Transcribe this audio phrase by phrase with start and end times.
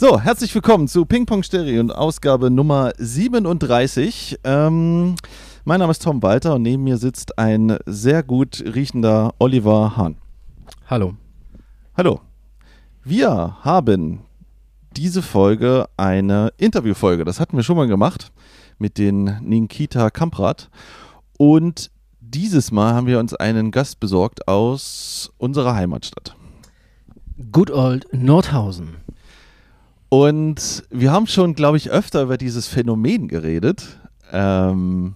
[0.00, 4.38] So, herzlich willkommen zu Ping Pong Stereo und Ausgabe Nummer 37.
[4.44, 5.16] Ähm,
[5.64, 10.14] mein Name ist Tom Walter und neben mir sitzt ein sehr gut riechender Oliver Hahn.
[10.86, 11.16] Hallo.
[11.96, 12.20] Hallo.
[13.02, 14.20] Wir haben
[14.96, 17.24] diese Folge eine Interviewfolge.
[17.24, 18.30] Das hatten wir schon mal gemacht
[18.78, 20.70] mit den Ninkita Kamprat.
[21.38, 21.90] Und
[22.20, 26.36] dieses Mal haben wir uns einen Gast besorgt aus unserer Heimatstadt.
[27.50, 28.98] Good old Nordhausen.
[30.08, 33.98] Und wir haben schon, glaube ich, öfter über dieses Phänomen geredet.
[34.32, 35.14] Ähm,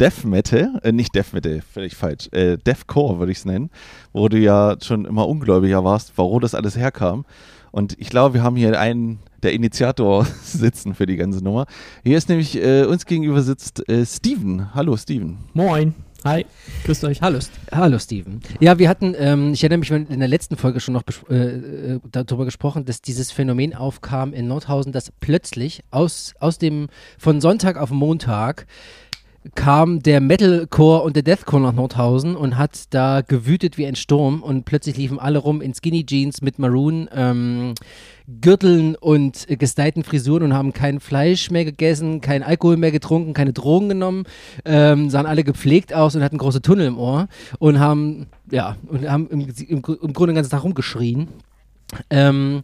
[0.00, 3.70] Death Metal, äh, nicht Death Metal, völlig falsch, äh, Deathcore würde ich es nennen,
[4.12, 7.24] wo du ja schon immer ungläubiger warst, warum das alles herkam.
[7.70, 11.66] Und ich glaube, wir haben hier einen, der Initiator sitzen für die ganze Nummer.
[12.04, 14.74] Hier ist nämlich, äh, uns gegenüber sitzt äh, Steven.
[14.74, 15.38] Hallo Steven.
[15.54, 15.94] Moin.
[16.24, 16.46] Hi,
[16.84, 17.20] grüßt euch.
[17.20, 17.40] Hallo,
[17.72, 18.40] hallo Steven.
[18.60, 22.00] Ja, wir hatten, ähm, ich erinnere mich in der letzten Folge schon noch äh, äh,
[22.12, 27.76] darüber gesprochen, dass dieses Phänomen aufkam in Nordhausen, dass plötzlich aus, aus dem, von Sonntag
[27.76, 28.66] auf Montag
[29.54, 34.42] kam der Metalcore und der Deathcore nach Nordhausen und hat da gewütet wie ein Sturm
[34.42, 37.74] und plötzlich liefen alle rum in Skinny Jeans mit Maroon ähm,
[38.40, 43.34] Gürteln und äh, gestylten Frisuren und haben kein Fleisch mehr gegessen, kein Alkohol mehr getrunken,
[43.34, 44.24] keine Drogen genommen,
[44.64, 47.26] ähm, sahen alle gepflegt aus und hatten große Tunnel im Ohr
[47.58, 51.28] und haben, ja, und haben im, im, im Grunde den ganzen Tag rumgeschrien.
[52.10, 52.62] Ähm,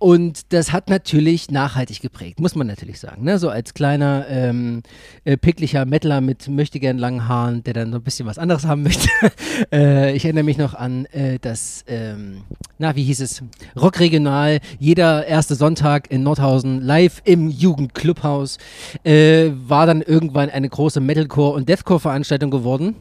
[0.00, 3.22] und das hat natürlich nachhaltig geprägt, muss man natürlich sagen.
[3.22, 3.38] Ne?
[3.38, 4.82] So als kleiner, ähm,
[5.24, 8.82] äh, picklicher Mettler mit möchtegern langen Haaren, der dann so ein bisschen was anderes haben
[8.82, 9.10] möchte.
[9.72, 12.44] äh, ich erinnere mich noch an äh, das, ähm,
[12.78, 13.42] na, wie hieß es?
[13.76, 18.56] Rockregional, jeder erste Sonntag in Nordhausen, live im Jugendclubhaus,
[19.04, 22.96] äh, war dann irgendwann eine große Metalcore- und Deathcore-Veranstaltung geworden.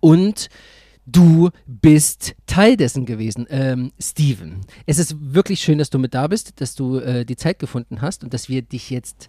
[0.00, 0.48] Und
[1.06, 4.60] du bist Teil dessen gewesen, ähm, Steven.
[4.86, 8.00] Es ist wirklich schön, dass du mit da bist, dass du äh, die Zeit gefunden
[8.00, 9.28] hast und dass wir dich jetzt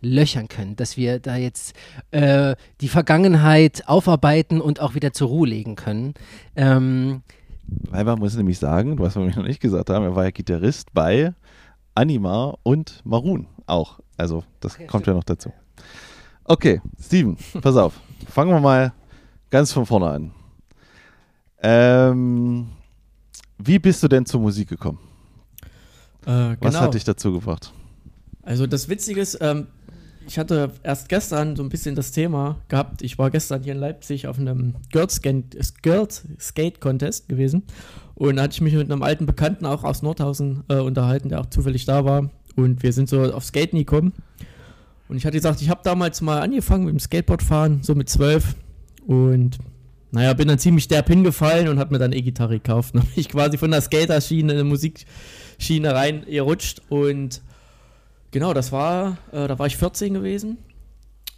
[0.00, 1.74] löchern können, dass wir da jetzt
[2.10, 6.14] äh, die Vergangenheit aufarbeiten und auch wieder zur Ruhe legen können.
[6.56, 7.22] Ähm,
[7.66, 10.30] Weil man muss nämlich sagen, was wir mir noch nicht gesagt haben, er war ja
[10.30, 11.32] Gitarrist bei
[11.94, 14.00] Anima und Maroon auch.
[14.16, 15.14] Also das okay, kommt stimmt.
[15.14, 15.52] ja noch dazu.
[16.44, 17.98] Okay, Steven, pass auf.
[18.28, 18.92] Fangen wir mal
[19.50, 20.32] ganz von vorne an.
[21.66, 22.66] Ähm,
[23.56, 24.98] wie bist du denn zur Musik gekommen?
[26.26, 26.56] Äh, genau.
[26.60, 26.90] Was hat genau.
[26.92, 27.72] dich dazu gebracht?
[28.42, 29.68] Also das Witzige ist, ähm,
[30.26, 33.00] ich hatte erst gestern so ein bisschen das Thema gehabt.
[33.00, 37.62] Ich war gestern hier in Leipzig auf einem Girls, Girls Skate Contest gewesen
[38.14, 41.40] und da hatte ich mich mit einem alten Bekannten auch aus Nordhausen äh, unterhalten, der
[41.40, 44.12] auch zufällig da war und wir sind so auf Skaten gekommen
[45.08, 48.54] und ich hatte gesagt, ich habe damals mal angefangen mit dem Skateboardfahren, so mit zwölf
[49.06, 49.58] und
[50.14, 52.94] naja, bin dann ziemlich derb hingefallen und habe mir dann E-Gitarre gekauft.
[52.94, 57.42] Dann bin ich quasi von der Skater-Schiene in eine Musikschiene rein gerutscht und
[58.30, 60.58] genau, das war, äh, da war ich 14 gewesen.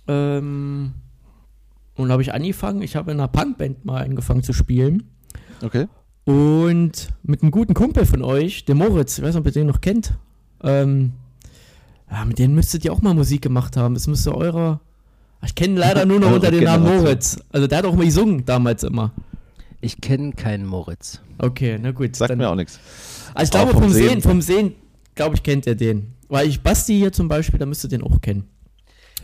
[0.07, 0.93] Ähm,
[1.95, 2.83] und habe ich angefangen.
[2.83, 5.05] Ich habe in einer Punkband mal angefangen zu spielen.
[5.63, 5.87] Okay.
[6.25, 9.69] Und mit einem guten Kumpel von euch, der Moritz, ich weiß nicht, ob ihr den
[9.69, 10.19] noch kennt.
[10.63, 11.15] Ähm,
[12.11, 13.95] ja, mit denen müsstet ihr auch mal Musik gemacht haben.
[13.95, 14.81] Das müsste eurer
[15.45, 17.39] ich kenne leider nur noch unter dem Namen Moritz.
[17.51, 19.13] Also der hat auch mal gesungen damals immer.
[19.81, 21.21] Ich kenne keinen Moritz.
[21.39, 22.17] Okay, na gut.
[22.17, 22.81] Sagt dann, mir auch nichts.
[23.35, 24.75] Also ich glaube, vom, Sehen, vom Sehen,
[25.15, 26.15] glaube ich, kennt er den.
[26.29, 28.49] Weil ich Basti hier zum Beispiel, da müsste den auch kennen.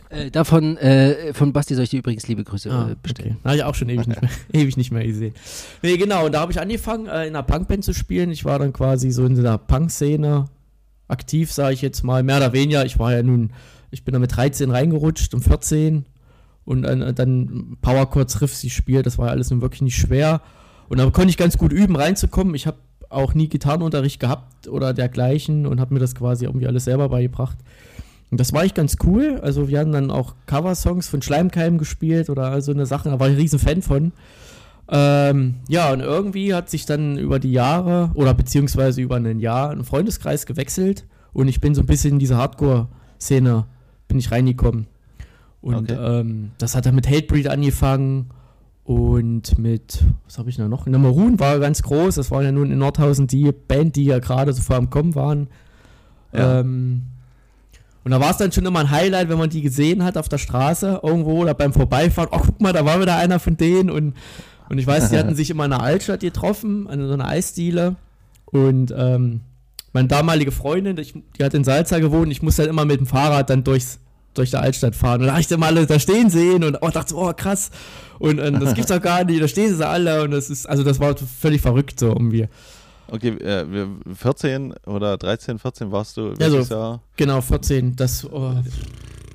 [0.09, 3.37] Äh, davon, äh, von Basti soll ich dir übrigens liebe Grüße ah, äh, bestellen.
[3.39, 3.45] Okay.
[3.45, 5.33] Habe ich auch schon ewig nicht, mehr, ewig nicht mehr gesehen.
[5.81, 8.29] Nee, genau, und da habe ich angefangen, äh, in einer Punkband zu spielen.
[8.29, 10.45] Ich war dann quasi so in der Punk-Szene
[11.07, 12.85] aktiv, sage ich jetzt mal, mehr oder weniger.
[12.85, 13.51] Ich war ja nun,
[13.93, 16.05] ich bin da mit 13 reingerutscht, um 14
[16.65, 19.05] und äh, dann Power Chords Riffs gespielt.
[19.05, 20.41] Das war alles nun wirklich nicht schwer.
[20.89, 22.55] Und da konnte ich ganz gut üben, reinzukommen.
[22.55, 22.77] Ich habe
[23.09, 27.57] auch nie Gitarrenunterricht gehabt oder dergleichen und habe mir das quasi irgendwie alles selber beigebracht.
[28.31, 29.39] Und das war ich ganz cool.
[29.43, 33.09] Also wir haben dann auch Coversongs von Schleimkeim gespielt oder so eine Sache.
[33.09, 34.11] Da war ich ein riesen Fan von.
[34.89, 39.69] Ähm, ja, und irgendwie hat sich dann über die Jahre oder beziehungsweise über ein Jahr
[39.69, 43.65] ein Freundeskreis gewechselt und ich bin so ein bisschen in diese Hardcore-Szene
[44.13, 44.85] bin ich reingekommen.
[45.59, 46.19] Und okay.
[46.19, 48.29] ähm, das hat dann mit Hatebreed angefangen
[48.83, 50.85] und mit, was habe ich da noch?
[50.85, 54.19] Na, Maroon war ganz groß, das war ja nun in Nordhausen die Band, die ja
[54.19, 55.47] gerade so vor am Kommen waren.
[56.31, 56.59] Ja.
[56.59, 57.03] Ähm,
[58.03, 60.29] und da war es dann schon immer ein Highlight, wenn man die gesehen hat auf
[60.29, 62.29] der Straße irgendwo oder beim Vorbeifahren.
[62.31, 63.89] Oh, guck mal, da war wieder einer von denen.
[63.89, 64.13] Und,
[64.69, 67.95] und ich weiß, die hatten sich immer in der Altstadt getroffen, an so einer Eisdiele.
[68.45, 69.39] Und ähm,
[69.93, 73.07] meine damalige Freundin, die, die hat in Salza gewohnt, ich musste halt immer mit dem
[73.07, 73.99] Fahrrad dann durchs
[74.33, 75.21] durch die Altstadt fahren.
[75.21, 77.69] Und da habe ich dann alle da stehen sehen und oh, dachte, oh krass.
[78.19, 80.83] Und, und das gibt's doch gar nicht, da stehen sie alle und das ist, also
[80.83, 82.47] das war völlig verrückt so irgendwie.
[83.07, 86.33] Okay, äh, wir- 14 oder 13, 14 warst du.
[86.39, 86.59] Ja, so.
[86.61, 87.01] Jahr?
[87.17, 87.95] Genau, 14.
[87.95, 88.53] Das oh,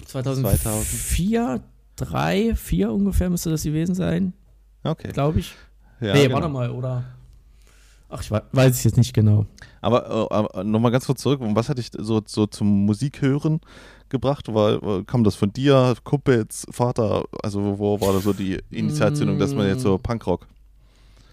[0.06, 1.60] 2004,
[1.96, 4.32] 3, 4 ungefähr müsste das gewesen sein,
[4.84, 5.12] Okay.
[5.12, 5.54] glaube ich.
[6.00, 6.36] Ja, nee, genau.
[6.36, 7.04] warte mal, oder?
[8.08, 9.46] Ach, ich we- weiß es jetzt nicht genau.
[9.80, 13.60] Aber, äh, aber nochmal ganz kurz zurück, was hat dich so, so zum Musikhören
[14.10, 14.52] gebracht?
[14.52, 17.24] War, war- kam das von dir, Kumpels, Vater?
[17.42, 20.02] Also wo, war da so die Initialzündung, dass man jetzt so Mm.
[20.02, 20.46] Punkrock?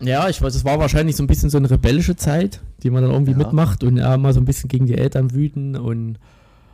[0.01, 3.01] Ja, ich weiß, es war wahrscheinlich so ein bisschen so eine rebellische Zeit, die man
[3.03, 3.37] dann irgendwie Ja.
[3.37, 6.17] mitmacht und ja, mal so ein bisschen gegen die Eltern wüten und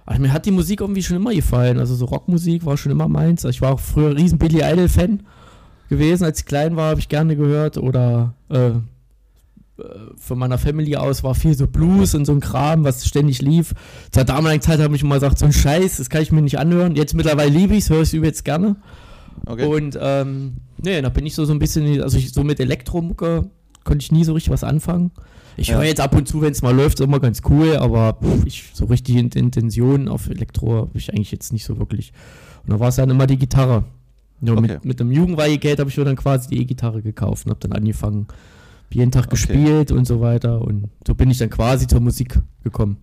[0.07, 1.77] ach, mir hat die Musik irgendwie schon immer gefallen.
[1.77, 3.43] Also so Rockmusik war schon immer meins.
[3.45, 5.21] Ich war auch früher ein riesen Billy Idol Fan
[5.89, 8.71] gewesen, als ich klein war, habe ich gerne gehört oder äh, äh,
[10.17, 13.73] von meiner Family aus war viel so Blues und so ein Kram, was ständig lief.
[14.11, 16.59] Zur damaligen Zeit habe ich immer gesagt, so ein Scheiß, das kann ich mir nicht
[16.59, 16.95] anhören.
[16.95, 18.75] Jetzt mittlerweile liebe ich es, höre ich es übelst gerne.
[19.45, 19.65] Okay.
[19.65, 23.49] Und ähm, nee, da bin ich so, so ein bisschen, also ich, so mit Elektromucke
[23.83, 25.11] konnte ich nie so richtig was anfangen.
[25.57, 25.75] Ich Ja.
[25.77, 28.45] höre jetzt ab und zu, wenn es mal läuft, ist immer ganz cool, aber pff,
[28.45, 32.13] ich, so richtig in Intention auf Elektro habe ich eigentlich jetzt nicht so wirklich.
[32.63, 33.83] Und da war es dann immer die Gitarre.
[34.43, 34.61] Ja, Okay.
[34.61, 37.73] mit, mit dem Jugendweihegeld habe ich mir dann quasi die E-Gitarre gekauft und habe dann
[37.73, 38.27] angefangen,
[38.93, 39.31] jeden Tag Okay.
[39.31, 40.61] gespielt und so weiter.
[40.61, 42.97] Und so bin ich dann quasi zur Musik gekommen.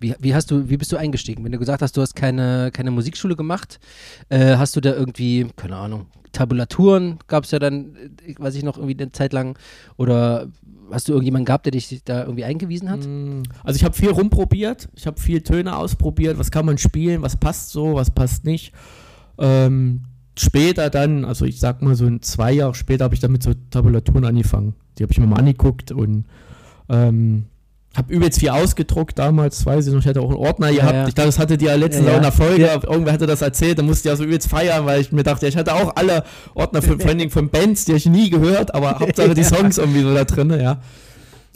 [0.00, 1.44] Wie, wie, hast du, wie bist du eingestiegen?
[1.44, 3.80] Wenn du gesagt hast, du hast keine, keine Musikschule gemacht,
[4.28, 7.94] äh, hast du da irgendwie, keine Ahnung, Tabulaturen gab es ja dann,
[8.26, 9.56] äh, weiß ich noch, irgendwie eine Zeit lang,
[9.96, 10.48] oder
[10.90, 13.06] hast du irgendjemanden gehabt, der dich da irgendwie eingewiesen hat?
[13.06, 17.22] Mm, Also ich habe viel rumprobiert, ich habe viel Töne ausprobiert, was kann man spielen,
[17.22, 18.72] was passt so, was passt nicht.
[19.38, 20.02] Ähm,
[20.36, 23.52] später dann, also ich sag mal so ein zwei Jahre später habe ich damit so
[23.70, 24.74] Tabulaturen angefangen.
[24.98, 26.24] Die habe ich mir mal angeguckt und
[26.88, 27.44] ähm,
[27.96, 30.94] habe übelst viel ausgedruckt damals, weiß ich noch, ich hatte auch einen Ordner Ja, gehabt.
[30.94, 31.08] ja.
[31.08, 32.14] Ich glaube, das hatte die ja letztens Ja, ja.
[32.14, 34.84] auch in der Folge, irgendwer hatte das erzählt, da musste ich ja so übelst feiern,
[34.84, 37.84] weil ich mir dachte, ja, ich hatte auch alle Ordner von, vor allen von Bands,
[37.84, 39.48] die ich nie gehört, aber Hauptsache die Ja.
[39.48, 40.80] Songs irgendwie so da drin, ja.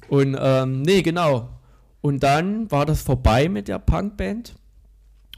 [0.08, 1.48] Und ähm, nee, genau.
[2.00, 4.54] Und dann war das vorbei mit der Punkband.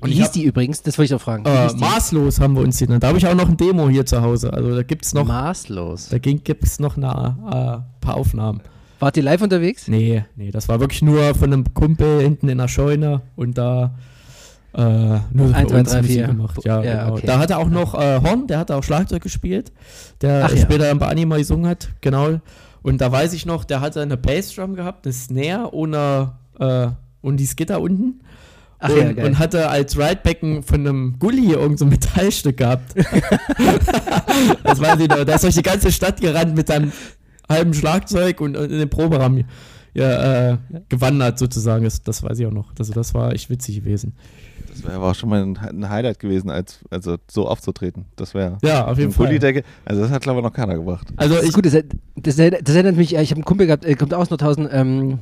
[0.00, 0.82] Und Wie hieß hab, die übrigens?
[0.82, 1.44] Das wollte ich noch fragen.
[1.44, 3.02] Äh, maßlos haben wir uns genannt.
[3.02, 4.52] Da habe ich auch noch ein Demo hier zu Hause.
[4.52, 6.08] Also da gibt's noch, Maßlos.
[6.08, 8.62] da gibt es noch eine, äh, paar Aufnahmen.
[8.98, 9.88] Wart ihr live unterwegs?
[9.88, 13.94] Nee, nee, das war wirklich nur von einem Kumpel hinten in der Scheune und da
[14.72, 14.80] äh,
[15.32, 16.26] nur zwei, uns drei, Musik vier.
[16.26, 16.60] gemacht.
[16.64, 17.16] Ja, Ja, genau.
[17.16, 17.26] okay.
[17.26, 19.72] Da hat er auch noch äh, Horn, der hat auch Schlagzeug gespielt,
[20.20, 20.62] der Ach ja.
[20.62, 22.40] später dann bei Anima gesungen hat, genau.
[22.82, 26.88] Und da weiß ich noch, der hatte eine Bassdrum gehabt, eine Snare ohne äh,
[27.22, 28.20] und die Skitter unten.
[28.80, 29.26] Ach und, ja, geil.
[29.26, 32.94] und hatte als Ridebecken von einem Gully irgend so ein Metallstück gehabt.
[34.64, 35.24] das weiß ich noch.
[35.24, 36.92] Da ist durch die ganze Stadt gerannt mit seinem
[37.48, 39.44] halben Schlagzeug und, und in den Proberaum
[39.92, 40.56] ja, äh,
[40.88, 41.84] gewandert sozusagen.
[41.84, 42.72] Das, das weiß ich auch noch.
[42.78, 44.14] Also das war echt witzig gewesen.
[44.70, 48.06] Das wäre aber auch schon mal ein, ein Highlight gewesen, als also so aufzutreten.
[48.16, 49.26] Das wäre Ja, auf jeden ein Fall.
[49.26, 49.64] Gullidecke.
[49.84, 51.08] Also das hat glaube ich noch keiner gemacht.
[51.16, 51.72] Also Das ist ich, gut, das,
[52.16, 55.18] das, das erinnert mich, äh, ich habe einen Kumpel gehabt, äh, kommt aus Nordhausen, ähm,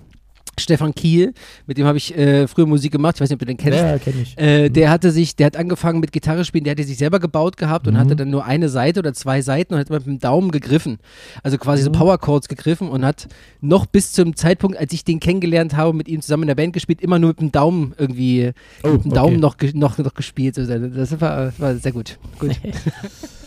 [0.58, 1.32] Stefan Kiel,
[1.66, 3.78] mit dem habe ich äh, früher Musik gemacht, ich weiß nicht, ob du den kennst.
[3.78, 4.36] ja, kenne ich.
[4.38, 7.56] Äh, der hatte sich, der hat angefangen mit Gitarre spielen, der hatte sich selber gebaut
[7.56, 7.98] gehabt und Mhm.
[7.98, 10.98] hatte dann nur eine Seite oder zwei Seiten und hat mit dem Daumen gegriffen.
[11.42, 11.94] Also quasi so Mhm.
[11.94, 13.28] Power Chords gegriffen und hat
[13.60, 16.72] noch bis zum Zeitpunkt, als ich den kennengelernt habe, mit ihm zusammen in der Band
[16.72, 18.52] gespielt, immer nur mit dem Daumen irgendwie,
[18.82, 19.40] Oh, mit dem Daumen okay.
[19.40, 20.58] noch, ge- noch, noch gespielt.
[20.58, 22.18] Also das war, war sehr gut.
[22.38, 22.50] gut.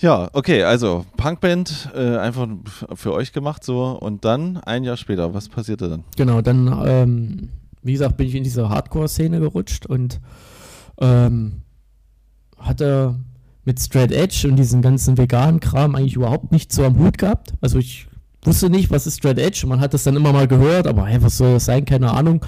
[0.00, 2.48] Ja, okay, also Punkband äh, einfach
[2.94, 6.04] für euch gemacht so und dann ein Jahr später, was passierte dann?
[6.16, 7.48] Genau, dann, ähm,
[7.82, 10.20] wie gesagt, bin ich in diese Hardcore-Szene gerutscht und
[11.00, 11.62] ähm,
[12.58, 13.16] hatte
[13.64, 17.52] mit Straight Edge und diesem ganzen veganen Kram eigentlich überhaupt nichts so am Hut gehabt.
[17.60, 18.06] Also ich
[18.42, 19.66] wusste nicht, was ist Straight Edge.
[19.66, 21.84] Man hat das dann immer mal gehört, aber hey, was soll das sein?
[21.84, 22.44] Keine Ahnung.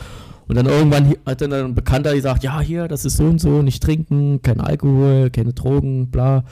[0.49, 3.63] Und dann irgendwann hat dann ein Bekannter gesagt, ja, hier, das ist so und so,
[3.63, 6.45] nicht trinken, kein Alkohol, keine Drogen, bla.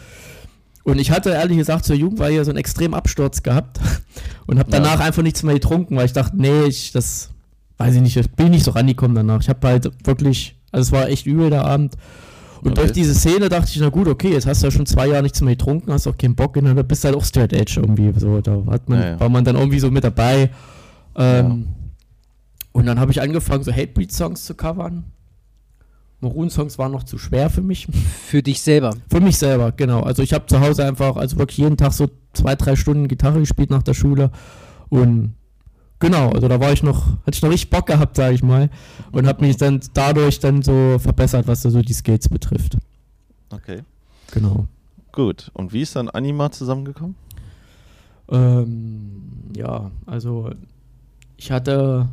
[0.84, 3.78] Und ich hatte ehrlich gesagt zur Jugend war hier so einen extremen Absturz gehabt
[4.46, 4.78] und habe Ja.
[4.80, 7.30] danach einfach nichts mehr getrunken, weil ich dachte, nee, ich das
[7.78, 9.40] weiß ich nicht, ich bin nicht so rangekommen danach.
[9.40, 11.94] Ich habe halt wirklich, also es war echt übel der Abend.
[12.62, 12.80] Und Okay.
[12.80, 15.22] durch diese Szene dachte ich, na gut, okay, jetzt hast du ja schon zwei Jahre
[15.22, 17.80] nichts mehr getrunken, hast auch keinen Bock, und dann bist du halt auch Straight Edge
[17.80, 18.12] irgendwie.
[18.20, 19.20] So, da hat man, Ja, ja.
[19.20, 20.50] war man dann irgendwie so mit dabei.
[21.16, 21.68] Ähm,
[22.72, 25.04] Und dann habe ich angefangen, so Hatebreed-Songs zu covern.
[26.20, 27.86] Maroon-Songs waren noch zu schwer für mich.
[28.26, 28.94] Für dich selber.
[29.10, 30.02] Für mich selber, genau.
[30.02, 33.40] Also ich habe zu Hause einfach, also wirklich jeden Tag so zwei, drei Stunden Gitarre
[33.40, 34.30] gespielt nach der Schule.
[34.90, 35.34] Und
[35.98, 38.68] genau, also da war ich noch, hatte ich noch richtig Bock gehabt, sage ich mal.
[39.12, 42.76] Und habe mich dann dadurch dann so verbessert, was so die Skills betrifft.
[43.50, 43.82] Okay,
[44.32, 44.66] Genau.
[45.12, 45.50] gut.
[45.54, 47.16] Und wie ist dann Anima zusammengekommen?
[48.30, 49.22] Ähm,
[49.56, 50.50] ja, also
[51.36, 52.08] ich hatte,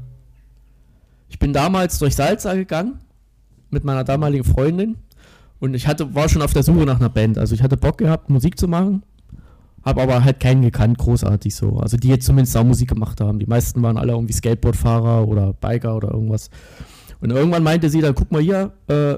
[1.30, 3.00] ich bin damals durch Salza gegangen
[3.70, 4.98] mit meiner damaligen Freundin
[5.60, 7.38] und ich hatte, war schon auf der Suche nach einer Band.
[7.38, 9.04] Also ich hatte Bock gehabt, Musik zu machen,
[9.84, 11.78] habe aber halt keinen gekannt, großartig so.
[11.78, 13.40] Also die jetzt zumindest auch Musik gemacht haben.
[13.40, 16.50] Die meisten waren alle irgendwie Skateboardfahrer oder Biker oder irgendwas.
[17.20, 19.18] Und irgendwann meinte sie dann, guck mal hier, äh,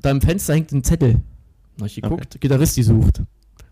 [0.00, 1.14] da im Fenster hängt ein Zettel.
[1.14, 2.38] Dann hab ich geguckt, okay.
[2.40, 3.22] Gitarrist die sucht.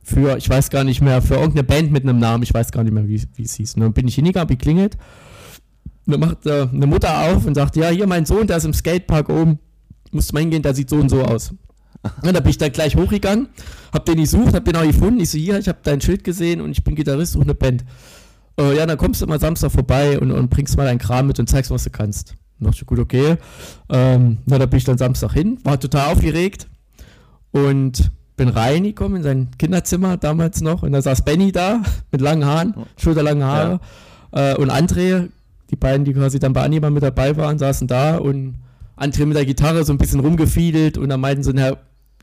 [0.02, 2.82] Für, ich weiß gar nicht mehr, für irgendeine Band mit einem Namen, ich weiß gar
[2.82, 3.76] nicht mehr, wie, wie es hieß.
[3.76, 4.96] Und dann bin ich hingegangen, hab geklingelt.
[6.06, 8.64] Und dann macht äh, eine Mutter auf und sagt, ja, hier mein Sohn, der ist
[8.64, 9.58] im Skatepark oben,
[10.14, 11.52] musst du mal hingehen, der sieht so und so aus.
[12.22, 13.48] Ja, da bin ich dann gleich hochgegangen,
[13.92, 15.20] hab den gesucht, hab den auch gefunden.
[15.20, 17.84] Ich so, hier, ich hab dein Schild gesehen und ich bin Gitarrist, suche eine Band.
[18.58, 21.38] Äh, ja, dann kommst du mal Samstag vorbei und, und bringst mal deinen Kram mit
[21.38, 22.36] und zeigst, was du kannst.
[22.60, 23.36] Und dachte ich, gut, okay.
[23.88, 26.68] Ähm, na, da bin ich dann Samstag hin, war total aufgeregt
[27.52, 32.44] und bin reingekommen in sein Kinderzimmer damals noch und da saß Benny da mit langen
[32.44, 33.80] Haaren, schulterlangen Haare
[34.34, 34.52] ja.
[34.52, 35.28] äh, und André,
[35.70, 38.56] die beiden, die quasi dann bei Anima mit dabei waren, saßen da und
[38.96, 41.76] André mit der Gitarre so ein bisschen rumgefiedelt und dann meinten so, na,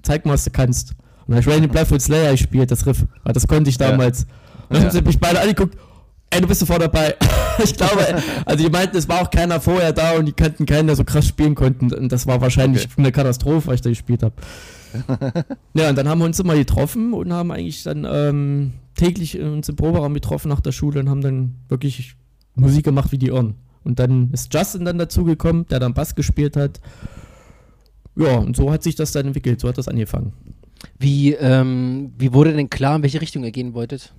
[0.04, 0.92] zeig mal, was du kannst.
[0.92, 3.06] Und dann habe ich Rain Bloodfoot Slayer gespielt, das Riff.
[3.24, 4.22] Das konnte ich damals.
[4.22, 4.26] Ja.
[4.26, 4.84] Und dann ja.
[4.86, 5.78] haben sie mich beide angeguckt,
[6.30, 7.16] ey, du bist sofort dabei.
[7.64, 8.06] ich glaube,
[8.46, 11.04] also die meinten, es war auch keiner vorher da und die kannten keinen, der so
[11.04, 11.94] krass spielen konnten.
[11.94, 12.94] Und das war wahrscheinlich okay.
[12.98, 14.36] eine Katastrophe, was ich da gespielt habe.
[15.74, 19.70] ja, und dann haben wir uns immer getroffen und haben eigentlich dann ähm, täglich uns
[19.70, 22.16] im Proberaum getroffen nach der Schule und haben dann wirklich
[22.56, 23.56] Musik gemacht wie die Irren.
[23.84, 26.80] Und dann ist Justin dann dazugekommen, der dann Bass gespielt hat.
[28.16, 30.34] Ja, und so hat sich das dann entwickelt, so hat das angefangen.
[31.00, 34.14] Wie, ähm, wie wurde denn klar, in welche Richtung ihr gehen wolltet?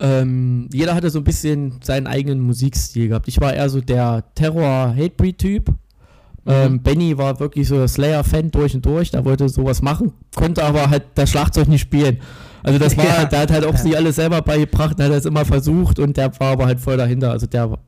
[0.00, 3.28] Ähm, jeder hatte so ein bisschen seinen eigenen Musikstil gehabt.
[3.28, 5.70] Ich war eher so der Terror-Hatebreed-Typ.
[5.70, 5.74] Mhm.
[6.46, 9.10] Ähm, Benny war wirklich so Slayer-Fan durch und durch.
[9.10, 12.18] Der wollte sowas machen, konnte aber halt das Schlagzeug nicht spielen.
[12.62, 13.24] Also das war, ja.
[13.24, 16.38] der hat halt auch sich alles selber beigebracht, der hat das immer versucht und der
[16.40, 17.32] war aber halt voll dahinter.
[17.32, 17.78] Also der,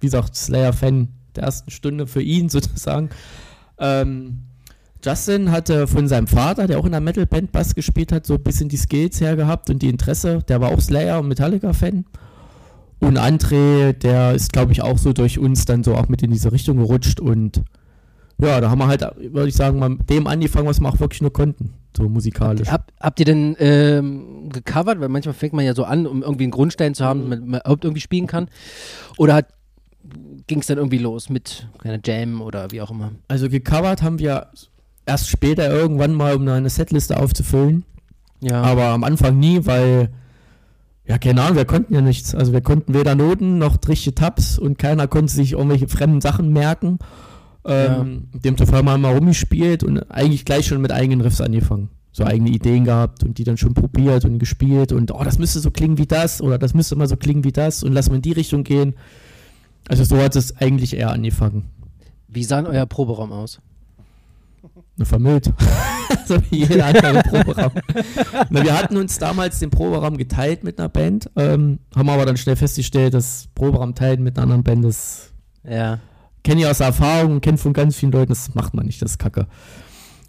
[0.00, 3.10] wie gesagt, Slayer-Fan der ersten Stunde für ihn sozusagen.
[3.78, 4.40] Ähm,
[5.02, 8.42] Justin hatte von seinem Vater, der auch in einer Metal-Band Bass gespielt hat, so ein
[8.42, 10.40] bisschen die Skills hergehabt und die Interesse.
[10.48, 12.04] Der war auch Slayer und Metallica-Fan.
[13.00, 16.30] Und André, der ist, glaube ich, auch so durch uns dann so auch mit in
[16.30, 17.18] diese Richtung gerutscht.
[17.18, 17.62] Und
[18.38, 19.02] ja, da haben wir halt,
[19.32, 22.68] würde ich sagen, mal mit dem angefangen, was wir auch wirklich nur konnten, so musikalisch.
[22.68, 25.00] Habt, habt ihr denn ähm, gecovert?
[25.00, 27.60] Weil manchmal fängt man ja so an, um irgendwie einen Grundstein zu haben, damit man
[27.60, 28.48] überhaupt irgendwie spielen kann.
[29.16, 29.46] Oder
[30.50, 33.12] ging es dann irgendwie los mit einer Jam oder wie auch immer?
[33.28, 34.48] Also gecovert haben wir
[35.06, 37.84] erst später irgendwann mal, um eine Setliste aufzufüllen.
[38.40, 38.60] Ja.
[38.62, 40.10] Aber am Anfang nie, weil,
[41.06, 42.34] ja, keine Ahnung, wir konnten ja nichts.
[42.34, 46.52] Also wir konnten weder Noten noch richtige Tabs und keiner konnte sich irgendwelche fremden Sachen
[46.52, 46.98] merken.
[47.64, 48.40] Ähm, ja.
[48.40, 51.90] Demzufolge haben wir mal rumgespielt und eigentlich gleich schon mit eigenen Riffs angefangen.
[52.10, 55.60] So eigene Ideen gehabt und die dann schon probiert und gespielt und oh, das müsste
[55.60, 58.16] so klingen wie das oder das müsste mal so klingen wie das und lass mal
[58.16, 58.94] in die Richtung gehen.
[59.90, 61.64] Also so hat es eigentlich eher angefangen.
[62.28, 63.60] Wie sah euer Proberaum aus?
[65.02, 65.50] vermüllt.
[66.26, 67.72] so wie jeder andere Proberaum.
[68.50, 72.36] Na, wir hatten uns damals den Proberaum geteilt mit einer Band, ähm, haben aber dann
[72.36, 75.32] schnell festgestellt, dass Proberaum teilen mit einer anderen Band ist.
[75.64, 75.98] Ja.
[76.44, 79.18] Kenne ich aus Erfahrung, kenne von ganz vielen Leuten, das macht man nicht, das ist
[79.18, 79.46] kacke.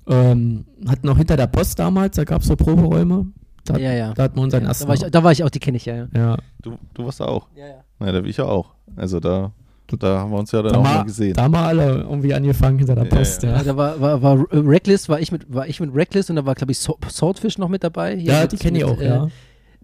[0.07, 3.27] Ähm, hatten auch hinter der Post damals, da gab es so Proberäume.
[3.65, 4.13] Da, ja, ja.
[4.13, 4.85] Da hatten wir unseren ja, ersten.
[4.85, 6.07] Da war, ich, da war ich auch, die kenne ich ja, ja.
[6.15, 6.37] ja.
[6.61, 7.47] Du, du warst da auch.
[7.55, 7.83] Ja, ja.
[7.99, 8.73] Ja, da bin ich ja auch.
[8.95, 9.51] Also da
[9.99, 11.33] da haben wir uns ja dann da auch mal, mal gesehen.
[11.33, 13.57] Da haben wir alle irgendwie angefangen hinter der Post, ja.
[13.57, 13.63] ja.
[13.63, 16.55] da war, war, war Reckless, war ich mit, war ich mit Reckless und da war,
[16.55, 18.15] glaube ich, Swordfish noch mit dabei.
[18.15, 19.27] ja, mit, die kenne ich auch, äh, ja.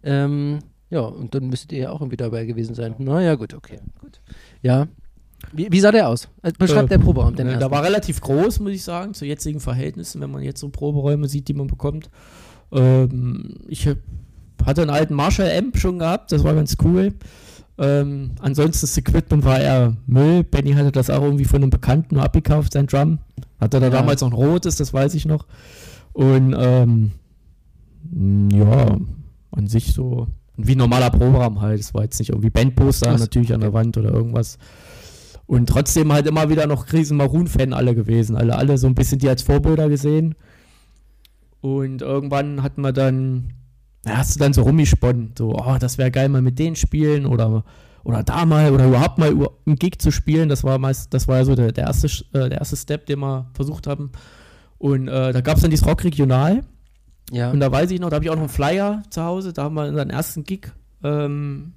[0.04, 0.60] Ähm,
[0.90, 2.96] ja, und dann müsstet ihr ja auch irgendwie dabei gewesen sein.
[2.98, 3.80] Naja, gut, okay.
[4.00, 4.22] Gut.
[4.62, 4.88] Ja.
[5.52, 6.30] Wie, wie sah der aus?
[6.42, 9.26] Also beschreibt äh, der Proberaum den äh, Der war relativ groß, muss ich sagen, zu
[9.26, 12.10] jetzigen Verhältnissen, wenn man jetzt so Proberäume sieht, die man bekommt.
[12.72, 13.88] Ähm, ich
[14.66, 17.14] hatte einen alten Marshall Amp schon gehabt, das war ganz cool.
[17.80, 20.44] Ähm, ansonsten das Equipment war eher Müll.
[20.44, 23.20] Benny hatte das auch irgendwie von einem Bekannten nur abgekauft, sein Drum.
[23.60, 23.92] Hatte da ja.
[23.92, 25.46] damals noch ein rotes, das weiß ich noch.
[26.14, 27.12] Und ähm,
[28.52, 28.98] ja,
[29.52, 31.80] an sich so wie ein normaler Proberaum halt.
[31.80, 33.22] Es war jetzt nicht irgendwie Bandposter Was?
[33.22, 34.58] natürlich an der Wand oder irgendwas.
[35.46, 38.36] Und trotzdem halt immer wieder noch riesen Maroon-Fan alle gewesen.
[38.36, 40.36] Alle, alle so ein bisschen die als Vorbilder gesehen.
[41.62, 43.54] Und irgendwann hatten wir dann
[44.08, 47.26] da hast du dann so rumgesponnen, so, oh, das wäre geil, mal mit denen spielen
[47.26, 47.64] oder,
[48.04, 49.30] oder da mal oder überhaupt mal
[49.66, 50.50] einen Gig zu spielen.
[50.50, 53.20] Das war meist, das war ja so der, der, erste, äh, der erste Step, den
[53.20, 54.12] wir versucht haben.
[54.78, 56.64] Und äh, da gab es dann dieses Rock Regional.
[57.32, 57.52] Ja.
[57.52, 59.64] Und da weiß ich noch, da habe ich auch noch einen Flyer zu Hause, da
[59.64, 60.72] haben wir unseren ersten Gig,
[61.04, 61.74] ähm,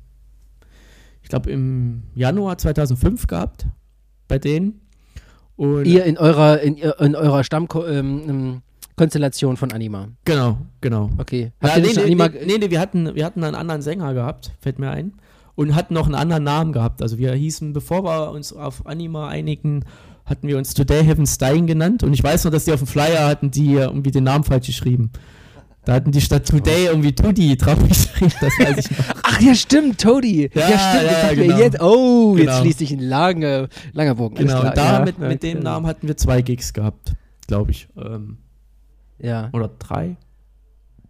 [1.22, 3.66] ich glaube im Januar 2005 gehabt,
[4.28, 4.80] bei denen.
[5.56, 8.62] Und Ihr in eurer, in, in eurer Stamm, ähm,
[9.00, 10.08] Konstellation von Anima.
[10.26, 11.08] Genau, genau.
[11.16, 11.52] Okay.
[11.62, 14.78] Ja, nee, nee, Anima nee, nee, wir hatten, wir hatten einen anderen Sänger gehabt, fällt
[14.78, 15.14] mir ein.
[15.54, 17.00] Und hatten noch einen anderen Namen gehabt.
[17.00, 19.86] Also wir hießen, bevor wir uns auf Anima einigen,
[20.26, 22.02] hatten wir uns Today Heaven Dying genannt.
[22.02, 24.66] Und ich weiß noch, dass die auf dem Flyer hatten, die irgendwie den Namen falsch
[24.66, 25.10] geschrieben.
[25.86, 29.04] Da hatten die statt Today irgendwie Tudi draufgeschrieben, das weiß ich noch.
[29.22, 30.50] Ach ja, stimmt, Toady.
[30.52, 31.10] Ja, Ja, stimmt.
[31.10, 31.58] ja, genau.
[31.58, 32.50] jetzt, oh, Genau.
[32.50, 34.34] jetzt schließt sich ein langer, langer Bogen.
[34.34, 35.04] Genau, klar, da ja.
[35.06, 37.14] mit, mit dem Namen hatten wir zwei Gigs gehabt,
[37.46, 37.88] glaube ich.
[37.96, 38.36] Ähm,
[39.22, 39.50] Ja.
[39.52, 40.16] oder drei?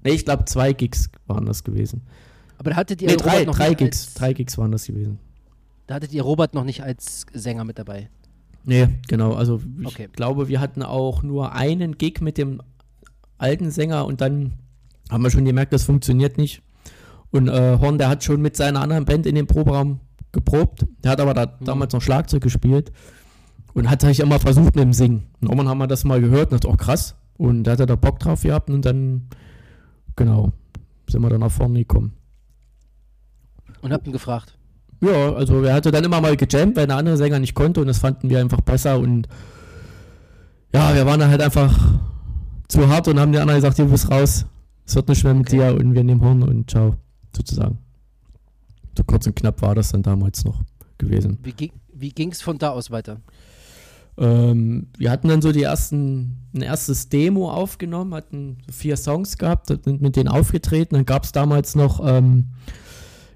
[0.03, 2.03] Nee, ich glaube zwei Gigs waren das gewesen.
[2.59, 4.87] Aber da hattet ihr Nee, Robert drei, noch drei Gigs, als, drei Gigs waren das
[4.87, 5.19] gewesen.
[5.87, 8.09] Da hattet ihr Robert noch nicht als Sänger mit dabei.
[8.65, 10.09] Nee, genau, also ich Okay.
[10.13, 12.61] glaube, wir hatten auch nur einen Gig mit dem
[13.39, 14.53] alten Sänger und dann
[15.11, 16.63] haben wir schon gemerkt, das funktioniert nicht.
[17.31, 20.01] Und äh, Horn, der hat schon mit seiner anderen Band in dem Proberaum
[20.33, 20.85] geprobt.
[21.03, 21.65] Der hat aber da Mhm.
[21.65, 22.93] damals noch Schlagzeug gespielt
[23.73, 25.27] und hat eigentlich immer versucht mit dem Singen.
[25.41, 27.15] Und irgendwann haben wir das mal gehört und dachte, oh krass.
[27.41, 29.23] Und da hat er da Bock drauf gehabt und dann,
[30.15, 30.53] genau,
[31.09, 32.13] sind wir dann nach vorne gekommen.
[33.81, 34.59] Und habt ihn gefragt.
[35.01, 37.87] Ja, also er hatte dann immer mal gejammt, weil der andere Sänger nicht konnte und
[37.87, 39.27] das fanden wir einfach besser und
[40.75, 41.99] ja, wir waren dann halt einfach
[42.69, 44.45] zu hart und haben die anderen gesagt, du bist raus,
[44.85, 45.57] es wird nicht mehr mit Okay.
[45.57, 46.97] dir und wir nehmen Horn und ciao,
[47.35, 47.79] sozusagen.
[48.99, 50.61] So kurz und knapp war das dann damals noch
[50.99, 51.39] gewesen.
[51.43, 53.23] Wie, ging, wie ging es von da aus weiter?
[54.21, 59.69] Ähm, wir hatten dann so die ersten, ein erstes Demo aufgenommen, hatten vier Songs gehabt,
[59.69, 60.95] sind mit denen aufgetreten.
[60.95, 62.49] Dann gab es damals noch ähm,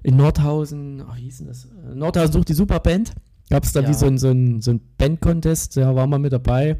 [0.03, 1.65] in Nordhausen, ach, wie hieß denn das?
[1.65, 3.13] Äh, Nordhausen sucht die Superband.
[3.49, 3.89] Gab es da Ja.
[3.89, 6.77] wie so ein, so ein, so ein Band-Contest, da waren wir mit dabei.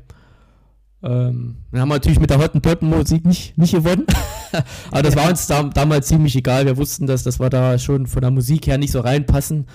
[1.03, 4.05] Ähm, dann haben wir natürlich mit der Hottentotten-Musik nicht, nicht gewonnen.
[4.91, 6.65] Aber das war uns da, damals ziemlich egal.
[6.65, 9.65] Wir wussten, dass, dass wir da schon von der Musik her nicht so reinpassen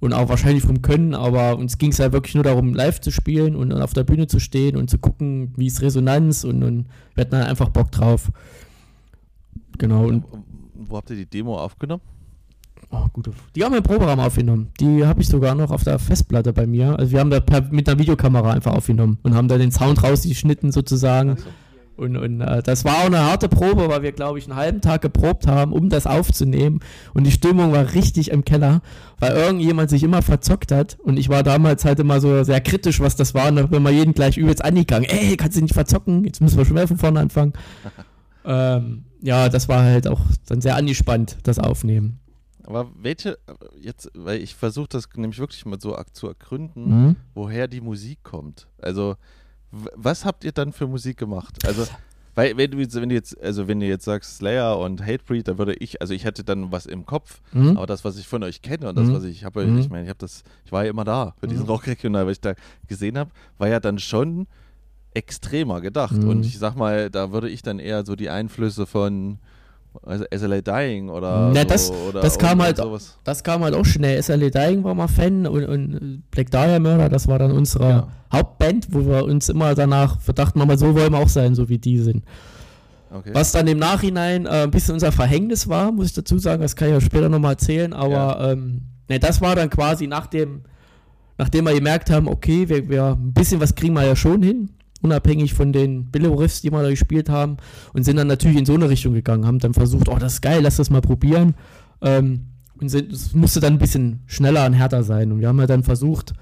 [0.00, 3.10] und auch wahrscheinlich vom Können, aber uns ging es halt wirklich nur darum, live zu
[3.10, 6.62] spielen und dann auf der Bühne zu stehen und zu gucken, wie ist Resonanz und,
[6.62, 8.30] und wir hatten dann einfach Bock drauf.
[9.78, 10.24] Genau, und
[10.74, 12.02] Wo habt ihr die Demo aufgenommen?
[12.90, 14.68] oh, gute, die haben wir im Proberaum aufgenommen.
[14.80, 16.98] Die habe ich sogar noch auf der Festplatte bei mir.
[16.98, 20.02] Also wir haben da per, mit einer Videokamera einfach aufgenommen und haben da den Sound
[20.02, 21.36] rausgeschnitten sozusagen.
[21.38, 21.50] Ach so.
[21.98, 24.80] Und, und äh, das war auch eine harte Probe, weil wir, glaube ich, einen halben
[24.80, 26.80] Tag geprobt haben, um das aufzunehmen.
[27.12, 28.80] Und die Stimmung war richtig im Keller,
[29.18, 30.96] weil irgendjemand sich immer verzockt hat.
[31.02, 33.48] Und ich war damals halt immer so sehr kritisch, was das war.
[33.48, 35.08] Und da bin mal jeden gleich übelst angegangen.
[35.10, 36.24] Ey, kannst du nicht verzocken?
[36.24, 37.52] Jetzt müssen wir schon wieder von vorne anfangen.
[38.44, 42.20] ähm, ja, das war halt auch dann sehr angespannt, das Aufnehmen.
[42.64, 43.38] Aber welche,
[43.80, 47.16] jetzt, weil ich versuche das nämlich wirklich mal so zu ergründen, Mhm.
[47.34, 48.68] woher die Musik kommt.
[48.80, 49.16] Also,
[49.70, 51.66] was habt ihr dann für Musik gemacht?
[51.66, 51.86] Also,
[52.34, 55.48] weil, wenn du, jetzt- wenn du jetzt, also wenn du jetzt sagst Slayer und Hatebreed,
[55.48, 57.76] dann würde ich, also ich hätte dann was im Kopf, Mhm.
[57.76, 59.12] aber das, was ich von euch kenne und das, Mhm.
[59.14, 59.78] was ich habe, Mhm.
[59.78, 61.70] ich meine, ich habe das, ich war ja immer da für diesen Mhm.
[61.70, 62.54] Rockregional, weil ich da
[62.86, 64.46] gesehen habe, war ja dann schon
[65.14, 66.16] extremer gedacht.
[66.16, 66.28] Mhm.
[66.28, 69.38] Und ich sag mal, da würde ich dann eher so die Einflüsse von
[70.02, 73.18] also SLA Dying oder, Na, so, das- oder das kam halt- sowas.
[73.24, 74.22] Das kam halt auch schnell.
[74.22, 78.08] SLE Dying war mal Fan und, und Black Dahlia Murder, das war dann unsere Ja.
[78.32, 81.78] Hauptband, wo wir uns immer danach verdachten, mal so wollen wir auch sein, so wie
[81.78, 82.24] die sind.
[83.10, 83.30] Okay.
[83.32, 86.76] Was dann im Nachhinein äh, ein bisschen unser Verhängnis war, muss ich dazu sagen, das
[86.76, 90.62] kann ich ja später nochmal erzählen, aber ähm, ne, das war dann quasi nach dem,
[91.38, 94.68] nachdem wir gemerkt haben, okay, wir, wir ein bisschen was kriegen wir ja schon hin,
[95.02, 97.56] unabhängig von den Billow-Riffs, die wir da gespielt haben
[97.92, 100.42] und sind dann natürlich in so eine Richtung gegangen, haben dann versucht, oh, das ist
[100.42, 101.54] geil, lass das mal probieren
[102.02, 102.46] ähm,
[102.80, 105.66] und sind, es musste dann ein bisschen schneller und härter sein und wir haben ja
[105.66, 106.32] dann versucht,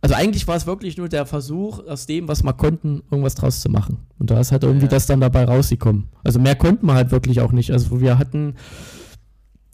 [0.00, 3.62] also eigentlich war es wirklich nur der Versuch, aus dem, was wir konnten, irgendwas draus
[3.62, 4.00] zu machen.
[4.18, 4.90] Und da ist halt irgendwie Ja.
[4.90, 6.08] das dann dabei rausgekommen.
[6.22, 7.70] Also mehr konnten wir halt wirklich auch nicht.
[7.70, 8.56] Also wir hatten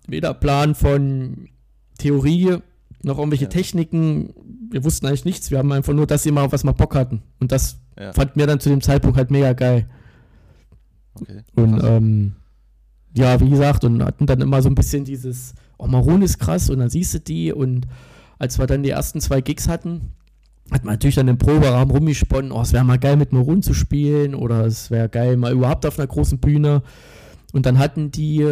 [0.07, 1.49] weder Plan von
[1.99, 2.59] Theorie
[3.03, 3.51] noch irgendwelche Ja.
[3.51, 4.33] Techniken.
[4.71, 5.51] Wir wussten eigentlich nichts.
[5.51, 7.23] Wir haben einfach nur das immer, auf was wir Bock hatten.
[7.41, 8.13] Und das Ja.
[8.13, 9.89] fand mir dann zu dem Zeitpunkt halt mega geil.
[11.15, 11.41] okay.
[11.57, 12.33] Und ähm,
[13.17, 16.71] ja, wie gesagt, und hatten dann immer so ein bisschen dieses, oh, Maroon ist krass
[16.71, 17.87] und dann siehst du die und
[18.39, 20.13] als wir dann die ersten zwei Gigs hatten,
[20.71, 23.75] hat man natürlich dann im Proberaum rumgesponnen, oh, es wäre mal geil mit Maroon zu
[23.75, 26.83] spielen oder es wäre geil mal überhaupt auf einer großen Bühne.
[27.53, 28.47] Und dann hatten die,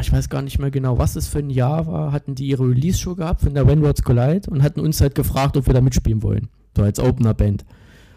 [0.00, 2.64] ich weiß gar nicht mehr genau, was es für ein Jahr war, hatten die ihre
[2.64, 5.80] Release-Show gehabt von der When Worlds Collide und hatten uns halt gefragt, ob wir da
[5.80, 6.48] mitspielen wollen.
[6.76, 7.64] So als Opener-Band.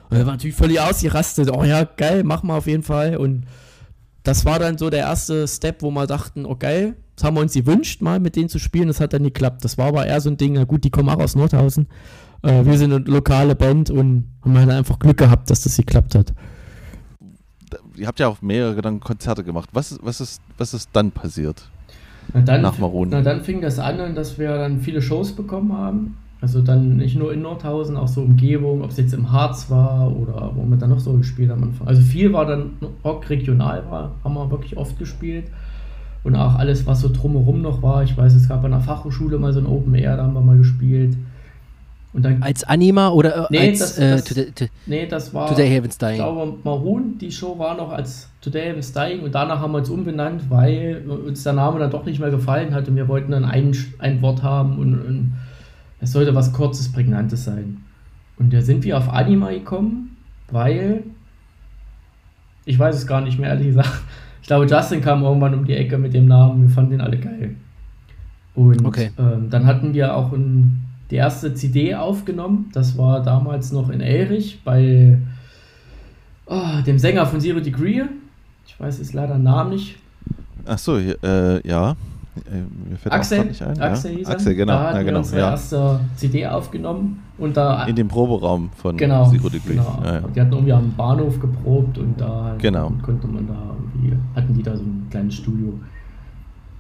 [0.10, 1.52] Und wir waren natürlich völlig ausgerastet.
[1.52, 3.18] Oh ja, geil, machen wir auf jeden Fall.
[3.18, 3.46] Und
[4.24, 7.42] das war dann so der erste Step, wo wir dachten, oh geil, das haben wir
[7.42, 8.88] uns gewünscht, mal mit denen zu spielen.
[8.88, 9.64] Das hat dann geklappt.
[9.64, 11.88] Das war aber eher so ein Ding, na gut, die kommen auch aus Nordhausen.
[12.42, 16.16] Äh, wir sind eine lokale Band und haben halt einfach Glück gehabt, dass das geklappt
[16.16, 16.34] hat.
[17.96, 19.70] Ihr habt ja auch mehrere dann Konzerte gemacht.
[19.74, 21.70] Was, ist- was, ist, was ist dann passiert?
[22.34, 23.10] Na dann, Nach Maroon.
[23.10, 26.18] na dann fing das an, dass wir dann viele Shows bekommen haben.
[26.42, 30.16] Also dann nicht nur in Nordhausen, auch so Umgebung, ob es jetzt im Harz war
[30.16, 31.88] oder wo wir dann noch so gespielt haben am Anfang.
[31.88, 32.72] Also viel war dann
[33.04, 35.46] Rock regional war, haben wir wirklich oft gespielt.
[36.24, 38.04] Und auch alles, was so drumherum noch war.
[38.04, 40.42] Ich weiß, es gab an der Fachhochschule mal so ein Open Air, da haben wir
[40.42, 41.18] mal gespielt.
[42.12, 45.32] Und dann, Als Anima oder äh, Nee, als das- äh, das- Today, to, nee, das
[45.34, 45.48] war.
[45.48, 46.16] Today Heaven's Ich Dying?
[46.16, 49.90] glaube, Maroon, die Show war noch als Today Heaven's Dying und danach haben wir uns
[49.90, 53.46] umbenannt, weil uns der Name dann doch nicht mehr gefallen hat und wir wollten dann
[53.46, 55.34] ein, ein Wort haben und, und
[56.02, 57.78] es sollte was Kurzes, Prägnantes sein.
[58.40, 60.18] Und da sind wir auf Anima gekommen,
[60.50, 61.04] weil
[62.66, 63.92] ich weiß es gar nicht mehr, ehrlich gesagt.
[64.42, 67.18] Ich glaube, Justin kam irgendwann um die Ecke mit dem Namen, wir fanden den alle
[67.20, 67.56] geil.
[68.56, 69.12] Und Okay.
[69.20, 72.70] ähm, dann hatten wir auch ein, die erste CD aufgenommen.
[72.74, 75.18] Das war damals noch in Elrich bei
[76.46, 78.04] oh, dem Sänger von Zero Degree.
[78.68, 79.98] Ich weiß jetzt leider den Namen nicht.
[80.66, 81.92] Ach so, äh, ja.
[81.92, 83.80] Äh, Mir fällt Axel, nicht ein.
[83.82, 84.28] Axel ja.
[84.28, 84.74] Axel, genau.
[84.74, 85.18] Da hatten ja, wir genau.
[85.20, 85.50] unsere Ja.
[85.52, 87.24] erste CD aufgenommen.
[87.38, 89.74] Und da In dem Proberaum von genau, Zero Degree.
[89.74, 90.00] genau.
[90.04, 90.22] Ja, ja.
[90.36, 92.92] Die hatten irgendwie am Bahnhof geprobt und da halt Genau.
[93.02, 95.74] konnte man da irgendwie, hatten die da so ein kleines Studio.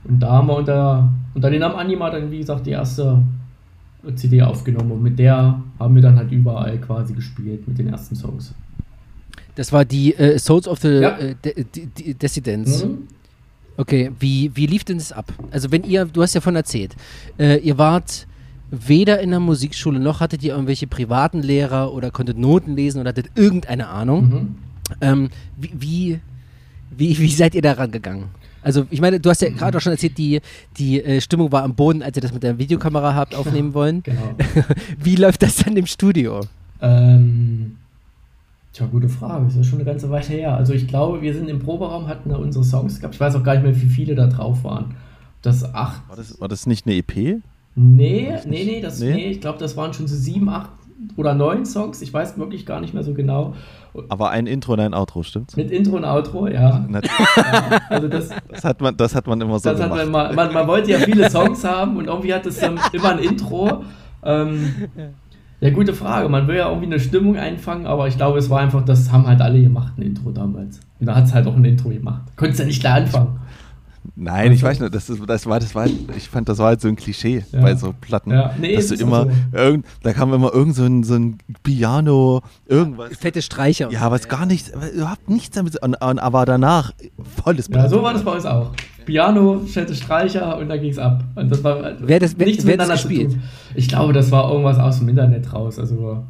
[0.04, 3.22] Und da haben wir unter, unter den Namen Anima dann, wie gesagt, die erste
[4.16, 8.16] CD aufgenommen und mit der haben wir dann halt überall quasi gespielt mit den ersten
[8.16, 8.54] Songs.
[9.56, 11.18] Das war die äh, Souls of the Ja.
[11.18, 12.86] äh, De De De Dissidents.
[12.86, 13.00] Mhm.
[13.78, 15.32] Okay, wie, wie lief denn das ab?
[15.52, 16.96] Also wenn ihr, du hast ja von erzählt,
[17.38, 18.28] äh, ihr wart
[18.72, 23.10] weder in der Musikschule noch hattet ihr irgendwelche privaten Lehrer oder konntet Noten lesen oder
[23.10, 24.30] hattet irgendeine Ahnung.
[24.30, 24.56] Mhm.
[25.02, 26.20] Ähm, wie, wie,
[26.98, 28.26] wie, wie seid ihr daran gegangen?
[28.62, 30.42] Also ich meine, du hast ja gerade auch schon erzählt, die,
[30.78, 34.04] die äh, Stimmung war am Boden, als ihr das mit der Videokamera habt aufnehmen wollen.
[34.04, 34.36] Genau.
[35.02, 36.42] Wie läuft das dann im Studio?
[36.82, 37.78] Ähm,
[38.74, 39.46] tja, gute Frage.
[39.46, 40.56] Das ist ja schon eine ganze Weile her.
[40.56, 43.16] Also ich glaube, wir sind im Proberaum, hatten da unsere Songs gehabt.
[43.16, 44.96] Ich weiß auch gar nicht mehr, wie viele da drauf waren.
[45.42, 46.08] Das acht.
[46.10, 47.16] War, das, war das nicht eine EP?
[47.16, 47.42] Nee,
[47.76, 49.14] nee, nee, das, Nee?
[49.14, 49.32] nee?
[49.32, 50.70] ich glaube, das waren schon so sieben, acht
[51.16, 52.02] oder neun Songs.
[52.02, 53.54] Ich weiß wirklich gar nicht mehr so genau.
[54.10, 55.56] Aber ein Intro und ein Outro, stimmt's?
[55.56, 56.86] Mit Intro und Outro, ja.
[56.92, 59.90] Ja also das, Das hat man, das hat man immer so gemacht.
[59.90, 63.12] man, mal, man, man wollte ja viele Songs haben und irgendwie hat es dann immer
[63.12, 63.84] ein Intro.
[64.24, 64.74] Ähm,
[65.62, 66.30] ja, gute Frage.
[66.30, 69.28] Man will ja irgendwie eine Stimmung einfangen, aber ich glaube, es war einfach, das haben
[69.28, 70.80] halt alle gemacht, ein Intro damals.
[71.00, 72.22] Und da hat es halt auch ein Intro gemacht.
[72.36, 73.40] Konntest ja nicht gleich anfangen.
[74.16, 75.86] Nein, ich weiß nicht, das, ist, das war, das war,
[76.16, 77.62] ich fand, das war halt so ein Klischee Ja.
[77.62, 78.32] bei so Platten.
[78.32, 79.32] Ja, nee, dass du immer, so.
[79.58, 83.16] irgend, da kam immer irgend so ein, so ein Piano, irgendwas.
[83.18, 83.92] Fette Streicher.
[83.92, 86.92] Ja, was gar nichts, überhaupt nichts damit, und, und, aber danach
[87.44, 87.90] volles Ja, Blatt.
[87.90, 88.72] so war das bei uns auch.
[89.06, 91.24] Piano, fette Streicher und dann ging es ab.
[91.36, 93.32] Und das war Wer das- wer- nichts wer das miteinander zu gespielt?
[93.34, 93.42] tun.
[93.76, 95.80] Ich glaube, das war irgendwas aus dem Internet raus.
[95.80, 96.24] Also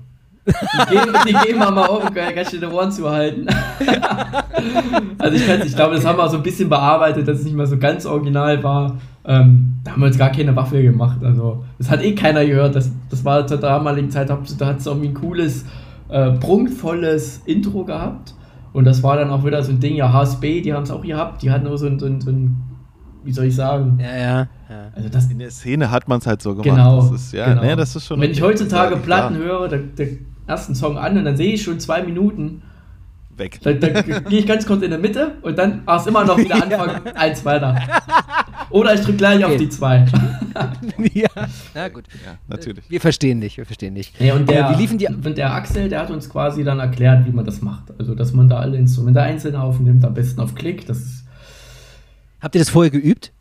[0.50, 3.48] die geben, die geben wir mal auf, ganz schön die Ohren zu halten.
[5.18, 7.56] also ich, ich glaube, das haben wir auch so ein bisschen bearbeitet, dass es nicht
[7.56, 8.98] mehr so ganz original war.
[9.26, 11.24] Ähm, da haben wir uns gar keine Waffe gemacht.
[11.24, 12.76] Also das hat eh keiner gehört.
[12.76, 15.66] Das, das war zur damaligen Zeit, da hat es irgendwie ein cooles,
[16.10, 18.34] äh, prunkvolles Intro gehabt.
[18.72, 21.02] Und das war dann auch wieder so ein Ding, ja, HSB, die haben es auch
[21.02, 21.42] gehabt.
[21.42, 22.56] Die hatten nur so ein, so ein, so ein
[23.24, 24.00] wie soll ich sagen?
[24.02, 24.48] Ja, ja.
[24.70, 24.92] ja.
[24.96, 26.70] Also das, In der Szene hat man es halt so gemacht.
[26.70, 27.02] Genau.
[27.02, 27.64] Das ist, ja, genau.
[27.64, 28.20] nee, das ist schon.
[28.22, 29.48] Wenn ich heutzutage Platten klar.
[29.48, 32.62] höre, den, den ersten Song an und dann sehe ich schon zwei Minuten,
[33.38, 33.62] Weg.
[33.62, 36.56] dann, dann gehe ich ganz kurz in der Mitte und dann ach, immer noch wieder
[36.64, 37.76] anfangen, eins weiter.
[38.70, 39.60] Oder ich drücke gleich auf Okay.
[39.60, 40.06] die zwei.
[41.14, 41.30] ja.
[41.74, 42.04] Na gut.
[42.26, 42.84] Ja, natürlich.
[42.90, 44.14] Wir verstehen dich, wir verstehen dich.
[44.20, 45.08] Ja, und der, wie liefen die?
[45.08, 47.86] und der Axel, der hat uns quasi dann erklärt, wie man das macht.
[47.98, 50.86] Also, dass man da alle Instrumente einzeln aufnimmt, am besten auf Klick.
[50.86, 51.24] Das
[52.42, 53.32] Habt ihr das vorher geübt?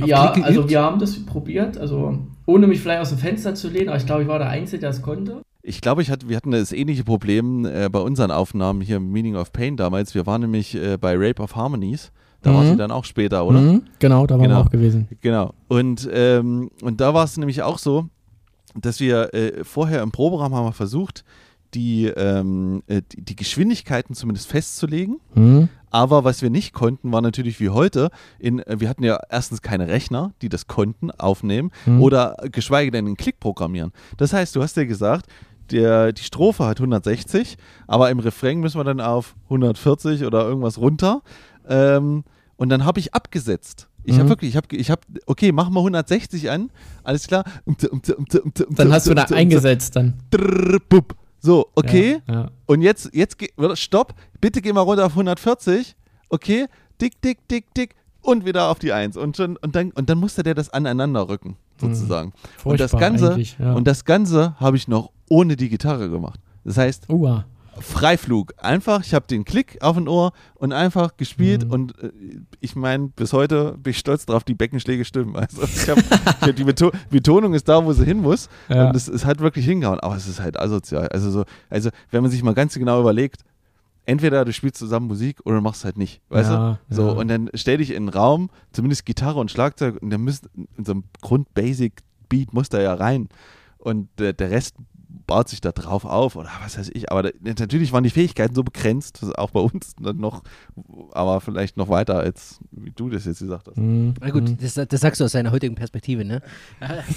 [0.00, 3.68] Auf ja, also wir haben das probiert, also ohne mich vielleicht aus dem Fenster zu
[3.68, 5.42] lehnen, aber ich glaube, ich war der Einzige, der es konnte.
[5.68, 9.10] Ich glaube, ich hatte, wir hatten das ähnliche Problem äh, bei unseren Aufnahmen hier im
[9.10, 10.14] Meaning of Pain damals.
[10.14, 12.12] Wir waren nämlich äh, bei Rape of Harmonies.
[12.42, 12.68] Da war Mhm.
[12.70, 13.60] sie dann auch später, oder?
[13.60, 14.58] Mhm, genau, da waren Genau.
[14.60, 15.08] wir auch gewesen.
[15.22, 15.54] Genau.
[15.66, 18.06] Und, ähm, und da war es nämlich auch so,
[18.80, 21.24] dass wir äh, vorher im Proberaum haben wir versucht,
[21.74, 25.16] die, ähm, äh, die, die Geschwindigkeiten zumindest festzulegen.
[25.34, 25.68] Mhm.
[25.90, 29.62] Aber was wir nicht konnten, war natürlich wie heute, in, äh, wir hatten ja erstens
[29.62, 32.02] keine Rechner, die das konnten, aufnehmen Mhm.
[32.02, 33.92] oder geschweige denn einen Klick programmieren.
[34.16, 35.26] Das heißt, du hast ja gesagt,
[35.70, 40.78] der, die Strophe hat 160, aber im Refrain müssen wir dann auf 140 oder irgendwas
[40.78, 41.22] runter.
[41.68, 42.24] Ähm,
[42.56, 43.88] und dann habe ich abgesetzt.
[44.04, 44.28] Ich habe Mhm.
[44.28, 46.70] wirklich, ich habe, ich habe, okay, mach mal 160 an,
[47.02, 47.44] alles klar.
[48.70, 50.14] Dann hast du da eingesetzt dann.
[51.40, 52.22] So, okay.
[52.26, 52.50] Ja, ja.
[52.66, 53.36] Und jetzt, jetzt,
[53.74, 55.96] stopp, bitte geh mal runter auf 140.
[56.28, 56.66] Okay,
[57.00, 59.16] dick, dick, dick, dick und wieder auf die 1.
[59.16, 62.32] Und, schon, und, dann, und dann musste der das aneinander rücken, sozusagen.
[62.64, 63.72] und das Ganze, ja.
[63.74, 66.40] und das Ganze habe ich noch ohne die Gitarre gemacht.
[66.64, 67.44] Das heißt, Uah.
[67.78, 68.54] Freiflug.
[68.56, 71.70] Einfach, ich habe den Klick auf ein Ohr und einfach gespielt Mhm.
[71.70, 72.10] und äh,
[72.60, 75.36] ich meine, bis heute bin ich stolz drauf, die Beckenschläge stimmen.
[75.36, 78.88] Also ich hab, ich hab die Beto Betonung ist da, wo sie hin muss Ja.
[78.88, 81.08] und es ist halt wirklich hingehauen, aber es ist halt asozial.
[81.08, 83.42] Also so, also wenn man sich mal ganz genau überlegt,
[84.06, 86.94] entweder du spielst zusammen Musik oder du machst es halt nicht, weißt Ja, du?
[86.94, 87.12] So ja.
[87.12, 90.84] und dann stell dich in einen Raum, zumindest Gitarre und Schlagzeug und dann müsst in
[90.86, 93.28] so einem Grund-Basic-Beat muss da ja rein.
[93.78, 94.76] und der, der Rest
[95.26, 97.10] baut sich da drauf auf oder was weiß ich.
[97.10, 100.42] Aber da, natürlich waren die Fähigkeiten so begrenzt, auch bei uns dann noch,
[101.12, 103.76] aber vielleicht noch weiter, als wie du das jetzt gesagt hast.
[103.76, 104.14] Mhm.
[104.20, 104.58] Na gut, Mhm.
[104.58, 106.42] das, das sagst du aus deiner heutigen Perspektive, ne?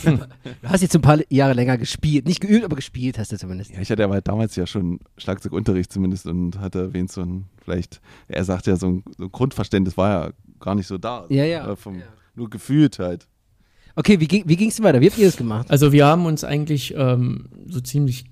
[0.03, 2.27] Du hast jetzt ein paar Jahre länger gespielt.
[2.27, 3.71] Nicht geübt, aber gespielt hast du zumindest.
[3.71, 8.01] Ja, ich hatte aber damals ja schon Schlagzeugunterricht zumindest und hatte erwähnt, so ein, vielleicht,
[8.27, 11.25] er sagt ja, so ein, so ein Grundverständnis war ja gar nicht so da.
[11.29, 11.71] Ja, ja.
[11.71, 12.01] Äh, Vom,
[12.35, 13.27] Nur gefühlt halt.
[13.99, 15.01] Okay, wie, ging- wie ging es weiter?
[15.01, 15.69] Wie habt ihr das gemacht?
[15.69, 18.23] Also wir haben uns eigentlich ähm, so ziemlich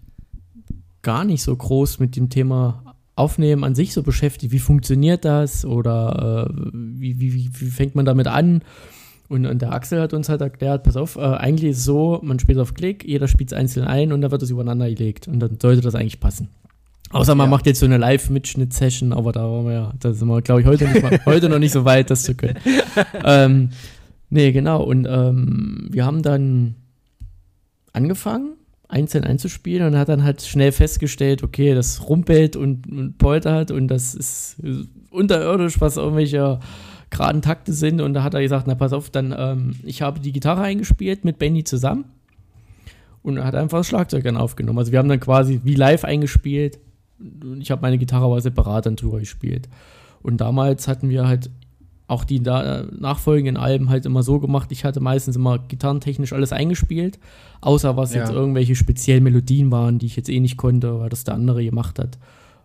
[1.02, 4.54] gar nicht so groß mit dem Thema Aufnehmen an sich so beschäftigt.
[4.54, 8.62] Wie funktioniert das oder äh, wie, wie, wie, fängt man damit an?
[9.28, 12.22] Und, und der Axel hat uns halt erklärt, pass auf, äh, eigentlich ist es so,
[12.24, 15.28] man spielt auf Klick, jeder spielt es einzeln ein und dann wird es übereinander gelegt
[15.28, 16.48] und dann sollte das eigentlich passen.
[17.10, 17.52] Außer man Ja.
[17.52, 20.68] macht jetzt so eine Live-Mitschnitt-Session, aber da waren wir ja, da sind wir, glaube ich,
[20.68, 22.56] heute, mal, heute noch nicht so weit, das zu können.
[23.26, 23.70] ähm,
[24.30, 24.84] nee, genau.
[24.84, 26.76] Und ähm, wir haben dann
[27.94, 28.54] angefangen,
[28.88, 33.90] einzeln einzuspielen und hat dann halt schnell festgestellt, okay, das rumpelt und, und poltert und
[33.90, 34.58] das ist
[35.12, 36.60] unterirdisch, was irgendwelche
[37.10, 38.02] geraden Takte sind.
[38.02, 41.26] Und da hat er gesagt, na pass auf, dann, ähm, ich habe die Gitarre eingespielt
[41.26, 42.06] mit Benny zusammen
[43.24, 44.80] und er hat einfach das Schlagzeug dann aufgenommen.
[44.80, 46.80] Also wir haben dann quasi wie live eingespielt
[47.20, 49.68] und ich habe meine Gitarre aber separat dann drüber gespielt.
[50.22, 51.50] Und damals hatten wir halt
[52.08, 54.72] auch die da, nachfolgenden Alben halt immer so gemacht.
[54.72, 57.20] Ich hatte meistens immer gitarrentechnisch alles eingespielt,
[57.62, 58.22] außer was Ja.
[58.22, 61.64] jetzt irgendwelche speziellen Melodien waren, die ich jetzt eh nicht konnte, weil das der andere
[61.66, 62.18] gemacht hat.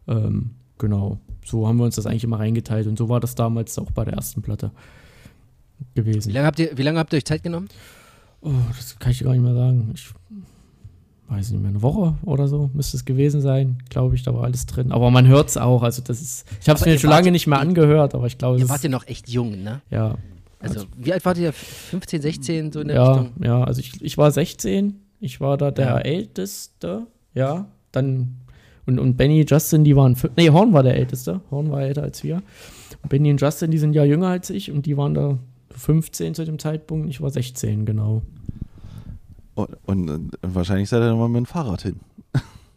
[0.06, 3.76] Ähm, genau, so haben wir uns das eigentlich immer reingeteilt und so war das damals
[3.78, 4.70] auch bei der ersten Platte
[5.94, 6.32] Wie gewesen.
[6.32, 7.68] lange habt ihr, wie lange habt ihr euch Zeit genommen?
[8.42, 9.90] Oh, das kann ich gar nicht mehr sagen.
[9.94, 10.08] Ich
[11.32, 14.44] weiß nicht mehr, eine Woche oder so müsste es gewesen sein, glaube ich, da war
[14.44, 14.92] alles drin.
[14.92, 17.46] Aber man hört es auch, also das ist, ich habe es mir schon lange nicht
[17.46, 19.80] mehr angehört, aber ich glaube, Ihr wart ja noch echt jung, ne?
[19.90, 20.16] ja,
[20.60, 21.52] Also, wie alt wart ihr?
[21.52, 23.30] 15, 16, so in der ja, Richtung?
[23.42, 25.98] ja, also ich, ich war 16, ich war da der Ja.
[25.98, 28.36] Älteste, ja, dann
[28.84, 32.24] und, und Benny, Justin, die waren, nee, Horn war der Älteste, Horn war älter als
[32.24, 32.42] wir.
[33.02, 35.38] Und Benny und Justin, die sind ja jünger als ich und die waren da
[35.70, 38.22] 15 zu dem Zeitpunkt, ich war 16, genau.
[39.54, 42.00] Und, und, wahrscheinlich seid ihr nochmal mit dem Fahrrad hin.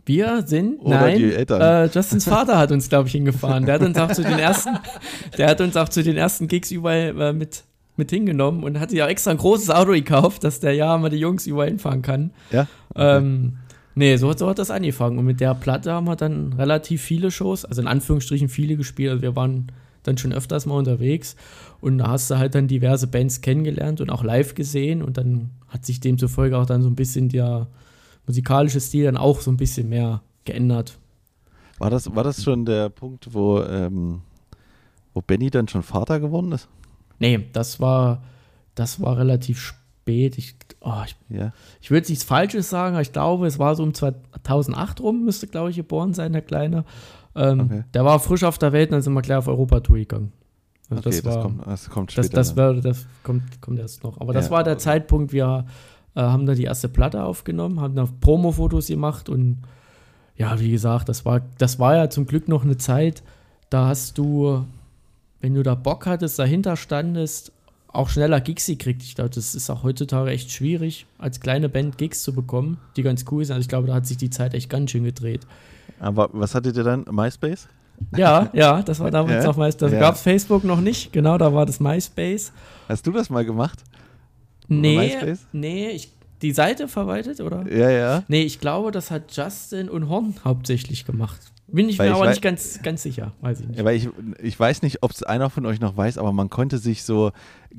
[0.06, 1.62] Wir sind, Oder nein, die Eltern.
[1.62, 3.66] Äh, Justins Vater hat uns, glaube ich, hingefahren.
[3.66, 4.78] Der hat uns auch zu den ersten,
[5.38, 7.64] der hat uns auch zu den ersten Gigs überall äh, mit,
[7.98, 11.10] mit hingenommen und hat sich auch extra ein großes Auto gekauft, dass der ja mal
[11.10, 12.32] die Jungs überall hinfahren kann.
[12.52, 12.68] Ja?
[12.96, 13.58] Ähm,
[13.96, 15.18] nee, so hat, so hat das angefangen.
[15.18, 19.10] Und mit der Platte haben wir dann relativ viele Shows, also in Anführungsstrichen viele gespielt.
[19.10, 19.72] Also wir waren
[20.04, 21.36] dann schon öfters mal unterwegs
[21.86, 25.52] und da hast du halt dann diverse Bands kennengelernt und auch live gesehen und dann
[25.68, 27.68] hat sich demzufolge auch dann so ein bisschen der
[28.26, 30.98] musikalische Stil dann auch so ein bisschen mehr geändert.
[31.78, 34.22] War das, war das schon der Punkt, wo, ähm,
[35.14, 36.68] wo Benny dann schon Vater geworden ist?
[37.20, 38.24] Nee, das war,
[38.74, 40.40] das war relativ spät.
[40.40, 41.54] Ich, oh, ich, Ja.
[41.82, 45.46] ich würde nichts Falsches sagen, aber ich glaube, es war so um 2008 rum, müsste,
[45.46, 46.84] glaube ich, geboren sein, der Kleine.
[47.36, 47.84] Ähm, Okay.
[47.94, 50.32] Der war frisch auf der Welt und dann sind wir gleich auf Europatour gegangen.
[50.90, 52.38] Also Okay, das, das, war, kommt, das kommt das, später.
[52.38, 52.76] das, dann.
[52.76, 54.20] war, das kommt, kommt erst noch.
[54.22, 54.78] Aber das Ja, war der.
[54.78, 55.66] Zeitpunkt, wir
[56.16, 59.58] äh, haben da die erste Platte aufgenommen, haben da Promo-Fotos gemacht und
[60.38, 63.24] ja, wie gesagt, das war, das war ja zum Glück noch eine Zeit,
[63.70, 64.66] da hast du,
[65.40, 67.52] wenn du da Bock hattest, dahinter standest,
[67.88, 69.02] auch schneller Gigs gekriegt.
[69.04, 73.04] Ich glaube, das ist auch heutzutage echt schwierig, als kleine Band Gigs zu bekommen, die
[73.04, 73.54] ganz cool sind.
[73.56, 75.48] Also ich glaube, da hat sich die Zeit echt ganz schön gedreht.
[76.00, 77.06] Aber was hattet ihr dann?
[77.10, 77.70] MySpace?
[78.16, 79.50] Ja, ja, das war damals Ja?
[79.50, 80.00] noch meist, da Ja.
[80.00, 82.52] gab es Facebook noch nicht, genau, da war das MySpace.
[82.88, 83.80] Hast du das mal gemacht?
[84.68, 87.66] Nee, nee, ich, die Seite verwaltet, oder?
[87.72, 88.24] Ja, ja.
[88.28, 91.40] Nee, ich glaube, das hat Justin und Horn hauptsächlich gemacht.
[91.76, 93.84] Bin ich Weil mir ich aber nicht ganz, ganz sicher, weiß ich nicht.
[93.84, 94.10] Weil ich,
[94.42, 97.32] ich weiß nicht, ob es einer von euch noch weiß, aber man konnte sich so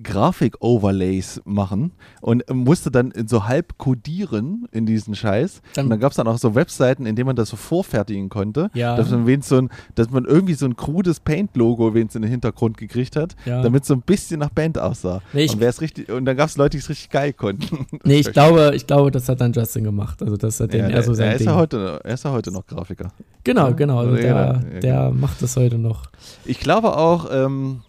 [0.02, 5.62] Grafik-Overlays machen und musste dann so halb codieren in diesen Scheiß.
[5.74, 8.28] Dann- und dann gab es dann auch so Webseiten, in denen man das so vorfertigen
[8.28, 8.96] konnte, Ja.
[8.96, 12.30] dass, man wenigstens so ein, dass man irgendwie so ein krudes Paint-Logo wenigstens in den
[12.30, 13.62] Hintergrund gekriegt hat, Ja.
[13.62, 15.22] damit es so ein bisschen nach Band aussah.
[15.32, 17.86] Nee, ich- und, richtig, und dann gab es Leute, die es richtig geil konnten.
[18.04, 20.22] Nee, ich glaube, ich glaube, das hat dann Justin gemacht.
[20.22, 21.48] Also das hat Ja, den der, so er, sein ist Ding.
[21.48, 23.12] ja heute, er ist ja heute noch Grafiker.
[23.44, 23.85] genau, genau.
[23.90, 25.12] Also Ja, der, genau, ja, der genau.
[25.12, 26.04] macht das heute noch.
[26.44, 27.82] Ich glaube auch, ähm,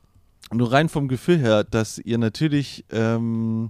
[0.53, 3.69] nur rein vom Gefühl her, dass ihr natürlich, ähm,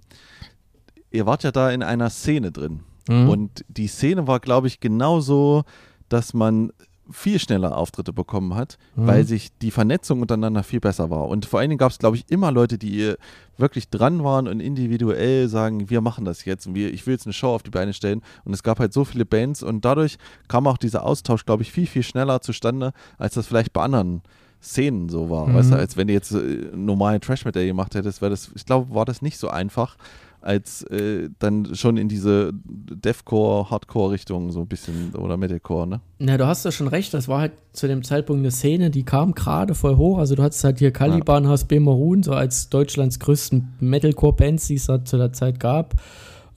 [1.12, 2.82] ihr wart ja da in einer Szene drin.
[3.08, 3.30] Mhm.
[3.30, 5.64] Und die Szene war, glaube ich, genauso,
[6.10, 6.72] dass man
[7.12, 9.08] viel schneller Auftritte bekommen hat, Mhm.
[9.08, 11.28] weil sich die Vernetzung untereinander viel besser war.
[11.28, 13.14] Und vor allen Dingen gab es, glaube ich, immer Leute, die
[13.58, 17.26] wirklich dran waren und individuell sagen, wir machen das jetzt und wir, ich will jetzt
[17.26, 18.22] eine Show auf die Beine stellen.
[18.46, 20.18] Und es gab halt so viele Bands und dadurch
[20.48, 24.22] kam auch dieser Austausch, glaube ich, viel, viel schneller zustande, als das vielleicht bei anderen
[24.62, 25.48] Szenen so war.
[25.48, 25.54] Mhm.
[25.56, 28.66] Weißt du, als wenn du jetzt äh, normalen Trash Metal gemacht hättest, wäre das, ich
[28.66, 29.98] glaube, war das nicht so einfach.
[30.42, 36.02] als äh, dann schon in diese Deathcore, Hardcore-Richtung so ein bisschen oder Metalcore, ne?
[36.20, 39.04] Na, du hast ja schon recht, das war halt zu dem Zeitpunkt eine Szene, die
[39.04, 40.20] kam gerade voll hoch.
[40.20, 41.50] Also du hattest halt hier Caliban, ja.
[41.50, 45.96] HSB Maroon, so als Deutschlands größten Metalcore-Bands, die es da zu der Zeit gab.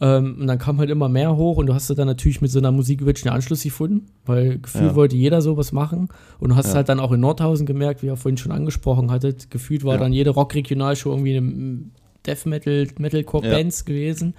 [0.01, 2.59] Ähm, und dann kam halt immer mehr hoch und du hast dann natürlich mit so
[2.59, 4.95] einer Musik wirklich einen Anschluss gefunden, weil gefühlt ja.
[4.95, 6.09] wollte jeder sowas machen.
[6.39, 6.77] Und du hast ja.
[6.77, 10.01] halt dann auch in Nordhausen gemerkt, wie ihr vorhin schon angesprochen hattet, gefühlt war ja.
[10.01, 11.81] dann jede Rock-Regionalshow irgendwie eine
[12.27, 14.35] Death Metal, Metalcore-Bands gewesen.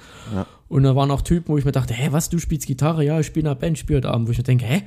[0.68, 3.04] Und da waren auch Typen, wo ich mir dachte, hä, was, du spielst Gitarre?
[3.04, 4.28] Ja, ich spiele in einer Band, spiele heute Abend.
[4.28, 4.84] Wo ich mir denke, hä,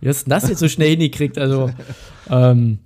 [0.00, 1.38] wie hast du das jetzt so schnell hingekriegt?
[1.38, 1.70] Also,
[2.30, 2.78] ähm,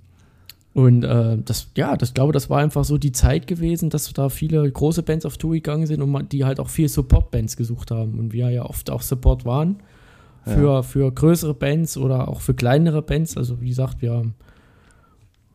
[0.73, 4.29] und äh, das, ja, das glaube, das war einfach so die Zeit gewesen, dass da
[4.29, 7.91] viele große Bands auf Tour gegangen sind und man, die halt auch viel Support-Bands gesucht
[7.91, 8.19] haben.
[8.19, 9.77] Und wir ja oft auch Support waren
[10.43, 10.81] für, ja.
[10.83, 13.35] für größere Bands oder auch für kleinere Bands.
[13.35, 14.35] Also wie gesagt, wir haben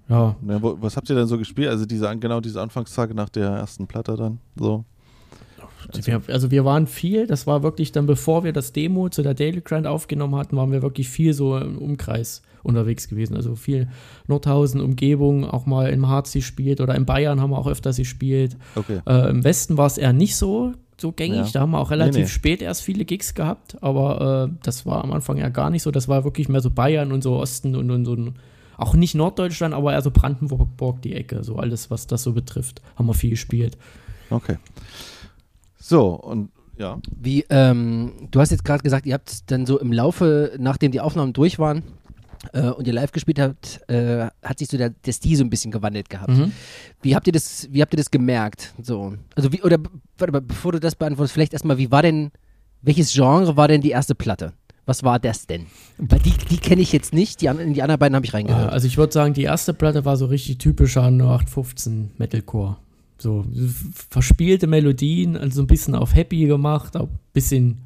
[0.09, 0.37] ja.
[0.46, 1.68] ja wo, was habt ihr denn so gespielt?
[1.68, 4.85] Also diese genau diese Anfangstage nach der ersten Platte dann so?
[5.88, 9.22] Also wir, also wir waren viel, das war wirklich dann, bevor wir das Demo zu
[9.22, 13.37] der Daily Grind aufgenommen hatten, waren wir wirklich viel so im Umkreis unterwegs gewesen.
[13.37, 13.88] Also viel
[14.27, 18.57] Nordhausen, Umgebung, auch mal im Harz gespielt oder in Bayern haben wir auch öfters gespielt.
[18.74, 19.00] Okay.
[19.07, 21.46] Äh, Im Westen war es eher nicht so, so gängig.
[21.46, 21.50] Ja.
[21.53, 22.29] Da haben wir auch relativ nee, nee.
[22.29, 25.90] spät erst viele Gigs gehabt, aber äh, das war am Anfang ja gar nicht so.
[25.90, 28.16] Das war wirklich mehr so Bayern und so Osten und, und so
[28.77, 32.83] auch nicht Norddeutschland, aber eher so Brandenburg, die Ecke, so alles, was das so betrifft,
[32.96, 33.79] haben wir viel gespielt.
[34.31, 34.59] Okay.
[35.79, 36.98] So, und ja.
[37.14, 41.00] Wie, ähm, du hast jetzt gerade gesagt, ihr habt dann so im Laufe, nachdem die
[41.00, 41.83] Aufnahmen durch waren,
[42.54, 45.50] äh, und ihr live gespielt habt, äh, hat sich so der, der Stil so ein
[45.50, 46.30] bisschen gewandelt gehabt.
[46.30, 46.52] Mhm.
[47.02, 48.72] Wie habt ihr das, wie habt ihr das gemerkt?
[48.80, 49.78] So, also wie, oder
[50.18, 52.30] warte mal, bevor du das beantwortest, vielleicht erstmal, wie war denn,
[52.80, 54.52] welches Genre war denn die erste Platte?
[54.86, 55.66] Was war das denn?
[55.96, 58.70] Weil die, die kenne ich jetzt nicht, die, die anderen beiden habe ich reingehört.
[58.70, 62.76] Also ich würde sagen, die erste Platte war so richtig typischer 0815 Metalcore.
[63.16, 63.46] So
[64.10, 67.78] verspielte Melodien, also ein bisschen auf Happy gemacht, ein bisschen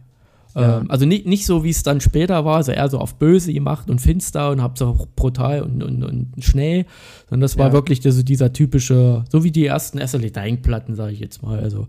[0.55, 0.79] ja.
[0.79, 3.53] Ähm, also nicht, nicht so, wie es dann später war, also eher so auf böse
[3.53, 6.87] gemacht und finster und hab so brutal und, und, und schnell,
[7.29, 7.73] sondern das war ja.
[7.73, 11.61] wirklich so dieser typische, so wie die ersten Esserly Dying Platten, sage ich jetzt mal.
[11.61, 11.87] Also,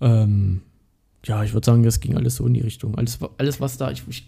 [0.00, 0.62] ähm,
[1.24, 2.94] ja, ich würde sagen, das ging alles so in die Richtung.
[2.96, 4.26] Alles, alles was da, ich, ich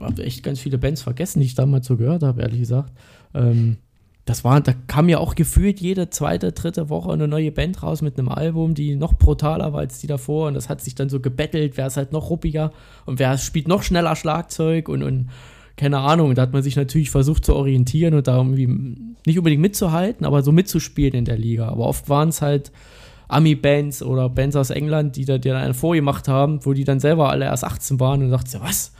[0.00, 2.92] habe echt ganz viele Bands vergessen, die ich damals so gehört habe, ehrlich gesagt.
[3.34, 3.76] Ähm,
[4.24, 8.02] das war, da kam ja auch gefühlt jede zweite, dritte Woche eine neue Band raus
[8.02, 10.46] mit einem Album, die noch brutaler war als die davor.
[10.48, 12.72] Und das hat sich dann so gebettelt, wer ist halt noch ruppiger
[13.04, 15.30] und wer spielt noch schneller Schlagzeug und, und
[15.76, 16.36] keine Ahnung.
[16.36, 18.68] Da hat man sich natürlich versucht zu orientieren und da irgendwie
[19.26, 21.68] nicht unbedingt mitzuhalten, aber so mitzuspielen in der Liga.
[21.68, 22.70] Aber oft waren es halt
[23.26, 27.00] Ami-Bands oder Bands aus England, die da die dann einen vorgemacht haben, wo die dann
[27.00, 28.92] selber alle erst 18 waren und dachte, was?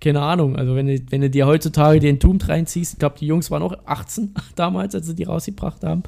[0.00, 0.56] Keine Ahnung.
[0.56, 3.62] Also wenn du, wenn du dir heutzutage den Entombed reinziehst, ich glaube, die Jungs waren
[3.62, 6.02] auch 18 damals, als sie die rausgebracht haben.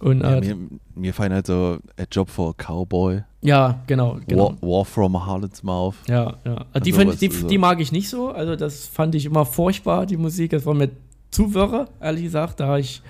[0.00, 0.56] Und, ja, äh, mir,
[0.94, 3.22] mir fallen halt so A Job for a Cowboy.
[3.42, 4.18] Ja, genau.
[4.26, 4.56] genau.
[4.60, 5.94] War, War from Harlot's Mouth.
[6.08, 6.64] Ja, ja.
[6.72, 7.46] Also die, fand, die, so.
[7.46, 8.30] die, mag ich nicht so.
[8.30, 10.52] Also das fand ich immer furchtbar, die Musik.
[10.52, 10.90] Das war mir
[11.30, 12.60] zu wirre, ehrlich gesagt.
[12.60, 13.02] Da ich,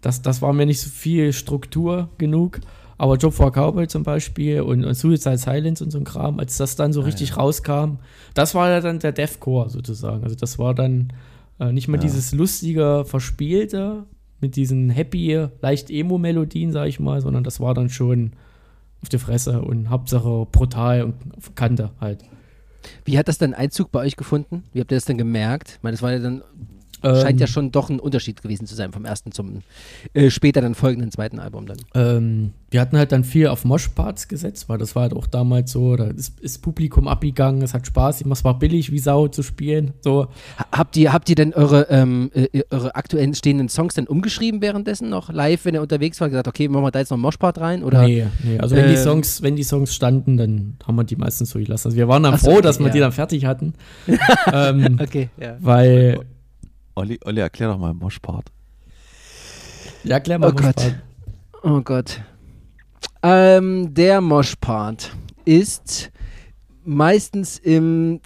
[0.00, 2.60] das, das war mir nicht so viel Struktur genug.
[3.02, 6.38] Aber Job for a Cowboy zum Beispiel und, und Suicide Silence und so ein Kram,
[6.38, 7.34] als das dann so ah, richtig ja.
[7.34, 7.96] rauskam,
[8.32, 10.22] das war ja dann der Deathcore sozusagen.
[10.22, 11.12] Also das war dann
[11.58, 12.02] äh, nicht mehr ja.
[12.02, 14.04] dieses lustige, verspielte
[14.40, 18.34] mit diesen happy, leicht Emo-Melodien, sag ich mal, sondern das war dann schon
[19.02, 22.22] auf die Fresse und Hauptsache brutal und auf Kante halt.
[23.04, 24.62] Wie hat das dann Einzug bei euch gefunden?
[24.72, 25.72] Wie habt ihr das dann gemerkt?
[25.78, 26.44] Ich meine, das war ja dann
[27.02, 27.52] Scheint ja ähm.
[27.52, 29.62] schon doch ein Unterschied gewesen zu sein vom ersten zum
[30.14, 31.78] äh, später dann folgenden zweiten Album dann.
[31.94, 35.72] Ähm, wir hatten halt dann viel auf Moshparts gesetzt, weil das war halt auch damals
[35.72, 39.28] so, da ist, ist Publikum abgegangen, es hat Spaß gemacht, es war billig wie Sau
[39.28, 39.92] zu spielen.
[40.00, 40.28] So.
[40.72, 45.10] Habt ihr, habt ihr denn eure, ähm, äh, eure aktuellen stehenden Songs dann umgeschrieben währenddessen
[45.10, 47.60] noch live, wenn ihr unterwegs war, gesagt, okay, machen wir da jetzt noch einen Moshpart
[47.60, 47.84] rein?
[47.84, 51.04] Oder, nee, nee, also wenn, äh, die Songs, wenn die Songs standen, dann haben wir
[51.04, 51.88] die meistens so gelassen.
[51.88, 52.92] Also wir waren dann so, froh, okay, dass wir ja.
[52.92, 53.74] die dann fertig hatten.
[54.52, 55.56] ähm, okay, ja.
[55.60, 56.20] Weil
[56.94, 58.50] Olli, Olli, erklär doch mal Moshpart.
[60.04, 60.76] Ja, erklär mal oh Moshpart.
[60.76, 60.94] Gott.
[61.62, 62.20] Oh Gott.
[63.22, 66.10] Ähm, der Moshpart ist
[66.84, 68.20] meistens im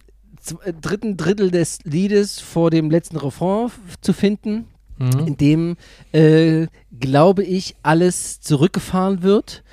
[0.63, 4.65] äh, dritten Drittel des Liedes vor dem letzten Refrain zu finden,
[4.97, 5.27] mhm.
[5.27, 5.77] in dem,
[6.11, 6.67] äh,
[6.99, 9.63] glaube ich, alles zurückgefahren wird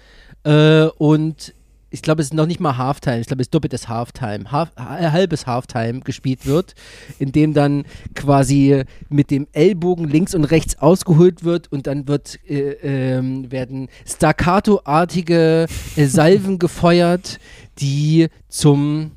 [0.45, 1.55] äh, und
[1.95, 4.71] ich glaube, es ist noch nicht mal Halftime, ich glaube, es ist doppeltes Halftime, Half,
[4.77, 6.75] halbes Halftime gespielt wird,
[7.21, 7.85] in dem dann
[8.17, 13.89] quasi mit dem Ellbogen links und rechts ausgeholt wird und dann wird, äh, äh, werden
[14.05, 17.39] staccato-artige äh, Salven gefeuert,
[17.79, 19.13] die zum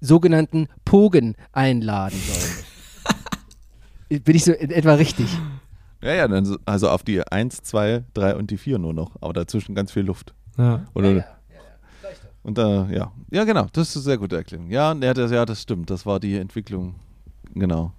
[0.00, 2.18] sogenannten Pogen einladen
[4.08, 4.22] sollen.
[4.24, 5.28] Bin ich so in etwa richtig?
[6.02, 9.76] Ja, ja, also auf die 1, 2, 3 und die 4 nur noch, aber dazwischen
[9.76, 10.34] ganz viel Luft.
[10.58, 10.84] Ja.
[10.94, 11.35] Oder, ja, ja.
[12.46, 13.10] Und da, ja.
[13.32, 14.70] Ja, genau, das ist eine sehr gute Erklärung.
[14.70, 15.90] Ja, ja, das, ja, das stimmt.
[15.90, 16.94] Das war die Entwicklung.
[17.54, 17.92] Genau.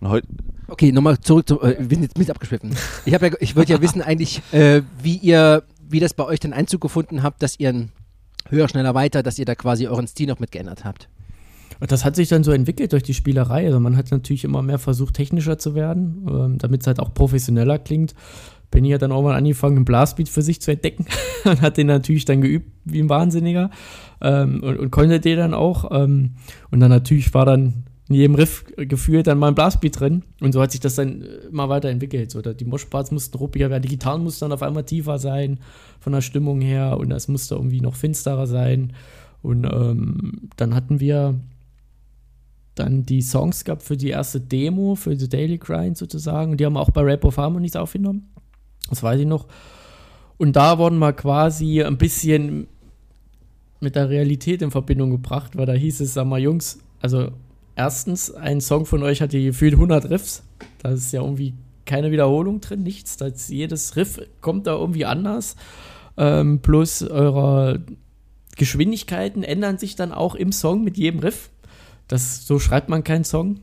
[0.00, 0.28] Und heute.
[0.68, 1.62] Okay, nochmal zurück zu.
[1.62, 2.76] Äh, wir sind jetzt mit abgeschwiffen.
[3.06, 6.52] Ich, ja, ich wollte ja wissen, eigentlich, äh, wie ihr, wie das bei euch den
[6.52, 7.92] Einzug gefunden habt, dass ihr ein
[8.50, 11.08] höher, schneller, weiter, dass ihr da quasi euren Stil noch mit geändert habt.
[11.80, 13.64] Und das hat sich dann so entwickelt durch die Spielerei.
[13.64, 17.14] Also man hat natürlich immer mehr versucht, technischer zu werden, ähm, damit es halt auch
[17.14, 18.14] professioneller klingt.
[18.76, 21.06] Benny hat dann auch mal angefangen, einen Blastbeat für sich zu entdecken
[21.44, 23.70] und hat den natürlich dann geübt wie ein Wahnsinniger
[24.20, 25.90] ähm, und, und, konnte den dann auch.
[25.90, 26.32] Ähm,
[26.70, 30.24] und dann natürlich war dann in jedem Riff gefühlt dann mal ein Blastbeat drin.
[30.42, 32.30] Und so hat sich das dann immer weiterentwickelt.
[32.30, 35.58] So, die Moshparts mussten ruppiger werden, die Gitarren mussten dann auf einmal tiefer sein
[35.98, 38.92] von der Stimmung her und es musste irgendwie noch finsterer sein.
[39.40, 41.40] Und ähm, dann hatten wir
[42.74, 46.50] dann die Songs gehabt für die erste Demo, für The Daily Grind sozusagen.
[46.50, 48.28] Und die haben wir auch bei Rap of Harmonies aufgenommen.
[48.90, 49.46] Das weiß ich noch.
[50.38, 52.68] Und da wurden wir quasi ein bisschen
[53.80, 57.30] mit der Realität in Verbindung gebracht, weil da hieß es, sag mal, Jungs, also
[57.74, 60.42] erstens, ein Song von euch hat die gefühlt 100 Riffs.
[60.82, 63.16] Da ist ja irgendwie keine Wiederholung drin, nichts.
[63.16, 65.56] Das, jedes Riff kommt da irgendwie anders.
[66.16, 67.84] Ähm, plus eure
[68.56, 71.50] Geschwindigkeiten ändern sich dann auch im Song mit jedem Riff.
[72.08, 73.60] Das, so schreibt man keinen Song.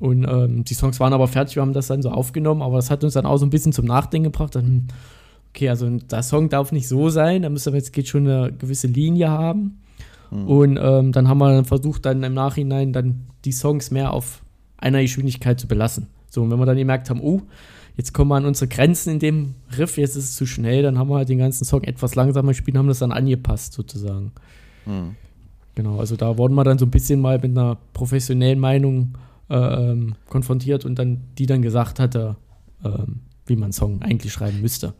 [0.00, 2.90] Und ähm, die Songs waren aber fertig, wir haben das dann so aufgenommen, aber das
[2.90, 4.54] hat uns dann auch so ein bisschen zum Nachdenken gebracht.
[4.56, 4.88] Dann,
[5.50, 8.52] okay, also der Song darf nicht so sein, da müssen wir jetzt geht schon eine
[8.52, 9.78] gewisse Linie haben.
[10.30, 10.46] Mhm.
[10.48, 14.42] Und ähm, dann haben wir dann versucht, dann im Nachhinein dann die Songs mehr auf
[14.78, 16.08] einer Geschwindigkeit zu belassen.
[16.28, 17.42] So, und wenn wir dann gemerkt haben, oh,
[17.96, 20.98] jetzt kommen wir an unsere Grenzen in dem Riff, jetzt ist es zu schnell, dann
[20.98, 24.32] haben wir halt den ganzen Song etwas langsamer gespielt und haben das dann angepasst sozusagen.
[24.86, 25.14] Mhm.
[25.76, 29.14] Genau, also da wurden wir dann so ein bisschen mal mit einer professionellen Meinung
[29.50, 32.36] ähm, konfrontiert und dann die dann gesagt hatte,
[32.84, 34.94] ähm, wie man einen Song eigentlich schreiben müsste.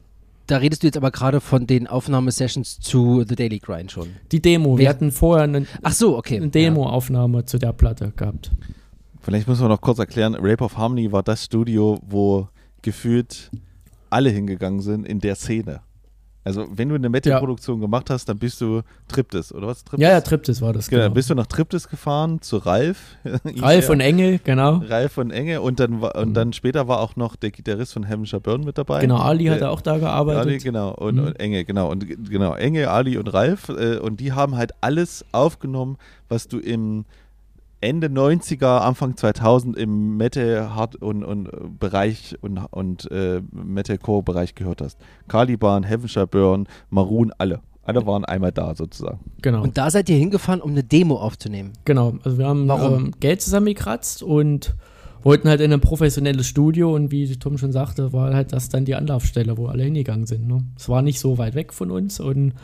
[0.47, 4.09] Da redest du jetzt aber gerade von den Aufnahmesessions zu The Daily Grind schon.
[4.31, 4.77] Die Demo.
[4.77, 6.37] Wir, Wir hatten vorher eine, Ach so, okay.
[6.37, 7.47] eine Demo-Aufnahme ja.
[7.47, 8.51] zu der Platte gehabt.
[9.23, 12.49] Vielleicht müssen wir noch kurz erklären, Rape of Harmony war das Studio, wo
[12.83, 13.51] gefühlt
[14.11, 15.81] alle hingegangen sind in der Szene.
[16.45, 17.87] Also, wenn du eine Metal-Produktion ja.
[17.87, 19.83] gemacht hast, dann bist du Triptis, oder was?
[19.83, 20.03] Triptis?
[20.03, 20.89] Ja, ja, Triptis war das.
[20.89, 21.15] Genau, genau.
[21.15, 23.17] bist du nach Triptis gefahren, zu Ralf.
[23.57, 24.83] Ralf und Engel, genau.
[24.87, 26.35] Ralf und Engel und dann, und mhm.
[26.35, 29.01] dann später war auch noch der Gitarrist von Heavenshire Burn mit dabei.
[29.01, 30.43] Genau, Ali hat auch da gearbeitet.
[30.43, 31.27] Ali, genau, und, mhm.
[31.29, 31.91] und Engel, genau.
[31.91, 33.71] Und genau, Engel, Ali und Ralf.
[33.71, 35.97] Äh, und die haben halt alles aufgenommen,
[36.29, 37.07] was du im
[37.85, 44.23] Ende 90er, Anfang 2000 im Metal Hard und, und äh, Bereich und, und äh, Metalcore
[44.23, 44.99] Bereich gehört hast.
[45.29, 47.61] Caliban, Heavenshire Burn, Maroon, alle.
[47.83, 49.21] Alle waren einmal da sozusagen.
[49.43, 49.63] Genau.
[49.63, 51.75] Und da seid ihr hingefahren, um eine Demo aufzunehmen.
[51.85, 52.15] Genau.
[52.25, 54.75] Also wir haben ähm, Geld zusammengekratzt und
[55.23, 58.85] wollten halt in ein professionelles Studio und wie Tom schon sagte, war halt das dann
[58.85, 60.47] die Anlaufstelle, wo alle hingegangen sind.
[60.47, 60.65] Ne?
[60.79, 62.55] Es war nicht so weit weg von uns und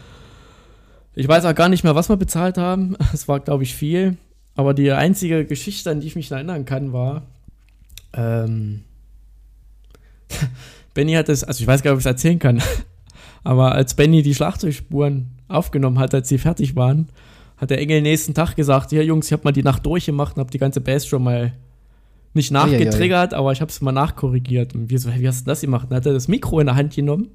[1.15, 2.97] ich weiß auch gar nicht mehr, was wir bezahlt haben.
[3.13, 4.17] Es war, glaube ich, viel.
[4.61, 7.23] Aber die einzige Geschichte, an die ich mich erinnern kann, war,
[8.13, 8.83] ähm,
[10.93, 12.63] Benny hat es, also ich weiß gar nicht, ob ich es erzählen kann,
[13.43, 17.09] aber als Benny die Schlagzeugspuren aufgenommen hat, als sie fertig waren,
[17.57, 20.41] hat der Engel nächsten Tag gesagt, ja Jungs, ich habe mal die Nacht durchgemacht und
[20.41, 21.55] habe die ganze Bassdrum mal
[22.35, 24.75] nicht nachgetriggert, aber ich habe es mal nachkorrigiert.
[24.75, 25.87] Und wir so, wie hast du das gemacht?
[25.89, 27.29] Dann hat er das Mikro in der Hand genommen,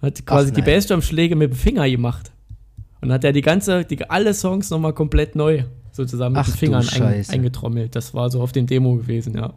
[0.00, 2.30] hat quasi Ach, die Bassdrum-Schläge mit dem Finger gemacht.
[3.00, 5.64] Und hat er die ganze, die, alle Songs nochmal komplett neu
[5.94, 7.94] sozusagen mit Ach, den Fingern ein, eingetrommelt.
[7.94, 9.54] Das war so auf dem Demo gewesen, ja.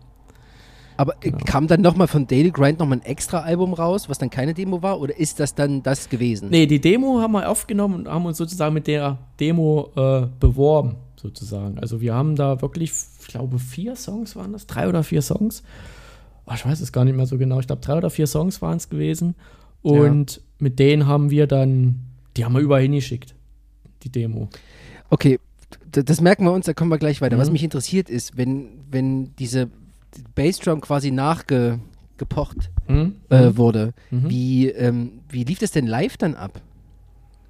[0.97, 1.37] Aber äh, genau.
[1.45, 4.81] kam dann nochmal von Daily Grind nochmal ein extra Album raus, was dann keine Demo
[4.81, 4.99] war?
[4.99, 6.49] Oder ist das dann das gewesen?
[6.49, 10.95] Nee, die Demo haben wir aufgenommen und haben uns sozusagen mit der Demo äh, beworben,
[11.15, 11.79] sozusagen.
[11.79, 15.63] Also wir haben da wirklich, ich glaube, vier Songs waren das, drei oder vier Songs.
[16.45, 17.59] Oh, ich weiß es gar nicht mehr so genau.
[17.59, 19.35] Ich glaube, drei oder vier Songs waren es gewesen.
[19.81, 20.41] Und ja.
[20.59, 21.99] mit denen haben wir dann,
[22.35, 23.35] die haben wir überall hingeschickt,
[24.03, 24.49] die Demo.
[25.09, 25.39] Okay,
[25.91, 27.35] das merken wir uns, da kommen wir gleich weiter.
[27.35, 27.41] Mhm.
[27.41, 29.69] Was mich interessiert ist, wenn, wenn diese
[30.35, 33.15] Bassdrum quasi nachgepocht mhm.
[33.29, 33.57] äh, mhm.
[33.57, 34.29] wurde, mhm.
[34.29, 36.61] wie, ähm, wie lief das denn live dann ab?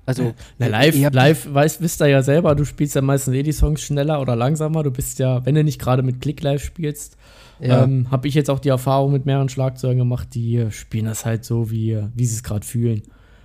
[0.05, 3.51] Also, Na, live, live weißt, wisst ihr ja selber, du spielst ja meistens eh die
[3.51, 4.81] Songs schneller oder langsamer.
[4.81, 7.17] Du bist ja, wenn du nicht gerade mit Click live spielst,
[7.59, 7.83] ja.
[7.83, 11.43] ähm, habe ich jetzt auch die Erfahrung mit mehreren Schlagzeugen gemacht, die spielen das halt
[11.43, 13.01] so, wie, wie sie es gerade fühlen.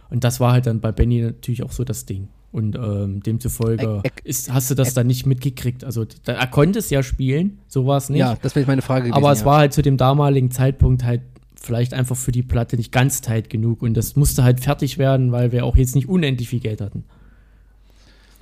[0.09, 2.29] Und das war halt dann bei Benny natürlich auch so das Ding.
[2.53, 5.84] Und ähm, demzufolge ist, hast du das dann nicht mitgekriegt.
[5.84, 8.20] Also da, er konnte es ja spielen, so war es nicht.
[8.20, 9.16] Ja, das wäre meine Frage gewesen.
[9.16, 9.46] Aber es ja.
[9.46, 11.22] war halt zu dem damaligen Zeitpunkt halt
[11.55, 13.80] vielleicht einfach für die Platte nicht ganz tight genug.
[13.80, 17.05] Und das musste halt fertig werden, weil wir auch jetzt nicht unendlich viel Geld hatten.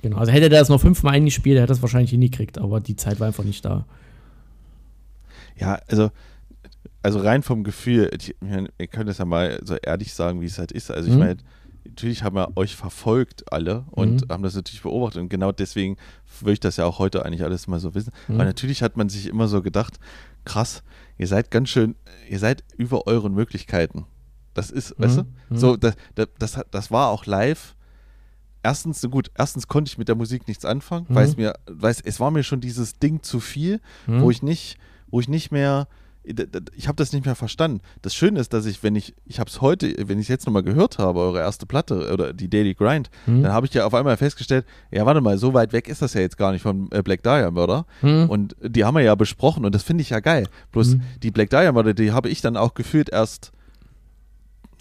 [0.01, 0.17] Genau.
[0.17, 3.19] Also hätte er das noch fünfmal eingespielt, hätte er das wahrscheinlich hingekriegt, aber die Zeit
[3.19, 3.85] war einfach nicht da.
[5.57, 6.09] Ja, also,
[7.03, 10.57] also rein vom Gefühl, ich, ihr könnt es ja mal so ehrlich sagen, wie es
[10.57, 10.89] halt ist.
[10.89, 11.19] Also ich mhm.
[11.19, 11.37] meine,
[11.85, 14.31] natürlich haben wir euch verfolgt alle und Mhm.
[14.31, 15.97] haben das natürlich beobachtet und genau deswegen
[16.39, 18.11] würde ich das ja auch heute eigentlich alles mal so wissen.
[18.27, 18.35] Mhm.
[18.35, 19.99] Aber natürlich hat man sich immer so gedacht,
[20.45, 20.83] krass,
[21.17, 21.95] ihr seid ganz schön,
[22.29, 24.05] ihr seid über euren Möglichkeiten.
[24.53, 25.57] Das ist, weißt du, Mhm.
[25.57, 27.75] so, das, das, das, war auch live.
[28.63, 31.15] Erstens, so gut, erstens konnte ich mit der Musik nichts anfangen, Mhm.
[31.15, 34.21] weil es mir, weil es, es war mir schon dieses Ding zu viel, Mhm.
[34.21, 34.77] wo ich nicht,
[35.09, 35.87] wo ich nicht mehr,
[36.23, 37.81] ich habe das nicht mehr verstanden.
[38.03, 40.45] Das Schöne ist, dass ich, wenn ich, ich habe es heute, wenn ich es jetzt
[40.45, 43.41] nochmal gehört habe, eure erste Platte oder die Daily Grind, Mhm.
[43.43, 46.13] dann habe ich ja auf einmal festgestellt, ja, warte mal, so weit weg ist das
[46.13, 47.85] ja jetzt gar nicht von äh, Black Dahlia Murder.
[48.03, 48.29] Mhm.
[48.29, 50.47] Und die haben wir ja besprochen und das finde ich ja geil.
[50.71, 51.01] Bloß Mhm.
[51.23, 53.51] die Black Dahlia Murder, die habe ich dann auch gefühlt erst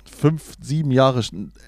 [0.04, 1.22] fünf, sieben Jahre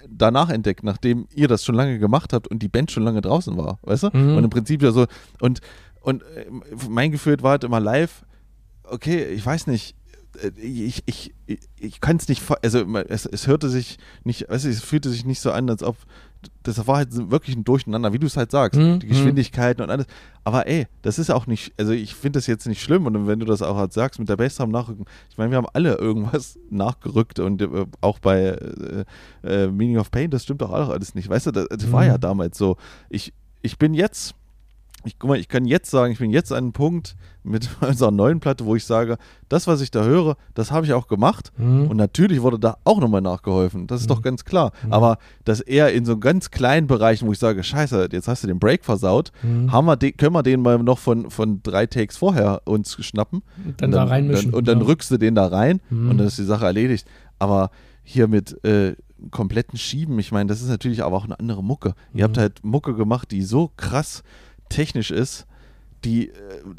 [0.09, 3.57] danach entdeckt, nachdem ihr das schon lange gemacht habt und die Band schon lange draußen
[3.57, 4.11] war, weißt du?
[4.13, 4.37] Mhm.
[4.37, 5.07] Und im Prinzip ja so,
[5.41, 5.61] und,
[6.01, 6.47] und äh,
[6.91, 8.25] mein Gefühl war halt immer live,
[8.93, 9.95] okay, ich weiß nicht,
[10.43, 14.65] äh, ich, ich, ich, ich kann es nicht, also es, es hörte sich nicht, weißt
[14.65, 15.97] du, es fühlte sich nicht so an, als ob,
[16.65, 19.91] das war halt wirklich ein Durcheinander, wie du es halt sagst, Mhm, die Geschwindigkeiten und
[19.91, 20.07] alles.
[20.43, 23.39] Aber ey, das ist auch nicht, also ich finde das jetzt nicht schlimm und wenn
[23.39, 26.59] du das auch halt sagst mit der Bassdrum nachrücken, ich meine, wir haben alle irgendwas
[26.71, 29.05] nachgerückt und äh, auch bei äh,
[29.45, 32.03] äh, Meaning of Pain, das stimmt doch auch alles nicht, weißt du, das, das war
[32.03, 32.09] Mhm.
[32.09, 32.77] ja damals so.
[33.09, 34.35] Ich, ich bin jetzt,
[35.05, 38.11] ich guck mal, ich kann jetzt sagen, ich bin jetzt an einem Punkt mit unserer
[38.11, 41.53] neuen Platte, wo ich sage, das, was ich da höre, das habe ich auch gemacht.
[41.59, 41.89] Mhm.
[41.89, 43.87] Und natürlich wurde da auch nochmal nachgeholfen.
[43.89, 44.73] Das ist doch ganz klar.
[44.87, 44.93] Mhm.
[44.93, 48.47] Aber das eher in so ganz kleinen Bereichen, wo ich sage, scheiße, jetzt hast du
[48.47, 49.73] den Break versaut, Mhm.
[49.73, 53.43] haben wir den, können wir den mal noch von, von drei Takes vorher uns schnappen.
[53.79, 54.51] dann, und da reinmischen.
[54.53, 54.85] Dann, und dann ja.
[54.87, 56.11] rückst du den da rein Mhm.
[56.11, 57.07] und dann ist die Sache erledigt.
[57.39, 57.71] Aber
[58.05, 58.95] hier mit äh,
[59.31, 61.95] kompletten Schieben, ich meine, das ist natürlich aber auch eine andere Mucke.
[62.15, 62.41] Ihr habt Mhm.
[62.41, 64.23] halt Mucke gemacht, die so krass
[64.73, 65.47] technisch ist,
[66.05, 66.33] die, äh,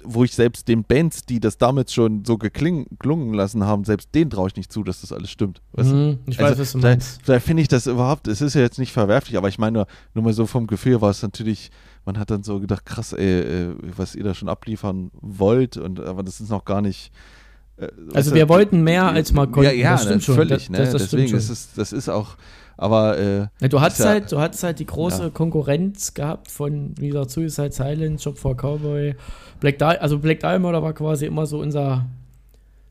[0.03, 4.13] wo ich selbst den Bands, die das damals schon so gekling, gelungen lassen haben, selbst
[4.13, 5.61] denen traue ich nicht zu, dass das alles stimmt.
[5.77, 6.19] Mhm.
[6.25, 7.21] Ich Also, weiß, was du da, meinst.
[7.25, 9.87] da finde ich das überhaupt, es ist ja jetzt nicht verwerflich, aber ich meine nur,
[10.13, 11.71] nur mal so vom Gefühl war es natürlich,
[12.05, 16.01] man hat dann so gedacht, krass, ey, äh, was ihr da schon abliefern wollt, und
[16.01, 17.13] aber das ist noch gar nicht.
[17.77, 19.63] äh, Also wir wollten mehr, als wir konnten.
[19.63, 20.35] Ja, ja, das stimmt schon.
[20.35, 20.77] völlig, Das- ne?
[20.91, 22.35] das- Deswegen ist es, das ist auch,
[22.77, 25.29] aber äh, Ja, du hattest ja- halt, du hattest halt die große Ja.
[25.29, 29.15] Konkurrenz gehabt von, wie gesagt, Suicide Silence, Job for Cowboy,
[29.59, 32.05] Black Di also Black Diamond war quasi immer so unser,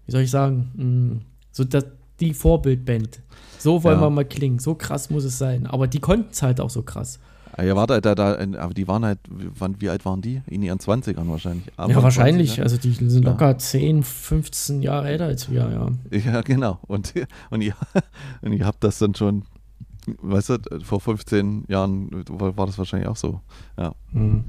[0.06, 1.20] wie soll ich sagen, mh,
[1.52, 1.84] so das,
[2.20, 3.20] die Vorbildband.
[3.58, 4.06] So wollen Ja.
[4.06, 5.66] wir mal klingen, so krass muss es sein.
[5.66, 7.18] Aber die konnten es halt auch so krass.
[7.62, 10.40] ihr wart halt da, da, aber die waren halt, wann, wie alt waren die?
[10.46, 11.66] In ihren 20ern wahrscheinlich.
[11.66, 12.54] ja, Anfang wahrscheinlich.
[12.54, 13.30] 20, Also die sind Ja.
[13.30, 15.68] locker 10, 15 Jahre älter als wir,
[16.10, 16.18] ja.
[16.32, 16.78] Ja, genau.
[16.88, 17.12] Und,
[17.50, 17.74] und, ihr,
[18.42, 19.42] und ihr habt das dann schon,
[20.20, 23.40] weißt du, vor 15 Jahren war das wahrscheinlich auch so.
[23.78, 23.94] Ja.
[24.12, 24.44] Mhm.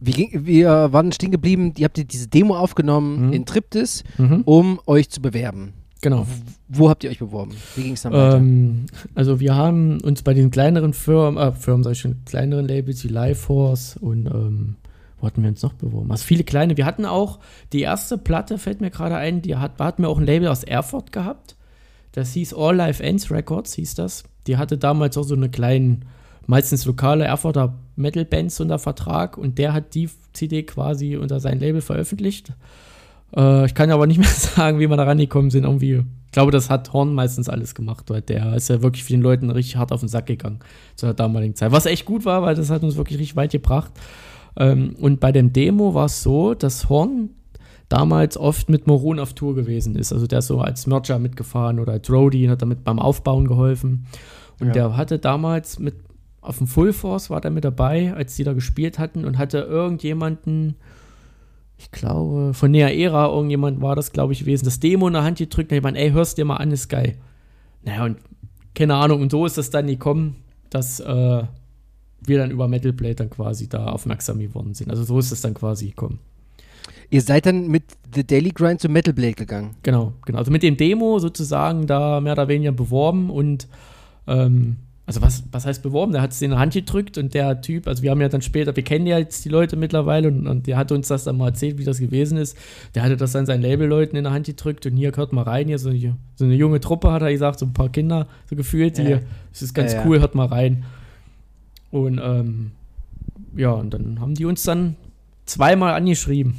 [0.00, 3.32] Wie ging, wir waren stehen geblieben, ihr habt diese Demo aufgenommen Mhm.
[3.32, 4.42] in Triptis, Mhm.
[4.44, 5.72] um euch zu bewerben.
[6.00, 6.26] Genau.
[6.68, 7.52] Wo habt ihr euch beworben?
[7.74, 8.36] Wie ging es dann weiter?
[8.36, 8.86] Ähm,
[9.16, 13.02] also wir haben uns bei den kleineren Firmen, äh, Firmen sag ich schon, kleineren Labels
[13.02, 14.76] wie Lifeforce und ähm,
[15.20, 16.12] wo hatten wir uns noch beworben?
[16.12, 16.76] Also viele kleine.
[16.76, 17.40] Wir hatten auch
[17.72, 20.62] die erste Platte, fällt mir gerade ein, die hat, hatten wir auch ein Label aus
[20.62, 21.56] Erfurt gehabt.
[22.12, 24.22] Das hieß All Life Ends Records, hieß das.
[24.48, 26.06] Die hatte damals auch so eine kleinen,
[26.46, 31.80] meistens lokale Erfurter Metal-Bands unter Vertrag und der hat die CD quasi unter sein Label
[31.80, 32.52] veröffentlicht.
[33.36, 35.64] Äh, ich kann aber nicht mehr sagen, wie wir da rangekommen sind.
[35.64, 39.22] Irgendwie, ich glaube, das hat Horn meistens alles gemacht, weil der ist ja wirklich vielen
[39.22, 40.60] Leuten richtig hart auf den Sack gegangen
[40.96, 41.72] zu der damaligen Zeit.
[41.72, 43.92] Was echt gut war, weil das hat uns wirklich richtig weit gebracht.
[44.56, 47.30] Ähm, und bei dem Demo war es so, dass Horn
[47.88, 50.12] damals oft mit Morun auf Tour gewesen ist.
[50.12, 53.46] Also der ist so als Mercher mitgefahren oder als Roadie und hat damit beim Aufbauen
[53.46, 54.06] geholfen.
[54.60, 54.72] Und Ja.
[54.72, 55.94] der hatte damals mit
[56.40, 59.58] auf dem Full Force war der mit dabei, als die da gespielt hatten und hatte
[59.58, 60.76] irgendjemanden,
[61.76, 65.24] ich glaube, von Nea Era, irgendjemand war das, glaube ich, gewesen, das Demo in der
[65.24, 67.16] Hand gedrückt und jemand, ey, hörst dir mal an, ist geil.
[67.84, 68.18] Naja, und
[68.74, 70.36] keine Ahnung, und so ist das dann gekommen,
[70.70, 71.42] dass äh,
[72.20, 74.90] wir dann über Metal Blade dann quasi da aufmerksam geworden sind.
[74.90, 76.18] Also so ist es dann quasi gekommen.
[77.10, 77.84] Ihr seid dann mit
[78.14, 79.76] The Daily Grind zu Metal Blade gegangen.
[79.82, 80.38] Genau, genau.
[80.38, 83.66] Also mit dem Demo sozusagen da mehr oder weniger beworben und
[84.26, 86.12] ähm, also was, was heißt beworben?
[86.12, 88.42] Der hat es in die Hand gedrückt und der Typ, also wir haben ja dann
[88.42, 91.38] später, wir kennen ja jetzt die Leute mittlerweile und, und der hat uns das dann
[91.38, 92.58] mal erzählt, wie das gewesen ist.
[92.94, 95.66] Der hatte das dann seinen Labelleuten in der Hand gedrückt und hier hört mal rein,
[95.68, 98.54] hier so, eine- so eine junge Truppe hat er gesagt, so ein paar Kinder so
[98.56, 99.20] gefühlt, die, Ja.
[99.50, 100.06] das ist ganz Ja, ja.
[100.06, 100.84] cool, hört mal rein.
[101.90, 102.72] Und ähm,
[103.56, 104.96] ja, und dann haben die uns dann
[105.46, 106.56] zweimal angeschrieben.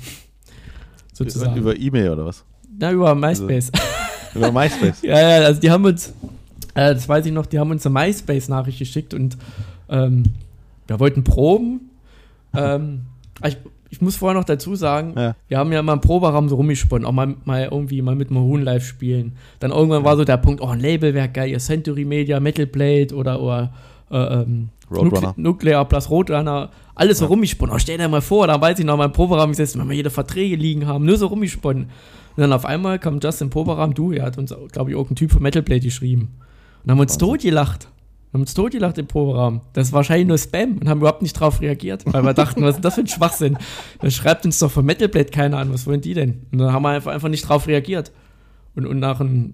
[1.20, 1.56] Sozusagen.
[1.58, 2.44] Über E-Mail oder was?
[2.80, 3.72] Na, über MySpace.
[4.36, 5.02] Über MySpace.
[5.02, 6.14] Ja, ja, also die haben uns,
[6.76, 9.38] äh, das weiß ich noch, die haben uns eine MySpace-Nachricht geschickt und
[9.90, 10.24] ähm,
[10.88, 11.90] wir wollten proben.
[12.56, 13.02] ähm,
[13.44, 13.58] ich,
[13.90, 15.36] ich muss vorher noch dazu sagen, Ja.
[15.48, 18.62] wir haben ja mal im Proberaum so rumgesponnen, auch mal, mal irgendwie mal mit Maroon
[18.62, 19.32] live spielen.
[19.60, 22.68] Dann irgendwann war so der Punkt, oh, ein Label wäre geil, ihr Century Media, Metal
[22.68, 23.74] Blade oder, oder
[24.12, 25.34] äh, ähm, Roadrunner.
[25.38, 27.74] Nuclear plus Roadrunner, alles so rumgesponnen.
[27.74, 29.96] Oh, stell dir mal vor, da weiß ich noch mal im Proberaum gesessen, wenn wir
[29.96, 31.86] jede Verträge liegen haben, nur so rumgesponnen.
[31.86, 35.32] Und dann auf einmal kam Justin Proberaum, du, er hat uns, glaube ich, irgendein Typ
[35.32, 36.36] von Metal Blade geschrieben.
[36.84, 37.28] Und haben uns Wahnsinn.
[37.28, 37.88] totgelacht.
[38.34, 39.62] Haben uns totgelacht im Proberaum.
[39.74, 42.76] Das ist wahrscheinlich nur Spam und haben überhaupt nicht drauf reagiert, weil wir dachten, was
[42.76, 43.58] ist das für ein Schwachsinn?
[44.02, 46.48] Da schreibt uns doch von Metal Blade keiner an, was wollen die denn?
[46.52, 48.12] Und dann haben wir einfach, einfach nicht drauf reagiert.
[48.76, 49.54] Und, und nach einem,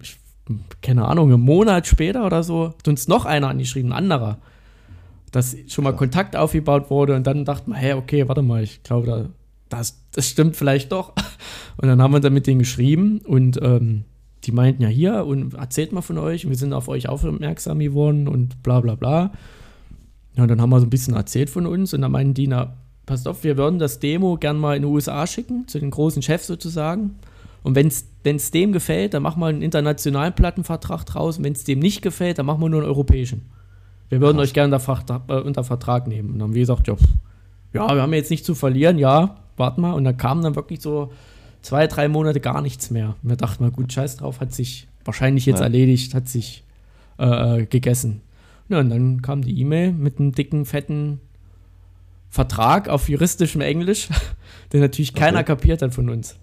[0.81, 4.39] keine Ahnung, einem Monat später oder so, hat uns noch einer angeschrieben, ein anderer.
[5.35, 8.83] Dass schon mal Kontakt aufgebaut wurde und dann dachten wir, hey, okay, warte mal, ich
[8.83, 9.25] glaube, da,
[9.67, 11.13] das, das stimmt vielleicht doch.
[11.77, 14.05] Und dann haben wir dann mit denen geschrieben und ähm,
[14.45, 18.29] die meinten ja hier und erzählt mal von euch, wir sind auf euch aufmerksam geworden
[18.29, 19.33] und bla bla bla.
[20.37, 22.47] Ja, und dann haben wir so ein bisschen erzählt von uns und dann meinten die,
[22.47, 25.91] na, passt auf, wir würden das Demo gern mal in die USA schicken, zu den
[25.91, 27.15] großen Chefs sozusagen.
[27.61, 31.43] Und wenn es dem gefällt, dann machen wir einen internationalen Plattenvertrag draus.
[31.43, 33.41] Wenn es dem nicht gefällt, dann machen wir nur einen europäischen.
[34.09, 36.29] Wir würden euch gerne unter, Vertrag- äh, unter Vertrag nehmen.
[36.29, 37.07] Und dann haben wir gesagt, ja, pff,
[37.73, 39.93] ja, wir haben jetzt nichts zu verlieren, ja, warte mal.
[39.93, 41.11] Und dann kam dann wirklich so
[41.61, 43.15] zwei, drei Monate gar nichts mehr.
[43.23, 45.63] Und wir dachten mal, gut, scheiß drauf, hat sich wahrscheinlich jetzt Ja.
[45.65, 46.63] erledigt, hat sich
[47.17, 48.21] äh, äh, gegessen.
[48.69, 51.19] Ja, und dann kam die E-Mail mit einem dicken, fetten
[52.29, 54.09] Vertrag auf juristischem Englisch,
[54.73, 55.45] den natürlich keiner Okay.
[55.47, 56.35] kapiert hat von uns.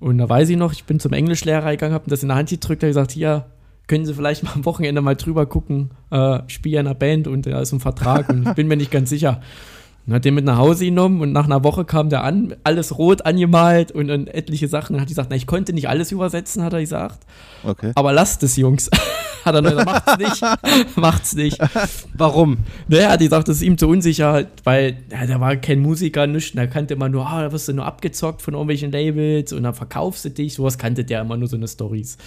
[0.00, 2.50] Und da weiß ich noch, ich bin zum Englischlehrer gegangen, habe das in der Hand
[2.50, 3.46] gedrückt, habe gesagt, hier,
[3.86, 7.28] können Sie vielleicht mal am Wochenende mal drüber gucken, äh, spiele ja in einer Band
[7.28, 9.40] und da ist ein Vertrag und ich bin mir nicht ganz sicher.
[10.06, 12.98] Und hat den mit nach Hause genommen und nach einer Woche kam der an, alles
[12.98, 14.94] rot angemalt und, und etliche Sachen.
[14.94, 17.20] Und hat gesagt, na, ich konnte nicht alles übersetzen, hat er gesagt.
[17.62, 17.92] Okay.
[17.94, 18.90] Aber lasst es, Jungs.
[19.46, 21.58] hat er gesagt, macht's nicht, macht's nicht.
[22.12, 22.58] Warum?
[22.88, 26.52] Naja, hat gesagt, das ist ihm zu unsicher, weil ja, der war kein Musiker, nichts.
[26.54, 29.74] Da kannte immer nur, ah, da wirst du nur abgezockt von irgendwelchen Labels und dann
[29.74, 30.54] verkaufst du dich.
[30.54, 32.18] Sowas kannte der immer nur so eine Stories.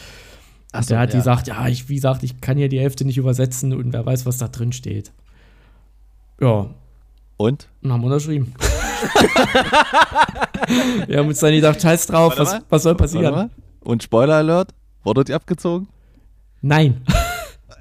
[0.71, 1.19] Ach so, der hat ja.
[1.19, 4.25] gesagt, ja, ich, wie gesagt, ich kann hier die Hälfte nicht übersetzen und wer weiß,
[4.25, 5.11] was da drin steht.
[6.39, 6.67] Ja,
[7.37, 7.67] Und?
[7.81, 8.53] und haben unterschrieben.
[11.07, 13.49] Wir haben uns dann gedacht, scheiß drauf, was, was soll passieren?
[13.81, 15.87] Und Spoiler Alert, wurdet ihr abgezogen?
[16.61, 17.01] Nein.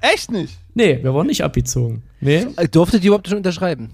[0.01, 0.57] Echt nicht?
[0.75, 2.03] Nee, wir wurden nicht abgezogen.
[2.21, 3.89] Nee, Äh, Durftet ihr überhaupt schon unterschreiben?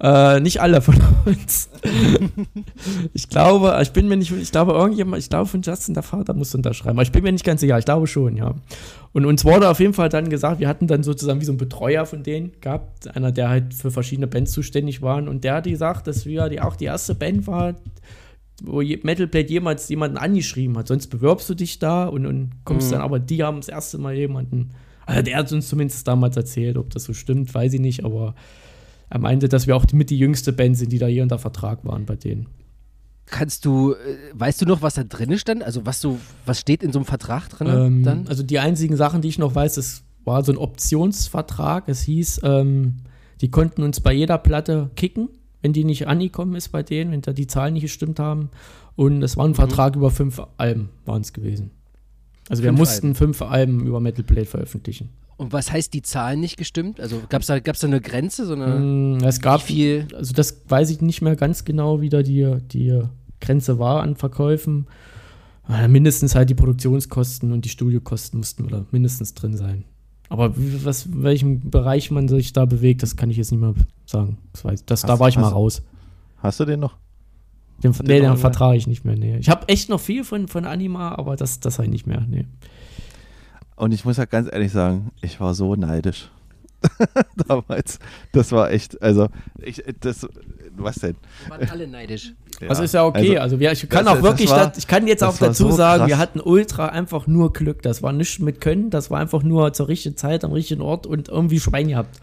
[0.00, 1.70] Äh, nicht alle von uns.
[3.14, 6.34] ich glaube, ich bin mir nicht, ich glaube, irgendjemand, ich glaube von Justin, der Vater
[6.34, 6.96] muss unterschreiben.
[6.96, 8.54] Aber ich bin mir nicht ganz sicher, ich glaube schon, ja.
[9.12, 11.58] Und uns wurde auf jeden Fall dann gesagt, wir hatten dann sozusagen wie so einen
[11.58, 15.16] Betreuer von denen gehabt, einer, der halt für verschiedene Bands zuständig war.
[15.16, 17.74] Und der hat gesagt, dass wir die, auch die erste Band war,
[18.62, 20.88] wo Metal Blade jemals jemanden angeschrieben hat.
[20.88, 22.92] Sonst bewirbst du dich da und, und kommst Mhm.
[22.92, 24.72] dann, aber die haben das erste Mal jemanden,
[25.06, 28.34] also der hat uns zumindest damals erzählt, ob das so stimmt, weiß ich nicht, aber
[29.10, 31.84] er meinte, dass wir auch mit die jüngste Band sind, die da hier unter Vertrag
[31.84, 32.46] waren bei denen.
[33.26, 33.96] Kannst du, äh,
[34.34, 35.62] weißt du noch, was da drin stand?
[35.64, 38.28] Also was so, was steht in so einem Vertrag drin Ähm, dann?
[38.28, 41.88] Also die einzigen Sachen, die ich noch weiß, es war so ein Optionsvertrag.
[41.88, 42.96] Es hieß, ähm,
[43.40, 45.28] die konnten uns bei jeder Platte kicken,
[45.62, 48.50] wenn die nicht angekommen ist bei denen, wenn da die Zahlen nicht gestimmt haben.
[48.94, 51.70] Und es war ein Vertrag über fünf Alben, waren es gewesen.
[52.48, 53.14] Also wir Fünf mussten Alben.
[53.16, 55.10] fünf Alben über Metal Blade veröffentlichen.
[55.36, 56.98] Und was heißt die Zahlen nicht gestimmt?
[56.98, 58.46] Also gab es da, gab's da eine Grenze?
[58.46, 60.08] So eine, Mm, es gab viel?
[60.14, 63.02] also das weiß ich nicht mehr ganz genau, wie da die, die
[63.40, 64.86] Grenze war an Verkäufen.
[65.64, 69.84] Aber mindestens halt die Produktionskosten und die Studiokosten mussten da mindestens drin sein.
[70.28, 73.74] Aber was, in welchem Bereich man sich da bewegt, das kann ich jetzt nicht mehr
[74.06, 74.38] sagen.
[74.52, 75.82] Das weiß, das, da Hast- war ich mal hast- raus.
[76.38, 76.96] Hast du den noch?
[77.82, 79.16] Den, den nee, den vertrage ich nicht mehr.
[79.16, 79.36] Nee.
[79.38, 82.24] Ich habe echt noch viel von, von Anima, aber das, das habe ich nicht mehr.
[82.28, 82.46] Nee.
[83.76, 86.30] Und ich muss ja ganz ehrlich sagen, ich war so neidisch.
[87.48, 87.98] Damals.
[88.32, 89.28] Das war echt, also,
[89.62, 90.26] ich, das,
[90.76, 91.16] was denn?
[91.44, 92.32] Wir waren alle neidisch.
[92.60, 93.38] Ja, Also ist ja okay.
[93.38, 95.70] Also, wir, ich kann das- auch wirklich, das war- das, ich kann jetzt auch dazu
[95.70, 96.08] so sagen, krass.
[96.08, 97.82] wir hatten ultra einfach nur Glück.
[97.82, 101.06] Das war nichts mit Können, das war einfach nur zur richtigen Zeit am richtigen Ort
[101.06, 102.18] und irgendwie Schwein gehabt.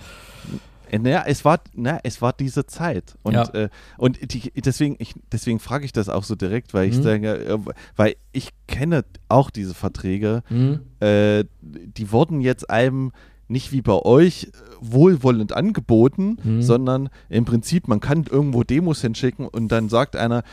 [0.94, 3.16] Äh, Naja, es war, na, es war diese Zeit.
[3.24, 3.44] Und, Ja.
[3.54, 7.04] äh, und die, deswegen, ich, deswegen frage ich das auch so direkt, weil ich Mhm.
[7.04, 7.58] denke, äh,
[7.96, 10.44] weil ich kenne auch diese Verträge.
[10.50, 10.80] Mhm.
[11.00, 13.12] Äh, die wurden jetzt einem
[13.48, 14.50] nicht wie bei euch äh,
[14.82, 16.62] wohlwollend angeboten, Mhm.
[16.62, 20.44] sondern im Prinzip, man kann irgendwo Demos hinschicken und dann sagt einer,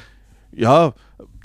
[0.53, 0.95] ja,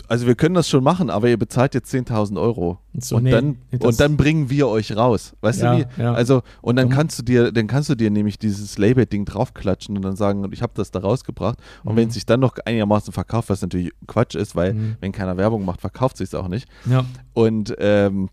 [0.07, 2.79] also wir können das schon machen, aber ihr bezahlt jetzt 10.000 Euro.
[2.97, 5.33] So, und, nee, dann, nee, und dann bringen wir euch raus.
[5.41, 6.01] Weißt Ja, du wie?
[6.01, 6.13] ja.
[6.13, 10.01] Also, und dann kannst du dir, dann kannst du dir nämlich dieses Label-Ding draufklatschen und
[10.03, 11.59] dann sagen, ich habe das da rausgebracht.
[11.83, 11.97] Und Mhm.
[11.97, 14.95] wenn es sich dann noch einigermaßen verkauft, was natürlich Quatsch ist, weil Mhm.
[15.01, 16.67] wenn keiner Werbung macht, verkauft sich es auch nicht.
[16.89, 17.05] Ja.
[17.33, 18.29] Und, ähm,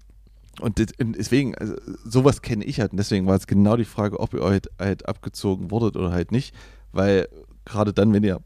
[0.60, 2.92] und deswegen, also, sowas kenne ich halt.
[2.92, 6.30] Und deswegen war es genau die Frage, ob ihr halt, halt abgezogen wurdet oder halt
[6.32, 6.54] nicht.
[6.92, 7.26] Weil
[7.64, 8.40] gerade dann, wenn ihr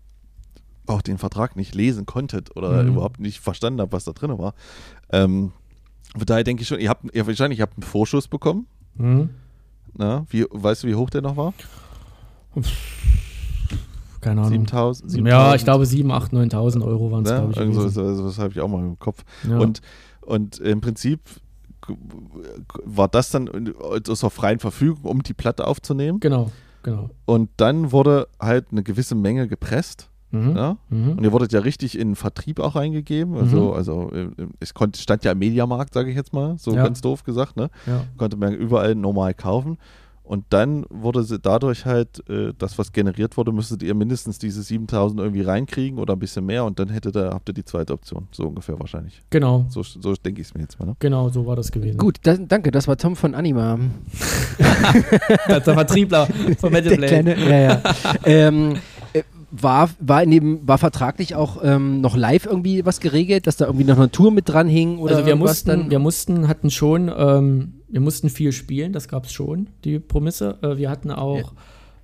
[0.87, 2.89] auch den Vertrag nicht lesen konntet oder Mhm.
[2.91, 4.55] überhaupt nicht verstanden habt, was da drin war,
[5.11, 5.53] ähm,
[6.17, 8.67] von daher denke ich schon, ihr habt, ihr wahrscheinlich habt einen Vorschuss bekommen.
[8.95, 9.31] Mhm.
[9.99, 11.53] Ja, wie, weißt du, wie hoch der noch war?
[14.21, 14.51] Keine Ahnung.
[14.53, 15.27] 7000?
[15.27, 17.37] Ja, ich glaube 7, 8, 9.000 Euro waren es, Ne?
[17.39, 17.59] glaube ich.
[17.59, 18.05] Irgendso, gewesen.
[18.05, 19.25] das, das habe ich auch mal im Kopf.
[19.49, 19.59] Ja.
[19.59, 19.81] Und,
[20.23, 21.21] und im Prinzip
[22.85, 23.49] war das dann
[24.03, 26.19] zur freien Verfügung, um die Platte aufzunehmen.
[26.19, 26.51] genau,
[26.83, 27.11] genau.
[27.27, 30.09] Und dann wurde halt eine gewisse Menge gepresst.
[30.31, 30.57] Mhm.
[30.57, 30.77] Ja?
[30.91, 31.11] Mhm.
[31.13, 33.37] Und ihr wurdet ja richtig in den Vertrieb auch reingegeben.
[33.37, 33.73] Also, Mhm.
[33.75, 34.29] also äh,
[34.61, 36.83] es konnte, stand ja im Mediamarkt, sage ich jetzt mal, so Ja.
[36.85, 37.71] ganz doof gesagt, ne?
[37.87, 38.05] Ja.
[38.17, 39.79] Konnte man überall normal kaufen.
[40.29, 44.61] Und dann wurde sie dadurch halt, äh, das, was generiert wurde, müsstet ihr mindestens diese
[44.65, 47.93] 7000 irgendwie reinkriegen oder ein bisschen mehr und dann hättet ihr, habt ihr die zweite
[47.93, 48.27] Option.
[48.33, 49.23] So ungefähr wahrscheinlich.
[49.31, 50.87] Genau, So, so denke ich es mir jetzt mal.
[50.87, 50.97] Ne?
[50.99, 51.97] genau, so war das gewesen.
[51.99, 53.79] Gut, da, danke, das war Tom von Anima.
[55.49, 56.27] der Vertriebler
[56.59, 57.35] von Metal Der Blade.
[57.35, 57.83] kleine, ja, ja.
[58.25, 58.77] ähm, äh,
[59.63, 63.67] war, war, in dem, war vertraglich auch ähm, noch live irgendwie was geregelt, dass da
[63.67, 64.99] irgendwie noch eine Tour mit dran hing?
[64.99, 65.91] Oder also wir mussten, dann?
[65.91, 70.59] wir mussten, hatten schon, ähm, wir mussten viel spielen, das gab es schon, die Prämisse.
[70.63, 71.53] Äh, wir hatten auch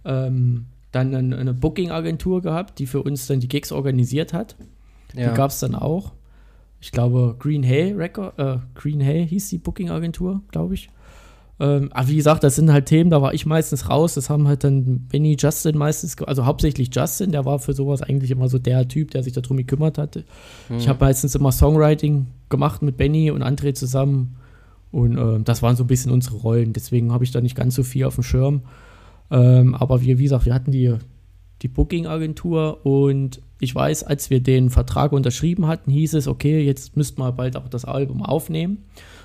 [0.04, 4.56] ähm, dann eine, eine Booking-Agentur gehabt, die für uns dann die Gigs organisiert hat.
[5.14, 5.30] ja.
[5.30, 6.12] Die gab es dann auch.
[6.80, 10.90] Ich glaube, Green Hay Record, äh, Green Hay hieß die Booking-Agentur, glaube ich.
[11.62, 14.14] Ähm, aber wie gesagt, das sind halt Themen, da war ich meistens raus.
[14.14, 18.32] Das haben halt dann Benny Justin meistens, also hauptsächlich Justin, der war für sowas eigentlich
[18.32, 20.24] immer so der Typ, der sich darum gekümmert hatte.
[20.76, 24.38] Ich habe meistens immer Songwriting gemacht mit Benny und André zusammen.
[24.90, 26.72] Und ähm, das waren so ein bisschen unsere Rollen.
[26.72, 28.62] Deswegen habe ich da nicht ganz so viel auf dem Schirm.
[29.30, 30.96] Ähm, aber wir, wie gesagt, wir hatten die,
[31.62, 36.96] die Booking-Agentur und ich weiß, als wir den Vertrag unterschrieben hatten, hieß es, okay, jetzt
[36.96, 38.78] müssten wir bald auch das Album aufnehmen.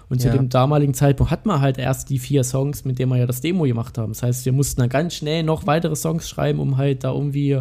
[0.09, 0.33] Und zu Ja.
[0.35, 3.41] dem damaligen Zeitpunkt hatten wir halt erst die vier Songs, mit denen wir ja das
[3.41, 4.13] Demo gemacht haben.
[4.13, 7.59] Das heißt, wir mussten dann ganz schnell noch weitere Songs schreiben, um halt da irgendwie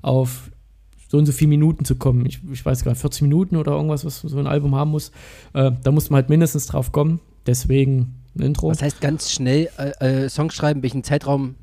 [0.00, 0.50] auf
[1.08, 2.24] so und so viele Minuten zu kommen.
[2.24, 5.10] Ich, ich weiß gar nicht, 40 Minuten oder irgendwas, was so ein Album haben muss.
[5.54, 7.20] Äh, da musste man halt mindestens drauf kommen.
[7.46, 8.70] Deswegen ein Intro.
[8.70, 10.82] Was heißt ganz schnell äh, äh, Songs schreiben?
[10.82, 11.56] Welchen Zeitraum?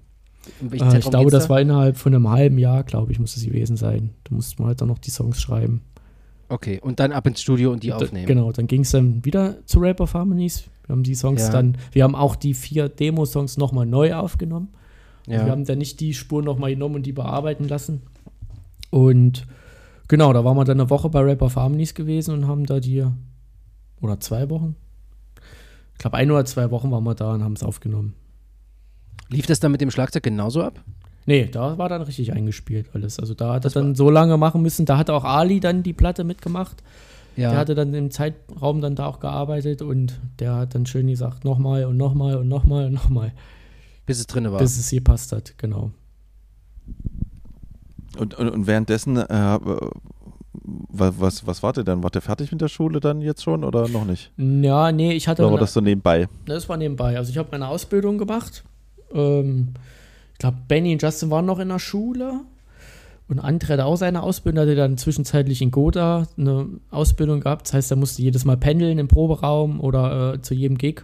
[0.72, 1.50] Äh, ich glaube, das da?
[1.50, 4.12] war innerhalb von einem halben Jahr, glaube ich, muss es gewesen sein.
[4.24, 5.82] Da musste man halt dann noch die Songs schreiben.
[6.48, 8.26] Okay, und dann ab ins Studio und die Da- aufnehmen.
[8.26, 10.64] Genau, dann ging es dann wieder zu Rap of Harmonies.
[10.88, 11.50] Wir haben die Songs Ja.
[11.52, 14.70] dann, wir haben auch die vier Demo-Songs nochmal neu aufgenommen.
[15.28, 15.46] Ja.
[15.46, 18.02] Wir haben dann nicht die Spur nochmal genommen und die bearbeiten lassen.
[18.90, 19.46] Und
[20.08, 22.80] genau, da waren wir dann eine Woche bei Rap of Harmonies gewesen und haben da
[22.80, 23.06] die,
[24.02, 24.76] oder zwei Wochen?
[25.94, 28.16] Ich glaube, ein oder zwei Wochen waren wir da und haben es aufgenommen.
[29.30, 30.84] Lief das dann mit dem Schlagzeug genauso ab?
[31.26, 33.20] Nee, da war dann richtig eingespielt alles.
[33.20, 34.86] Also da hat er dann so lange machen müssen.
[34.86, 36.82] Da hat auch Ali dann die Platte mitgemacht.
[37.36, 37.52] Ja.
[37.52, 41.46] Der hatte dann im Zeitraum dann da auch gearbeitet und der hat dann schön gesagt,
[41.46, 43.32] nochmal und nochmal und nochmal und nochmal,
[44.08, 44.60] bis es drin war.
[44.60, 45.92] bis es gepasst hat, genau.
[48.18, 49.92] Und, und, und währenddessen, äh, wa-
[51.18, 52.04] was, was wart ihr dann?
[52.04, 54.32] Wart ihr fertig mit der Schule dann jetzt schon oder noch nicht?
[54.38, 55.44] Ja, nee, ich hatte.
[55.44, 56.28] Oder war das so nebenbei?
[56.46, 57.16] Das war nebenbei.
[57.18, 58.64] Also ich habe meine Ausbildung gemacht.
[59.14, 59.70] Ähm,
[60.34, 62.42] ich glaube, Benny und Justin waren noch in der Schule.
[63.28, 67.68] Und André hatte auch seine Ausbildung, hatte dann zwischenzeitlich in Gotha eine Ausbildung gehabt.
[67.68, 71.04] Das heißt, er musste jedes Mal pendeln im Proberaum oder äh, zu jedem Gig.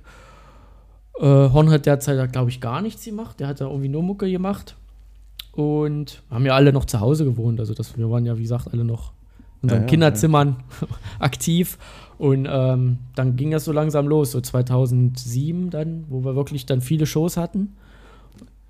[1.19, 3.39] Äh, Horn hat derzeit, glaube ich, gar nichts gemacht.
[3.39, 4.75] Der hat da irgendwie nur Mucke gemacht.
[5.51, 7.59] Und haben ja alle noch zu Hause gewohnt.
[7.59, 9.11] Also das, wir waren ja, wie gesagt, alle noch
[9.61, 10.55] in unseren Ja, ja, Kinderzimmern
[11.19, 11.77] aktiv.
[12.17, 16.81] Und ähm, dann ging das so langsam los, so 2007 dann, wo wir wirklich dann
[16.81, 17.75] viele Shows hatten.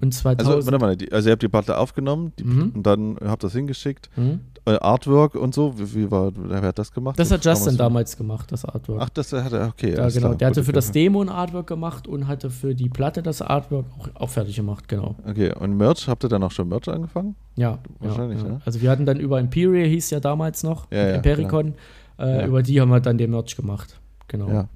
[0.02, 0.56] Und 2000.
[0.56, 2.72] Also, warte mal, die, also ihr habt die Platte aufgenommen die, Mhm.
[2.76, 4.10] und dann habt das hingeschickt.
[4.16, 4.42] Hm?
[4.68, 7.20] Äh, Artwork und so, wie, wie war, wer hat das gemacht?
[7.20, 9.00] Das hat Justin damals gemacht, das Artwork.
[9.04, 9.92] Ach, das hat er, okay.
[9.96, 10.20] ja, genau.
[10.30, 10.36] klar.
[10.36, 13.44] Der hatte Gut, für das Demo ein Artwork gemacht und hatte für die Platte das
[13.44, 15.16] Artwork auch, auch fertig gemacht, genau.
[15.30, 17.36] Okay, und Merch, habt ihr dann auch schon Merch angefangen?
[17.56, 18.54] Ja, Wahrscheinlich, ja, ja.
[18.54, 18.62] ne?
[18.66, 21.76] Also wir hatten dann über Imperial, hieß ja damals noch, Ja, Impericon,
[22.18, 22.48] äh, Ja.
[22.48, 24.00] über die haben wir dann den Merch gemacht.
[24.28, 24.50] Genau.
[24.50, 24.68] Ja.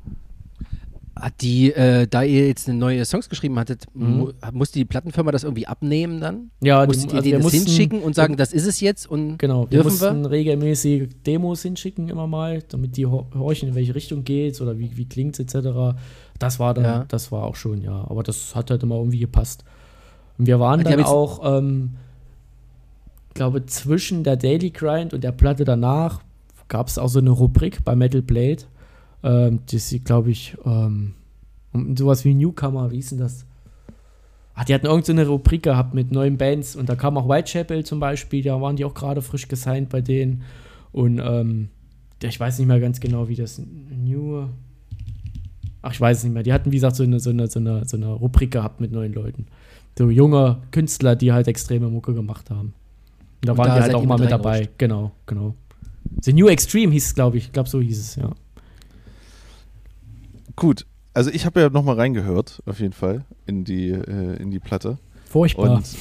[1.19, 4.17] Hat die, äh, da ihr jetzt eine neue Songs geschrieben hattet, Mhm.
[4.17, 6.51] mu musste die Plattenfirma das irgendwie abnehmen dann?
[6.61, 9.09] Ja, die- Musstet ihr also denen wir das hinschicken und sagen, das ist es jetzt?
[9.09, 13.75] Und Genau, wir Dürfen mussten regelmäßig Demos hinschicken immer mal, damit die hor- horchen, in
[13.75, 15.95] welche Richtung geht's oder wie, wie klingt's etc.
[16.39, 17.05] Das war dann, Ja.
[17.07, 18.05] das war auch schon, ja.
[18.09, 19.63] Aber das hat halt immer irgendwie gepasst.
[20.37, 21.91] Und wir waren Die dann auch, ähm,
[23.33, 26.21] glaube zwischen der Daily Grind und der Platte danach
[26.67, 28.63] gab es auch so eine Rubrik bei Metal Blade,
[29.23, 31.13] ähm, die sie, glaube ich, ähm,
[31.95, 33.45] sowas wie Newcomer, wie hieß denn das?
[34.55, 37.85] Ah, die hatten irgendeine so Rubrik gehabt mit neuen Bands und da kam auch Whitechapel
[37.85, 40.43] zum Beispiel, da waren die auch gerade frisch gesigned bei denen.
[40.91, 41.69] Und ähm,
[42.21, 44.47] ich weiß nicht mehr ganz genau, wie das New.
[45.81, 46.43] Ach, ich weiß es nicht mehr.
[46.43, 48.91] Die hatten, wie gesagt, so eine, so eine, so eine, so eine Rubrik gehabt mit
[48.91, 49.45] neuen Leuten.
[49.97, 52.73] So junge Künstler, die halt extreme Mucke gemacht haben.
[53.41, 54.67] Und da Und waren da die halt auch mal mit dabei.
[54.77, 55.55] Genau, genau.
[56.21, 57.45] The New Extreme hieß es, glaube ich.
[57.45, 58.31] Ich glaube, so hieß es, ja.
[60.59, 64.59] Gut, also ich habe ja nochmal reingehört, auf jeden Fall, in die, äh, in die
[64.59, 64.99] Platte.
[65.29, 65.71] Furchtbar.
[65.71, 65.97] Und,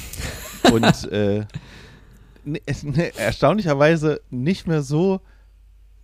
[0.72, 1.44] und äh,
[2.44, 5.20] ne, ne, erstaunlicherweise nicht mehr so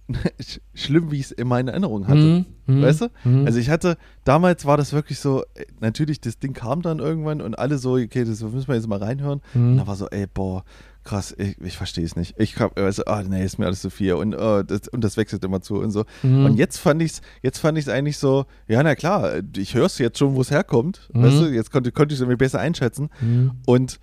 [0.41, 2.45] sch- schlimm, wie ich es in meiner Erinnerung hatte.
[2.67, 3.09] Mhm, mhm, Weißt du?
[3.25, 3.47] mhm.
[3.47, 7.41] Also ich hatte, damals war das wirklich so, äh, natürlich, das Ding kam dann irgendwann
[7.41, 9.41] und alle so, okay, das müssen wir jetzt mal reinhören.
[9.55, 9.77] Und Mhm.
[9.79, 10.65] da war so, ey, boah,
[11.05, 12.35] krass, ich, ich verstehe es nicht.
[12.39, 15.17] Ich hab, also, ah, nee, ist mir alles zu viel und, oh, das, und das
[15.17, 16.05] wechselt immer zu und so.
[16.23, 16.47] Mhm.
[16.47, 19.99] Und jetzt fand ich's, jetzt fand ich's eigentlich so, ja, na klar, ich höre es
[19.99, 21.11] jetzt schon, wo es herkommt.
[21.13, 21.23] Mhm.
[21.23, 23.11] Weißt du, jetzt konnte, konnte ich es irgendwie besser einschätzen.
[23.21, 23.53] Mhm.
[23.67, 24.01] Und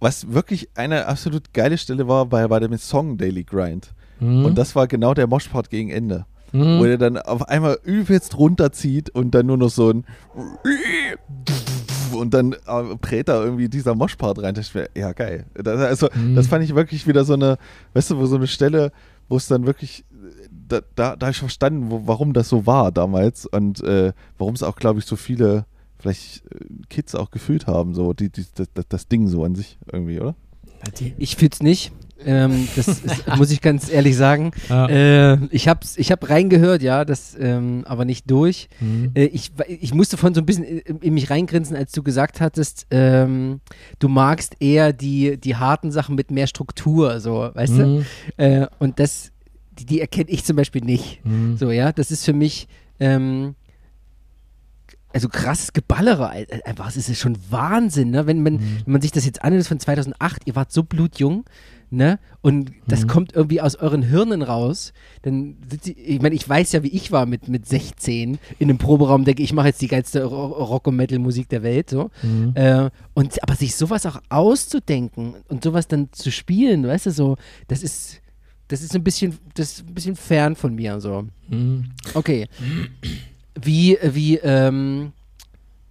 [0.00, 3.94] was wirklich eine absolut geile Stelle war, war bei dem Song Daily Grind.
[4.18, 4.46] Mhm.
[4.46, 6.24] Und das war genau der Moshpart gegen Ende.
[6.52, 6.80] Mhm.
[6.80, 10.04] Wo der dann auf einmal übelst runterzieht und dann nur noch so ein
[12.18, 14.54] und dann äh, prät da irgendwie dieser Moshpart rein.
[14.54, 15.46] Das ist mir, ja, geil.
[15.54, 16.34] Das, also, Mhm.
[16.34, 17.58] das fand ich wirklich wieder so eine,
[17.94, 18.92] weißt du, wo so eine Stelle,
[19.28, 20.04] wo es dann wirklich,
[20.68, 24.54] da, da, da habe ich verstanden, wo, warum das so war damals und äh, warum
[24.54, 25.66] es auch, glaube ich, so viele,
[25.98, 29.54] vielleicht äh, Kids auch gefühlt haben, so die, die, das, das, das Ding so an
[29.54, 30.34] sich irgendwie, oder?
[31.18, 31.92] Ich fühl's nicht.
[32.24, 33.04] Ähm, das ist,
[33.36, 34.50] muss ich ganz ehrlich sagen.
[34.68, 34.86] Ja.
[34.88, 38.68] Äh, ich hab's, ich hab reingehört, ja, das, ähm, aber nicht durch.
[38.80, 39.12] Mhm.
[39.14, 42.40] Äh, ich, ich musste von so ein bisschen in, in mich reingrinsen, als du gesagt
[42.40, 43.60] hattest, ähm,
[43.98, 47.86] du magst eher die, die harten Sachen mit mehr Struktur, so, weißt du?
[47.86, 48.06] Mhm.
[48.36, 49.32] Äh, und das,
[49.78, 51.24] die, die erkenne ich zum Beispiel nicht.
[51.24, 51.56] Mhm.
[51.56, 52.68] So, ja, das ist für mich,
[52.98, 53.54] ähm,
[55.12, 58.26] also krasses Geballere, ein- einfach, es ist schon Wahnsinn, ne?
[58.26, 58.78] Wenn, wenn, Mhm.
[58.84, 61.44] wenn man sich das jetzt anhört, von 2008, ihr wart so blutjung,
[61.90, 62.18] ne?
[62.40, 63.06] Und das Mhm.
[63.08, 67.12] kommt irgendwie aus euren Hirnen raus, dann sie, ich meine, ich weiß ja, wie ich
[67.12, 70.86] war mit, mit 16 in einem Proberaum, denke ich, mache jetzt die geilste Ro- Rock-
[70.86, 72.10] und Metal-Musik der Welt, so.
[72.22, 72.52] Mhm.
[72.54, 77.36] Äh, und, aber sich sowas auch auszudenken und sowas dann zu spielen, weißt du, so,
[77.68, 78.20] das ist,
[78.68, 81.24] das ist ein bisschen, das ist ein bisschen fern von mir, so.
[81.48, 81.86] Mhm.
[82.14, 82.46] Okay.
[83.60, 85.12] Wie, wie, ähm,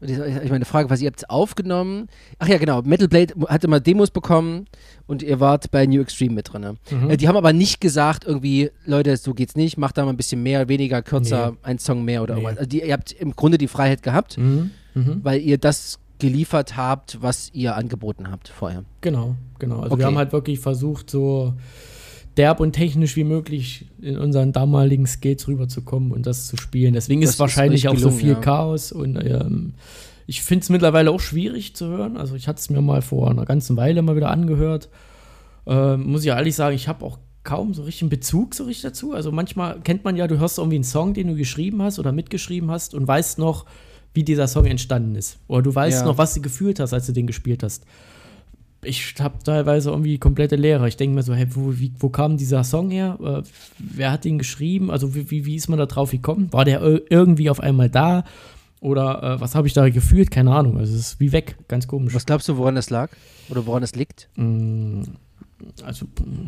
[0.02, 2.08] ich meine Frage, was ihr habt aufgenommen?
[2.40, 2.82] Ach ja, genau.
[2.84, 4.66] Metal Blade hatte mal Demos bekommen
[5.08, 6.78] und ihr wart bei New Extreme mit drin.
[6.90, 7.10] Mhm.
[7.10, 10.18] Äh, die haben aber nicht gesagt, irgendwie, Leute, so geht's nicht, macht da mal ein
[10.18, 11.58] bisschen mehr, weniger, kürzer, Nee.
[11.64, 12.44] ein Song mehr oder Nee.
[12.44, 12.58] was.
[12.58, 14.72] Also die, ihr habt im Grunde die Freiheit gehabt, Mhm.
[14.94, 15.20] Mhm.
[15.24, 18.84] weil ihr das geliefert habt, was ihr angeboten habt vorher.
[19.02, 19.80] Genau, genau.
[19.82, 20.00] Also Okay.
[20.00, 21.54] wir haben halt wirklich versucht, so
[22.40, 26.94] derb und technisch wie möglich in unseren damaligen Skates rüberzukommen und das zu spielen.
[26.94, 28.40] Deswegen Das ist ist wahrscheinlich euch auch so gelungen, viel ja.
[28.40, 29.74] Chaos und ähm,
[30.26, 32.16] ich finde es mittlerweile auch schwierig zu hören.
[32.18, 34.90] Also ich hatte es mir mal vor einer ganzen Weile mal wieder angehört.
[35.68, 38.64] Ähm, muss ich ja ehrlich sagen, ich habe auch kaum so richtig einen Bezug so
[38.64, 39.14] richtig dazu.
[39.14, 42.12] Also manchmal kennt man ja, du hörst irgendwie einen Song, den du geschrieben hast oder
[42.12, 43.66] mitgeschrieben hast und weißt noch,
[44.14, 45.40] wie dieser Song entstanden ist.
[45.48, 46.06] Oder du weißt Ja.
[46.06, 47.84] noch, was du gefühlt hast, als du den gespielt hast
[48.82, 50.88] ich habe teilweise irgendwie komplette Leere.
[50.88, 53.18] Ich denke mir so, hey, wo, wie, wo kam dieser Song her?
[53.22, 53.42] Äh,
[53.78, 54.90] wer hat ihn geschrieben?
[54.92, 56.48] Also wie, wie, wie ist man da drauf gekommen?
[56.52, 58.24] War der ir- irgendwie auf einmal da?
[58.82, 60.32] Oder äh, was habe ich da gefühlt?
[60.32, 60.78] Keine Ahnung.
[60.78, 62.14] Also es ist wie weg, ganz komisch.
[62.16, 63.10] Was glaubst du, woran das lag?
[63.50, 64.30] Oder woran es liegt?
[64.38, 65.02] Mm,
[65.84, 66.06] Also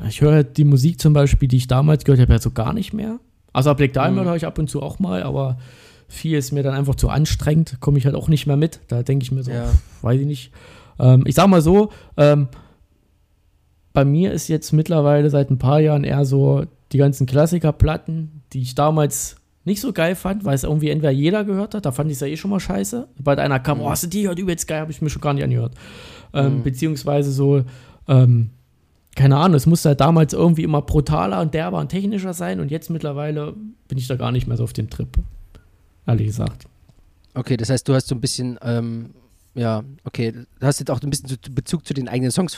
[0.07, 2.93] ich höre die Musik zum Beispiel, die ich damals gehört habe, ja so gar nicht
[2.93, 3.19] mehr.
[3.51, 4.29] Also Black Diamond Mhm.
[4.29, 5.57] höre ich ab und zu auch mal, aber
[6.07, 8.79] viel ist mir dann einfach zu anstrengend, komme ich halt auch nicht mehr mit.
[8.87, 9.69] Da denke ich mir so, Ja.
[10.01, 10.51] weiß ich nicht.
[11.01, 12.47] Ähm, ich sag mal so, ähm,
[13.93, 18.61] bei mir ist jetzt mittlerweile seit ein paar Jahren eher so die ganzen Klassikerplatten, die
[18.61, 19.35] ich damals
[19.65, 22.21] nicht so geil fand, weil es irgendwie entweder jeder gehört hat, da fand ich es
[22.21, 23.07] ja eh schon mal scheiße.
[23.17, 23.83] Sobald einer kam, Mhm.
[23.83, 25.75] oh, hast du die gehört, übelst geil, habe ich mir schon gar nicht angehört.
[26.33, 26.63] Ähm, Mhm.
[26.63, 27.63] Beziehungsweise so,
[28.07, 28.49] ähm,
[29.15, 32.71] keine Ahnung, es musste halt damals irgendwie immer brutaler und derber und technischer sein und
[32.71, 33.53] jetzt mittlerweile
[33.89, 35.09] bin ich da gar nicht mehr so auf dem Trip.
[36.07, 36.65] Ehrlich gesagt.
[37.33, 39.11] Okay, das heißt, du hast so ein bisschen, ähm,
[39.55, 42.57] ja, okay, du hast jetzt auch ein bisschen zu- Bezug zu den eigenen Songs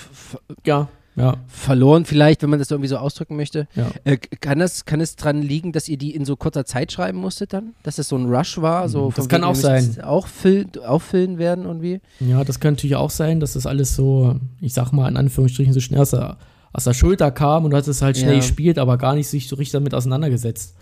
[0.65, 3.67] Ja, ja, verloren, vielleicht, wenn man das irgendwie so ausdrücken möchte.
[3.75, 3.87] ja.
[4.03, 7.19] Äh, kann, das, kann es dran liegen, dass ihr die in so kurzer Zeit schreiben
[7.19, 7.73] musstet dann?
[7.83, 8.89] Dass es so ein Rush war?
[8.89, 10.01] So Das von kann auch sein.
[10.01, 12.01] Auch füllen, auffüllen werden irgendwie?
[12.19, 15.71] Ja, das kann natürlich auch sein, dass das alles so, ich sag mal in Anführungsstrichen,
[15.73, 16.37] so schnell aus der,
[16.71, 18.39] aus der Schulter kam und du hast es halt schnell Ja.
[18.39, 20.75] gespielt, aber gar nicht sich so richtig damit auseinandergesetzt.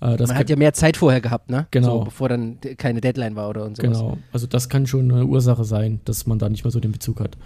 [0.00, 1.66] Äh, das man hat ja mehr Zeit vorher gehabt, ne?
[1.70, 1.98] Genau.
[1.98, 3.98] So, bevor dann keine Deadline war oder und sowas.
[3.98, 4.18] genau.
[4.32, 7.20] Also das kann schon eine Ursache sein, dass man da nicht mehr so den Bezug
[7.20, 7.36] hat.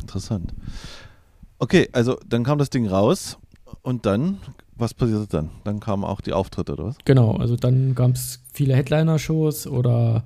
[0.00, 0.52] Interessant.
[1.58, 3.38] Okay, also dann kam das Ding raus
[3.82, 4.38] und dann,
[4.76, 5.50] was passierte dann?
[5.64, 6.96] Dann kamen auch die Auftritte, oder was?
[7.04, 10.24] Genau, also dann gab es viele Headliner-Shows oder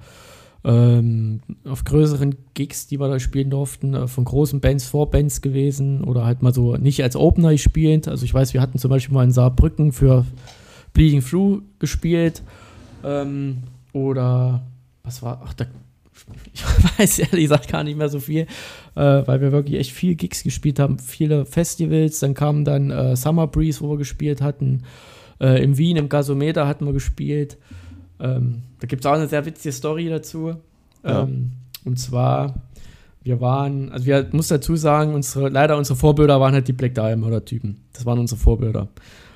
[0.64, 6.02] ähm, auf größeren Gigs, die wir da spielen durften, äh, von großen Bands, Vorbands gewesen
[6.02, 8.08] oder halt mal so nicht als Opener gespielt.
[8.08, 10.26] Also ich weiß, wir hatten zum Beispiel mal in Saarbrücken für
[10.98, 12.42] Bleeding Through gespielt
[13.04, 13.58] ähm,
[13.92, 14.66] oder
[15.04, 15.64] was war, ach, da,
[16.52, 16.64] ich
[16.98, 18.48] weiß ehrlich gesagt gar nicht mehr so viel,
[18.96, 23.14] äh, weil wir wirklich echt viel Gigs gespielt haben, viele Festivals, dann kam dann äh,
[23.14, 24.82] Summer Breeze, wo wir gespielt hatten,
[25.40, 27.58] äh, in Wien im Gasometer hatten wir gespielt,
[28.20, 30.56] Ähm, da gibt es auch eine sehr witzige Story dazu.
[31.04, 31.22] Ja.
[31.22, 31.52] Ähm,
[31.84, 32.56] und zwar,
[33.22, 36.96] wir waren, also wir muss dazu sagen, unsere, leider unsere Vorbilder waren halt die Black
[36.96, 37.76] Diamond Typen.
[37.92, 38.88] Das waren unsere Vorbilder.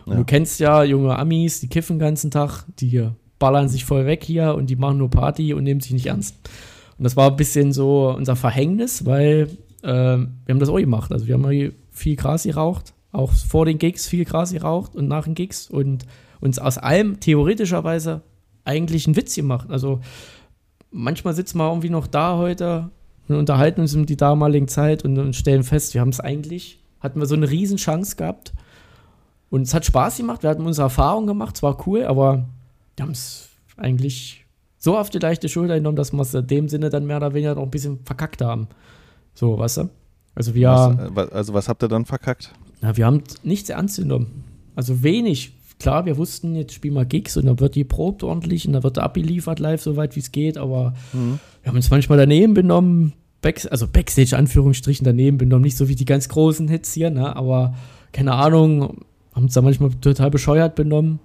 [0.04, 0.18] Und Ja.
[0.18, 4.22] du kennst ja junge Amis, die kiffen den ganzen Tag, die ballern sich voll weg
[4.24, 6.36] hier und die machen nur Party und nehmen sich nicht ernst.
[6.98, 9.48] Und das war ein bisschen so unser Verhängnis, weil
[9.82, 11.10] ähm, wir haben das auch gemacht.
[11.12, 15.24] Also wir haben viel Gras geraucht, auch vor den Gigs viel Gras geraucht und nach
[15.24, 16.06] den Gigs und
[16.40, 18.22] uns aus allem theoretischerweise
[18.64, 19.70] eigentlich einen Witz gemacht.
[19.70, 20.00] Also
[20.90, 22.90] manchmal sitzen wir irgendwie noch da heute
[23.28, 26.78] und unterhalten uns um die damalige Zeit und, und stellen fest, wir haben es eigentlich,
[27.00, 28.52] hatten wir so eine riesen Chance gehabt
[29.52, 32.48] und es hat Spaß gemacht, wir hatten unsere Erfahrung gemacht, es war cool, aber
[32.96, 34.44] wir haben es eigentlich
[34.78, 37.34] so auf die leichte Schulter genommen, dass wir es in dem Sinne dann mehr oder
[37.34, 38.66] weniger noch ein bisschen verkackt haben.
[39.34, 39.90] So, weißt du?
[40.34, 42.52] Also wir, Was, äh, also was habt ihr dann verkackt?
[42.82, 44.42] ja, wir haben nichts ernst genommen.
[44.74, 45.52] Also wenig.
[45.78, 48.82] Klar, wir wussten, jetzt spielen wir Gigs und dann wird die probt ordentlich und dann
[48.84, 51.38] wird abgeliefert live, so weit wie es geht, aber Mhm.
[51.62, 55.96] wir haben uns manchmal daneben benommen, Back, also Backstage Anführungsstrichen daneben benommen, nicht so wie
[55.96, 57.74] die ganz großen Hits hier, ne, aber
[58.12, 58.98] keine Ahnung,
[59.34, 61.18] haben uns da manchmal total bescheuert benommen,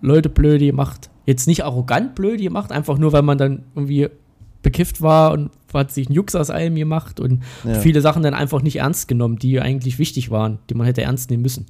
[0.00, 1.10] Leute blöde gemacht.
[1.26, 4.08] Jetzt nicht arrogant blöde gemacht, einfach nur, weil man dann irgendwie
[4.62, 7.74] bekifft war und hat sich einen Jux aus allem gemacht und Ja.
[7.74, 11.30] viele Sachen dann einfach nicht ernst genommen, die eigentlich wichtig waren, die man hätte ernst
[11.30, 11.66] nehmen müssen.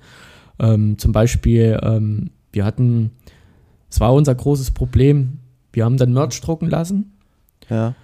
[0.59, 3.11] Ähm, zum Beispiel, ähm, wir hatten,
[3.91, 5.39] es war unser großes Problem,
[5.73, 7.13] wir haben dann Merch drucken lassen
[7.69, 7.95] Ja.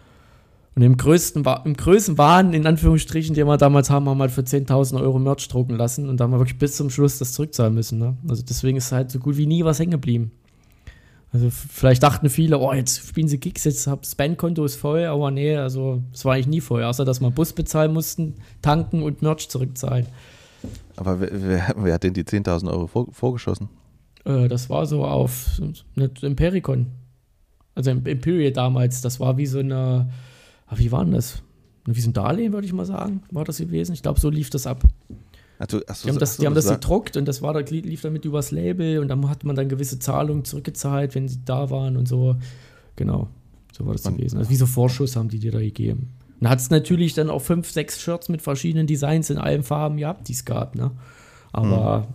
[0.76, 4.30] Und im größten, im größten Wahn, in Anführungsstrichen, den wir damals haben, haben wir halt
[4.30, 7.32] für 10.000 Euro Merch drucken lassen und da haben wir wirklich bis zum Schluss das
[7.32, 7.98] zurückzahlen müssen.
[7.98, 8.16] Ne?
[8.28, 10.30] Also deswegen ist halt so gut wie nie was hängen geblieben.
[11.32, 15.04] Also vielleicht dachten viele, oh, jetzt spielen sie Gigs, jetzt hab das Bandkonto ist voll,
[15.04, 19.02] aber nee, also es war eigentlich nie voll, außer dass wir Bus bezahlen mussten, tanken
[19.02, 20.06] und Merch zurückzahlen.
[20.96, 23.68] Aber wer, wer, wer hat denn die 10.000 Euro vor, vorgeschossen?
[24.24, 25.60] Äh, das war so auf
[25.94, 26.86] ne, Impericon.
[27.74, 30.10] Also im Imperial damals, das war wie so eine,
[30.70, 31.42] ah, wie war denn das?
[31.86, 33.92] Wie so ein Darlehen, würde ich mal sagen, war das gewesen.
[33.92, 34.82] Ich glaube, so lief das ab.
[35.58, 37.42] Ach, du, ach so, Die haben das, ach so, die haben das gedruckt und das
[37.42, 41.28] war, da lief damit übers Label und dann hat man dann gewisse Zahlungen zurückgezahlt, wenn
[41.28, 42.36] sie da waren und so.
[42.96, 43.28] Genau,
[43.72, 44.38] so war das Und- gewesen.
[44.38, 46.10] Also wie so Vorschuss haben die dir da gegeben.
[46.40, 49.98] Und hat es natürlich dann auch fünf, sechs Shirts mit verschiedenen Designs in allen Farben
[49.98, 50.90] gehabt, die es gab, ne?
[51.52, 52.08] Aber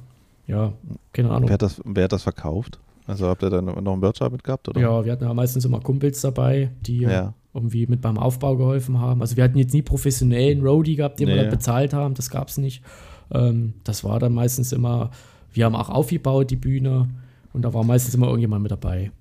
[0.48, 0.74] ja,
[1.14, 1.50] keine Ahnung.
[1.50, 2.80] Wer hat, das, wer hat das verkauft?
[3.08, 4.68] Also habt ihr dann noch einen Merch mit gehabt?
[4.70, 4.82] Oder?
[4.82, 7.34] Ja, wir hatten ja meistens immer Kumpels dabei, die Ja.
[7.56, 9.22] Irgendwie mit beim Aufbau geholfen haben.
[9.22, 11.42] Also wir hatten jetzt nie professionellen Roadie gehabt, den wir Nee.
[11.44, 12.84] dann bezahlt haben, das gab es nicht.
[13.32, 15.10] Ähm, das war dann meistens immer,
[15.54, 17.08] wir haben auch aufgebaut, die Bühne,
[17.54, 19.12] und da war meistens immer irgendjemand mit dabei.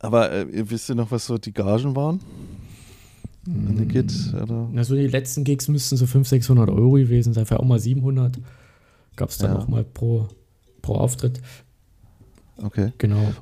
[0.00, 2.20] Aber äh, ihr wisst ihr noch, was so die Gagen waren?
[3.46, 4.32] An die Kids?
[4.34, 4.68] Oder?
[4.76, 8.38] Also die letzten Gigs müssten so 500, 600 Euro gewesen sein, vielleicht auch mal 700.
[9.16, 9.58] Gab es dann Ja.
[9.58, 10.28] auch mal pro,
[10.80, 11.40] pro Auftritt.
[12.62, 12.92] Okay.
[12.98, 13.32] Genau.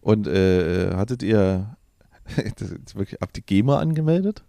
[0.00, 1.76] Und äh, hattet ihr
[2.58, 4.42] das ist wirklich, habt ihr GEMA angemeldet?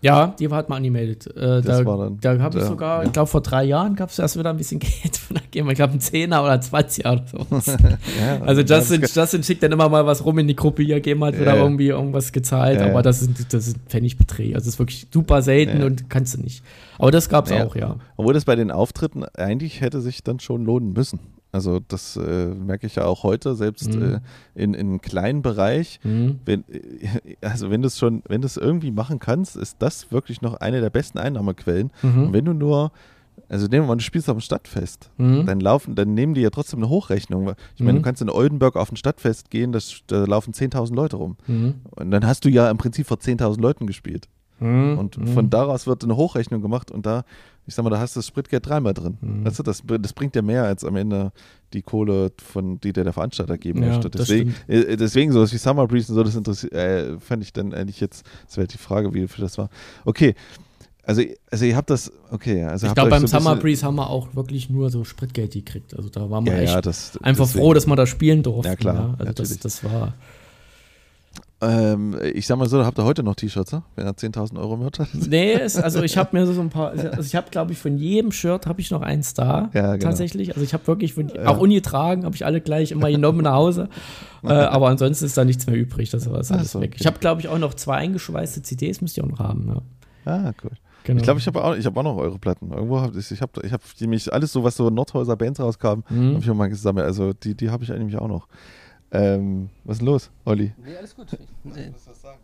[0.00, 1.26] Ja, die hat man angemeldet.
[1.34, 2.18] Äh, Das da war dann.
[2.20, 3.06] da habe ich sogar, ja.
[3.06, 5.70] ich glaube vor drei Jahren gab es erst wieder ein bisschen Geld von der GEMA.
[5.70, 7.38] Ich glaube ein Zehner oder 20 oder so.
[8.20, 11.28] Ja, Also Justin, Justin schickt dann immer mal was rum in die Gruppe, hier GEMA
[11.28, 14.54] hat wieder Ja, irgendwie irgendwas gezahlt, aber das sind, das sind Pfennigbeträge.
[14.54, 16.62] Also das ist wirklich super selten und kannst du nicht.
[16.98, 17.96] Aber das gab es auch, ja.
[18.18, 21.18] Obwohl das bei den Auftritten eigentlich hätte sich dann schon lohnen müssen.
[21.54, 24.02] Also das äh, merke ich ja auch heute, selbst Mhm.
[24.02, 24.20] äh,
[24.56, 26.00] in, in einem kleinen Bereich.
[26.02, 26.40] Mhm.
[26.44, 30.10] Wenn, äh, also wenn du es schon, wenn du es irgendwie machen kannst, ist das
[30.10, 31.92] wirklich noch eine der besten Einnahmequellen.
[32.02, 32.32] Und Mhm.
[32.32, 32.90] wenn du nur,
[33.48, 35.46] also nehmen wir mal, du spielst auf dem Stadtfest, Mhm.
[35.46, 37.52] dann laufen, dann nehmen die ja trotzdem eine Hochrechnung.
[37.76, 38.02] Ich meine, Mhm.
[38.02, 41.36] du kannst in Oldenburg auf ein Stadtfest gehen, das, da laufen 10.000 Leute rum.
[41.46, 41.74] Mhm.
[41.92, 44.28] Und dann hast du ja im Prinzip vor 10.000 Leuten gespielt.
[44.64, 44.98] Mhm.
[44.98, 45.26] Und Mhm.
[45.28, 47.24] von daraus wird eine Hochrechnung gemacht und da,
[47.66, 49.18] ich sag mal, da hast du das Spritgeld dreimal drin.
[49.20, 49.44] Mhm.
[49.46, 51.32] Weißt du, das, das bringt dir mehr als am Ende
[51.72, 54.10] die Kohle, von, die dir der Veranstalter geben Ja, möchte.
[54.10, 57.74] Deswegen, äh, deswegen sowas wie Summer Breeze und so, das interessiert, äh, fand ich dann
[57.74, 59.68] eigentlich jetzt, das wäre die Frage, wie viel das war.
[60.04, 60.34] Okay,
[61.06, 64.08] also, also ihr habt das, okay, also ich glaube, beim so Summer Breeze haben wir
[64.08, 65.94] auch wirklich nur so Spritgeld gekriegt.
[65.94, 67.62] Also da waren wir ja, echt ja, das, einfach deswegen.
[67.62, 68.68] froh, dass wir da spielen durften.
[68.70, 70.14] Ja, klar, Also das, das war.
[71.66, 73.82] Ähm, ich sag mal so, da habt ihr heute noch T-Shirts, ne?
[73.96, 75.08] wenn er 10.000 Euro Merch hat.
[75.14, 77.96] Nee, es, also ich habe mir so ein paar, also ich habe glaube ich von
[77.96, 80.06] jedem Shirt habe ich noch eins da, Ja, genau.
[80.10, 80.50] tatsächlich.
[80.50, 81.46] Also ich habe wirklich, von, Ja.
[81.48, 83.88] auch ungetragen, habe ich alle gleich immer genommen nach Hause.
[84.44, 86.90] äh, aber ansonsten ist da nichts mehr übrig, das war alles so, weg.
[86.92, 86.98] okay.
[87.00, 89.68] Ich habe glaube ich auch noch zwei eingeschweißte CDs, müsst ihr auch noch haben.
[90.26, 90.32] Ja.
[90.32, 90.70] Ah, cool.
[91.04, 91.18] Genau.
[91.18, 92.70] Ich glaube, ich habe auch, ich hab auch noch eure Platten.
[92.72, 96.00] Irgendwo habe ich, ich habe ich hab nämlich alles so, was so Nordhäuser Bands rauskam,
[96.08, 96.30] Mhm.
[96.34, 97.04] habe ich auch mal gesammelt.
[97.04, 98.48] Also die, die habe ich eigentlich auch noch.
[99.14, 100.72] Ähm, was ist denn los, Olli?
[100.84, 101.28] Nee, alles gut.
[101.62, 101.92] Nee.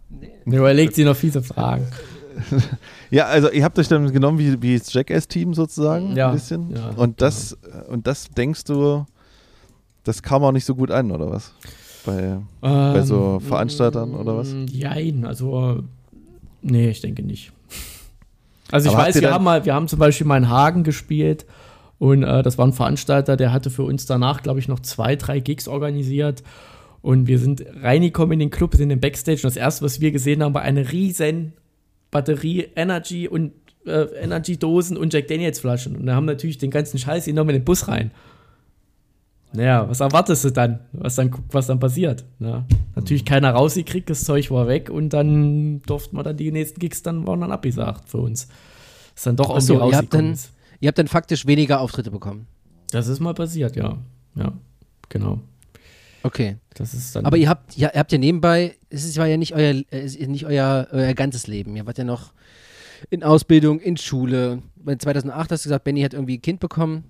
[0.09, 0.29] Nee.
[0.45, 1.87] Nee, überlegt sie noch fiese Fragen.
[3.11, 6.71] Ja, also ihr habt euch dann genommen wie, wie das Jackass-Team sozusagen, Ja, ein bisschen.
[6.75, 7.59] ja, und das,
[7.89, 9.05] und das denkst du,
[10.05, 11.53] das kam auch nicht so gut an, oder was?
[12.07, 14.55] Bei, bei so Veranstaltern oder was?
[14.71, 15.83] Jein, also
[16.63, 17.51] nee, ich denke nicht.
[18.71, 21.45] Also ich Aber weiß, wir haben mal, wir haben zum Beispiel mal in Hagen gespielt
[22.01, 25.17] und äh, das war ein Veranstalter, der hatte für uns danach, glaube ich, noch zwei,
[25.17, 26.43] drei Gigs organisiert.
[27.03, 30.11] Und wir sind reingekommen in den Club, sind im Backstage und das erste, was wir
[30.11, 31.53] gesehen haben, war eine riesen
[32.11, 33.53] Batterie, Energy und
[33.85, 35.95] äh, Energy-Dosen und Jack Daniels-Flaschen.
[35.95, 38.13] Und da haben natürlich den ganzen Scheiß genommen in den Bus rein.
[39.53, 40.81] Naja, was erwartest du dann?
[40.93, 42.25] Was dann, was dann passiert?
[42.39, 42.65] Ne?
[42.97, 47.03] Natürlich keiner rausgekriegt, das Zeug war weg und dann durften wir dann die nächsten Gigs
[47.03, 48.49] dann waren dann abgesagt für uns.
[49.15, 50.39] Ist dann doch Ach so, rausgekommen.
[50.81, 52.47] Ihr habt dann faktisch weniger Auftritte bekommen.
[52.91, 53.99] Das ist mal passiert, ja.
[54.35, 54.53] Ja,
[55.09, 55.41] genau.
[56.23, 56.57] Okay.
[56.75, 57.25] Das ist dann.
[57.25, 60.47] Aber ihr habt, ja, ihr habt ja nebenbei, es ist, war ja nicht euer, nicht
[60.47, 61.77] euer, euer ganzes Leben.
[61.77, 62.33] Ihr wart ja noch
[63.09, 64.63] in Ausbildung, in Schule.
[64.77, 67.05] Bei 2008 hast du gesagt, Benny hat irgendwie ein Kind bekommen.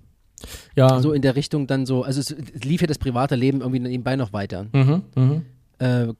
[0.75, 0.99] ja.
[1.01, 2.03] So in der Richtung dann so.
[2.03, 4.67] Also es, lief ja das private Leben irgendwie nebenbei noch weiter.
[4.73, 5.45] mhm, mhm.
[5.79, 6.13] Äh,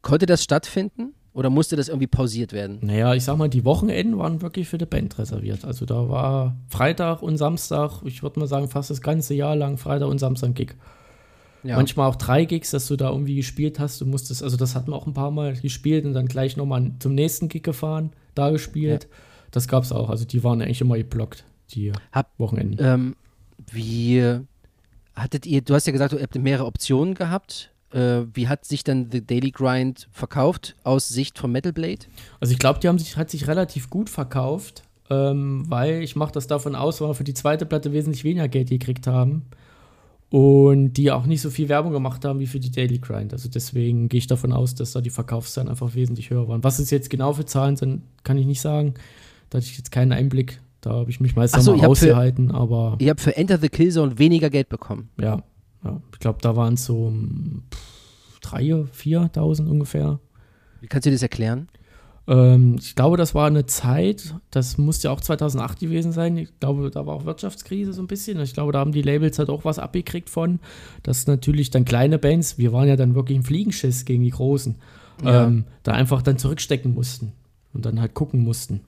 [0.00, 1.14] konnte das stattfinden?
[1.34, 2.78] Oder musste das irgendwie pausiert werden?
[2.80, 5.64] Naja, ich sag mal, die Wochenenden waren wirklich für die Band reserviert.
[5.64, 9.76] Also da war Freitag und Samstag, ich würde mal sagen, fast das ganze Jahr lang
[9.76, 10.76] Freitag und Samstag ein Gig.
[11.64, 11.76] Ja.
[11.76, 14.00] Manchmal auch drei Gigs, dass du da irgendwie gespielt hast.
[14.00, 16.92] Du musstest, also das hatten wir auch ein paar Mal gespielt und dann gleich nochmal
[17.00, 19.08] zum nächsten Gig gefahren, da gespielt.
[19.50, 20.10] Das gab's auch.
[20.10, 22.76] Also die waren eigentlich immer geblockt, die Hab- Wochenenden.
[22.80, 23.16] Ähm,
[23.72, 24.22] wie
[25.16, 27.72] hattet ihr, du hast ja gesagt, du habt mehrere Optionen gehabt.
[27.94, 32.00] Äh, wie hat sich dann The Daily Grind verkauft aus Sicht von Metal Blade?
[32.40, 36.32] Also ich glaube, die haben sich, hat sich relativ gut verkauft, ähm, weil ich mache
[36.32, 39.42] das davon aus, weil wir für die zweite Platte wesentlich weniger Geld gekriegt haben
[40.30, 43.32] und die auch nicht so viel Werbung gemacht haben wie für die Daily Grind.
[43.32, 46.64] Also deswegen gehe ich davon aus, dass da die Verkaufszahlen einfach wesentlich höher waren.
[46.64, 48.94] Was es jetzt genau für Zahlen sind, kann ich nicht sagen.
[49.50, 50.60] Da hatte ich jetzt keinen Einblick.
[50.80, 53.68] Da habe ich mich meistens so, mal für- rausgehalten, aber Ihr habt für Enter the
[53.68, 55.08] Killzone weniger Geld bekommen.
[55.20, 55.42] ja,
[55.84, 56.00] ja.
[56.12, 57.12] Ich glaube, da waren es so
[57.72, 60.18] pff, 3.000, 4.000 ungefähr.
[60.80, 61.68] Wie kannst du dir das erklären?
[62.26, 66.36] Ähm, ich glaube, das war eine Zeit, das muss ja auch 2008 gewesen sein.
[66.38, 68.40] Ich glaube, da war auch Wirtschaftskrise so ein bisschen.
[68.40, 70.58] Ich glaube, da haben die Labels halt auch was abgekriegt von,
[71.02, 74.76] dass natürlich dann kleine Bands, wir waren ja dann wirklich im Fliegenschiss gegen die Großen,
[75.22, 75.44] Ja.
[75.46, 77.32] ähm, da einfach dann zurückstecken mussten
[77.74, 78.80] und dann halt gucken mussten.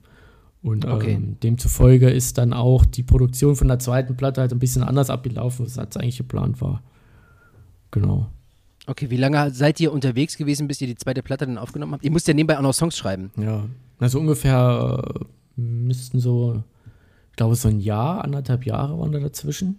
[0.63, 1.13] Und Okay.
[1.13, 5.09] ähm, demzufolge ist dann auch die Produktion von der zweiten Platte halt ein bisschen anders
[5.09, 6.81] abgelaufen, als eigentlich geplant war.
[7.91, 8.27] Genau.
[8.87, 12.03] Okay, wie lange seid ihr unterwegs gewesen, bis ihr die zweite Platte dann aufgenommen habt?
[12.05, 13.31] Ihr müsst ja nebenbei auch noch Songs schreiben.
[13.37, 13.65] Ja,
[13.99, 15.03] also ungefähr
[15.57, 16.63] äh, müssten so,
[17.31, 19.77] ich glaube, so ein Jahr, anderthalb Jahre waren da dazwischen.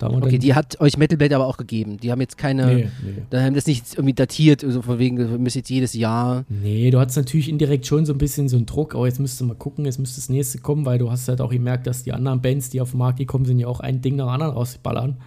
[0.00, 1.98] Okay, die hat euch Metal Blade aber auch gegeben.
[1.98, 3.22] Die haben jetzt keine, nee, nee.
[3.30, 6.44] da haben das nicht irgendwie datiert, so von wegen, wir müssen jetzt jedes Jahr.
[6.48, 9.40] nee, du hattest natürlich indirekt schon so ein bisschen so einen Druck, aber jetzt müsstest
[9.40, 12.02] du mal gucken, jetzt müsste das nächste kommen, weil du hast halt auch gemerkt, dass
[12.02, 14.30] die anderen Bands, die auf den Markt gekommen sind, ja auch ein Ding nach dem
[14.30, 15.10] anderen rausballern.
[15.10, 15.18] Und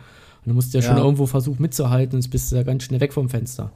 [0.46, 1.04] du musst ja, schon Ja.
[1.04, 3.72] irgendwo versuchen mitzuhalten, sonst bist du ja ganz schnell weg vom Fenster.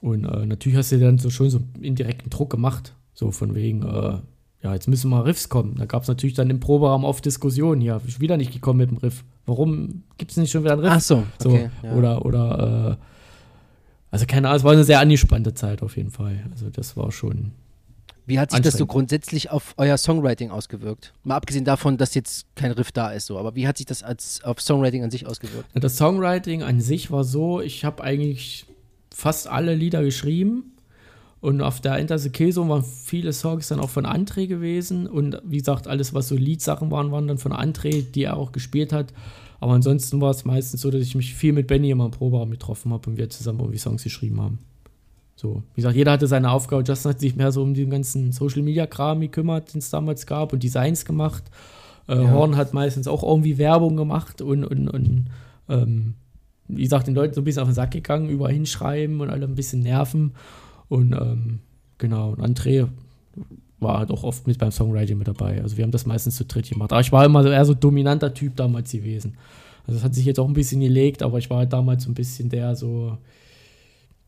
[0.00, 3.54] Und äh, natürlich hast du dann so schon so einen indirekten Druck gemacht, so von
[3.54, 4.18] wegen, äh,
[4.62, 5.76] ja, jetzt müssen mal Riffs kommen.
[5.78, 8.90] Da gab es natürlich dann im Proberaum oft Diskussionen, ja, ist wieder nicht gekommen mit
[8.90, 9.24] dem Riff.
[9.46, 10.92] Warum gibt es nicht schon wieder einen Riff?
[10.92, 11.70] Ach so, So, okay.
[11.82, 11.92] ja.
[11.94, 13.04] oder, oder, äh,
[14.10, 16.44] also keine Ahnung, es war eine sehr angespannte Zeit auf jeden Fall.
[16.50, 17.52] Also das war schon,
[18.26, 21.14] Wie hat sich das so grundsätzlich auf euer Songwriting ausgewirkt?
[21.24, 24.02] Mal abgesehen davon, dass jetzt kein Riff da ist, so, aber wie hat sich das
[24.02, 25.70] als auf Songwriting an sich ausgewirkt?
[25.74, 28.66] das Songwriting an sich war so, ich habe eigentlich
[29.14, 30.74] fast alle Lieder geschrieben
[31.40, 35.40] und auf der Enter the Killzone waren viele Songs dann auch von André gewesen und
[35.44, 38.92] wie gesagt, alles was so Liedsachen waren, waren dann von André, die er auch gespielt
[38.92, 39.12] hat.
[39.58, 42.50] Aber ansonsten war es meistens so, dass ich mich viel mit Benny immer im Proberaum
[42.50, 44.58] getroffen habe und wir zusammen irgendwie Songs geschrieben haben.
[45.36, 46.82] So, wie gesagt, jeder hatte seine Aufgabe.
[46.86, 50.26] Justin hat sich mehr so um den ganzen Social Media Kram gekümmert, den es damals
[50.26, 51.44] gab und Designs gemacht.
[52.08, 52.30] Äh, Ja.
[52.30, 55.26] Horn hat meistens auch irgendwie Werbung gemacht und, und, und
[55.70, 56.14] ähm,
[56.68, 59.46] wie gesagt, den Leuten so ein bisschen auf den Sack gegangen, überall hinschreiben und alle
[59.46, 60.32] ein bisschen nerven.
[60.90, 61.60] Und ähm,
[61.96, 62.86] genau, und André
[63.78, 65.62] war halt auch oft mit beim Songwriting mit dabei.
[65.62, 66.92] Also wir haben das meistens zu dritt gemacht.
[66.92, 69.38] Aber ich war immer so eher so dominanter Typ damals gewesen.
[69.86, 72.10] Also das hat sich jetzt auch ein bisschen gelegt, aber ich war halt damals so
[72.10, 73.16] ein bisschen der so,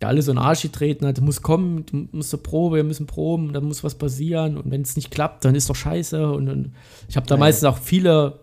[0.00, 2.84] der alle so in den Arsch getreten hat, muss kommen, du musst zur Probe, wir
[2.84, 6.32] müssen proben, dann muss was passieren und wenn es nicht klappt, dann ist doch scheiße
[6.32, 6.72] und, und
[7.08, 7.40] ich habe da Ja.
[7.40, 8.38] meistens auch viele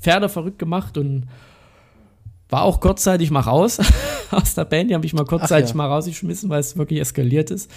[0.00, 1.24] Pferde verrückt gemacht und
[2.52, 3.78] war auch kurzzeitig mal raus
[4.30, 5.76] aus der Band, die habe ich mal kurzzeitig ja.
[5.76, 7.70] mal rausgeschmissen, weil es wirklich eskaliert ist.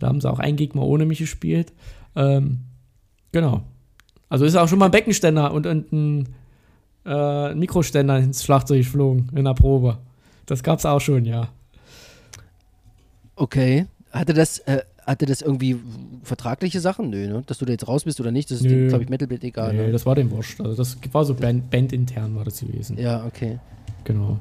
[0.00, 1.72] Da haben sie auch einen Gegner ohne mich gespielt.
[2.16, 2.58] Ähm,
[3.30, 3.62] genau.
[4.28, 6.28] Also ist auch schon mal ein Beckenständer und, und ein
[7.06, 9.98] äh, Mikroständer ins Schlagzeug geflogen in der Probe.
[10.46, 11.48] Das gab's auch schon, ja.
[13.36, 13.86] Okay.
[14.10, 15.76] Hatte das, äh, hatte das irgendwie
[16.24, 17.10] vertragliche Sachen?
[17.10, 17.44] Nö, ne?
[17.46, 18.88] Dass du da jetzt raus bist oder nicht, das ist Nö.
[18.88, 19.72] glaube ich, Metal Blade egal.
[19.72, 19.92] nee, ne?
[19.92, 20.60] das war dem wurscht.
[20.60, 22.98] Also das war so Band, bandintern war das gewesen.
[22.98, 23.60] Ja, okay.
[24.06, 24.38] Genau.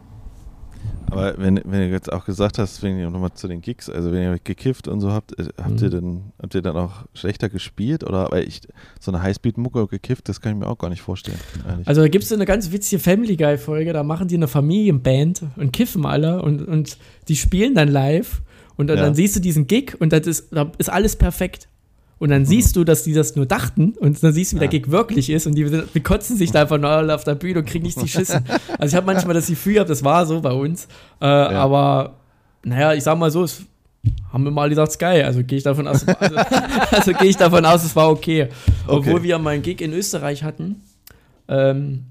[1.10, 4.12] Aber wenn, wenn du jetzt auch gesagt hast, wenn ihr nochmal zu den Gigs, also
[4.12, 5.84] wenn ihr gekifft und so habt, äh, habt Mhm.
[5.84, 8.04] ihr denn, habt ihr dann auch schlechter gespielt?
[8.04, 8.62] Oder weil ich
[9.00, 11.40] so eine Highspeed-Mucke gekifft, das kann ich mir auch gar nicht vorstellen.
[11.68, 11.88] ehrlich.
[11.88, 15.72] Also da gibt es eine ganz witzige Family Guy-Folge, da machen die eine Familienband und
[15.74, 16.98] kiffen alle und, und
[17.28, 18.42] die spielen dann live
[18.78, 19.04] und dann, Ja.
[19.06, 21.68] dann siehst du diesen Gig und das ist, da ist alles perfekt.
[22.18, 24.70] Und dann siehst du, dass die das nur dachten und dann siehst du, wie der
[24.70, 24.74] Mhm.
[24.74, 24.80] Ja.
[24.80, 27.60] Gig wirklich ist und die, die kotzen sich da einfach nur alle auf der Bühne
[27.60, 28.46] und kriegen nicht die Schissen.
[28.80, 30.88] Also ich habe manchmal das Gefühl, gehabt, das war so bei uns,
[31.20, 32.16] äh, aber
[32.64, 33.64] naja, ich sag mal so, es
[34.32, 35.24] haben wir mal gesagt, es ist geil.
[35.26, 36.36] Also gehe ich davon aus, also,
[36.92, 38.48] also gehe ich davon aus, es war okay.
[38.88, 39.24] Obwohl Okay.
[39.24, 40.82] wir mal einen Gig in Österreich hatten,
[41.48, 42.04] ähm,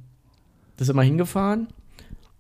[0.77, 1.69] da sind wir hingefahren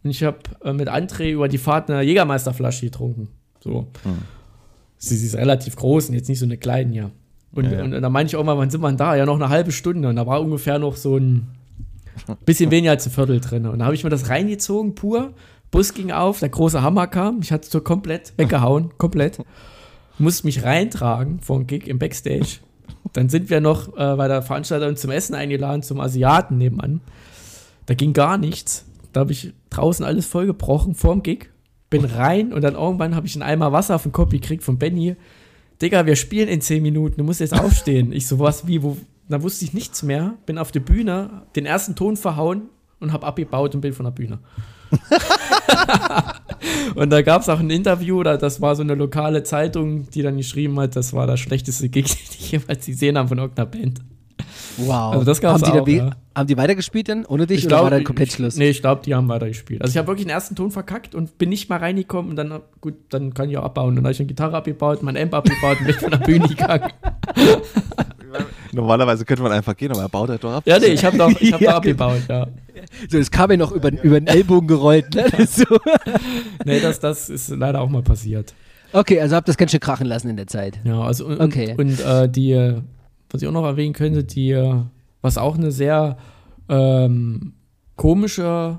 [0.02, 3.28] und ich habe äh, mit André über die Fahrt eine Jägermeisterflasche getrunken.
[3.60, 3.86] So.
[4.02, 4.18] Hm.
[4.98, 7.10] Sie, sie ist relativ groß und jetzt nicht so eine kleine hier.
[7.54, 7.84] Und, Ja, ja.
[7.84, 9.14] und, und da meinte ich auch mal, wann sind wir denn da?
[9.14, 10.08] Ja, noch eine halbe Stunde.
[10.08, 11.46] Und da war ungefähr noch so ein
[12.44, 13.66] bisschen weniger als ein Viertel drin.
[13.66, 15.32] Und da habe ich mir das reingezogen, pur.
[15.70, 17.40] Bus ging auf, der große Hammer kam.
[17.42, 19.38] Ich hatte es so komplett weggehauen, komplett.
[20.18, 22.58] Musste mich reintragen vor dem Gig im Backstage.
[23.12, 27.00] Dann sind wir noch äh, bei der Veranstaltung zum Essen eingeladen, zum Asiaten nebenan.
[27.86, 28.86] Da ging gar nichts.
[29.12, 31.50] Da habe ich draußen alles vollgebrochen vorm Gig.
[31.90, 34.78] Bin rein und dann irgendwann habe ich einen Eimer Wasser auf den Kopf gekriegt von
[34.78, 35.16] Benny.
[35.82, 38.12] Digga, wir spielen in 10 Minuten, du musst jetzt aufstehen.
[38.12, 38.96] Ich so, was, wie, wo?
[39.28, 40.34] Da wusste ich nichts mehr.
[40.46, 42.68] Bin auf die Bühne, den ersten Ton verhauen
[43.00, 44.38] und habe abgebaut und bin von der Bühne.
[46.94, 50.22] und da gab es auch ein Interview, da, das war so eine lokale Zeitung, die
[50.22, 53.66] dann geschrieben hat, das war das schlechteste Gig, den ich jemals gesehen habe von irgendeiner
[53.66, 54.00] Band.
[54.76, 55.12] Wow.
[55.14, 56.16] Also das gab's haben die, auch, ja.
[56.34, 58.56] haben die weitergespielt dann ohne dich Ich oder glaub, war dann komplett Schluss?
[58.56, 59.82] Nee, ich glaube, die haben weitergespielt.
[59.82, 62.60] Also ich habe wirklich den ersten Ton verkackt und bin nicht mal reingekommen und dann,
[62.80, 63.90] gut, dann kann ich auch abbauen.
[63.90, 66.48] Und dann habe ich eine Gitarre abgebaut, mein Amp abgebaut und bin von der Bühne
[66.48, 66.90] gegangen.
[68.72, 70.64] Normalerweise könnte man einfach gehen, aber er baut halt doch ab.
[70.66, 72.48] Ja, nee, ich habe doch, ich hab Ja, doch abgebaut, ja.
[73.08, 75.14] So, das kam ja noch über, über den Ellbogen gerollt.
[75.14, 75.26] Ne?
[75.36, 75.64] Das so.
[76.64, 78.54] Nee, das, das ist leider auch mal passiert.
[78.92, 80.78] Okay, also habt das ganz schön krachen lassen in der Zeit.
[80.84, 81.74] Ja, also und, Okay.
[81.76, 82.52] und äh, die,
[83.34, 84.54] was ich auch noch erwähnen könnte, die,
[85.20, 86.18] was auch eine sehr
[86.68, 87.54] ähm,
[87.96, 88.78] komische,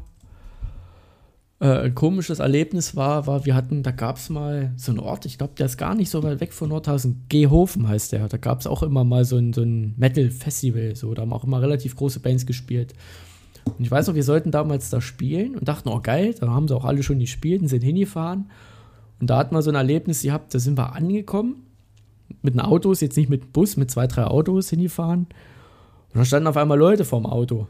[1.60, 5.38] äh, komisches Erlebnis war, war, wir hatten, da gab es mal so einen Ort, ich
[5.38, 8.30] glaube, der ist gar nicht so weit weg von Nordhausen, Gehofen heißt der.
[8.30, 11.44] Da gab es auch immer mal so ein, so ein Metal-Festival, so, da haben auch
[11.44, 12.94] immer relativ große Bands gespielt.
[13.65, 16.69] Und ich weiß noch, wir sollten damals da spielen und dachten, oh geil, da haben
[16.69, 18.49] sie auch alle schon gespielt und sind hingefahren.
[19.19, 21.64] Und da hatten wir so ein Erlebnis gehabt, da sind wir angekommen
[22.45, 25.27] mit den Autos, jetzt nicht mit Bus, mit zwei, drei Autos hingefahren.
[26.13, 27.67] Und da standen auf einmal Leute vorm Auto.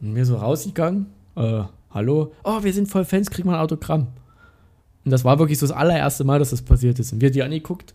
[0.00, 1.06] Und wir so rausgegangen,
[1.36, 1.62] äh,
[1.92, 4.08] hallo, oh, wir sind voll Fans, kriegen wir ein Autogramm.
[5.04, 7.12] Und das war wirklich so das allererste Mal, dass das passiert ist.
[7.12, 7.94] Und wir die angeguckt,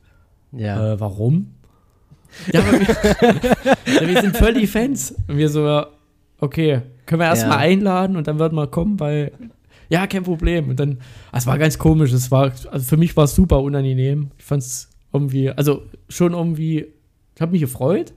[0.53, 0.93] Ja.
[0.93, 1.51] äh, warum?
[2.53, 2.79] Ja, wir,
[4.07, 5.15] wir sind voll die Fans.
[5.27, 5.83] Und wir so,
[6.39, 7.71] okay, können wir erstmal Ja.
[7.71, 9.31] einladen und dann wird mal kommen, weil,
[9.89, 10.69] ja, kein Problem.
[10.69, 10.99] Und dann,
[11.31, 12.11] es war ganz komisch.
[12.11, 14.31] Es war, also für mich war es super unangenehm.
[14.37, 16.87] Ich fand es irgendwie, also schon irgendwie,
[17.35, 18.13] ich habe mich gefreut,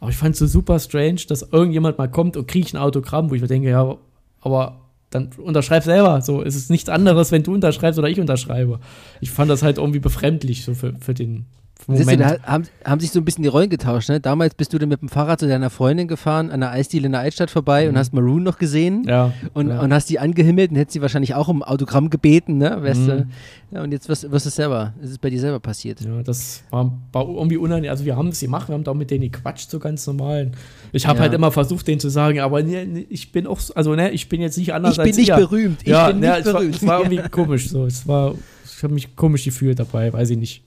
[0.00, 3.30] aber ich fand es so super strange, dass irgendjemand mal kommt und kriegt ein Autogramm,
[3.30, 3.96] wo ich mir denke, ja,
[4.40, 4.80] aber
[5.10, 6.20] dann unterschreib selber.
[6.22, 8.80] So, es ist nichts anderes, wenn du unterschreibst oder ich unterschreibe.
[9.20, 11.46] Ich fand das halt irgendwie befremdlich, so für, für den
[11.88, 12.20] Siehst du, Moment.
[12.20, 14.08] da haben, haben sich so ein bisschen die Rollen getauscht.
[14.08, 14.20] Ne?
[14.20, 17.12] Damals bist du dann mit dem Fahrrad zu deiner Freundin gefahren, an der Eisdiele in
[17.12, 19.02] der Altstadt vorbei und hast Maroon noch gesehen.
[19.02, 19.08] Mhm.
[19.08, 19.32] Ja.
[19.54, 19.80] Und, ja.
[19.80, 22.78] und hast die angehimmelt und hättest sie wahrscheinlich auch um Autogramm gebeten, ne?
[22.82, 23.06] Weißt Mhm.
[23.06, 23.26] du?
[23.72, 24.92] Ja, und jetzt wirst, wirst du es selber.
[25.02, 26.00] Es ist bei dir selber passiert.
[26.02, 27.90] Ja, das war, war irgendwie unangenehm.
[27.90, 30.52] Also wir haben es gemacht, wir haben da mit denen gequatscht, so ganz normal.
[30.92, 31.22] Ich habe Ja.
[31.24, 34.10] halt immer versucht, denen zu sagen, aber nee, nee, ich bin auch, so- also ne,
[34.10, 35.36] ich bin jetzt nicht anders Ich bin als nicht ihr.
[35.36, 35.78] berühmt.
[35.84, 36.76] Ich bin nicht es, war, berühmt.
[36.76, 37.86] es war irgendwie komisch so.
[37.86, 38.34] Es war,
[38.64, 40.62] ich habe mich komisch gefühlt dabei, weiß ich nicht.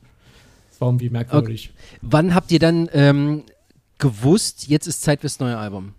[0.86, 1.72] Irgendwie merkwürdig.
[2.02, 3.44] Wann habt ihr dann ähm,
[3.98, 5.94] gewusst, jetzt ist Zeit fürs neue Album?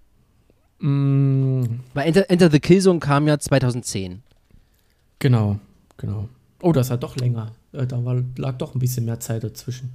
[0.81, 1.65] Mm,
[1.95, 4.23] Weil Enter, Enter the Killzone kam ja 2010.
[5.19, 5.59] genau,
[5.97, 6.29] genau.
[6.63, 7.53] Oh, das hat doch länger.
[7.73, 9.95] Äh, Da war, lag doch ein bisschen mehr Zeit dazwischen.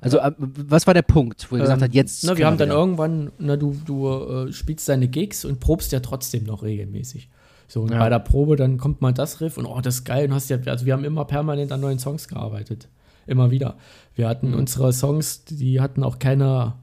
[0.00, 2.24] Also, äh, was war der Punkt, wo ihr gesagt Ähm, habt, jetzt.
[2.24, 2.78] Na, wir haben dann wieder?
[2.78, 4.08] irgendwann, na, du, du
[4.48, 7.28] äh, spielst deine Gigs und probst ja trotzdem noch regelmäßig.
[7.68, 7.98] So, und Ja.
[7.98, 10.26] bei der Probe, dann kommt mal das Riff und oh, das ist geil.
[10.28, 12.88] Und hast ja, also wir haben immer permanent an neuen Songs gearbeitet.
[13.26, 13.76] Immer wieder.
[14.14, 14.58] Wir hatten Mhm.
[14.58, 16.74] unsere Songs, die hatten auch keine,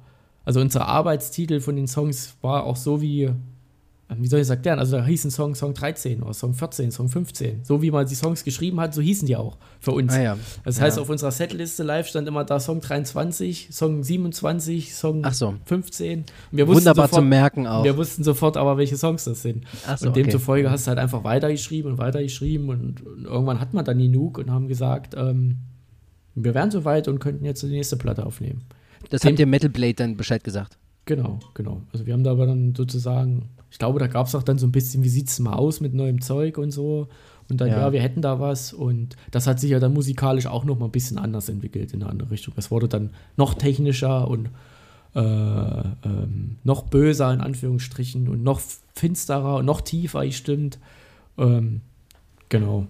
[0.46, 3.30] also unsere Arbeitstitel von den Songs war auch so wie,
[4.18, 4.80] wie soll ich das erklären?
[4.80, 7.60] Also da hieß ein Song Song 13 oder Song 14, Song 15.
[7.64, 10.12] So wie man die Songs geschrieben hat, so hießen die auch für uns.
[10.14, 10.38] Ah, ja.
[10.66, 10.86] Das Ja.
[10.86, 15.54] heißt, auf unserer Setliste live stand immer da Song 23, Song 27, Song Ach so.
[15.66, 16.22] 15.
[16.22, 17.84] Und wir wussten Wunderbar sofort, zum Merken auch.
[17.84, 19.66] Wir wussten sofort aber, welche Songs das sind.
[19.88, 20.24] Ach so, und okay.
[20.24, 24.40] demzufolge hast du halt einfach weitergeschrieben und weitergeschrieben und, und irgendwann hat man dann genug
[24.40, 25.58] und haben gesagt, ähm,
[26.44, 28.62] wir wären soweit und könnten jetzt die nächste Platte aufnehmen.
[29.10, 30.78] Das dem- habt ihr Metal Blade dann Bescheid gesagt.
[31.06, 31.82] Genau, genau.
[31.92, 34.68] Also wir haben da aber dann sozusagen, ich glaube, da gab es auch dann so
[34.68, 37.08] ein bisschen, wie sieht es mal aus mit neuem Zeug und so.
[37.50, 37.80] Und dann, ja.
[37.80, 37.92] Ja.
[37.92, 38.74] wir hätten da was.
[38.74, 42.04] Und das hat sich ja dann musikalisch auch noch mal ein bisschen anders entwickelt in
[42.04, 42.54] eine andere Richtung.
[42.58, 44.50] Es wurde dann noch technischer und
[45.16, 48.62] äh, ähm, noch böser in Anführungsstrichen und noch
[48.94, 50.78] finsterer und noch tiefer, ich stimmt.
[51.40, 51.82] Ähm,
[52.50, 52.86] genau.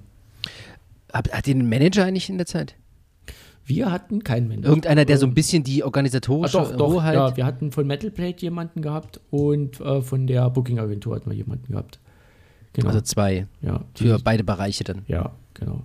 [1.14, 2.76] Hat, hat ihr einen Manager eigentlich in der Zeit?
[3.70, 4.70] Wir hatten keinen Manager.
[4.70, 7.14] Irgendeiner, der so ein Ähm, bisschen die Ah, organisatorische doch, doch, Hoheit.
[7.14, 11.38] ja, wir hatten von Metal Plate jemanden gehabt und äh, von der Booking-Agentur hatten wir
[11.38, 12.00] jemanden gehabt.
[12.74, 12.88] Genau.
[12.88, 15.04] Also zwei ja, für die- beide Bereiche dann.
[15.08, 15.84] ja, genau.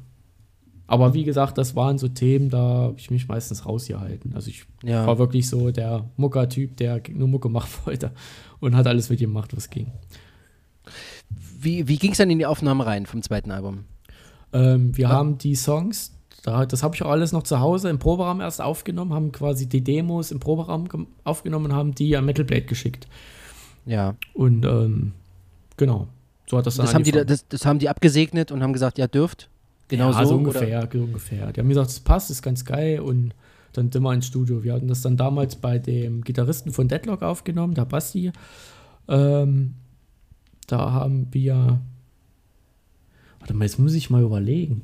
[0.86, 4.35] Aber wie gesagt, das waren so Themen, da habe ich mich meistens rausgehalten.
[4.35, 5.06] Also ich Ja.
[5.06, 8.12] war wirklich so der Mucker-Typ, der nur Mucke machen wollte
[8.61, 9.89] und hat alles mit ihm gemacht, was ging.
[11.61, 13.85] Wie, wie ging es dann in die Aufnahme rein vom zweiten Album?
[14.52, 15.09] Ähm, wir Ja.
[15.11, 16.12] haben die Songs,
[16.45, 19.66] da, das habe ich auch alles noch zu Hause im Proberaum erst aufgenommen, haben quasi
[19.66, 20.87] die Demos im Proberaum
[21.25, 23.09] aufgenommen und haben die an Metal Blade geschickt.
[23.87, 24.15] Ja.
[24.35, 25.12] Und ähm,
[25.79, 26.07] genau,
[26.47, 27.39] so hat das dann Das haben, die, da- angefangen.
[27.49, 29.49] das, das haben die abgesegnet und haben gesagt, ja, dürft.
[29.89, 30.19] Genau ja, so.
[30.19, 30.35] so oder?
[30.37, 31.51] ungefähr, so ungefähr.
[31.51, 33.35] Die haben gesagt, das passt, ist ganz geil und
[33.73, 34.62] dann sind wir ins Studio.
[34.62, 38.33] Wir hatten das dann damals bei dem Gitarristen von Deadlock aufgenommen, der Basti.
[39.09, 39.77] Ähm,
[40.66, 41.81] da haben wir.
[43.41, 44.83] Warte mal, jetzt muss ich mal überlegen.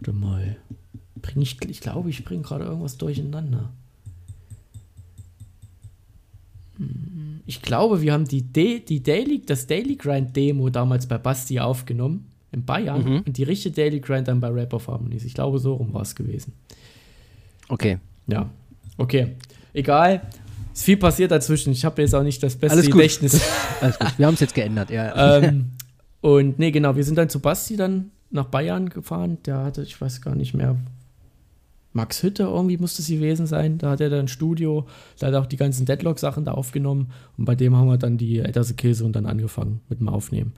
[0.00, 0.56] Warte mal.
[1.20, 3.70] Bring ich, ich glaube, ich bringe gerade irgendwas durcheinander.
[6.78, 11.18] Hm, Ich glaube, wir haben die, De die Daily, das Daily Grind Demo damals bei
[11.18, 13.22] Basti aufgenommen in Bayern Mhm.
[13.26, 15.24] und die richtige Daily Grind dann bei Rap of Harmonies.
[15.24, 16.52] Ich glaube, so rum war es gewesen.
[17.68, 17.98] Okay.
[18.26, 18.48] Ja,
[18.96, 19.36] okay.
[19.72, 20.22] Egal.
[20.72, 21.72] Ist viel passiert dazwischen.
[21.72, 22.94] Ich habe jetzt auch nicht das beste Alles gut.
[22.94, 23.40] Gedächtnis.
[23.80, 24.18] Alles gut.
[24.18, 25.38] Wir haben es jetzt geändert, ja.
[25.42, 25.72] ähm,
[26.20, 29.38] und nee, genau, wir sind dann zu Basti dann nach Bayern gefahren.
[29.44, 30.76] Der hatte, ich weiß gar nicht mehr,
[31.92, 33.78] Max Hütte irgendwie musste es gewesen sein.
[33.78, 34.86] Da hat er dann ein Studio,
[35.18, 37.10] da hat er auch die ganzen Deadlock-Sachen da aufgenommen.
[37.36, 40.52] Und bei dem haben wir dann die Etterse Käse und dann angefangen mit dem Aufnehmen.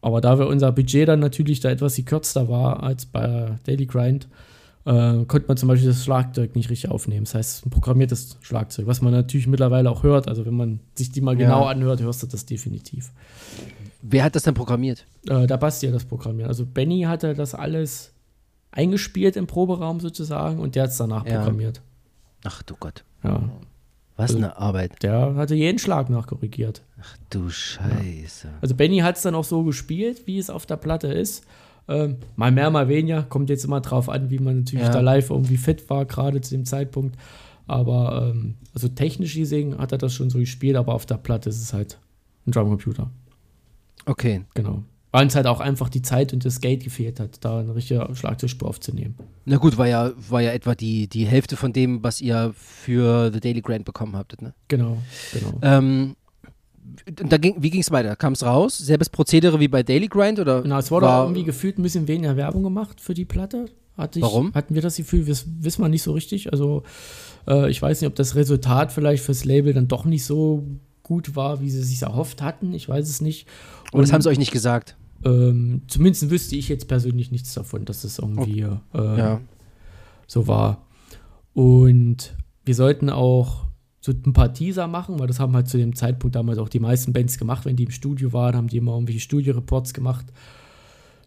[0.00, 4.28] Aber da wir unser Budget dann natürlich da etwas gekürzter war als bei Daily Grind,
[4.88, 7.24] äh, konnte man zum Beispiel das Schlagzeug nicht richtig aufnehmen.
[7.24, 10.28] Das heißt, ein programmiertes Schlagzeug, was man natürlich mittlerweile auch hört.
[10.28, 11.46] Also wenn man sich die mal Ja.
[11.48, 13.10] genau anhört, hörst du das definitiv.
[14.02, 15.04] Wer hat das dann programmiert?
[15.28, 16.48] Äh, der Basti hat das programmiert.
[16.48, 18.12] Also Benny hatte das alles
[18.70, 21.38] eingespielt im Proberaum sozusagen und der hat es danach Ja.
[21.38, 21.80] programmiert.
[22.44, 23.04] Ach du Gott.
[23.24, 23.42] Ja.
[24.16, 25.02] Was Also- eine Arbeit.
[25.02, 26.82] Der hatte jeden Schlag nachkorrigiert.
[27.00, 28.48] Ach du Scheiße.
[28.60, 31.44] Also Benny hat es dann auch so gespielt, wie es auf der Platte ist.
[31.88, 33.22] Ähm, mal mehr, mal weniger.
[33.22, 34.92] Kommt jetzt immer drauf an, wie man natürlich Ja.
[34.92, 37.16] da live irgendwie fit war, gerade zu dem Zeitpunkt.
[37.66, 41.48] Aber ähm, also technisch gesehen hat er das schon so gespielt, aber auf der Platte
[41.48, 41.98] ist es halt
[42.46, 43.10] ein Drumcomputer.
[44.06, 44.42] Okay.
[44.54, 44.84] Genau.
[45.10, 48.06] Weil uns halt auch einfach die Zeit und das Geld gefehlt hat, da eine richtige
[48.14, 49.14] Schlagzeugspur aufzunehmen.
[49.46, 53.30] Na gut, war ja, war ja etwa die, die Hälfte von dem, was ihr für
[53.32, 54.52] The Daily Grant bekommen habtet, ne?
[54.68, 54.98] Genau,
[55.32, 55.58] genau.
[55.62, 56.14] Ähm,
[57.06, 58.16] ging, wie ging es weiter?
[58.16, 58.78] Kam es raus?
[58.78, 60.38] Selbes Prozedere wie bei Daily Grind?
[60.40, 63.24] Oder Genau, es wurde war- auch irgendwie gefühlt ein bisschen weniger Werbung gemacht für die
[63.24, 63.66] Platte.
[63.96, 64.54] Hatte ich, Warum?
[64.54, 66.52] Hatten wir das Gefühl, das wissen wir nicht so richtig.
[66.52, 66.84] Also
[67.48, 70.64] äh, ich weiß nicht, ob das Resultat vielleicht fürs Label dann doch nicht so
[71.02, 72.72] gut war, wie sie sich erhofft hatten.
[72.74, 73.48] Ich weiß es nicht.
[73.92, 74.96] Oder das haben sie euch nicht gesagt?
[75.24, 79.40] ähm, zumindest wüsste ich jetzt persönlich nichts davon, dass es irgendwie äh, Ja.
[80.28, 80.86] so war.
[81.54, 83.64] Und wir sollten auch
[84.12, 86.80] so ein paar Teaser machen, weil das haben halt zu dem Zeitpunkt damals auch die
[86.80, 90.26] meisten Bands gemacht, wenn die im Studio waren, haben die immer irgendwelche Studioreports gemacht.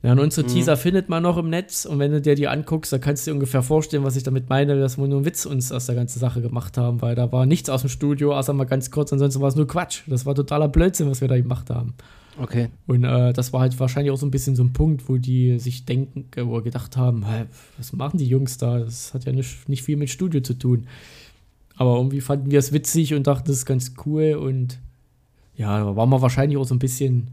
[0.03, 0.52] Ja, und unsere Mhm.
[0.53, 3.32] Teaser findet man noch im Netz und wenn du dir die anguckst, dann kannst du
[3.32, 5.94] dir ungefähr vorstellen, was ich damit meine, dass wir nur einen Witz uns aus der
[5.94, 9.14] ganzen Sache gemacht haben, weil da war nichts aus dem Studio, außer mal ganz kurz,
[9.14, 10.02] ansonsten war es nur Quatsch.
[10.08, 11.94] Das war totaler Blödsinn, was wir da gemacht haben.
[12.40, 12.70] Okay.
[12.88, 15.60] Und äh, das war halt wahrscheinlich auch so ein bisschen so ein Punkt, wo die
[15.60, 17.44] sich denken äh, oder gedacht haben, "Hä,
[17.78, 18.80] was machen die Jungs da?
[18.80, 20.88] Das hat ja nicht, nicht viel mit Studio zu tun.
[21.82, 24.36] Aber irgendwie fanden wir es witzig und dachten, das ist ganz cool.
[24.36, 24.78] Und
[25.56, 27.32] ja, da waren wir wahrscheinlich auch so ein bisschen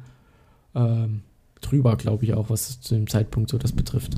[0.75, 1.21] ähm,
[1.61, 4.15] drüber, glaube ich, auch, was zu dem Zeitpunkt so das betrifft.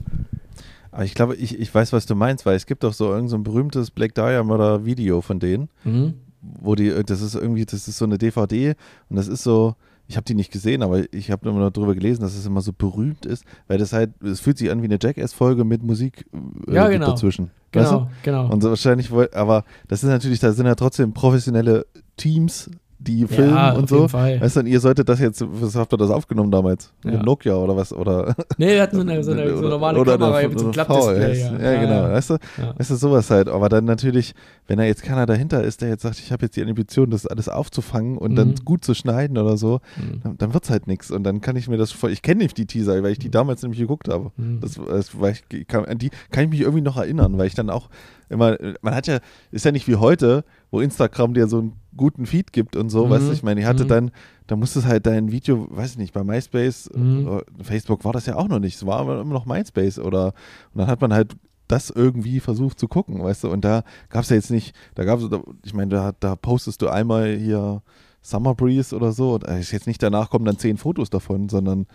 [0.92, 3.28] Aber ich glaube, ich, ich weiß, was du meinst, weil es gibt doch so irgend
[3.28, 6.14] so ein berühmtes Black Diamond Video von denen, Mhm.
[6.42, 8.74] wo die, das ist irgendwie, das ist so eine DVD
[9.08, 9.74] und das ist so,
[10.06, 12.60] ich habe die nicht gesehen, aber ich habe immer noch drüber gelesen, dass es immer
[12.60, 16.24] so berühmt ist, weil das halt, es fühlt sich an wie eine Jackass-Folge mit Musik
[16.68, 17.06] äh, Ja, genau.
[17.06, 17.50] dazwischen.
[17.72, 17.96] Weißt du?
[17.96, 18.52] Genau, genau.
[18.52, 21.86] Und so wahrscheinlich, aber das ist natürlich, da sind ja trotzdem professionelle
[22.16, 22.70] Teams,
[23.02, 23.96] die filmen ja, und auf so.
[23.96, 24.40] jeden Fall.
[24.42, 26.92] Weißt du, ihr solltet das jetzt, was habt ihr das aufgenommen damals?
[27.02, 27.12] Ja.
[27.12, 27.94] Mit Nokia oder was?
[27.94, 30.58] Oder, Nee, wir hatten so eine, so eine, so eine normale oder Kamera eine- mit
[30.58, 31.34] so einem eine Klappdisplay.
[31.34, 31.62] VHS.
[31.62, 32.02] Ja, genau.
[32.12, 32.74] Weißt du, Ja.
[32.78, 33.48] weißt du, sowas halt.
[33.48, 34.34] Aber dann natürlich,
[34.66, 37.26] wenn da jetzt keiner dahinter ist, der jetzt sagt, ich habe jetzt die Ambition, das
[37.26, 38.64] alles aufzufangen und dann Mhm.
[38.66, 40.20] gut zu schneiden oder so, Mhm.
[40.22, 41.10] dann, dann wird es halt nichts.
[41.10, 43.30] Und dann kann ich mir das voll, ich kenne nicht die Teaser, weil ich die
[43.30, 44.30] damals nämlich geguckt habe.
[44.36, 44.60] Mhm.
[44.60, 47.54] Das, das weil ich, kann, an die kann ich mich irgendwie noch erinnern, weil ich
[47.54, 47.88] dann auch
[48.30, 49.18] immer, man hat ja,
[49.50, 53.10] ist ja nicht wie heute, wo Instagram dir so einen guten Feed gibt und so,
[53.10, 53.34] weißt du, Mhm.
[53.34, 53.88] ich meine, ich hatte Mhm.
[53.88, 54.10] dann,
[54.46, 57.26] da musstest halt dein Video, weiß ich nicht, bei MySpace, Mhm.
[57.26, 60.26] oder Facebook war das ja auch noch nicht, es war immer noch MySpace oder,
[60.72, 61.34] und dann hat man halt
[61.68, 65.04] das irgendwie versucht zu gucken, weißt du, und da gab es ja jetzt nicht, da
[65.04, 65.28] gab es,
[65.64, 67.82] ich meine, da, da postest du einmal hier
[68.22, 71.48] Summer Breeze oder so, und äh, ist jetzt nicht danach kommen dann zehn Fotos davon,
[71.48, 71.86] sondern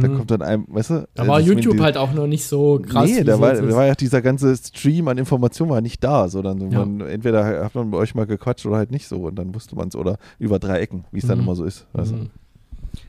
[0.00, 0.16] da Mhm.
[0.16, 2.80] kommt dann ein, weißt du, Da äh, war YouTube die- halt auch noch nicht so
[2.86, 3.10] krass.
[3.10, 6.58] nee, da war, da war ja dieser ganze Stream an Informationen war nicht da, sondern
[6.60, 6.84] so Ja.
[6.84, 9.76] man, entweder hat man bei euch mal gequatscht oder halt nicht so und dann wusste
[9.76, 11.44] man es oder über drei Ecken, wie es dann Mhm.
[11.44, 11.86] immer so ist.
[11.92, 12.16] Weißt du?
[12.16, 12.30] Mhm.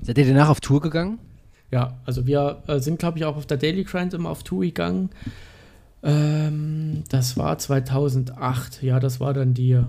[0.01, 1.19] Seid ihr danach auf Tour gegangen?
[1.71, 4.61] Ja, also wir äh, sind, glaube ich, auch auf der Daily Grind immer auf Tour
[4.61, 5.09] gegangen.
[6.03, 8.83] Ähm, das war 2008.
[8.83, 9.79] Ja, das war dann die,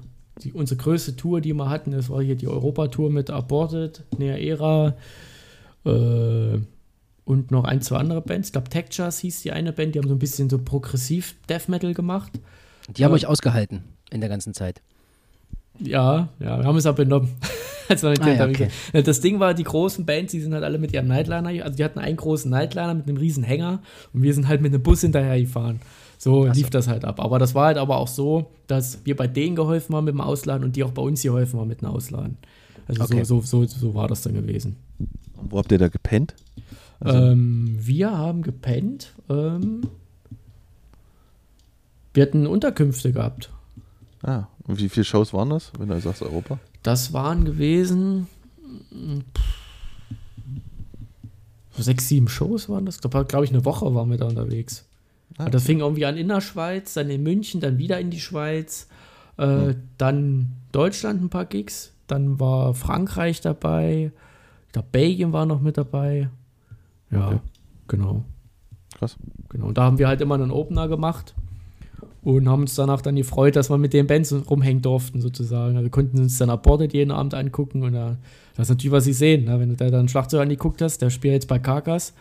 [0.42, 1.90] die unsere größte Tour, die wir hatten.
[1.90, 4.94] Das war hier die Europa-Tour mit Aborted, Nea Era
[5.84, 6.58] äh,
[7.24, 8.48] und noch ein, zwei andere Bands.
[8.48, 9.94] Ich glaube, Textures hieß die eine Band.
[9.94, 12.32] Die haben so ein bisschen so progressiv Death Metal gemacht.
[12.96, 13.16] Die haben Ja.
[13.16, 14.82] euch ausgehalten in der ganzen Zeit.
[15.80, 17.30] Ja, ja, wir haben es auch benommen.
[17.88, 18.68] also, Ah, ja, okay.
[18.92, 21.84] Das Ding war, die großen Bands, die sind halt alle mit ihrem Nightliner, also die
[21.84, 23.80] hatten einen großen Nightliner mit einem riesen Hänger
[24.12, 25.80] und wir sind halt mit einem Bus hinterher gefahren.
[26.16, 26.60] So Ach so.
[26.60, 27.18] lief das halt ab.
[27.20, 30.20] Aber das war halt aber auch so, dass wir bei denen geholfen haben mit dem
[30.20, 32.36] Ausladen und die auch bei uns geholfen haben mit dem Ausladen.
[32.86, 33.24] Also Okay.
[33.24, 34.76] so, so, so, so war das dann gewesen.
[35.36, 36.34] Und wo habt ihr da gepennt?
[37.00, 39.12] Also, Ähm, wir haben gepennt.
[39.28, 39.82] Ähm,
[42.12, 43.50] wir hatten Unterkünfte gehabt.
[44.22, 46.58] ah, und wie viele Shows waren das, wenn du sagst Europa?
[46.82, 48.26] Das waren gewesen
[49.36, 49.42] pff,
[51.82, 52.98] sechs, sieben Shows waren das.
[52.98, 54.84] Da glaube ich, eine Woche waren wir da unterwegs.
[55.38, 58.20] Ah, Das fing irgendwie an in der Schweiz, dann in München, dann wieder in die
[58.20, 58.88] Schweiz,
[59.36, 59.74] äh, Hm.
[59.98, 64.12] dann Deutschland ein paar Gigs, dann war Frankreich dabei,
[64.66, 66.28] ich glaube Belgien war noch mit dabei.
[67.10, 67.38] Ja, Okay.
[67.88, 68.24] genau.
[68.98, 69.16] Krass.
[69.50, 69.66] Genau.
[69.66, 71.34] Und da haben wir halt immer einen Opener gemacht
[72.22, 75.76] und haben uns danach dann gefreut, dass wir mit den Bands rumhängen durften, sozusagen.
[75.76, 78.16] Also wir konnten uns dann Aborted jeden Abend angucken und da,
[78.56, 79.44] das ist natürlich, was sie sehen.
[79.44, 79.58] Ne?
[79.60, 82.14] Wenn du da dann Schlagzeug angeguckt hast, der spielt jetzt bei Karkas,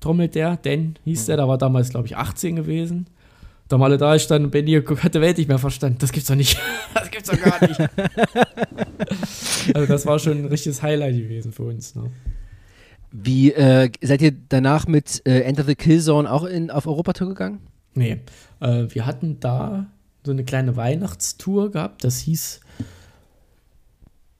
[0.00, 3.06] trommelt der, Dan hieß der, da war damals, glaube ich, 18 gewesen.
[3.68, 5.98] Da mal alle da stand und Benny hat die Welt nicht mehr verstanden.
[5.98, 6.58] Das gibt's doch nicht.
[6.94, 7.78] Das gibt's doch gar nicht.
[9.74, 11.94] also das war schon ein richtiges Highlight gewesen für uns.
[11.94, 12.10] Ne?
[13.10, 17.60] Wie äh, seid ihr danach mit äh, Enter the Killzone auch in, auf Europatour gegangen?
[17.94, 18.20] Nee,
[18.60, 19.86] äh, wir hatten da
[20.24, 22.60] so eine kleine Weihnachtstour gehabt, das hieß,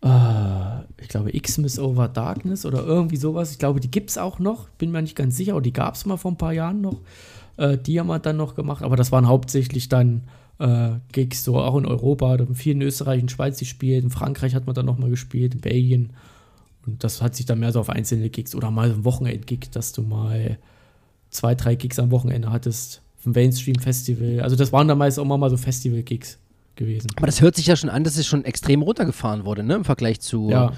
[0.04, 3.52] äh, ich glaube, Xmas Over Darkness oder irgendwie sowas.
[3.52, 5.94] Ich glaube, die gibt es auch noch, bin mir nicht ganz sicher, aber die gab
[5.94, 7.00] es mal vor ein paar Jahren noch.
[7.56, 10.24] Äh, die haben wir dann noch gemacht, aber das waren hauptsächlich dann
[10.58, 14.10] äh, Gigs, so auch in Europa, da haben viel in Österreich und Schweiz gespielt, in
[14.10, 16.12] Frankreich hat man dann noch mal gespielt, in Belgien.
[16.89, 19.93] Und das hat sich dann mehr so auf einzelne Gigs oder mal ein Wochenend-Gig, dass
[19.93, 20.59] du mal
[21.31, 23.02] zwei, drei Gigs am Wochenende hattest.
[23.19, 24.40] Vom Mainstream Festival.
[24.40, 26.39] Also das waren dann meist auch mal so Festival-Gigs
[26.77, 27.09] gewesen.
[27.16, 29.74] Aber das hört sich ja schon an, dass es schon extrem runtergefahren wurde, ne?
[29.74, 30.73] Im Vergleich zu, Ja,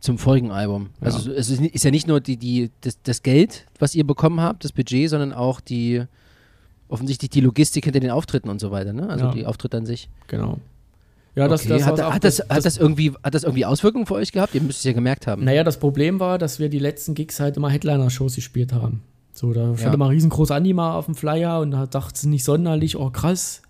[0.00, 0.90] zum vorigen Album.
[1.00, 1.06] Ja.
[1.06, 4.40] Also es ist, ist ja nicht nur die, die, das, das Geld, was ihr bekommen
[4.40, 6.02] habt, das Budget, sondern auch die
[6.88, 9.08] offensichtlich die Logistik hinter den Auftritten und so weiter, ne?
[9.08, 9.32] Also Ja.
[9.32, 10.08] die Auftritte an sich.
[10.26, 10.58] genau.
[11.36, 11.68] Ja, das, okay.
[11.70, 14.54] das, hat, auch- hat, das, hat, das irgendwie, hat das irgendwie Auswirkungen für euch gehabt?
[14.54, 15.44] Ihr müsst es ja gemerkt haben.
[15.44, 19.02] Naja, das Problem war, dass wir die letzten Gigs halt immer Headliner-Shows gespielt haben.
[19.32, 19.92] So, da stand Ja.
[19.94, 23.60] immer riesengroß Anima auf dem Flyer und da dachte sie nicht sonderlich, oh krass.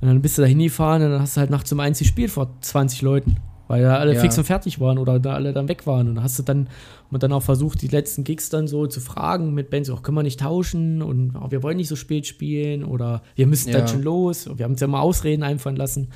[0.00, 2.30] Und dann bist du da hingefahren und dann hast du halt nachts um eins gespielt
[2.32, 3.36] vor 20 Leuten,
[3.68, 4.20] weil da alle Ja.
[4.20, 6.08] fix und fertig waren oder da alle dann weg waren.
[6.08, 6.68] Und dann hast du dann,
[7.12, 10.16] und dann auch versucht, die letzten Gigs dann so zu fragen mit Bands, oh, können
[10.16, 13.78] wir nicht tauschen und oh, wir wollen nicht so spät spielen oder wir müssen Ja.
[13.78, 14.48] dann schon los.
[14.56, 16.08] Wir haben uns ja mal Ausreden einfallen lassen.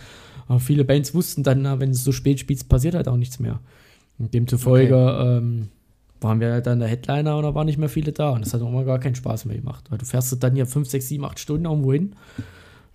[0.48, 3.38] Aber viele Bands wussten dann, na, wenn du so spät spielst, passiert halt auch nichts
[3.38, 3.60] mehr.
[4.18, 5.68] Und demzufolge ähm,
[6.20, 8.30] waren wir halt dann der Headliner und da waren nicht mehr viele da.
[8.30, 9.84] Und das hat auch mal gar keinen Spaß mehr gemacht.
[9.90, 12.14] Weil du fährst dann hier 5, 6, 7, 8 Stunden irgendwo hin,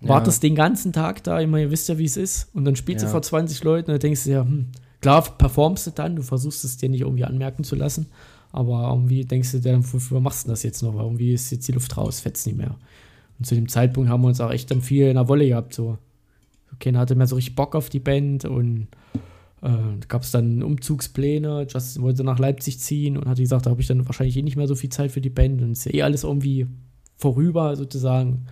[0.02, 0.08] Ja.
[0.10, 2.48] wartest den ganzen Tag da, immer, ihr wisst ja, wie es ist.
[2.54, 3.08] Und dann spielst Ja.
[3.08, 4.66] du vor 20 Leuten und dann denkst du ja, hm,
[5.00, 8.06] klar performst du dann, du versuchst es dir nicht irgendwie anmerken zu lassen.
[8.52, 10.94] Aber irgendwie denkst du dir, wofür machst du das jetzt noch?
[10.94, 12.76] Weil irgendwie ist jetzt die Luft raus, fetzt nicht mehr.
[13.38, 15.74] Und zu dem Zeitpunkt haben wir uns auch echt dann viel in der Wolle gehabt.
[15.74, 15.98] So.
[16.80, 18.88] Keiner hatte mehr so richtig Bock auf die Band und
[19.62, 21.66] äh, gab es dann Umzugspläne.
[21.68, 24.56] Justin wollte nach Leipzig ziehen und hatte gesagt, da habe ich dann wahrscheinlich eh nicht
[24.56, 26.66] mehr so viel Zeit für die Band und ist ja eh alles irgendwie
[27.16, 28.46] vorüber sozusagen.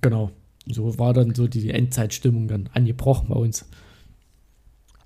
[0.00, 0.30] Genau.
[0.66, 3.66] So war dann so die Endzeitstimmung dann angebrochen bei uns.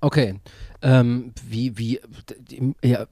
[0.01, 0.35] Okay.
[0.81, 1.99] Ähm, wie, wie,
[2.83, 3.07] ja,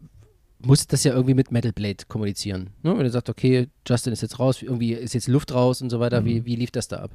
[0.60, 2.70] muss das ja irgendwie mit Metal Blade kommunizieren.
[2.84, 2.98] Ne?
[2.98, 6.00] Wenn ihr sagt, okay, Justin ist jetzt raus, irgendwie ist jetzt Luft raus und so
[6.00, 7.12] weiter, wie, wie lief das da ab?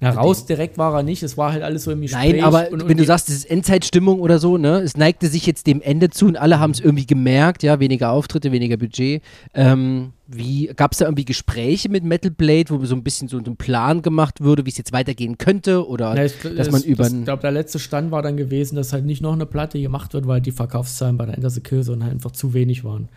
[0.00, 2.32] Na, raus direkt war er nicht, es war halt alles so im Gespräch.
[2.32, 5.28] Nein, aber und, und wenn du sagst, es ist Endzeitstimmung oder so, ne, es neigte
[5.28, 8.76] sich jetzt dem Ende zu und alle haben es irgendwie gemerkt, ja, weniger Auftritte, weniger
[8.76, 9.22] Budget.
[9.54, 13.38] Ähm, wie gab es da irgendwie Gespräche mit Metal Blade, wo so ein bisschen so
[13.38, 17.06] ein Plan gemacht würde, wie es jetzt weitergehen könnte oder Na, ich, dass man über
[17.06, 20.14] Ich glaube, der letzte Stand war dann gewesen, dass halt nicht noch eine Platte gemacht
[20.14, 23.08] wird, weil die Verkaufszahlen bei der Enter the Kill Zone halt einfach zu wenig waren.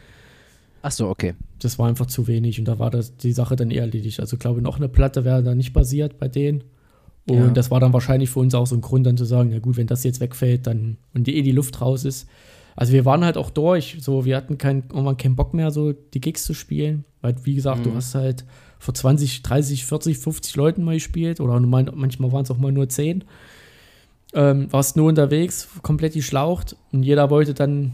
[0.81, 1.33] Ach so, okay.
[1.61, 4.19] Das war einfach zu wenig und da war das, die Sache dann eher erledigt.
[4.19, 6.63] Also, ich glaube, noch eine Platte wäre da nicht basiert bei denen.
[7.27, 7.49] Und Ja.
[7.51, 9.77] das war dann wahrscheinlich für uns auch so ein Grund, dann zu sagen, ja gut,
[9.77, 12.27] wenn das jetzt wegfällt, dann und die, eh die Luft raus ist.
[12.75, 15.91] Also wir waren halt auch durch, so wir hatten kein, irgendwann keinen Bock mehr, so
[15.91, 17.03] die Gigs zu spielen.
[17.21, 17.95] Weil, wie gesagt, du Mhm.
[17.95, 18.45] hast halt
[18.79, 22.87] vor 20, 30, 40, 50 Leuten mal gespielt oder manchmal waren es auch mal nur
[22.87, 23.25] 10.
[24.33, 27.93] Ähm, warst nur unterwegs, komplett geschlaucht und jeder wollte dann,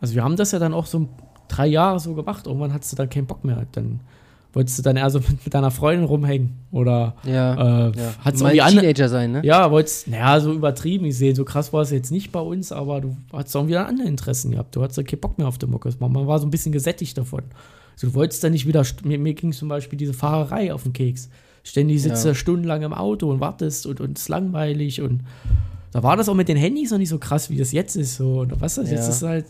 [0.00, 1.08] also wir haben das ja dann auch so
[1.56, 3.66] drei Jahre so gemacht, irgendwann hattest du dann keinen Bock mehr.
[3.72, 4.00] Dann
[4.52, 7.88] wolltest du dann eher so mit, mit deiner Freundin rumhängen oder Ja.
[7.88, 8.12] äh, ja.
[8.40, 9.40] Mal irgendwie Teenager sein, ne?
[9.44, 13.00] ja, wolltest, naja, so übertrieben gesehen, so krass war es jetzt nicht bei uns, aber
[13.00, 14.76] du hattest auch wieder andere Interessen gehabt.
[14.76, 15.90] Du hattest keinen Bock mehr auf die Mucke.
[15.98, 17.42] Man man war so ein bisschen gesättigt davon.
[17.94, 20.92] Also du wolltest dann nicht wieder, mir, mir ging zum Beispiel diese Fahrerei auf den
[20.92, 21.28] Keks.
[21.64, 22.30] Ständig sitzt Ja.
[22.30, 25.22] du stundenlang im Auto und wartest und, und es ist langweilig und
[25.92, 28.16] da war das auch mit den Handys noch nicht so krass, wie das jetzt ist.
[28.16, 28.40] So.
[28.40, 29.08] Und was das jetzt Ja.
[29.10, 29.46] ist halt.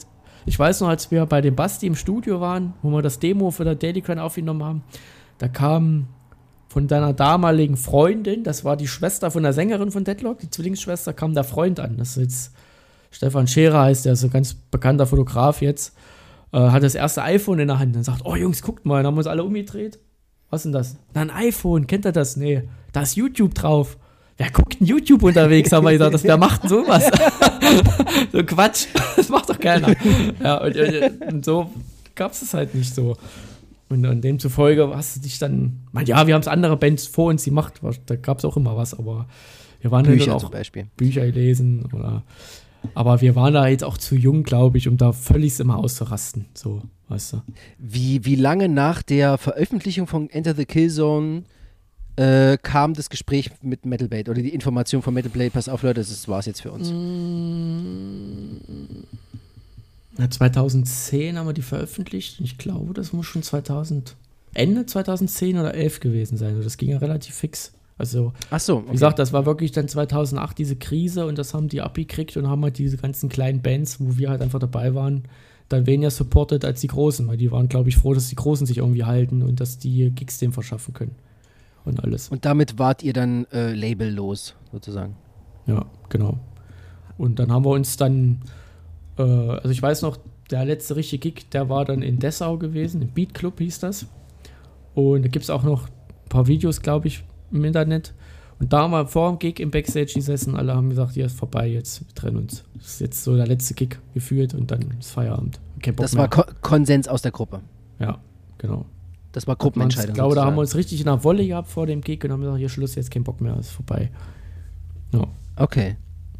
[0.47, 3.51] Ich weiß noch, als wir bei dem Basti im Studio waren, wo wir das Demo
[3.51, 4.85] für der Daily Grind aufgenommen haben,
[5.39, 6.09] da kam
[6.69, 11.12] von deiner damaligen Freundin, das war die Schwester von der Sängerin von Deadlock, die Zwillingsschwester,
[11.12, 11.97] kam der Freund an.
[11.97, 12.55] Das ist jetzt
[13.11, 15.97] Stefan Scherer heißt, der ist ein ganz bekannter Fotograf jetzt,
[16.53, 19.07] äh, hat das erste iPhone in der Hand und sagt, oh Jungs, guckt mal, dann
[19.07, 20.01] haben wir uns alle umgedreht.
[20.51, 20.97] Was ist denn das?
[21.15, 22.37] Na, ein iPhone, kennt ihr das?
[22.37, 23.97] Nee, da ist YouTube drauf.
[24.36, 25.70] Wer guckt denn YouTube unterwegs?
[25.73, 27.05] Haben wir gesagt, das, wer macht denn sowas?
[28.32, 28.86] so Quatsch,
[29.16, 29.94] das macht doch keiner.
[30.43, 31.70] Ja, und, und, und so
[32.15, 33.16] gab es es halt nicht so.
[33.89, 37.27] Und, und demzufolge hast du dich dann, man, ja, wir haben es andere Bands vor
[37.31, 39.27] uns gemacht, was- da gab es auch immer was, aber
[39.81, 40.86] wir waren halt Bücher zum auch Beispiel.
[40.97, 42.23] Bücher gelesen oder
[42.94, 46.47] aber wir waren da jetzt auch zu jung, glaube ich, um da völlig immer auszurasten.
[46.55, 47.43] So, weißt du.
[47.78, 51.44] Wie, wie lange nach der Veröffentlichung von Enter the Killzone
[52.16, 55.82] äh, kam das Gespräch mit Metal Blade oder die Information von Metal Blade, pass auf
[55.82, 56.93] Leute, das war's jetzt für uns.
[60.19, 62.41] Ja, 2010 haben wir die veröffentlicht.
[62.41, 64.15] Ich glaube, das muss schon 2000,
[64.55, 66.51] Ende 2010 oder 11 gewesen sein.
[66.51, 67.73] Also Das ging ja relativ fix.
[67.97, 68.86] Also, Ach so, okay.
[68.89, 72.49] wie gesagt, das war wirklich dann 2008 diese Krise und das haben die abgekriegt und
[72.49, 75.24] haben halt diese ganzen kleinen Bands, wo wir halt einfach dabei waren,
[75.69, 78.66] dann weniger supported als die Großen, weil die waren, glaube ich, froh, dass die Großen
[78.66, 81.15] sich irgendwie halten und dass die Gigs dem verschaffen können.
[81.85, 82.28] Und alles.
[82.28, 85.16] Und damit wart ihr dann äh, labellos, sozusagen.
[85.66, 86.39] Ja, genau.
[87.19, 88.40] Und dann haben wir uns dann,
[89.19, 90.19] äh, also ich weiß noch,
[90.51, 94.06] der letzte richtige Gig, der war dann in Dessau gewesen, im Beat Club hieß das.
[94.94, 98.15] Und da gibt es auch noch ein paar Videos, glaube ich, im Internet.
[98.61, 101.36] Und da haben wir vor dem Gig im Backstage gesessen, alle haben gesagt, ja, ist
[101.36, 102.65] vorbei jetzt, wir trennen uns.
[102.74, 105.61] Das ist jetzt so der letzte Gig gefühlt und dann ist Feierabend.
[105.97, 106.23] Das mehr.
[106.23, 107.61] war Ko Konsens aus der Gruppe.
[107.98, 108.19] Ja,
[108.59, 108.86] genau.
[109.35, 110.15] Das war Ich Gruppenentscheidung.
[110.15, 112.40] glaube, da haben wir uns richtig in der Wolle gehabt vor dem Gig und haben
[112.40, 114.11] gesagt, hier Schluss, jetzt kein Bock mehr, ist vorbei.
[115.12, 115.27] Ja.
[115.56, 115.97] Okay.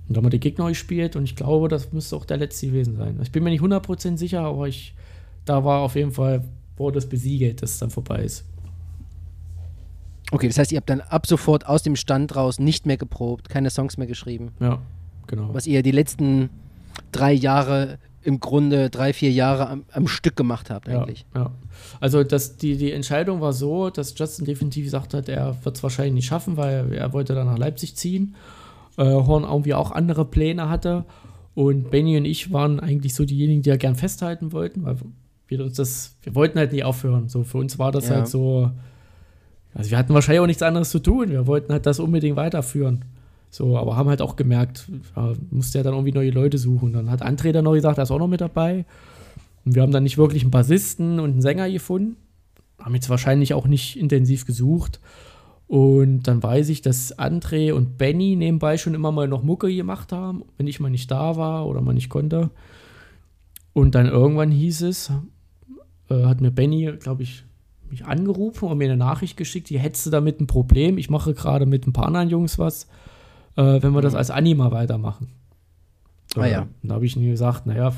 [0.07, 2.69] Und da haben wir den Gegner gespielt und ich glaube, das müsste auch der letzte
[2.69, 3.19] gewesen sein.
[3.21, 4.95] Ich bin mir nicht 100% sicher, aber ich,
[5.45, 6.45] da war auf jeden Fall,
[6.77, 8.45] wurde das besiegelt, dass es dann vorbei ist.
[10.31, 13.49] Okay, das heißt, ihr habt dann ab sofort aus dem Stand raus nicht mehr geprobt,
[13.49, 14.53] keine Songs mehr geschrieben.
[14.61, 14.81] Ja,
[15.27, 15.53] genau.
[15.53, 16.49] Was ihr die letzten
[17.11, 21.27] drei Jahre im Grunde, drei, vier Jahre am, am Stück gemacht habt ja, eigentlich.
[21.35, 21.51] ja.
[22.01, 25.83] Also das, die, die Entscheidung war so, dass Justin definitiv gesagt hat, er wird es
[25.83, 28.35] wahrscheinlich nicht schaffen, weil er wollte dann nach Leipzig ziehen.
[28.97, 31.05] Äh, Horn irgendwie auch andere Pläne hatte.
[31.55, 34.97] Und Benny und ich waren eigentlich so diejenigen, die ja gern festhalten wollten, weil
[35.47, 37.29] wir uns das, wir wollten halt nie aufhören.
[37.29, 38.17] So für uns war das Ja.
[38.17, 38.71] halt so,
[39.75, 41.31] also wir hatten wahrscheinlich auch nichts anderes zu tun.
[41.31, 43.05] Wir wollten halt das unbedingt weiterführen.
[43.55, 46.93] So, aber haben halt auch gemerkt, ja, musste ja dann irgendwie neue Leute suchen.
[46.93, 48.85] Dann hat André dann noch gesagt, er ist auch noch mit dabei.
[49.65, 52.17] Und wir haben dann nicht wirklich einen Bassisten und einen Sänger gefunden.
[52.81, 54.99] Haben jetzt wahrscheinlich auch nicht intensiv gesucht.
[55.69, 60.11] Und dann weiß ich, dass André und Benny nebenbei schon immer mal noch Mucke gemacht
[60.11, 62.51] haben, wenn ich mal nicht da war oder mal nicht konnte.
[63.73, 65.13] Und dann irgendwann hieß es,
[66.11, 67.45] äh, hat mir Benny, glaube ich,
[67.89, 70.99] mich angerufen und mir eine Nachricht geschickt, die hättest du damit ein Problem.
[70.99, 72.89] Ich mache gerade mit ein paar anderen Jungs was,
[73.57, 75.29] äh, wenn wir das als Anima weitermachen.
[76.37, 76.59] Ah ja.
[76.61, 77.93] Äh, Und da habe ich ihm gesagt, naja,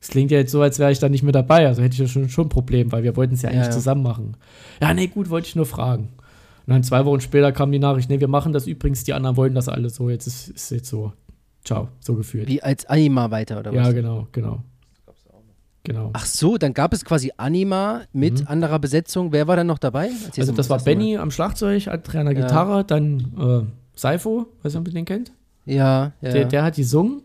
[0.00, 1.66] es klingt ja jetzt so, als wäre ich da nicht mehr dabei.
[1.66, 3.66] Also hätte ich ja schon, schon ein Problem, weil wir wollten es ja Ja, eigentlich
[3.66, 3.72] ja.
[3.72, 4.36] zusammen machen.
[4.80, 6.08] Ja, nee, gut, wollte ich nur fragen.
[6.66, 9.36] Und dann zwei Wochen später kam die Nachricht, nee, wir machen das übrigens, die anderen
[9.36, 11.12] wollen das alle so, jetzt ist es jetzt so.
[11.64, 12.48] Ciao, so gefühlt.
[12.48, 13.94] Wie als Anima weiter oder ja, was?
[13.94, 14.62] genau, genau.
[15.82, 16.10] Genau.
[16.12, 18.46] Ach so, dann gab es quasi Anima mit Mhm.
[18.48, 19.32] anderer Besetzung.
[19.32, 20.08] Wer war dann noch dabei?
[20.08, 20.78] Erzähl's also das war.
[20.78, 22.42] Benny am Schlagzeug, André an der Ja.
[22.42, 25.32] Gitarre, dann Saifo, weiß nicht, ob ihr den kennt.
[25.66, 26.30] Ja, ja.
[26.32, 27.22] Der, der hat gesungen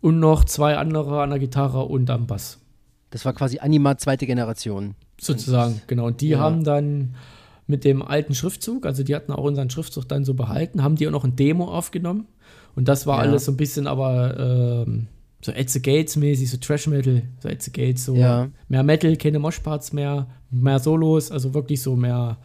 [0.00, 2.58] und noch zwei andere an der Gitarre und am Bass.
[3.10, 4.94] das war quasi Anima zweite Generation.
[5.20, 6.06] Sozusagen, genau.
[6.06, 6.38] Und die Ja.
[6.40, 7.14] haben dann
[7.66, 11.06] mit dem alten Schriftzug, also die hatten auch unseren Schriftzug dann so behalten, haben die
[11.06, 12.26] auch noch ein Demo aufgenommen.
[12.74, 13.30] Und das war Ja.
[13.30, 15.06] alles so ein bisschen aber ähm,
[15.42, 18.48] so the Gates mäßig, so Trash Metal, so the Gates, so Ja.
[18.68, 22.36] mehr Metal, keine Moshparts mehr, mehr Solos, also wirklich so mehr,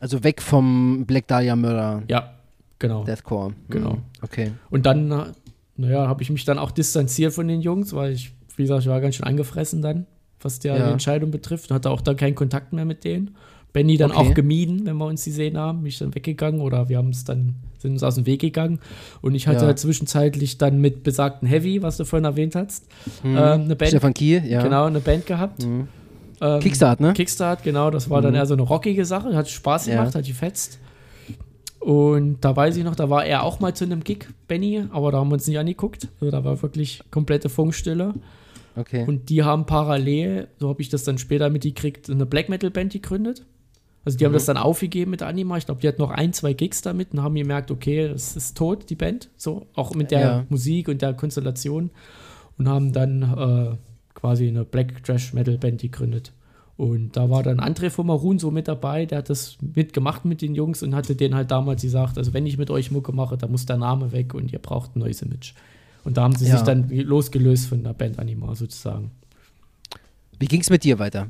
[0.00, 2.33] Also weg vom Black Dahlia Murder ja,
[2.78, 3.04] genau.
[3.04, 3.52] Deathcore.
[3.70, 3.94] Genau.
[3.94, 4.02] Mhm.
[4.22, 4.52] Okay.
[4.70, 5.32] Und dann, na-
[5.76, 8.88] naja, habe ich mich dann auch distanziert von den Jungs, weil ich, wie gesagt, ich
[8.88, 10.06] war ganz schön angefressen dann,
[10.40, 10.86] was der Ja.
[10.86, 11.70] die Entscheidung betrifft.
[11.70, 13.36] Hatte auch dann keinen Kontakt mehr mit denen.
[13.72, 14.20] Benny dann Okay.
[14.30, 15.82] auch gemieden, wenn wir uns gesehen haben.
[15.82, 18.78] Mich dann weggegangen oder wir haben es dann, sind uns aus dem Weg gegangen.
[19.20, 19.74] Und ich hatte Ja.
[19.74, 22.86] zwischenzeitlich dann mit besagten Heavy, was du vorhin erwähnt hast,
[23.24, 23.30] Mhm.
[23.30, 24.62] ähm, eine Band, Stefan Kiel, ja.
[24.62, 25.66] genau, eine Band gehabt.
[25.66, 25.88] Mhm.
[26.40, 27.14] Ähm, Kickstart, ne?
[27.14, 28.36] Kickstart, genau, das war dann Mhm.
[28.36, 29.96] eher so eine rockige Sache, hat Spaß Ja.
[29.96, 30.78] gemacht, hat gefetzt.
[31.84, 35.12] Und da weiß ich noch, da war er auch mal zu einem Gig, Benny, aber
[35.12, 36.08] da haben wir uns nicht angeguckt.
[36.18, 38.14] Also da war wirklich komplette Funkstille.
[38.74, 39.04] Okay.
[39.06, 42.94] Und die haben parallel, so habe ich das dann später mitgekriegt, eine Black Metal Band
[42.94, 43.44] gegründet.
[44.02, 44.36] Also die haben Mhm.
[44.36, 45.58] das dann aufgegeben mit Anima.
[45.58, 48.56] Ich glaube, die hatten noch ein, zwei Gigs damit und haben gemerkt, okay, es ist
[48.56, 49.28] tot, die Band.
[49.36, 50.44] So, auch mit der Ja.
[50.48, 51.90] Musik und der Konstellation.
[52.56, 53.76] Und haben dann äh,
[54.14, 56.32] quasi eine Black Trash Metal Band gegründet.
[56.76, 60.42] Und da war dann André von Marun so mit dabei, der hat das mitgemacht mit
[60.42, 63.36] den Jungs und hatte denen halt damals gesagt, also wenn ich mit euch Mucke mache,
[63.38, 65.52] dann muss der Name weg und ihr braucht ein neues Image.
[66.02, 66.56] Und da haben sie Ja.
[66.56, 69.12] sich dann losgelöst von der Band Anima sozusagen.
[70.40, 71.28] Wie ging es mit dir weiter?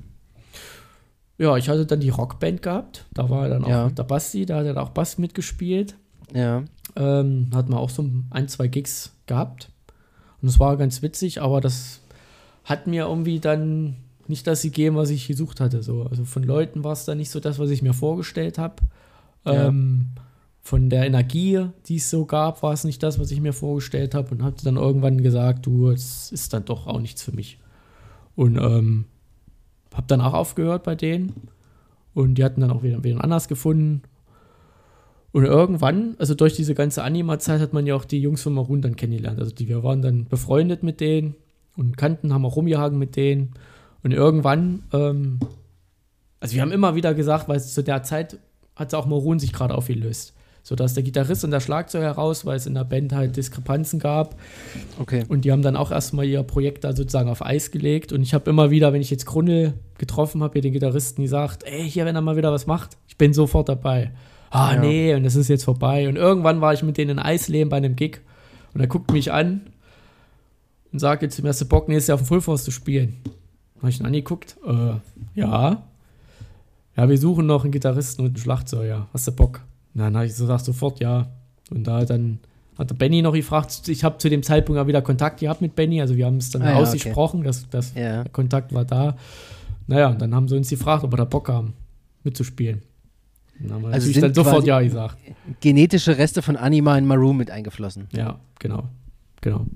[1.36, 3.04] Ja, ich hatte dann die Rockband gehabt.
[3.12, 3.90] Da war dann auch Ja.
[3.90, 5.96] der Basti, da hat er auch Bass mitgespielt.
[6.32, 6.62] Ja.
[6.96, 9.70] Ähm, hat man auch so ein, zwei Gigs gehabt.
[10.40, 12.00] Und es war ganz witzig, aber das
[12.64, 13.96] hat mir irgendwie dann
[14.28, 15.82] nicht das gegeben, was ich gesucht hatte.
[15.82, 16.04] So.
[16.04, 18.76] Also von Leuten war es dann nicht so das, was ich mir vorgestellt habe.
[19.44, 19.68] Ja.
[19.68, 20.10] Ähm,
[20.62, 24.14] von der Energie, die es so gab, war es nicht das, was ich mir vorgestellt
[24.14, 24.30] habe.
[24.34, 27.58] Und habe dann irgendwann gesagt, du, es ist dann doch auch nichts für mich.
[28.34, 29.04] Und ähm,
[29.92, 31.48] habe dann auch aufgehört bei denen.
[32.14, 34.02] Und die hatten dann auch wieder, wieder anders gefunden.
[35.32, 38.80] Und irgendwann, also durch diese ganze Anima-Zeit, hat man ja auch die Jungs von Maroon
[38.80, 39.40] dann kennengelernt.
[39.40, 41.34] Also die, wir waren dann befreundet mit denen
[41.76, 43.50] und kannten, haben auch rumgehangen mit denen.
[44.04, 45.40] Und irgendwann, ähm,
[46.40, 48.38] also wir haben immer wieder gesagt, weil zu der Zeit
[48.76, 50.34] hat auch Maroon sich gerade aufgelöst.
[50.66, 53.98] So dass der Gitarrist und der Schlagzeuger raus, weil es in der Band halt Diskrepanzen
[53.98, 54.34] gab.
[54.98, 55.24] Okay.
[55.28, 58.12] Und die haben dann auch erstmal ihr Projekt da sozusagen auf Eis gelegt.
[58.14, 61.64] Und ich habe immer wieder, wenn ich jetzt Grundel getroffen habe, hier den Gitarristen gesagt,
[61.64, 64.12] ey, hier, wenn er mal wieder was macht, ich bin sofort dabei.
[64.50, 64.80] Ah, Ja.
[64.80, 66.08] nee, und das ist jetzt vorbei.
[66.08, 68.20] Und irgendwann war ich mit denen in Eisleben bei einem Gig.
[68.72, 69.66] Und er guckt mich an
[70.92, 73.16] und sagt jetzt zum ersten Bock, nächstes Jahr auf dem Full Force zu spielen.
[73.84, 74.56] Habe ich ihn angeguckt.
[74.66, 74.94] Äh,
[75.38, 75.82] ja.
[76.96, 79.08] Ja, wir suchen noch einen Gitarristen und einen Schlagzeuger.
[79.12, 79.60] Hast du Bock?
[79.92, 81.26] Na, dann habe ich gesagt, sofort ja.
[81.70, 82.38] Und da hat dann
[82.78, 83.86] hat der Benny noch gefragt.
[83.88, 86.00] Ich habe zu dem Zeitpunkt auch wieder Kontakt gehabt mit Benny.
[86.00, 88.22] Also wir haben es dann Ah ja, ausgesprochen, dass, dass Ja.
[88.22, 89.16] der Kontakt war da.
[89.86, 91.74] Naja, und dann haben sie uns gefragt, ob wir da Bock haben,
[92.22, 92.80] mitzuspielen.
[93.60, 95.18] Dann haben wir Also natürlich dann sofort ja gesagt.
[95.60, 98.08] Genetische Reste von Anima in Maroon mit eingeflossen.
[98.12, 98.84] Ja, genau.
[99.44, 99.66] Genau.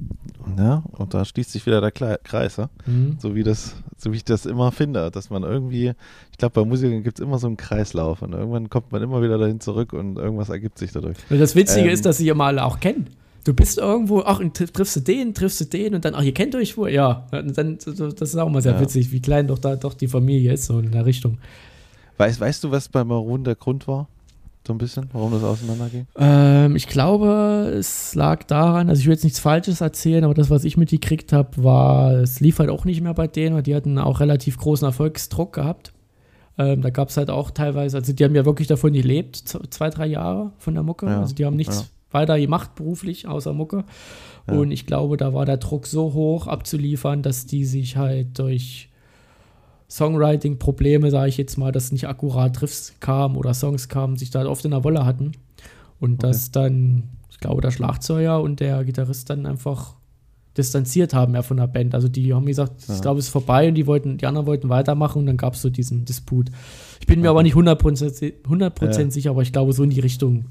[0.57, 2.71] Ja, und da schließt sich wieder der Kreis, ja?
[2.87, 3.17] Mhm.
[3.21, 5.93] so wie das, so wie ich das immer finde, dass man irgendwie,
[6.33, 9.21] ich glaube, bei Musikern gibt es immer so einen Kreislauf und irgendwann kommt man immer
[9.21, 11.19] wieder dahin zurück und irgendwas ergibt sich dadurch.
[11.29, 11.93] Und das Witzige Ähm.
[11.93, 13.09] ist, dass sie ja mal alle auch kennen.
[13.45, 16.55] Du bist irgendwo, ach, triffst du den, triffst du den und dann, ach, ihr kennt
[16.55, 16.91] euch wohl?
[16.91, 17.27] Ja.
[17.31, 17.87] Und dann, das
[18.23, 18.81] ist auch mal sehr Ja.
[18.81, 21.37] witzig, wie klein doch da doch die Familie ist, so in der Richtung.
[22.17, 24.09] Weißt, weißt du, was bei Maroon der Grund war?
[24.69, 26.07] So ein bisschen, warum das auseinanderging?
[26.19, 30.51] Ähm, ich glaube, es lag daran, also ich will jetzt nichts Falsches erzählen, aber das,
[30.51, 33.75] was ich mitgekriegt habe, war, es lief halt auch nicht mehr bei denen, weil die
[33.75, 35.95] hatten auch relativ großen Erfolgsdruck gehabt.
[36.59, 39.89] Ähm, da gab es halt auch teilweise, also die haben ja wirklich davon gelebt, zwei,
[39.89, 41.07] drei Jahre von der Mucke.
[41.07, 41.87] Ja, also die haben nichts ja.
[42.11, 43.85] weiter gemacht beruflich, außer Mucke.
[44.47, 44.55] Ja.
[44.55, 48.88] Und ich glaube, da war der Druck so hoch abzuliefern, dass die sich halt durch
[49.91, 54.45] Songwriting-Probleme, sage ich jetzt mal, dass nicht akkurat Riffs kamen oder Songs kamen, sich da
[54.47, 55.33] oft in der Wolle hatten.
[56.01, 59.95] Und dass dann, ich glaube, der Schlagzeuger und der Gitarrist dann einfach
[60.57, 61.95] distanziert haben ja von der Band.
[61.95, 62.95] Also die haben gesagt, Ja.
[62.95, 65.55] ich glaube, es ist vorbei und die wollten, die anderen wollten weitermachen und dann gab
[65.55, 66.51] es so diesen Disput.
[67.01, 69.11] Ich bin mir aber nicht 100%, 100 Ja.
[69.11, 70.47] sicher, aber ich glaube, so in die Richtung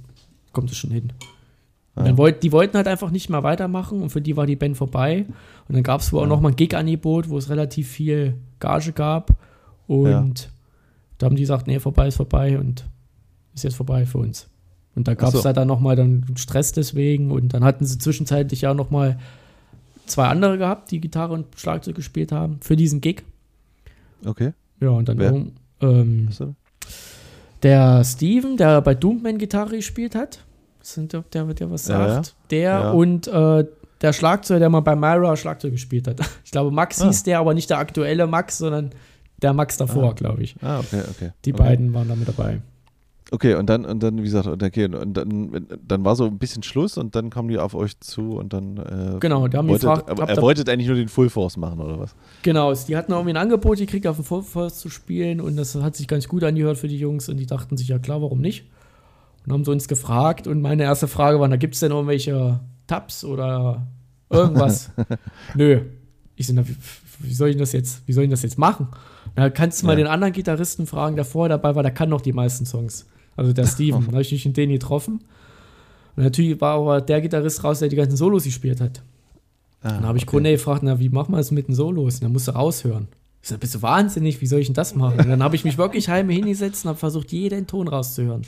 [0.53, 1.11] kommt es schon hin.
[2.05, 2.17] Ja.
[2.17, 5.25] wollt, die wollten halt einfach nicht mehr weitermachen und für die war die Band vorbei.
[5.67, 6.29] Und dann gab es wohl auch Ja.
[6.29, 9.31] noch mal ein Gig-Angebot, wo es relativ viel Gage gab.
[9.87, 10.25] Und Ja.
[11.17, 12.85] da haben die gesagt, nee, vorbei ist vorbei und
[13.55, 14.47] ist jetzt vorbei für uns.
[14.95, 15.45] Und da gab es so.
[15.45, 19.17] halt dann noch mal dann Stress deswegen und dann hatten sie zwischenzeitlich ja noch mal
[20.07, 23.23] zwei andere gehabt, die Gitarre und Schlagzeug gespielt haben für diesen Gig.
[24.25, 24.53] Okay.
[24.79, 25.45] Ja, und dann Wer?
[25.81, 26.29] ähm,
[27.63, 30.43] der Steven, der bei Doomman Gitarre gespielt hat,
[30.93, 32.91] sind der, der, was Ja, sagt, der Ja.
[32.91, 33.65] und äh,
[34.01, 36.19] der Schlagzeuger, der mal bei Myra Schlagzeug gespielt hat.
[36.45, 37.07] Ich glaube, Max Ah.
[37.07, 38.91] hieß der, aber nicht der aktuelle Max, sondern
[39.41, 40.13] der Max davor, Ah.
[40.13, 40.55] glaube ich.
[40.61, 41.31] Ah, okay, okay.
[41.45, 41.63] Die okay.
[41.63, 42.61] beiden waren da mit dabei.
[43.29, 46.63] Okay, und dann, und dann, wie gesagt, okay, und dann, dann war so ein bisschen
[46.63, 49.81] Schluss und dann kamen die auf euch zu und dann äh, Genau, die haben wolltet,
[49.89, 52.15] gefragt, aber er wolltet eigentlich nur den Full Force machen, oder was?
[52.43, 55.97] Genau, die hatten irgendwie ein Angebot gekriegt, auf dem Vollforce zu spielen und das hat
[55.97, 58.63] sich ganz gut angehört für die Jungs und die dachten sich, ja klar, warum nicht?
[59.47, 62.59] Und haben sie uns gefragt und meine erste Frage war, da gibt es denn irgendwelche
[62.85, 63.87] Tabs oder
[64.29, 64.91] irgendwas?
[65.55, 65.83] Nö.
[66.35, 66.75] Ich so, na, wie,
[67.19, 68.89] wie soll ich das jetzt, wie soll ich das jetzt machen?
[69.37, 70.03] Na, kannst du mal Ja.
[70.03, 73.05] den anderen Gitarristen fragen, der vorher dabei war, der kann noch die meisten Songs.
[73.37, 75.21] Also der Steven, da habe ich mich in den getroffen.
[76.17, 79.01] Und natürlich war aber der Gitarrist raus, der die ganzen Solos gespielt hat.
[79.81, 80.31] Ah, Dann habe ich okay.
[80.31, 82.15] Cornel gefragt, na, wie machen wir das mit den Solos?
[82.15, 83.07] Und dann musst du raushören.
[83.41, 85.19] Ich sag, bist du wahnsinnig, wie soll ich denn das machen?
[85.21, 88.41] Und dann habe ich mich wirklich heim hingesetzt und habe versucht, jeden Ton rauszuhören.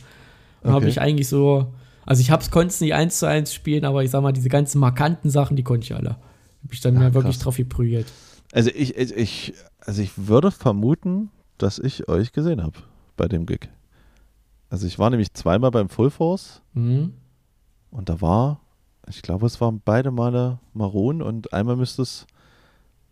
[0.61, 0.89] Dann habe Okay.
[0.91, 1.73] ich eigentlich so,
[2.05, 4.79] also ich konnte es nicht eins zu eins spielen, aber ich sag mal, diese ganzen
[4.79, 6.11] markanten Sachen, die konnte ich alle.
[6.11, 8.07] Habe ich dann Ah, mir wirklich drauf geprügelt.
[8.51, 12.77] Also ich, ich, also ich würde vermuten, dass ich euch gesehen habe
[13.15, 13.69] bei dem Gig.
[14.69, 17.13] Also ich war nämlich zweimal beim Full Force Mhm.
[17.91, 18.59] und da war,
[19.07, 22.27] ich glaube, es waren beide Male Maroon und einmal müsste es,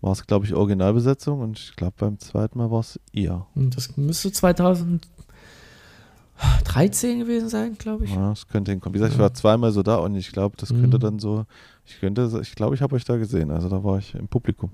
[0.02, 3.46] war es, glaube ich, Originalbesetzung und ich glaube, beim zweiten Mal war es ihr.
[3.56, 4.32] Das müsste
[6.38, 8.12] 2013 gewesen sein, glaube ich.
[8.14, 8.94] Ja, das könnte hinkommen.
[8.94, 10.82] Wie gesagt, ich war zweimal so da und ich glaube, das Mhm.
[10.82, 11.46] könnte dann so,
[11.86, 13.52] ich könnte, ich glaube, ich habe euch da gesehen.
[13.52, 14.72] Also da war ich im Publikum.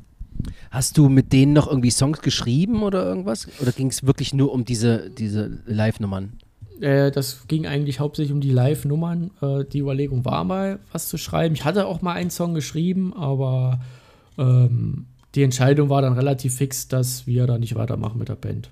[0.71, 3.47] Hast du mit denen noch irgendwie Songs geschrieben oder irgendwas?
[3.61, 6.33] Oder ging es wirklich nur um diese, diese Live-Nummern?
[6.81, 9.31] Äh, das ging eigentlich hauptsächlich um die Live-Nummern.
[9.41, 11.53] Äh, die Überlegung war mal, was zu schreiben.
[11.55, 13.79] Ich hatte auch mal einen Song geschrieben, aber
[14.37, 18.69] ähm, die Entscheidung war dann relativ fix, dass wir da nicht weitermachen mit der Band.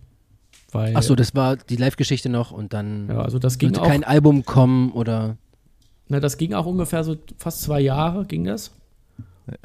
[0.72, 4.04] Weil, Achso, das war die Live-Geschichte noch und dann ja, also das ging auch, kein
[4.04, 5.36] Album kommen oder.
[6.08, 8.72] na, das ging auch ungefähr so fast zwei Jahre ging das.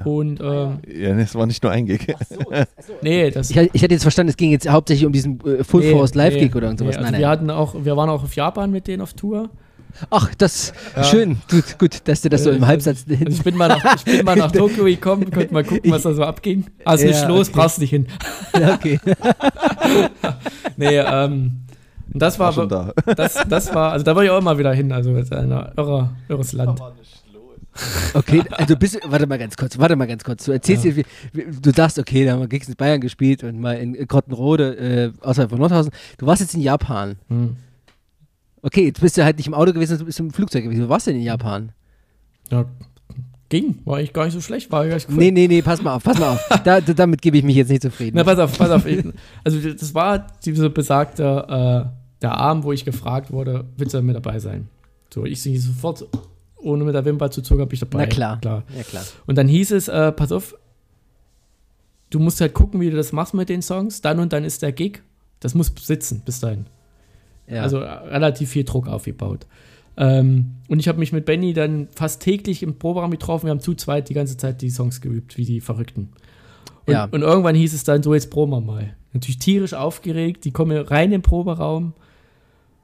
[0.05, 2.07] Und ähm, Ja, es war nicht nur ein Gig.
[3.03, 5.83] nee, das Ich, ich hatte jetzt verstanden, es ging jetzt hauptsächlich um diesen äh, Full
[5.83, 6.97] nee, Force Live-Gig nee, oder irgend sowas.
[6.97, 7.31] Nee, also nein, wir nein.
[7.31, 9.51] hatten auch, wir waren auch auf Japan mit denen auf Tour.
[10.11, 11.05] Ach, das Ja.
[11.05, 11.39] schön.
[11.51, 13.05] Gut, gut, dass du das so Äh, im Halbsatz.
[13.09, 16.03] Also ich bin mal nach, ich bin mal nach Tokio gekommen, könnt mal gucken, was
[16.03, 16.67] da so abging.
[16.85, 17.59] Also nicht Ja, los, okay.
[17.59, 18.07] brauchst nicht hin.
[18.59, 19.01] Ja, okay.
[20.77, 21.63] Nee, ähm,
[22.13, 22.93] das war, War schon da.
[23.17, 25.51] das, das war, also da wollte ich auch immer wieder hin, also das ist ein
[25.51, 26.81] irre, irres Land.
[28.15, 30.45] Okay, also bist du, warte mal ganz kurz, warte mal ganz kurz.
[30.47, 30.97] Du erzählst Ja.
[30.97, 31.05] wie,
[31.35, 35.27] du sagst, okay, da haben wir Gigs in Bayern gespielt und mal in Grottenrode, äh,
[35.27, 35.93] außerhalb von Nordhausen.
[36.17, 37.17] Du warst jetzt in Japan.
[37.29, 37.57] Hm.
[38.67, 40.87] Okay, jetzt bist du halt nicht im Auto gewesen, du bist im Flugzeug gewesen.
[40.87, 41.71] Wo warst du denn in Japan?
[42.51, 42.65] Ja,
[43.49, 46.03] ging, war eigentlich gar nicht so schlecht, war ich Nee, nee, nee, pass mal auf,
[46.03, 46.49] pass mal auf.
[46.65, 48.17] Da, da, damit gebe ich mich jetzt nicht zufrieden.
[48.17, 48.85] Na, pass auf, pass auf.
[49.45, 54.17] Also das war diese besagte, äh, der Abend, wo ich gefragt wurde, willst du mit
[54.17, 54.67] dabei sein?
[55.15, 56.05] So, ich singe sofort,
[56.57, 58.01] ohne mit der Wimper zu zucken, bin ich dabei.
[58.01, 58.41] Na klar.
[58.41, 58.65] klar.
[58.77, 59.05] Ja, klar.
[59.27, 60.57] Und dann hieß es, äh, pass auf,
[62.11, 64.01] du musst halt gucken, wie du das machst mit den Songs.
[64.01, 65.03] Dann und dann ist der Gig.
[65.39, 66.67] Das muss sitzen bis dahin.
[67.49, 67.63] Ja.
[67.63, 69.47] Also äh, relativ viel Druck aufgebaut.
[69.97, 73.47] Ähm, und ich habe mich mit Benny dann fast täglich im Proberaum getroffen.
[73.47, 76.11] Wir haben zu zweit die ganze Zeit die Songs geübt, wie die Verrückten.
[76.87, 77.05] Und, Ja.
[77.11, 78.95] und irgendwann hieß es dann, so jetzt proben wir mal.
[79.13, 81.95] Natürlich tierisch aufgeregt, die kommen rein im Proberaum.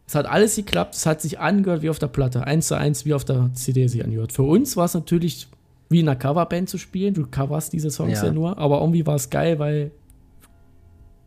[0.06, 3.04] Es hat alles geklappt, es hat sich angehört wie auf der Platte, eins zu eins
[3.04, 4.32] wie auf der CD sich angehört.
[4.32, 5.48] Für uns war es natürlich
[5.90, 8.32] wie in einer Coverband zu spielen, du coverst diese Songs ja, Ja.
[8.32, 9.90] nur, aber irgendwie war es geil, weil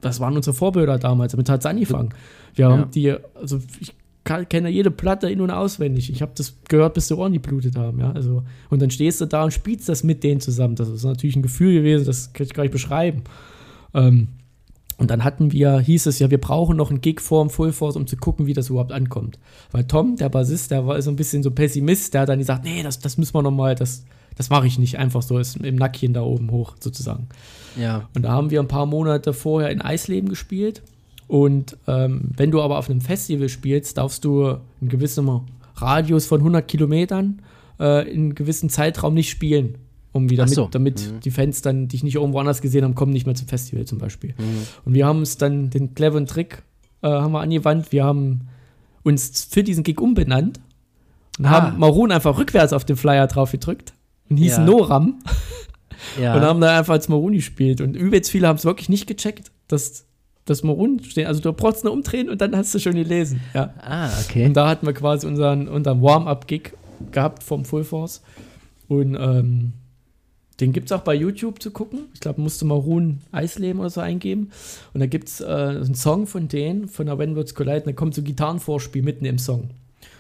[0.02, 2.10] das waren unsere Vorbilder damals, damit hat es angefangen.
[2.54, 2.72] Wir Ja.
[2.72, 3.94] haben die, also ich
[4.24, 6.10] kann, kenne jede Platte in- und auswendig.
[6.12, 8.12] Ich habe das gehört, bis die Ohren geblutet haben, ja.
[8.12, 10.76] Also, und dann stehst du da und spielst das mit denen zusammen.
[10.76, 13.24] Das ist natürlich ein Gefühl gewesen, das kann ich gar nicht beschreiben.
[13.94, 14.30] Ähm,
[14.98, 17.96] und dann hatten wir, hieß es ja, wir brauchen noch einen Gig vorm Full Force,
[17.96, 19.40] um zu gucken, wie das überhaupt ankommt.
[19.72, 22.64] Weil Tom, der Bassist, der war so ein bisschen so Pessimist, der hat dann gesagt,
[22.64, 24.06] nee, das, das müssen wir noch mal, das,
[24.38, 27.28] das mache ich nicht einfach so ist im Nackchen da oben hoch sozusagen.
[27.76, 28.08] ja.
[28.16, 30.82] Und da haben wir ein paar Monate vorher in Eisleben gespielt.
[31.28, 35.28] Und ähm, wenn du aber auf einem Festival spielst, darfst du einen gewissen
[35.76, 37.42] Radius von 100 Kilometern
[37.80, 39.78] äh, in einem gewissen Zeitraum nicht spielen.
[40.16, 40.68] Um wieder Ach mit, so.
[40.72, 41.20] damit Mhm.
[41.20, 43.98] die Fans dann dich nicht irgendwo anders gesehen haben, kommen nicht mehr zum Festival zum
[43.98, 44.34] Beispiel.
[44.38, 44.66] Mhm.
[44.86, 46.64] Und wir haben uns dann den cleveren Trick
[47.02, 47.92] äh, haben wir angewandt.
[47.92, 48.48] Wir haben
[49.04, 50.62] uns für diesen Gig umbenannt
[51.38, 51.50] und Ah.
[51.50, 53.94] haben Maroon einfach rückwärts auf den Flyer drauf gedrückt
[54.30, 54.72] und hießen Ja.
[54.72, 55.20] Noram
[56.22, 56.34] ja.
[56.36, 57.82] und haben da einfach als Maroon gespielt.
[57.82, 60.06] Und übelst viele haben es wirklich nicht gecheckt, dass
[60.46, 61.28] das Maroon stehen.
[61.28, 63.42] Also du brauchst nur umdrehen und dann hast du schon gelesen.
[63.54, 63.74] Ja.
[63.82, 64.46] ah, okay.
[64.46, 66.72] Und da hatten wir quasi unseren, unseren Warm-up-Gig
[67.12, 68.22] gehabt vom Full Force.
[68.88, 69.74] Und ähm,
[70.60, 72.06] Den gibt es auch bei YouTube zu gucken.
[72.14, 74.52] Ich glaube, musste mal Ruhen Eisleben oder so eingeben.
[74.94, 77.88] Und da gibt es äh, einen Song von denen, von der When Words Collide, und
[77.88, 79.72] da kommt so ein Gitarrenvorspiel mitten im Song.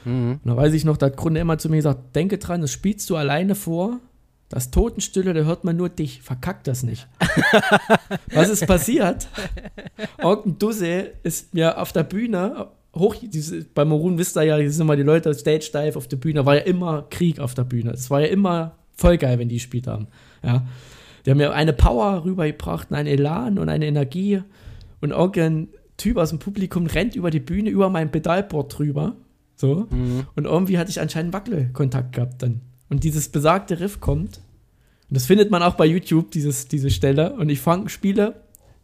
[0.03, 0.39] Mhm.
[0.43, 2.71] Und da weiß ich noch, da hat Grunde immer zu mir gesagt, denke dran, das
[2.71, 3.99] spielst du alleine vor.
[4.49, 6.21] Das Totenstille, da hört man nur dich.
[6.21, 7.07] Verkack das nicht.
[8.33, 9.27] Was ist passiert?
[10.21, 14.71] Irgendein Dusse ist mir auf der Bühne hoch, diese, bei Maroon wisst ihr ja, hier
[14.71, 17.53] sind immer die Leute Stage Dive auf der Bühne, da war ja immer Krieg auf
[17.53, 17.91] der Bühne.
[17.91, 20.07] Es war ja immer voll geil, wenn die gespielt haben.
[20.43, 20.65] Ja.
[21.25, 24.41] Die haben ja eine Power rübergebracht, einen Elan und eine Energie.
[25.01, 29.15] Und irgendein Typ aus dem Publikum rennt über die Bühne, über mein Pedalboard drüber.
[29.55, 29.87] So.
[29.89, 30.27] Mhm.
[30.35, 32.61] Und irgendwie hatte ich anscheinend Wackelkontakt gehabt dann.
[32.89, 34.41] Und dieses besagte Riff kommt.
[35.09, 37.33] Und das findet man auch bei YouTube, dieses, diese Stelle.
[37.33, 38.35] Und ich fange, spiele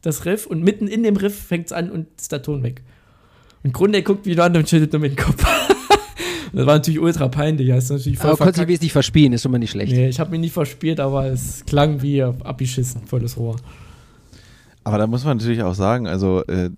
[0.01, 2.81] das Riff und mitten in dem Riff fängt es an und ist der Ton weg.
[3.63, 5.45] Und Grunde guckt wieder an und schüttelt nur mit dem Kopf.
[6.53, 7.67] Das war natürlich ultra peinlich.
[7.69, 8.69] Das ist natürlich voll Aber konntest du verkackt.
[8.69, 9.91] wesentlich verspielen, ist schon mal nicht schlecht.
[9.93, 13.55] Nee, ich habe mich nicht verspielt, aber es klang wie abgeschissen, volles Rohr.
[14.83, 16.71] Aber da muss man natürlich auch sagen, also äh,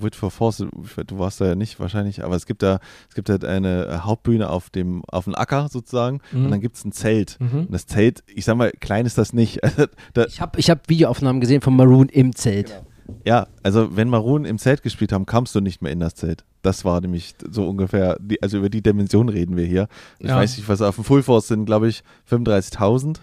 [0.00, 2.78] Wit for Force, du warst da ja nicht wahrscheinlich, aber es gibt da,
[3.08, 6.44] es gibt halt eine Hauptbühne auf dem, auf dem Acker sozusagen Mhm.
[6.44, 7.38] und dann gibt es ein Zelt.
[7.40, 7.62] Mhm.
[7.62, 9.58] Und das Zelt, ich sag mal, klein ist das nicht.
[10.14, 12.82] da, Ich habe ich hab Videoaufnahmen gesehen von Maroon im Zelt.
[13.24, 16.44] Ja, also wenn Maroon im Zelt gespielt haben, kamst du nicht mehr in das Zelt.
[16.62, 19.88] Das war nämlich so ungefähr, die, also über die Dimension reden wir hier.
[20.18, 20.36] Ich Ja.
[20.36, 23.20] weiß nicht, was auf dem Full Force sind, glaube ich, 35.000.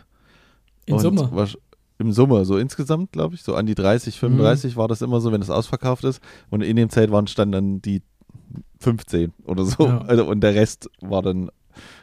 [0.85, 1.23] In Summe.
[1.34, 1.57] wahrsch-
[1.99, 4.80] Im Summe, so insgesamt, glaube ich, so an die 30, 35 Mhm.
[4.80, 6.22] war das immer so, wenn es ausverkauft ist.
[6.49, 8.01] Und in dem Zelt waren standen dann die
[8.80, 9.85] 15 oder so.
[9.88, 9.99] Ja.
[10.01, 11.49] Also, und der Rest war dann,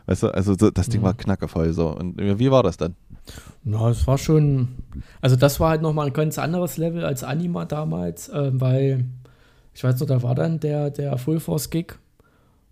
[0.07, 1.05] weißt du, also so, das Ding Mhm.
[1.07, 1.89] war knackevoll so.
[1.89, 2.97] Und wie war das dann?
[3.65, 4.69] Ja, es war schon.
[5.21, 9.07] Also, das war halt nochmal ein ganz anderes Level als Anima damals, äh, weil
[9.75, 11.95] ich weiß noch, da war dann der, der Full Force Gig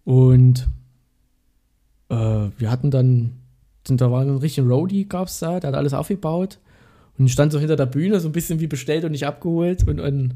[0.04, 0.68] und
[2.08, 3.32] äh, wir hatten dann,
[3.84, 6.58] da war ein richtiger Roadie, gab es da, der hat alles aufgebaut
[7.18, 9.86] und ich stand so hinter der Bühne, so ein bisschen wie bestellt und nicht abgeholt
[9.86, 10.34] und, und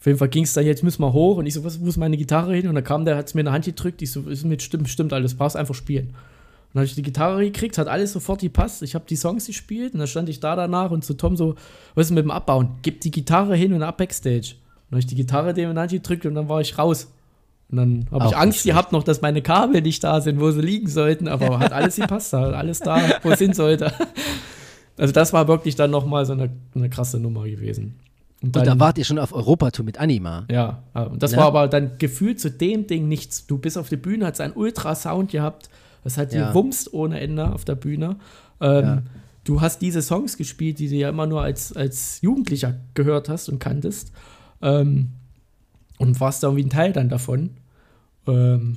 [0.00, 1.86] auf jeden Fall ging es da, jetzt müssen wir hoch und ich so, was, wo
[1.88, 2.68] ist meine Gitarre hin?
[2.68, 4.62] Und dann kam der, hat es mir in der Hand gedrückt, ich so, ist mit
[4.62, 6.14] stimmt, stimmt alles, brauchst einfach spielen.
[6.68, 8.82] Und dann habe ich die Gitarre gekriegt, hat alles sofort gepasst.
[8.82, 11.54] Ich habe die Songs gespielt und dann stand ich da danach und zu Tom so,
[11.94, 12.76] was ist mit dem Abbauen?
[12.82, 14.36] Gib die Gitarre hin und ab Backstage.
[14.56, 17.10] Und dann habe ich die Gitarre dem in gedrückt und dann war ich raus.
[17.70, 20.60] Und dann habe ich Angst gehabt noch, dass meine Kabel nicht da sind, wo sie
[20.60, 23.92] liegen sollten, aber hat alles gepasst, hat alles da, wo es hin sollte.
[25.00, 27.94] Also das war wirklich dann nochmal so eine, eine krasse Nummer gewesen.
[28.42, 30.44] Und da wart ihr schon auf Europatour mit Anima.
[30.50, 31.38] ja, ja, und das Ja.
[31.38, 33.46] war aber dann gefühlt zu dem Ding nichts.
[33.46, 35.70] Du bist auf der Bühne, hat einen Ultrasound gehabt,
[36.04, 36.48] das hat Ja.
[36.48, 38.16] gewumst ohne Ende auf der Bühne.
[38.60, 39.02] Ähm, Ja.
[39.44, 43.48] Du hast diese Songs gespielt, die du ja immer nur als, als Jugendlicher gehört hast
[43.48, 44.12] und kanntest.
[44.60, 45.08] Ähm,
[45.98, 47.50] und warst da irgendwie ein Teil dann davon.
[48.26, 48.76] Ähm,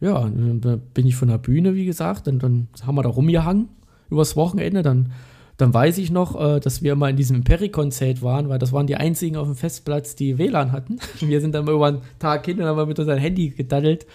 [0.00, 3.68] ja, dann bin ich von der Bühne, wie gesagt, und dann haben wir da rumgehangen
[4.10, 4.82] übers Wochenende.
[4.82, 5.10] Dann,
[5.56, 8.86] dann weiß ich noch, äh, dass wir immer in diesem Impericon-Zelt waren, weil das waren
[8.86, 10.98] die einzigen auf dem Festplatz, die WLAN hatten.
[11.20, 14.06] Wir sind dann mal über einen Tag hin und haben mit unserem Handy gedaddelt.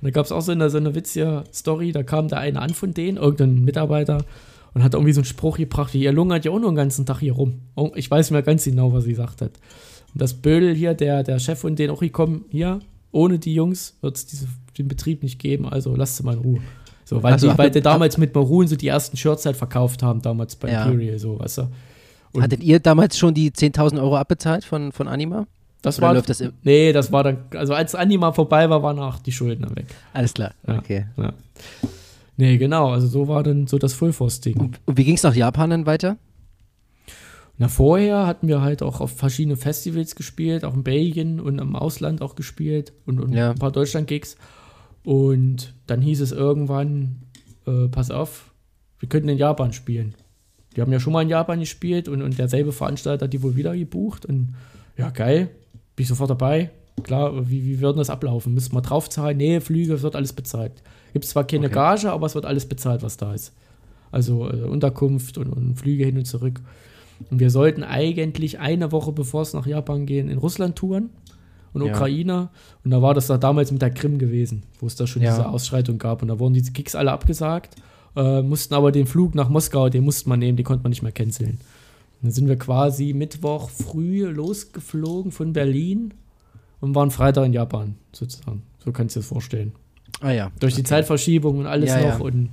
[0.00, 2.60] Und da gab es auch so eine, so eine witzige Story, da kam der eine
[2.60, 4.24] an von denen, irgendein Mitarbeiter,
[4.72, 7.04] und hat irgendwie so einen Spruch gebracht, wie ihr lungert ja auch nur den ganzen
[7.04, 7.60] Tag hier rum.
[7.74, 9.52] Oh, Ich weiß nicht mehr ganz genau, was sie gesagt hat.
[10.14, 12.78] Und das Bödel hier, der, der Chef von denen auch gekommen, hier,
[13.12, 14.46] ohne die Jungs wird es
[14.78, 16.60] den Betrieb nicht geben, also lasst sie mal in Ruhe.
[17.04, 20.02] So, weil, Also die, weil die damals mit Maroon so die ersten Shirts halt verkauft
[20.04, 20.84] haben, damals bei Ja.
[20.84, 21.62] Imperial, so, weißt du.
[22.32, 25.48] Und- Hattet ihr damals schon die 10.000 Euro abbezahlt von, von Anima?
[25.82, 28.98] Das Oder war, läuft das nee, das war dann, also als Anima vorbei war, waren
[28.98, 29.86] auch die Schulden weg.
[30.12, 30.78] Alles klar, Ja.
[30.78, 31.06] okay.
[31.16, 31.32] Ja.
[32.36, 34.56] Nee, genau, also so war dann so das Full Force-Ding.
[34.58, 36.16] Und, und wie ging es nach Japan dann weiter?
[37.58, 41.76] Na, vorher hatten wir halt auch auf verschiedenen Festivals gespielt, auch in Belgien und im
[41.76, 43.50] Ausland auch gespielt und, und Ja.
[43.50, 44.36] ein paar Deutschland-Gigs.
[45.04, 47.22] Und dann hieß es irgendwann,
[47.66, 48.52] äh, pass auf,
[48.98, 50.14] wir könnten in Japan spielen.
[50.76, 53.56] Die haben ja schon mal in Japan gespielt und, und derselbe Veranstalter hat die wohl
[53.56, 54.24] wieder gebucht.
[54.24, 54.54] Und
[54.96, 55.50] ja, geil,
[56.00, 56.70] bin ich sofort dabei.
[57.02, 58.54] Klar, wie, wie würden das ablaufen?
[58.54, 59.36] Müssen wir draufzahlen?
[59.36, 60.72] Nee, Flüge, es wird alles bezahlt.
[61.12, 61.74] Gibt zwar keine Okay.
[61.74, 63.52] Gage, aber es wird alles bezahlt, was da ist.
[64.10, 66.62] Also äh, Unterkunft und, und Flüge hin und zurück.
[67.30, 71.10] Und wir sollten eigentlich eine Woche bevor es nach Japan gehen, in Russland touren
[71.74, 71.92] und Ja.
[71.92, 72.48] Ukraine.
[72.82, 75.32] Und da war das da damals mit der Krim gewesen, wo es da schon Ja.
[75.36, 76.22] diese Ausschreitung gab.
[76.22, 77.76] Und da wurden diese Gigs alle abgesagt,
[78.16, 81.02] äh, mussten aber den Flug nach Moskau, den musste man nehmen, den konnte man nicht
[81.02, 81.60] mehr canceln.
[82.22, 86.12] Dann sind wir quasi Mittwoch früh losgeflogen von Berlin
[86.80, 88.62] und waren Freitag in Japan, sozusagen.
[88.84, 89.72] So kannst du dir das vorstellen.
[90.20, 90.50] Ah ja.
[90.60, 90.88] Durch die okay.
[90.88, 92.18] Zeitverschiebung und alles Ja, noch.
[92.20, 92.24] ja.
[92.24, 92.50] Und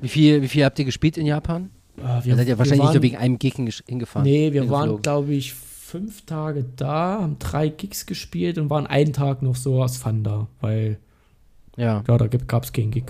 [0.00, 1.70] Wie viel, wie viel habt ihr gespielt in Japan?
[1.98, 3.54] äh, Ihr seid ja wahrscheinlich nicht waren- nur wegen einem Gig
[3.86, 4.24] hingefahren.
[4.28, 9.12] Nee, wir waren, glaube ich, fünf Tage da, haben drei Gigs gespielt und waren einen
[9.12, 10.98] Tag noch so aus Fun da, weil,
[11.76, 12.02] Ja.
[12.08, 13.04] ja, da gab es keinen Gig.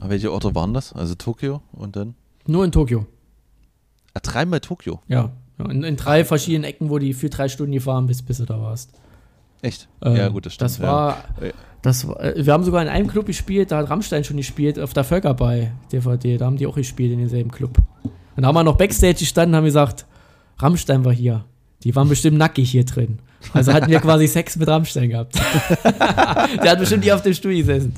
[0.00, 0.92] Aber welche Orte waren das?
[0.92, 2.14] Also Tokio und dann?
[2.46, 3.06] Nur in Tokio.
[4.14, 5.00] Ah, dreimal Tokio.
[5.08, 5.30] Ja.
[5.58, 8.60] in, in, drei verschiedenen Ecken, wo die für drei Stunden gefahren bist, bis du da
[8.60, 8.92] warst.
[9.62, 9.88] Echt?
[10.02, 10.70] Ähm, ja, gut, das stimmt.
[10.70, 11.24] Das war.
[11.40, 11.50] Ja.
[11.82, 14.92] Das, äh, wir haben sogar in einem Club gespielt, da hat Rammstein schon gespielt, auf
[14.92, 16.36] der Völker bei DVD.
[16.36, 17.78] Da haben die auch gespielt in demselben Club.
[18.02, 20.06] Und da haben wir noch Backstage gestanden und haben gesagt,
[20.58, 21.44] Rammstein war hier.
[21.84, 23.20] Die waren bestimmt nackig hier drin.
[23.52, 25.36] Also hatten wir quasi Sex mit Rammstein gehabt.
[25.84, 27.94] Der hat bestimmt hier auf dem Stuhl gesessen.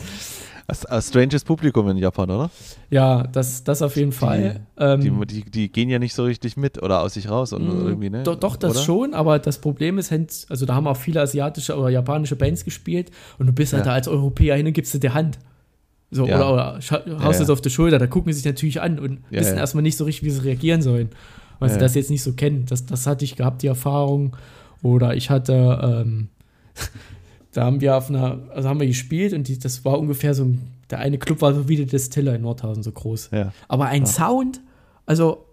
[0.89, 2.51] Ein stranges Publikum in Japan, oder?
[2.91, 4.61] Ja, das, das auf jeden Fall.
[4.79, 7.53] Die, ähm, die, die, die, gehen ja nicht so richtig mit oder aus sich raus
[7.53, 8.23] und mm, irgendwie, ne?
[8.23, 8.81] Doch, doch das oder?
[8.81, 10.13] schon, aber das Problem ist,
[10.49, 13.91] also da haben auch viele asiatische oder japanische Bands gespielt und du bist halt ja.
[13.91, 15.39] da als Europäer hin und gibst dir die Hand.
[16.11, 16.37] So, ja.
[16.37, 16.75] oder, oder
[17.25, 19.83] haust ja, es auf die Schulter, da gucken sie sich natürlich an und wissen erstmal
[19.83, 21.11] nicht so richtig, wie sie reagieren sollen,
[21.59, 22.67] weil sie das jetzt nicht so kennen.
[22.69, 24.37] Das, das hatte ich gehabt, die Erfahrung.
[24.83, 26.29] Oder ich hatte, ähm,
[27.53, 30.45] da haben wir auf einer, also haben wir gespielt und die, das war ungefähr so
[30.45, 30.61] ein,
[30.91, 33.31] der eine Club war so wie der Distiller in Nordhausen so groß.
[33.33, 33.53] Ja.
[33.69, 34.07] Aber ein ja.
[34.07, 34.61] Sound,
[35.07, 35.47] also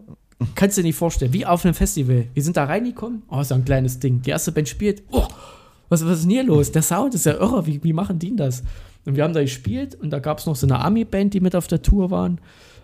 [0.55, 2.27] kannst du dir nicht vorstellen, wie auf einem Festival.
[2.33, 4.21] Wir sind da reingekommen, oh, so ein kleines Ding.
[4.21, 5.27] Die erste Band spielt, oh,
[5.89, 6.71] was, was ist denn hier los?
[6.71, 8.63] Der Sound ist ja irre, wie, wie machen die denn das?
[9.05, 11.55] Und wir haben da gespielt und da gab es noch so eine Army-Band, die mit
[11.55, 12.39] auf der Tour waren.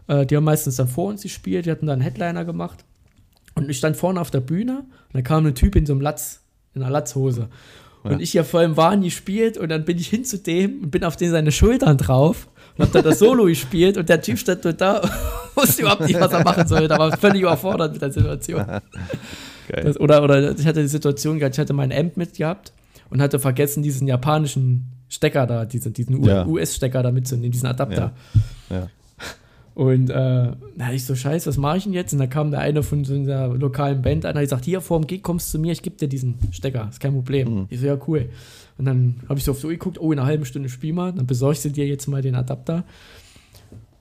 [0.08, 2.86] Äh, die haben meistens dann vor uns gespielt, die hatten dann einen Headliner gemacht.
[3.56, 6.02] Und ich stand vorne auf der Bühne und da kam ein Typ in so einem
[6.02, 6.42] Latz,
[6.74, 7.50] in einer Latzhose.
[8.04, 8.12] Ja.
[8.12, 10.92] Und ich hier vor im Wahn gespielt und dann bin ich hin zu dem und
[10.92, 14.38] bin auf den seine Schultern drauf und hab dann das Solo gespielt und der Typ
[14.38, 15.02] stand dort da
[15.56, 16.88] wusste überhaupt nicht, was er machen soll.
[16.88, 18.66] Da war völlig überfordert mit der Situation.
[19.70, 22.74] Das, oder, oder ich hatte die Situation gehabt, ich hatte meinen Amp mitgehabt
[23.10, 26.46] und hatte vergessen, diesen japanischen Stecker da, diesen, diesen ja.
[26.46, 28.14] US-Stecker da mitzunehmen, diesen Adapter.
[28.70, 28.78] Ja.
[28.78, 28.88] ja.
[29.76, 32.14] Und äh, da ich so, scheiße, was mache ich denn jetzt?
[32.14, 34.82] Und da kam der eine von so einer lokalen Band an, und hat gesagt, hier
[34.82, 37.54] vor dem Gig kommst du zu mir, ich gebe dir diesen Stecker, ist kein Problem.
[37.54, 37.66] Mhm.
[37.70, 38.30] Ich so, ja, cool.
[38.78, 41.12] Und dann habe ich so auf so geguckt, oh, in einer halben Stunde spiel mal,
[41.12, 42.84] dann besorgst du dir jetzt mal den Adapter.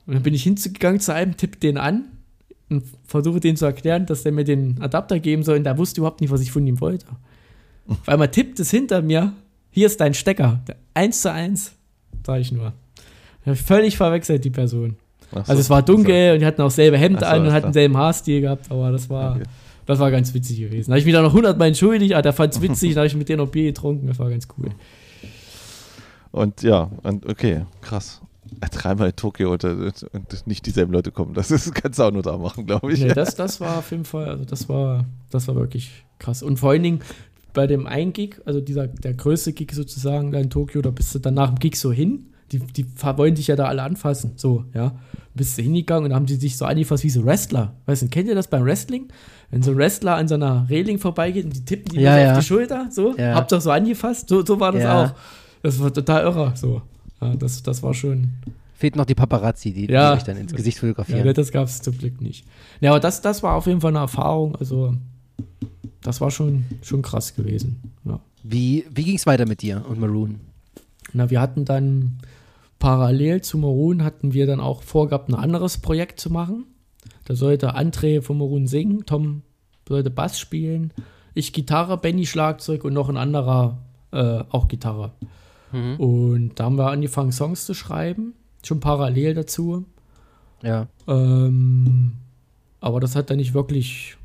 [0.05, 2.05] Und dann bin ich hingegangen zu einem, tipp den an
[2.69, 5.57] und versuche den zu erklären, dass der mir den Adapter geben soll.
[5.57, 7.05] Und der wusste überhaupt nicht, was ich von ihm wollte.
[8.05, 9.33] Weil man tippt es hinter mir,
[9.71, 10.61] hier ist dein Stecker.
[10.93, 11.73] Eins zu eins,
[12.25, 12.73] sage ich nur.
[13.55, 14.97] Völlig verwechselt, die Person.
[15.33, 16.33] So, also es war dunkel so.
[16.33, 19.09] und die hatten auch selbe Hemd so, an und hatten selben Haarstil gehabt, aber das
[19.09, 19.43] war, okay.
[19.85, 20.91] das war ganz witzig gewesen.
[20.91, 23.07] Da habe ich mich da noch hundertmal entschuldigt, aber der fand es witzig, da habe
[23.07, 24.69] ich mit denen noch Bier getrunken, das war ganz cool.
[26.31, 28.21] Und ja, und okay, krass.
[28.71, 31.33] Dreimal in Tokio und, und, nicht dieselben Leute kommen.
[31.33, 32.99] Das ist, kannst du auch nur da machen, glaube ich.
[32.99, 36.43] Nee, das, das war auf jeden Fall, also das war, das war wirklich krass.
[36.43, 36.99] Und vor allen Dingen
[37.53, 41.13] bei dem einen Gig, also dieser, der größte Gig sozusagen da in Tokio, da bist
[41.15, 42.32] du dann nach dem Gig so hin.
[42.53, 44.93] Die, die wollen dich ja da alle anfassen, so, ja
[45.35, 47.73] bist du hingegangen und haben die sich so angefasst wie so Wrestler.
[47.85, 49.07] Weißt du, kennt ihr das beim Wrestling?
[49.49, 52.31] Wenn so ein Wrestler an so einer Reling vorbeigeht und die tippen die ja, ja.
[52.31, 53.35] auf die Schulter, so, ja.
[53.35, 54.29] habt ihr so angefasst?
[54.29, 55.05] So, so war das ja.
[55.05, 55.13] auch.
[55.61, 56.81] Das war total irre, so.
[57.21, 58.33] Ja, das, das war schon.
[58.75, 61.25] Fehlt noch die Paparazzi, die, die euch dann ins Gesicht fotografieren.
[61.25, 62.45] Ja, das gab es zum Glück nicht.
[62.81, 64.55] Ja, aber das, das war auf jeden Fall eine Erfahrung.
[64.57, 64.95] Also,
[66.01, 67.81] das war schon, schon krass gewesen.
[68.45, 70.41] Wie, wie ging es weiter mit dir und Maroon?
[71.13, 72.17] Na, wir hatten dann
[72.83, 76.65] parallel zu Maroon hatten wir dann auch vorgehabt, ein anderes Projekt zu machen.
[77.23, 79.41] Da sollte André von Maroon singen, Tom
[79.87, 80.91] sollte Bass spielen,
[81.33, 83.77] ich Gitarre, Benny Schlagzeug und noch ein anderer
[84.11, 85.13] äh, auch Gitarre.
[85.71, 85.95] Mhm.
[85.95, 88.33] Und da haben wir angefangen, Songs zu schreiben,
[88.65, 89.85] schon parallel dazu.
[90.61, 90.87] Ja.
[91.07, 92.15] Ähm,
[92.81, 94.17] aber das hat dann nicht wirklich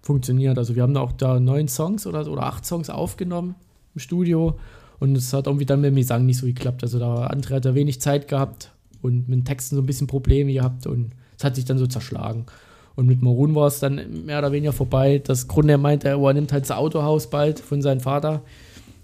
[0.00, 0.56] funktioniert.
[0.56, 3.56] Also wir haben da auch da neun Songs oder, oder acht Songs aufgenommen
[3.94, 4.56] im Studio
[4.98, 6.82] und es hat irgendwie dann mit dem Gesang nicht so geklappt.
[6.82, 10.06] Also da André hat da wenig Zeit gehabt und mit den Texten so ein bisschen
[10.06, 12.46] Probleme gehabt und es hat sich dann so zerschlagen.
[12.94, 15.20] Und mit Maroon war es dann mehr oder weniger vorbei.
[15.22, 18.42] Das Grund, er meinte, oh, er nimmt halt das Autohaus bald von seinem Vater,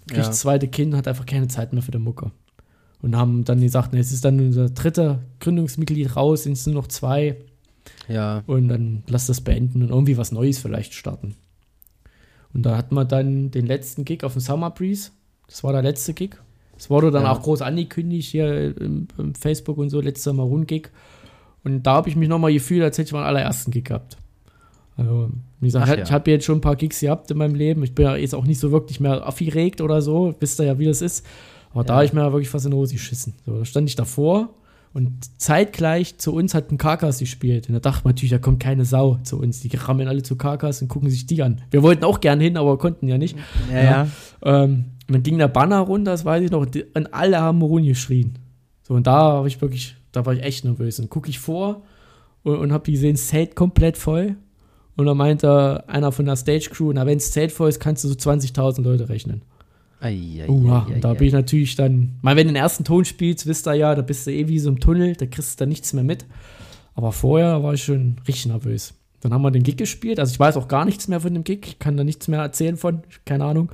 [0.07, 0.27] kriegt ja.
[0.27, 2.31] das zweite Kind, hat einfach keine Zeit mehr für den Mucke.
[3.03, 6.87] Und haben dann gesagt, es ist dann unser dritter Gründungsmitglied raus, sind es nur noch
[6.87, 7.37] zwei.
[8.07, 8.43] Ja.
[8.47, 11.35] Und dann lass das beenden und irgendwie was Neues vielleicht starten.
[12.53, 15.11] Und da hat man dann den letzten Gig auf dem Summer Breeze
[15.53, 16.31] das war der letzte Gig.
[16.79, 17.31] Es wurde dann ja.
[17.31, 20.89] auch groß angekündigt hier im, im Facebook und so, letzter Maroon-Gig.
[21.63, 24.17] Und da habe ich mich nochmal gefühlt, als hätte ich meinen allerersten Gig gehabt.
[24.97, 26.03] Also, wie gesagt, Ach, ja.
[26.03, 27.83] ich habe jetzt schon ein paar Gigs gehabt in meinem Leben.
[27.83, 30.33] Ich bin ja jetzt auch nicht so wirklich mehr aufgeregt oder so.
[30.39, 31.23] Wisst ihr ja, wie das ist.
[31.69, 31.85] Aber ja.
[31.85, 33.35] da habe ich mir wirklich fast in die Hose geschissen.
[33.45, 34.49] So, da stand ich davor
[34.93, 37.67] und zeitgleich zu uns hat ein Karkas gespielt.
[37.67, 39.59] Und da dachte man natürlich, da kommt keine Sau zu uns.
[39.59, 41.61] Die rammen alle zu Karkas und gucken sich die an.
[41.71, 43.35] Wir wollten auch gern hin, aber konnten ja nicht.
[43.71, 44.07] Ja, ja.
[44.43, 47.85] Ähm, und dann ging der Banner runter, das weiß ich noch, und alle haben Morun
[47.85, 48.39] geschrien.
[48.81, 50.99] So, und da habe ich wirklich, da war ich echt nervös.
[50.99, 51.83] Und gucke ich vor
[52.41, 54.37] und, und habe gesehen, Zelt komplett voll.
[54.95, 58.03] Und dann meinte einer von der Stage Crew, na, wenn das Zelt voll ist, kannst
[58.03, 59.43] du so 20.000 Leute rechnen.
[59.99, 63.05] Ai, ai, Uha, ai, da bin ich natürlich dann, mal wenn du den ersten Ton
[63.05, 65.61] spielst, wisst ihr ja, da bist du eh wie so im Tunnel, da kriegst du
[65.61, 66.25] dann nichts mehr mit.
[66.95, 68.95] Aber vorher war ich schon richtig nervös.
[69.21, 70.19] Dann haben wir den Gig gespielt.
[70.19, 71.65] Also ich weiß auch gar nichts mehr von dem Gig.
[71.65, 73.03] Ich kann da nichts mehr erzählen von.
[73.25, 73.71] Keine Ahnung.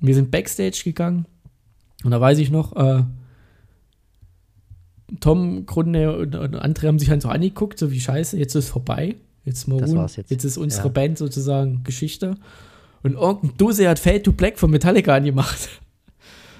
[0.00, 1.26] Wir sind Backstage gegangen.
[2.04, 3.02] Und da weiß ich noch, äh,
[5.20, 8.64] Tom, Grunde und, und andere haben sich halt so angeguckt, so wie scheiße, jetzt ist
[8.64, 9.16] es vorbei.
[9.44, 10.30] Jetzt Maroon, jetzt.
[10.30, 10.92] jetzt ist unsere Ja.
[10.92, 12.34] Band sozusagen Geschichte.
[13.04, 15.68] Und irgendein Dose hat Fade to Black von Metallica angemacht.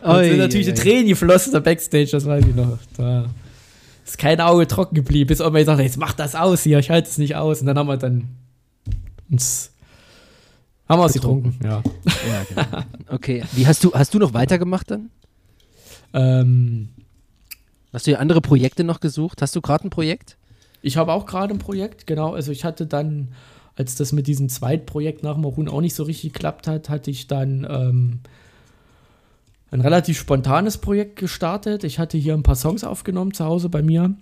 [0.03, 2.79] Und sind natürlich die Tränen geflossen da Backstage, das weiß ich noch.
[2.97, 3.27] Da
[4.05, 7.09] ist kein Auge trocken geblieben, bis irgendwann gesagt jetzt macht das aus hier, ich halte
[7.09, 7.61] es nicht aus.
[7.61, 8.29] Und dann haben wir dann
[9.29, 9.73] uns
[10.89, 11.83] haben wir es getrunken, ja.
[12.05, 12.85] Ja, genau.
[13.09, 15.11] Okay, wie hast du, hast du noch weitergemacht dann?
[16.13, 16.89] Ähm,
[17.93, 19.41] Hast du dir andere Projekte noch gesucht?
[19.41, 20.37] Hast du gerade ein Projekt?
[20.83, 22.33] ich habe auch gerade ein Projekt, genau.
[22.35, 23.29] Also ich hatte dann,
[23.75, 27.27] als das mit diesem Zweitprojekt nach Maroon auch nicht so richtig geklappt hat, hatte ich
[27.27, 28.21] dann ähm,
[29.73, 31.83] ein relativ spontanes Projekt gestartet.
[31.83, 34.15] Ich hatte hier ein paar Songs aufgenommen zu Hause bei mir,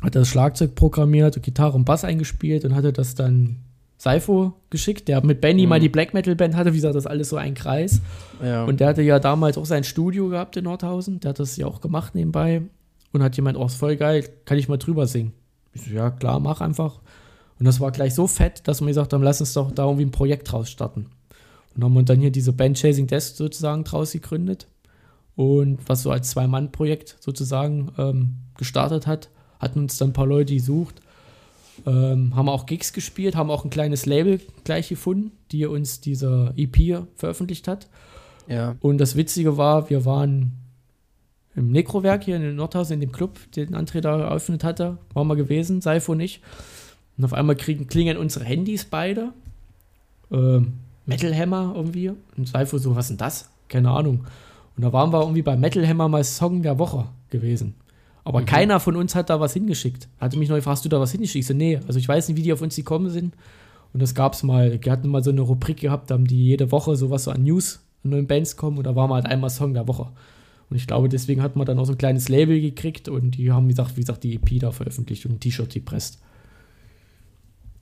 [0.00, 3.56] hatte das Schlagzeug programmiert, Gitarre und Bass eingespielt und hatte das dann
[3.98, 6.72] Saifo geschickt, der mit Benny mal die Black Metal Band hatte.
[6.72, 8.00] Wie gesagt, das alles so ein Kreis.
[8.42, 8.64] Ja.
[8.64, 11.18] Und der hatte ja damals auch sein Studio gehabt in Nordhausen.
[11.20, 12.62] Der hat das ja auch gemacht nebenbei.
[13.12, 15.32] Und hat jemand, oh, ist voll geil, kann ich mal drüber singen?
[15.72, 17.00] Ich so, ja, klar, mach einfach.
[17.58, 20.04] Und das war gleich so fett, dass wir gesagt haben, lass uns doch da irgendwie
[20.04, 21.06] ein Projekt draus starten.
[21.74, 24.68] Und haben wir dann hier diese Band Chasing Death sozusagen draus gegründet.
[25.34, 30.54] Und was so als Zwei-Mann-Projekt sozusagen ähm, gestartet hat, hatten uns dann ein paar Leute
[30.54, 31.00] gesucht.
[31.86, 36.52] Ähm, haben auch Gigs gespielt, haben auch ein kleines Label gleich gefunden, die uns diese
[36.56, 37.88] EP veröffentlicht hat.
[38.48, 38.76] ja.
[38.80, 40.52] Und das Witzige war, wir waren
[41.54, 45.36] im Nekrowerk hier in Nordhausen, in dem Club, den André da eröffnet hatte, waren wir
[45.36, 46.40] gewesen, Seifo nicht.
[47.16, 49.32] Und auf einmal kriegen, klingeln unsere Handys beide.
[50.30, 50.74] Ähm,
[51.04, 52.12] Metal Hammer irgendwie.
[52.36, 53.50] Und Seifo so, was ist denn das?
[53.68, 54.24] Keine Ahnung.
[54.76, 57.74] Und da waren wir irgendwie bei Metal Hammer mal Song der Woche gewesen.
[58.28, 60.06] Aber keiner von uns hat da was hingeschickt.
[60.20, 61.44] Hatte mich noch gefragt, hast du da was hingeschickt?
[61.44, 63.34] Ich so, nee, also ich weiß nicht, wie die auf uns gekommen sind.
[63.94, 66.70] Und das gab's mal, die hatten mal so eine Rubrik gehabt, da haben die jede
[66.70, 69.48] Woche sowas so an News, an neuen Bands kommen und da war mal halt einmal
[69.48, 70.08] Song der Woche.
[70.68, 73.50] Und ich glaube, deswegen hat man dann auch so ein kleines Label gekriegt und die
[73.50, 76.20] haben, wie gesagt, wie gesagt die EP da veröffentlicht und ein T-Shirt gepresst.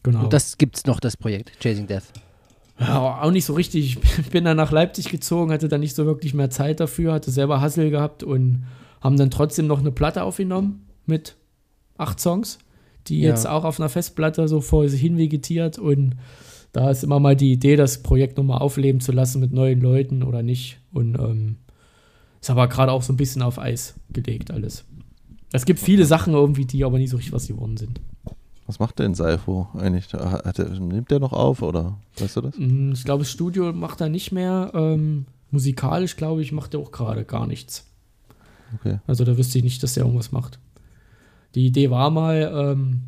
[0.04, 0.22] Genau.
[0.22, 2.04] Und das gibt's noch, das Projekt, Chasing Death.
[2.78, 3.98] Ja, auch nicht so richtig.
[4.18, 7.32] Ich bin dann nach Leipzig gezogen, hatte dann nicht so wirklich mehr Zeit dafür, hatte
[7.32, 8.64] selber Hassel gehabt und
[9.00, 11.36] haben dann trotzdem noch eine Platte aufgenommen mit
[11.98, 12.58] acht Songs,
[13.06, 13.30] die Ja.
[13.30, 16.16] jetzt auch auf einer Festplatte so vor sich hin vegetiert und
[16.72, 20.22] da ist immer mal die Idee, das Projekt nochmal aufleben zu lassen mit neuen Leuten
[20.22, 20.78] oder nicht.
[20.92, 21.56] Und ähm,
[22.42, 24.84] ist aber gerade auch so ein bisschen auf Eis gelegt alles.
[25.52, 28.00] Es gibt viele Sachen irgendwie, die aber nie so richtig was geworden sind.
[28.66, 30.12] Was macht denn Seifo eigentlich?
[30.12, 32.58] Hat er, nimmt der noch auf oder weißt du das?
[32.58, 34.72] Mm, Ich glaube, das Studio macht er nicht mehr.
[34.74, 37.86] Ähm, musikalisch, glaube ich, macht er auch gerade gar nichts.
[38.74, 38.98] Okay.
[39.06, 40.58] Also da wüsste ich nicht, dass er irgendwas macht.
[41.54, 43.02] Die Idee war mal, ähm,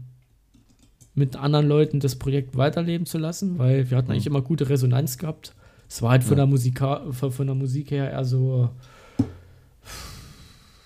[1.15, 5.19] mit anderen Leuten das Projekt weiterleben zu lassen, weil wir hatten eigentlich immer gute Resonanz
[5.19, 5.55] gehabt.
[5.89, 6.45] Es war halt von, Ja.
[6.45, 8.71] der, Musika von, der Musik her eher so.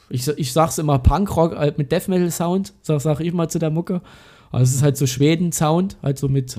[0.08, 3.58] Ich, ich sag's immer Punkrock halt mit Death Metal Sound, sag, sag ich mal zu
[3.58, 4.02] der Mucke.
[4.50, 6.58] Aber es ist halt so Schweden-Sound, halt so mit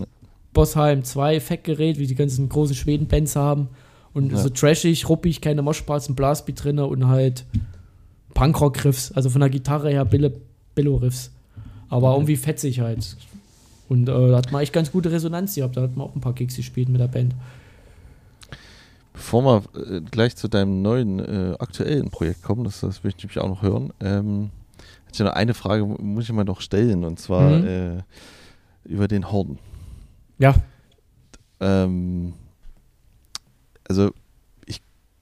[0.53, 3.69] Bossheim 2 Effektgerät, wie die ganzen großen Schweden-Bands haben.
[4.13, 4.37] Und Ja.
[4.39, 7.45] so trashig, ruppig, keine Moshparts, ein Blastbeat drin und halt
[8.33, 11.31] Punkrock-Riffs, also von der Gitarre her Billo-Riffs.
[11.89, 12.15] Aber Mhm.
[12.15, 13.15] irgendwie fetzig halt.
[13.89, 15.77] Und äh, da hat man echt ganz gute Resonanz gehabt.
[15.77, 17.35] Da hat man auch ein paar Gigs gespielt mit der Band.
[19.13, 23.37] Bevor wir äh, gleich zu deinem neuen äh, aktuellen Projekt kommen, das, das möchte ich
[23.37, 24.49] auch noch hören, ähm,
[25.05, 27.63] hätte ich noch eine Frage, mu- muss ich mal noch stellen, und zwar Mhm.
[27.67, 28.03] äh,
[28.85, 29.59] über den Horden.
[30.39, 30.55] Ja,
[31.59, 32.33] Ähm,
[33.87, 34.11] also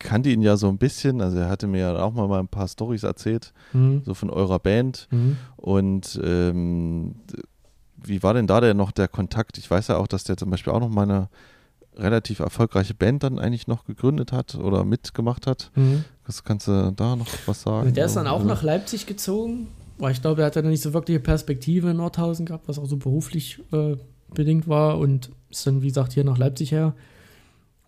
[0.04, 2.48] kannte ihn ja so ein bisschen, also er hatte mir ja auch mal, mal ein
[2.48, 4.02] paar Stories erzählt, mhm.
[4.06, 5.08] so von eurer Band.
[5.12, 5.38] Mhm.
[5.58, 7.16] Und ähm,
[8.04, 9.58] wie war denn da der noch der Kontakt?
[9.58, 11.30] Ich weiß ja auch, dass der zum Beispiel auch noch mal eine
[11.96, 15.72] relativ erfolgreiche Band dann eigentlich noch gegründet hat oder mitgemacht hat.
[15.76, 16.06] Mhm.
[16.26, 17.94] Was kannst du da noch was sagen?
[17.94, 19.68] Der ist dann auch Also- nach Leipzig gezogen.
[19.98, 22.88] Weil ich glaube, er hat dann nicht so wirkliche Perspektive in Nordhausen gehabt, was auch
[22.88, 23.98] so beruflich äh,
[24.34, 24.98] bedingt war.
[24.98, 26.96] Und ist dann, wie gesagt, hier nach Leipzig her.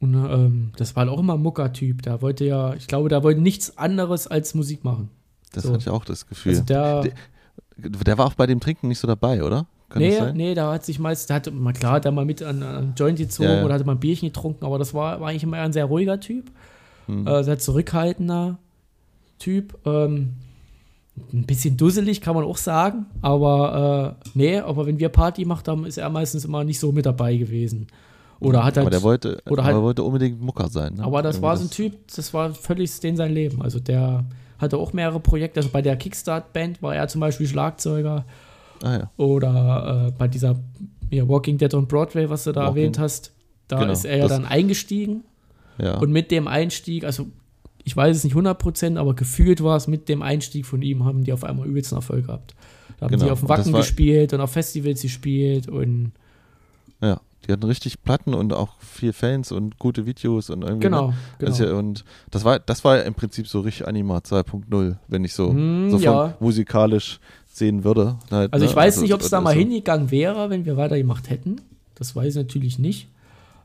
[0.03, 2.01] Und ähm, das war halt auch immer ein Mucker-Typ.
[2.01, 5.09] Der wollte ja, ich glaube, der wollte nichts anderes als Musik machen.
[5.53, 5.69] Das so.
[5.69, 6.51] hatte ich auch das Gefühl.
[6.53, 7.13] Also der, Der-
[7.77, 9.65] der war auch bei dem Trinken nicht so dabei, oder?
[9.89, 12.41] Kann nee, nee, da hat sich meist, der hatte, mal klar, hat er mal mit
[12.41, 13.65] an, an Joint gezogen Ja, ja.
[13.65, 16.19] oder hatte mal ein Bierchen getrunken, aber das war, war eigentlich immer ein sehr ruhiger
[16.19, 16.51] Typ.
[17.05, 17.27] Hm.
[17.27, 18.57] Äh, sehr zurückhaltender
[19.39, 19.77] Typ.
[19.85, 20.34] Ähm,
[21.31, 23.05] ein bisschen dusselig, kann man auch sagen.
[23.21, 26.91] Aber äh, nee, aber wenn wir Party gemacht haben, ist er meistens immer nicht so
[26.91, 27.88] mit dabei gewesen.
[28.39, 28.93] Oder hat aber halt.
[28.93, 30.95] der wollte, oder aber halt- er wollte unbedingt Mucker sein.
[30.95, 31.03] Ne?
[31.03, 33.61] aber das Irgendwie war so ein Typ, das war völlig den sein Leben.
[33.61, 34.26] Also der
[34.60, 35.60] hatte auch mehrere Projekte.
[35.60, 38.26] Also bei der Kickstart-Band war er zum Beispiel Schlagzeuger.
[38.84, 39.11] Ah ja.
[39.18, 40.60] Oder äh, bei dieser
[41.10, 43.31] ja, Walking Dead on Broadway, was du da Walking- erwähnt hast,
[43.68, 45.23] da Genau, ist er ja dann eingestiegen.
[45.77, 45.97] Ja.
[45.99, 47.27] Und mit dem Einstieg, also
[47.84, 51.23] ich weiß es nicht 100%, aber gefühlt war es mit dem Einstieg von ihm, haben
[51.23, 52.55] die auf einmal übelsten Erfolg gehabt.
[52.99, 56.11] Da haben Genau, die auf dem Wacken gespielt und auf Festivals gespielt und
[57.01, 57.19] ja.
[57.47, 60.79] Die hatten richtig Platten und auch viel Fans und gute Videos und irgendwie.
[60.81, 61.13] genau, Ne?
[61.39, 61.51] genau.
[61.51, 65.33] Ist ja, und das war, das war im Prinzip so richtig Anima 2.0, wenn ich
[65.33, 66.35] so, Hm, so ja.
[66.39, 67.19] musikalisch
[67.51, 68.15] sehen würde.
[68.31, 68.71] Halt, Also ne?
[68.71, 71.57] ich weiß nicht, ob es da mal also- hingegangen wäre, wenn wir weitergemacht hätten.
[71.95, 73.09] Das weiß ich natürlich nicht.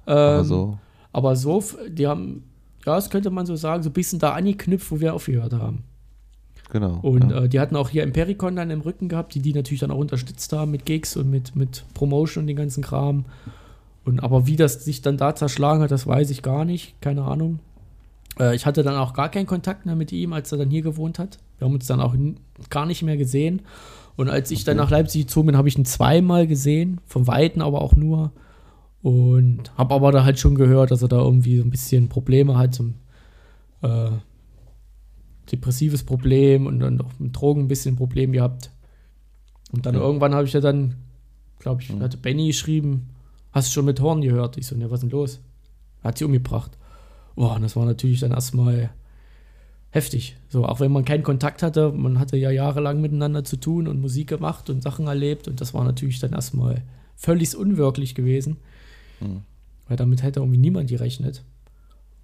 [0.06, 0.78] Ähm, Aber so,
[1.12, 2.44] aber so, die haben,
[2.84, 5.84] ja, das könnte man so sagen, so ein bisschen da angeknüpft, wo wir aufgehört haben.
[6.70, 6.98] genau.
[7.02, 7.44] Und ja.
[7.44, 9.98] äh, die hatten auch hier Impericon dann im Rücken gehabt, die die natürlich dann auch
[9.98, 13.24] unterstützt haben mit Gigs und mit, mit Promotion und den ganzen Kram.
[14.08, 17.24] Und aber wie das sich dann da zerschlagen hat, das weiß ich gar nicht, keine
[17.24, 17.58] Ahnung.
[18.40, 20.80] Äh, ich hatte dann auch gar keinen Kontakt mehr mit ihm, als er dann hier
[20.80, 21.36] gewohnt hat.
[21.58, 22.14] Wir haben uns dann auch
[22.70, 23.60] gar nicht mehr gesehen.
[24.16, 27.60] Und als ich dann nach Leipzig gezogen bin, habe ich ihn zweimal gesehen, vom Weiten
[27.60, 28.32] aber auch nur.
[29.02, 32.56] Und habe aber da halt schon gehört, dass er da irgendwie so ein bisschen Probleme
[32.56, 32.86] hat, so,
[33.82, 34.10] äh,
[35.52, 38.70] depressives Problem und dann auch mit Drogen ein bisschen ein Problem gehabt.
[39.70, 40.00] Und dann Ja.
[40.00, 40.94] irgendwann habe ich ja dann,
[41.58, 42.00] glaube ich, Mhm.
[42.00, 43.10] hatte Benny geschrieben,
[43.52, 44.56] hast du schon mit Horn gehört?
[44.56, 45.40] Ich so, ne, was ist denn los?
[46.02, 46.76] Hat sie umgebracht.
[47.34, 48.90] Boah, und das war natürlich dann erstmal
[49.90, 50.36] heftig.
[50.48, 54.00] So, auch wenn man keinen Kontakt hatte, man hatte ja jahrelang miteinander zu tun und
[54.00, 56.82] Musik gemacht und Sachen erlebt und das war natürlich dann erstmal
[57.16, 58.56] völlig unwirklich gewesen,
[59.20, 59.42] Hm.
[59.88, 61.42] weil damit hätte irgendwie niemand gerechnet.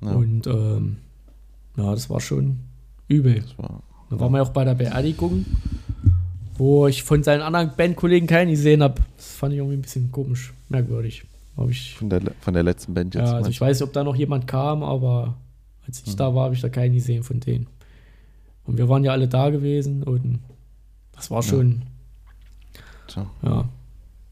[0.01, 0.97] Ja, Und ähm,
[1.77, 2.61] ja, das war schon
[3.09, 3.41] übel.
[3.41, 5.45] das war, Dann waren wir auch bei der Beerdigung,
[6.56, 9.02] wo ich von seinen anderen Bandkollegen keinen gesehen habe.
[9.16, 11.24] Das fand ich irgendwie ein bisschen komisch, merkwürdig.
[11.56, 13.28] Hab ich, von, der, von der letzten Band jetzt.
[13.31, 15.35] ja, also ich weiß nicht, ob da noch jemand kam, aber
[15.86, 16.16] als ich Mhm.
[16.16, 17.66] da war, habe ich da keinen gesehen von denen.
[18.64, 20.40] Und wir waren ja alle da gewesen und
[21.12, 21.48] das war Ja.
[21.48, 21.82] schon?
[23.06, 23.26] Tja.
[23.43, 23.68] ja,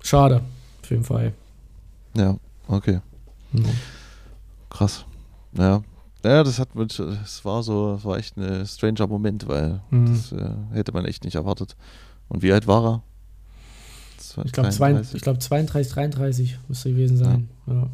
[0.02, 0.40] schade,
[0.82, 1.32] auf jeden Fall.
[2.16, 2.36] Ja,
[2.68, 3.00] okay.
[3.52, 3.62] Ja.
[4.70, 5.04] Krass.
[5.56, 5.82] Ja.
[6.24, 10.06] Ja, das hat das war so, das war echt ein stranger Moment, weil Mhm.
[10.06, 11.76] das äh, hätte man echt nicht erwartet.
[12.32, 13.02] Und wie alt war er?
[14.16, 15.14] Zwei- Ich glaube 33?
[15.16, 17.50] ich glaub 32, 33 müsste gewesen sein.
[17.66, 17.88] Ja.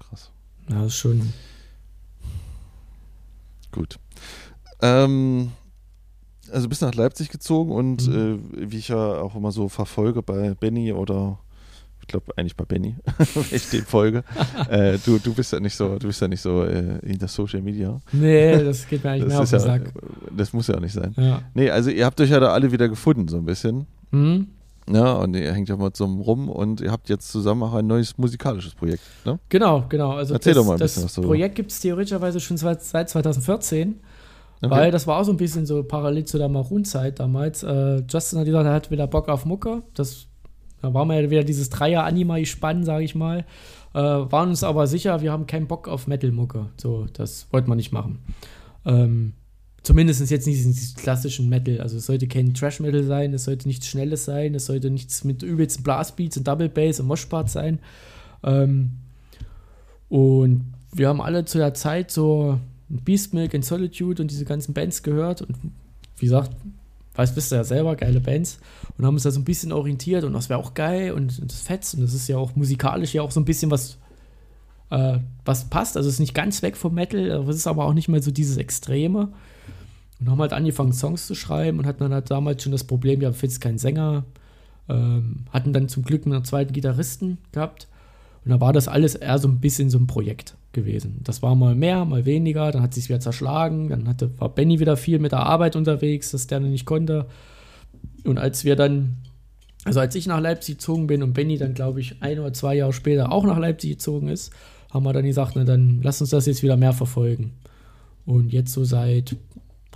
[0.00, 0.32] Krass.
[0.68, 1.32] ja, das ist schon.
[3.70, 3.98] Gut.
[4.82, 5.52] Ähm,
[6.50, 8.50] also du bist nach Leipzig gezogen und Mhm.
[8.64, 11.38] äh, wie ich ja auch immer so verfolge bei Benny oder
[12.08, 12.96] glaube eigentlich bei Benny,
[13.34, 14.24] wenn ich den folge.
[14.68, 17.28] äh, du, du bist ja nicht so, du bist ja nicht so äh, in der
[17.28, 18.00] Social Media.
[18.12, 19.92] Nee, das geht mir eigentlich mehr auf den ja, Sack.
[20.36, 21.14] das muss ja auch nicht sein.
[21.16, 21.42] Ja.
[21.54, 23.86] Nee, also ihr habt euch ja da alle wieder gefunden, so ein bisschen.
[24.10, 24.48] Mhm.
[24.90, 27.86] Ja, und ihr hängt ja mal zusammen rum und ihr habt jetzt zusammen auch ein
[27.86, 29.38] neues musikalisches Projekt, ne?
[29.50, 30.12] Genau, genau.
[30.12, 31.28] Also Erzähl das, doch mal ein das bisschen was darüber.
[31.28, 34.00] Projekt gibt es theoretischerweise schon seit, seit 2014,
[34.60, 34.70] Okay.
[34.70, 37.62] weil das war auch so ein bisschen so parallel zu der Maroon-Zeit damals.
[37.62, 39.82] Äh, Justin hat gesagt, er hat wieder Bock auf Mucke.
[39.94, 40.26] Das,
[40.82, 43.44] da waren wir ja wieder dieses Dreier-Anima-Gespann, sage ich mal.
[43.94, 46.66] Äh, waren uns aber sicher, wir haben keinen Bock auf Metal-Mucke.
[46.76, 48.20] So, das wollten wir nicht machen.
[48.84, 49.32] Ähm,
[49.88, 51.80] Zumindest jetzt nicht in diesem klassischen Metal.
[51.80, 55.42] Also es sollte kein Trash-Metal sein, es sollte nichts Schnelles sein, es sollte nichts mit
[55.42, 57.78] übelsten Blastbeats und Double Bass und Moshparts sein.
[58.42, 58.90] Ähm,
[60.10, 65.02] und wir haben alle zu der Zeit so Beastmilk and Solitude und diese ganzen Bands
[65.02, 65.56] gehört und
[66.18, 66.50] wie gesagt,
[67.18, 68.60] weißt, wisst ihr ja selber, geile Bands
[68.96, 71.50] und haben uns da so ein bisschen orientiert und das wäre auch geil und, und
[71.50, 73.98] das fetzt und das ist ja auch musikalisch ja auch so ein bisschen was,
[74.90, 75.96] äh, was passt.
[75.96, 78.22] Also es ist nicht ganz weg vom Metal, aber es ist aber auch nicht mehr
[78.22, 79.32] so dieses Extreme.
[80.20, 83.20] Und haben halt angefangen, Songs zu schreiben und hatten dann halt damals schon das Problem,
[83.20, 84.24] ja, findest keinen Sänger.
[84.88, 87.88] Ähm, hatten dann zum Glück einen zweiten Gitarristen gehabt.
[88.44, 91.20] Und da war das alles eher so ein bisschen so ein Projekt gewesen.
[91.24, 94.80] Das war mal mehr, mal weniger, dann hat sich wieder zerschlagen, dann hatte, war Benny
[94.80, 97.26] wieder viel mit der Arbeit unterwegs, dass der nicht konnte.
[98.24, 99.16] Und als wir dann,
[99.84, 102.74] also als ich nach Leipzig gezogen bin und Benny dann, glaube ich, ein oder zwei
[102.74, 104.52] Jahre später auch nach Leipzig gezogen ist,
[104.90, 107.54] haben wir dann gesagt, na dann lass uns das jetzt wieder mehr verfolgen.
[108.26, 109.36] Und jetzt so seit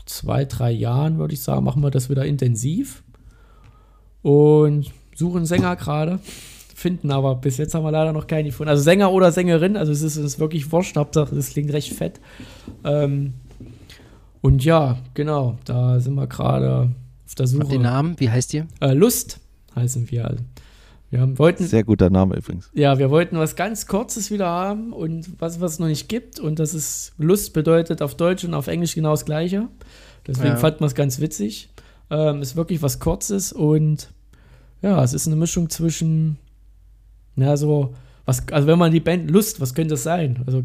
[0.06, 3.02] zwei, drei Jahren, würde ich sagen, machen wir das wieder intensiv
[4.22, 6.18] und suchen Sänger gerade,
[6.74, 8.70] finden aber bis jetzt haben wir leider noch keinen gefunden.
[8.70, 11.92] Also Sänger oder Sängerin, also es ist, es ist wirklich wurscht, Hauptsache das klingt recht
[11.92, 12.20] fett.
[12.84, 13.34] Ähm,
[14.40, 16.90] und ja, genau, da sind wir gerade
[17.26, 17.74] auf der Habt Suche.
[17.74, 18.14] ihr Namen?
[18.18, 18.66] Wie heißt ihr?
[18.80, 19.40] Äh, Lust
[19.76, 20.26] heißen wir.
[20.28, 20.42] Also.
[21.10, 22.70] Wir haben, wollten, Sehr guter Name übrigens.
[22.72, 26.40] ja, wir wollten was ganz Kurzes wieder haben und was, was es noch nicht gibt.
[26.40, 29.68] Und das ist Lust bedeutet auf Deutsch und auf Englisch genau das Gleiche.
[30.26, 30.56] Deswegen Ja.
[30.56, 31.68] fand man es ganz witzig.
[32.10, 34.10] Ähm, ist wirklich was Kurzes und
[34.80, 36.38] ja, es ist eine Mischung zwischen,
[37.36, 37.94] ja, so,
[38.24, 40.42] was, also wenn man die Band Lust, was könnte das sein?
[40.46, 40.62] Also,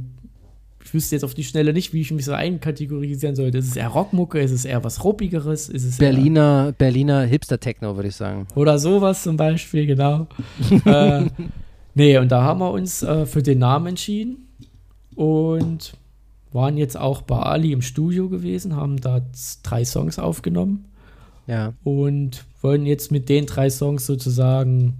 [0.83, 3.57] ich wüsste jetzt auf die Schnelle nicht, wie ich mich so einkategorisieren sollte.
[3.57, 4.39] Ist es eher Rockmucke?
[4.39, 5.67] Ist es eher was Ruppigeres?
[5.67, 8.47] Ist es Berliner, Berliner Hipster-Techno, würde ich sagen.
[8.55, 10.27] oder sowas zum Beispiel, genau.
[10.85, 11.25] äh,
[11.93, 14.47] Nee, und da haben wir uns äh, für den Namen entschieden
[15.15, 15.93] und
[16.53, 19.21] waren jetzt auch bei Ali im Studio gewesen, haben da
[19.63, 20.85] drei Songs aufgenommen
[21.47, 21.73] Ja.
[21.83, 24.93] und wollen jetzt mit den drei Songs sozusagen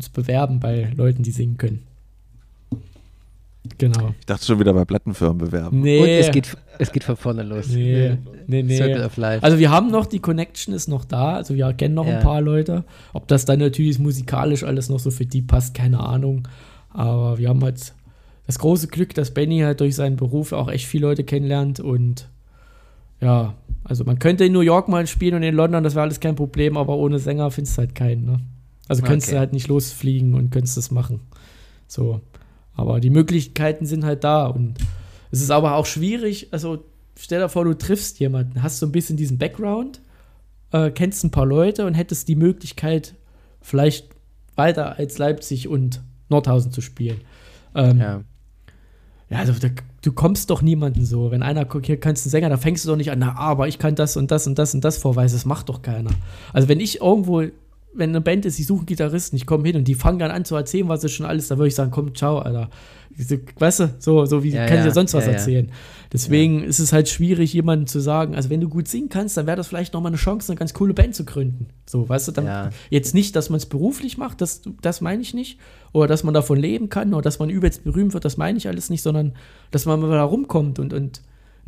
[0.00, 1.82] uns bewerben bei Leuten, die singen können.
[3.76, 4.14] Genau.
[4.18, 5.80] Ich dachte schon wieder bei Plattenfirmen bewerben.
[5.82, 7.68] Nee, Und es geht, es geht von vorne los.
[7.68, 8.16] nee,
[8.46, 8.76] nee, nee.
[8.76, 9.42] Circle of Life.
[9.44, 12.16] Also wir haben noch, die Connection ist noch da, also wir kennen noch Ja.
[12.16, 12.84] ein paar Leute.
[13.12, 16.48] Ob das dann natürlich musikalisch alles noch so für die passt, keine Ahnung.
[16.88, 17.92] Aber wir haben halt
[18.46, 22.28] das große Glück, dass Benny halt durch seinen Beruf auch echt viele Leute kennenlernt und
[23.20, 23.52] ja,
[23.84, 26.34] also man könnte in New York mal spielen und in London, das wäre alles kein
[26.34, 28.40] Problem, aber ohne Sänger findest du halt keinen, ne?
[28.90, 29.36] Also könntest Okay.
[29.36, 31.20] du halt nicht losfliegen und könntest das machen.
[31.86, 32.20] So.
[32.74, 34.78] Aber die Möglichkeiten sind halt da und
[35.30, 36.82] es ist aber auch schwierig, also
[37.16, 40.00] stell dir vor, du triffst jemanden, hast so ein bisschen diesen Background,
[40.72, 43.14] äh, kennst ein paar Leute und hättest die Möglichkeit,
[43.60, 44.08] vielleicht
[44.56, 47.20] weiter als Leipzig und Nordhausen zu spielen.
[47.76, 48.24] Ähm, ja.
[49.28, 49.38] ja.
[49.38, 49.68] also da,
[50.02, 51.30] du kommst doch niemanden so.
[51.30, 53.36] Wenn einer guckt, hier kannst du einen Sänger, da fängst du doch nicht an, na,
[53.36, 56.10] aber ich kann das und das und das und das vorweisen, das macht doch keiner.
[56.52, 57.44] Also wenn ich irgendwo,
[57.92, 60.44] wenn eine Band ist, die suchen Gitarristen, ich komme hin und die fangen dann an
[60.44, 62.70] zu erzählen, was ist schon alles, da würde ich sagen, komm, ciao, Alter.
[63.58, 65.36] Weißt du, so, so wie Ja, kann ich ja, dir sonst was ja, ja.
[65.36, 65.72] erzählen.
[66.12, 69.46] Deswegen ist es halt schwierig, jemandem zu sagen, also wenn du gut singen kannst, dann
[69.46, 71.66] wäre das vielleicht nochmal eine Chance, eine ganz coole Band zu gründen.
[71.86, 72.70] So, weißt du, dann Ja.
[72.88, 75.58] jetzt nicht, dass man es beruflich macht, das, das meine ich nicht.
[75.92, 78.68] Oder dass man davon leben kann oder dass man übelst berühmt wird, das meine ich
[78.68, 79.34] alles nicht, sondern
[79.72, 81.20] dass man mal da rumkommt und, und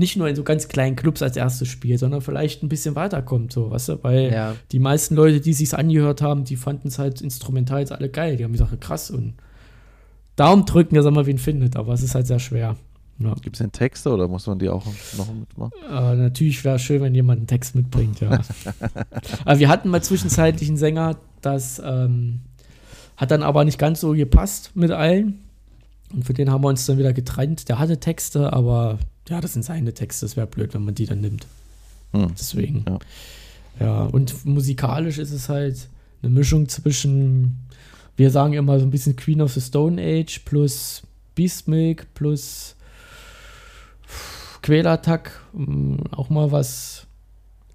[0.03, 3.53] nicht nur in so ganz kleinen Clubs als erstes spielt, sondern vielleicht ein bisschen weiterkommt,
[3.53, 4.55] so, weißt du, weil Ja.
[4.70, 8.37] die meisten Leute, die sich's angehört haben, die fanden es halt instrumental jetzt alle geil.
[8.37, 9.35] Die haben gesagt, krass und
[10.37, 12.77] Daumen drücken, dass er mal wen findet, aber es ist halt sehr schwer.
[13.19, 13.35] Ja.
[13.41, 14.85] Gibt es denn Texte oder muss man die auch
[15.16, 15.73] noch mitmachen?
[15.89, 18.41] Äh, natürlich wäre es schön, wenn jemand einen Text mitbringt, ja.
[19.45, 22.41] aber wir hatten mal zwischenzeitlich einen Sänger, das ähm,
[23.16, 25.41] hat dann aber nicht ganz so gepasst mit allen.
[26.12, 27.69] Und für den haben wir uns dann wieder getrennt.
[27.70, 30.27] Der hatte Texte, aber ja, das sind seine Texte.
[30.27, 31.47] Es wäre blöd, wenn man die dann nimmt.
[32.12, 32.32] Hm.
[32.39, 32.85] Deswegen.
[32.89, 32.99] Ja.
[33.81, 34.05] Ja.
[34.05, 35.89] und musikalisch ist es halt
[36.23, 37.57] eine Mischung zwischen,
[38.16, 41.03] wir sagen immer so ein bisschen Queen of the Stone Age plus
[41.35, 42.77] Beast Milk plus
[44.62, 47.07] Quälattack, mm, auch mal was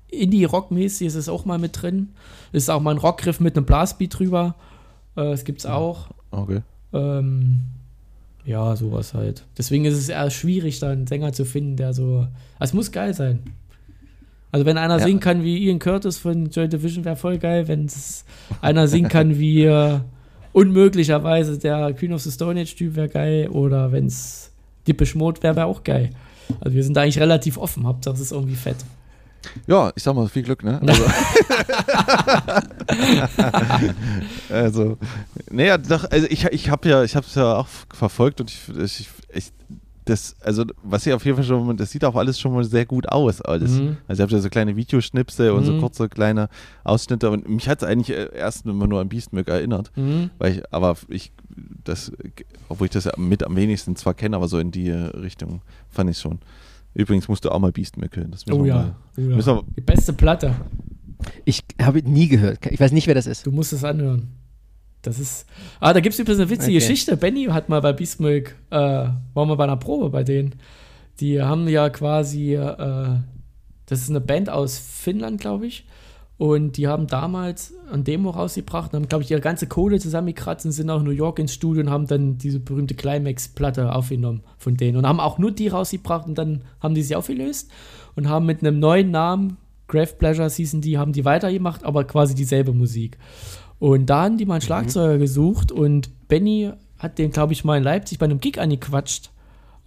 [0.09, 2.09] Indie-Rock-mäßig ist es auch mal mit drin.
[2.53, 4.55] Ist auch mal ein Rockgriff mit einem Blasbeat drüber.
[5.15, 6.07] Äh, das gibt's auch.
[6.31, 6.61] Okay.
[6.93, 7.61] Ähm,
[8.47, 9.43] ja, sowas halt.
[9.57, 12.25] Deswegen ist es eher schwierig, da einen Sänger zu finden, der so.
[12.59, 13.39] Es muss geil sein.
[14.51, 15.03] Also, wenn einer Ja.
[15.03, 17.67] singen kann wie Ian Curtis von Joy Division, wäre voll geil.
[17.67, 18.23] Wenn es
[18.61, 19.99] einer singen kann wie äh,
[20.53, 23.49] unmöglicherweise der Queen of the Stone Age-Typ, wäre geil.
[23.49, 24.51] Oder wenn es
[24.87, 26.11] Depeche Mode wäre, wäre auch geil.
[26.61, 27.85] Also, wir sind da eigentlich relativ offen.
[27.85, 28.77] Hauptsache, es ist irgendwie fett.
[29.67, 30.79] Ja, ich sag mal, viel Glück, ne?
[30.85, 31.03] Also,
[34.49, 34.97] also
[35.51, 38.49] nee, ja, doch, also ich, ich habe ja, ich habe es ja auch verfolgt und
[38.51, 39.51] ich, ich, ich
[40.05, 42.85] das, also was hier auf jeden Fall schon, das sieht auch alles schon mal sehr
[42.85, 43.71] gut aus, alles.
[43.71, 43.97] Mhm.
[44.07, 45.81] Also ihr habt ja so kleine Videoschnipsel und so Mhm.
[45.81, 46.47] kurze kleine
[46.85, 50.29] Ausschnitte und mich hat es eigentlich äh, erst immer nur an Beastmilk erinnert, Mhm.
[50.37, 51.33] weil ich, aber ich,
[51.83, 52.13] das,
[52.69, 56.09] obwohl ich das ja mit am wenigsten zwar kenne, aber so in die Richtung fand
[56.09, 56.39] ich schon.
[56.97, 58.31] Übrigens musst du auch mal Beastmilk hören.
[58.31, 58.75] Das müssen Oh wir ja.
[58.75, 59.35] mal- oh ja.
[59.35, 60.55] müssen wir- Die beste Platte.
[61.45, 62.65] Ich habe nie gehört.
[62.65, 63.45] Ich weiß nicht, wer das ist.
[63.45, 64.29] Du musst es anhören.
[65.03, 65.45] Das ist.
[65.79, 66.79] Ah, da gibt es übrigens eine witzige Okay.
[66.79, 67.15] Geschichte.
[67.17, 70.55] Benny hat mal bei Beastmilk, äh, waren wir bei einer Probe bei denen.
[71.19, 73.07] Die haben ja quasi, äh,
[73.85, 75.85] das ist eine Band aus Finnland, glaube ich.
[76.37, 80.65] Und die haben damals ein Demo rausgebracht und haben, glaube ich, ihre ganze Kohle zusammengekratzt
[80.67, 84.77] und sind nach New York ins Studio und haben dann diese berühmte Climax-Platte aufgenommen von
[84.77, 84.97] denen.
[84.97, 87.71] Und haben auch nur die rausgebracht und dann haben die sie aufgelöst
[88.15, 89.57] und haben mit einem neuen Namen,
[89.87, 93.17] Grave Pleasures hießen die, haben die weitergemacht, aber quasi dieselbe Musik.
[93.79, 97.77] Und da haben die mal einen Schlagzeuger gesucht und Benny hat den, glaube ich, mal
[97.77, 99.31] in Leipzig bei einem Gig angequatscht,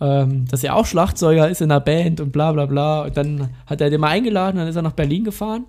[0.01, 3.03] ähm, dass er auch Schlagzeuger ist in einer Band und bla bla bla.
[3.03, 5.65] Und dann hat er den mal eingeladen, dann ist er nach Berlin gefahren.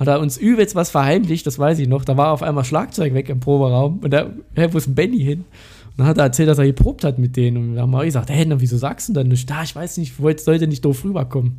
[0.00, 2.06] Hat er uns übelst was verheimlicht, das weiß ich noch.
[2.06, 5.18] Da war auf einmal Schlagzeug weg im Proberaum und da, hä, wo ist denn Benny
[5.18, 5.40] hin?
[5.40, 7.58] Und dann hat er erzählt, dass er geprobt hat mit denen.
[7.58, 9.50] Und dann haben wir gesagt, hey, na, wieso sagst du denn nicht?
[9.50, 11.50] Da, ich weiß nicht, ich wollte, sollte nicht doof rüberkommen.
[11.52, 11.58] Und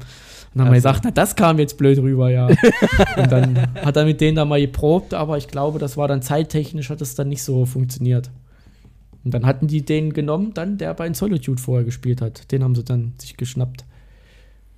[0.55, 0.89] dann haben wir Also.
[0.89, 2.47] gesagt, na, das kam jetzt blöd rüber, ja.
[3.17, 6.23] und dann hat er mit denen da mal geprobt, aber ich glaube, das war dann
[6.23, 8.31] zeittechnisch, hat es dann nicht so funktioniert.
[9.23, 12.51] Und dann hatten die den genommen, dann, der bei In Solitude vorher gespielt hat.
[12.51, 13.85] Den haben sie dann sich geschnappt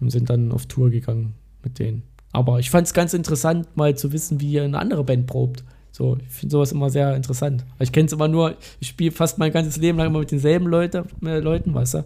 [0.01, 2.03] und sind dann auf Tour gegangen mit denen.
[2.33, 5.63] Aber ich fand es ganz interessant, mal zu wissen, wie eine andere Band probt.
[5.91, 7.63] So, ich finde sowas immer sehr interessant.
[7.79, 10.65] Ich kenne es immer nur, ich spiele fast mein ganzes Leben lang immer mit denselben
[10.65, 12.05] Leute, äh, Leuten, weißt du?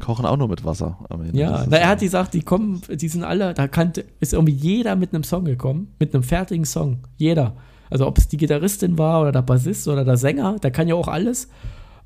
[0.00, 1.38] kochen auch nur mit Wasser am Ende.
[1.38, 4.96] Ja, na, er hat gesagt, die kommen, die sind alle, da kannte, ist irgendwie jeder
[4.96, 6.98] mit einem Song gekommen, mit einem fertigen Song.
[7.16, 7.54] Jeder.
[7.90, 10.94] Also ob es die Gitarristin war oder der Bassist oder der Sänger, der kann ja
[10.94, 11.48] auch alles.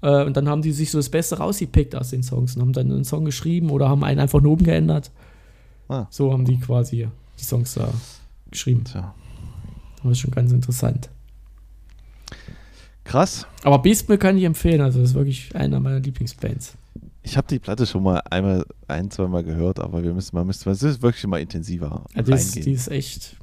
[0.03, 2.73] Äh, und dann haben die sich so das Beste rausgepickt aus den Songs und haben
[2.73, 5.11] dann einen Song geschrieben oder haben einen einfach nur umgeändert.
[5.89, 6.07] Ah.
[6.11, 7.09] So haben die quasi
[7.39, 7.93] die Songs da
[8.51, 8.85] geschrieben.
[8.85, 9.15] Tja.
[10.03, 11.09] Das ist schon ganz interessant.
[13.05, 13.47] Krass.
[13.63, 16.75] Aber Beastmill kann ich empfehlen, also das ist wirklich einer meiner Lieblingsbands.
[17.23, 20.45] Ich habe die Platte schon mal einmal, ein, zwei Mal gehört, aber wir müssen mal,
[20.45, 23.37] müssen, es ist wirklich mal intensiver Ja, die, ist, die ist echt.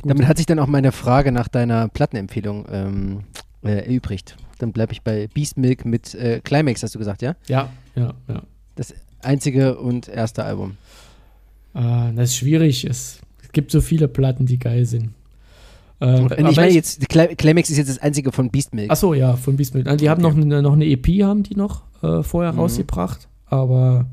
[0.00, 0.10] gut.
[0.10, 3.24] Damit hat sich dann auch meine Frage nach deiner Plattenempfehlung ähm,
[3.62, 4.36] äh, erübrigt.
[4.58, 7.34] Dann bleibe ich bei Beast Milk mit äh, Climax, hast du gesagt, ja?
[7.46, 8.42] ja, ja, ja.
[8.76, 10.76] Das einzige und erste Album.
[11.74, 12.84] Äh, das ist schwierig.
[12.84, 15.10] Es, es gibt so viele Platten, die geil sind.
[16.00, 18.90] Ähm, Und ich meine jetzt, Climax ist jetzt das einzige von Beast Milk.
[18.90, 19.82] Achso, ja, von Beastmill.
[19.96, 22.60] Die haben noch, eine, noch eine EP, haben die noch äh, vorher Mhm.
[22.60, 23.28] rausgebracht.
[23.46, 24.06] Aber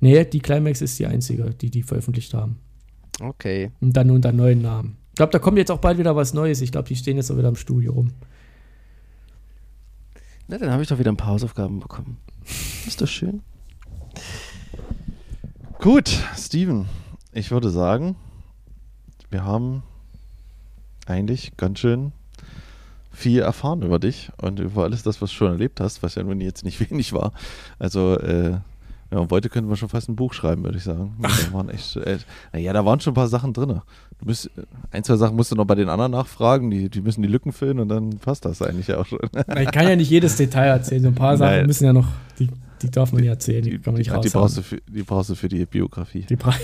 [0.00, 2.56] nee, die Climax ist die einzige, die die veröffentlicht haben.
[3.20, 3.70] Okay.
[3.80, 4.96] Und dann unter neuen Namen.
[5.10, 6.60] Ich glaube, da kommt jetzt auch bald wieder was Neues.
[6.60, 8.10] Ich glaube, die stehen jetzt auch wieder im Studio rum.
[10.48, 12.16] Na, dann habe ich doch wieder ein paar Hausaufgaben bekommen.
[12.86, 13.42] Ist doch schön.
[15.80, 16.86] Gut, Steven,
[17.32, 18.16] ich würde sagen,
[19.30, 19.84] wir haben
[21.06, 22.10] eigentlich ganz schön
[23.12, 26.24] viel erfahren über dich und über alles das, was du schon erlebt hast, was ja
[26.24, 27.32] nun jetzt nicht wenig war.
[27.78, 28.58] Also, äh,
[29.10, 31.16] ja, und heute könnten wir schon fast ein Buch schreiben, würde ich sagen.
[31.22, 32.18] Da waren echt, äh,
[32.52, 33.68] naja, da waren schon ein paar Sachen drin.
[33.68, 34.50] Du musst,
[34.90, 37.52] ein, zwei Sachen musst du noch bei den anderen nachfragen, die, die müssen die Lücken
[37.52, 39.20] füllen und dann passt das eigentlich auch schon.
[39.60, 41.02] Ich kann ja nicht jedes Detail erzählen.
[41.02, 41.66] So ein paar Sachen Nein.
[41.66, 42.08] müssen ja noch,
[42.40, 42.48] die,
[42.82, 43.62] die darf man nicht erzählen.
[43.62, 46.22] Die, kann man nicht Ja, die, brauchst du für, die brauchst du für die Biografie.
[46.28, 46.54] Die, bra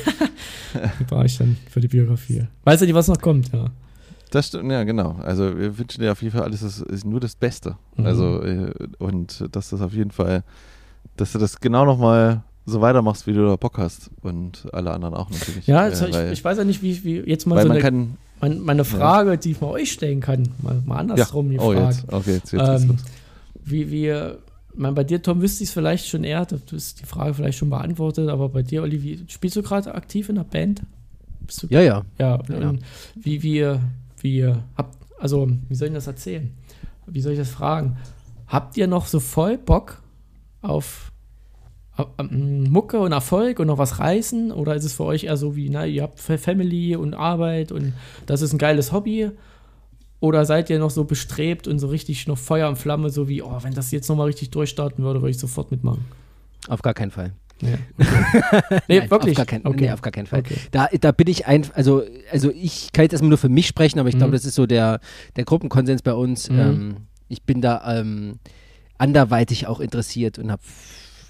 [1.01, 2.47] die brauche ich dann für die Biografie.
[2.65, 3.53] Weißt du nicht, was noch kommt?
[3.53, 3.67] Ja.
[4.31, 5.17] Das stimmt, ja, genau.
[5.23, 7.77] Also wir wünschen dir auf jeden Fall alles das ist nur das Beste.
[7.97, 8.07] Mhm.
[8.07, 10.43] Also äh, und dass das auf jeden Fall,
[11.17, 14.11] dass du das genau nochmal so weitermachst, wie du da Bock hast.
[14.23, 15.67] Und alle anderen auch natürlich.
[15.67, 17.81] Ja, äh, also ich, weil, ich weiß ja nicht, wie, wie jetzt mal so eine,
[17.81, 18.17] kann.
[18.41, 21.73] mein, meine Frage, die ich mal euch stellen kann, mal, mal Ja, andersrum die oh,
[21.73, 21.87] Frage.
[21.87, 22.13] jetzt.
[22.13, 23.01] Okay, jetzt, jetzt geht's Ähm, los.
[23.65, 24.39] wie wir,
[24.77, 27.59] mein, bei dir, Tom, wüsste ich es vielleicht schon eher, du hast die Frage vielleicht
[27.59, 30.83] schon beantwortet, aber bei dir, Olli, wie, spielst du gerade aktiv in der Band?
[31.69, 32.03] Ja, ja.
[32.19, 32.69] ja, Ja.
[32.71, 32.81] und
[33.15, 33.81] wie wir,
[34.21, 34.47] wie
[34.77, 36.53] habt, also, wie soll ich das erzählen?
[37.07, 37.97] Wie soll ich das fragen?
[38.47, 40.03] Habt ihr noch so voll Bock
[40.63, 41.13] auf,
[42.19, 44.53] ähm, Mucke und Erfolg und noch was reißen?
[44.53, 47.73] Oder ist es für euch eher so wie, na, ihr habt Fa- Family und Arbeit
[47.73, 47.93] und
[48.27, 49.31] das ist ein geiles Hobby?
[50.25, 53.43] Oder seid ihr noch so bestrebt und so richtig noch Feuer und Flamme, so wie,
[53.43, 56.03] oh, wenn das jetzt nochmal richtig durchstarten würde, würde ich sofort mitmachen?
[56.67, 57.35] Auf gar keinen Fall.
[57.61, 57.75] Nee,
[58.89, 59.33] nee Nein, wirklich?
[59.33, 59.85] Auf gar, kein, okay.
[59.85, 60.39] nee, auf gar keinen Fall.
[60.41, 60.57] Okay.
[60.71, 62.03] Da, da bin ich ein, also,
[62.33, 64.37] also ich kann jetzt erstmal nur für mich sprechen, aber ich glaube, Mhm.
[64.37, 65.01] das ist so der,
[65.37, 66.49] der Gruppenkonsens bei uns.
[66.49, 66.59] Mhm.
[66.59, 66.97] Ähm,
[67.29, 68.39] ich bin da ähm,
[68.97, 70.63] anderweitig auch interessiert und habe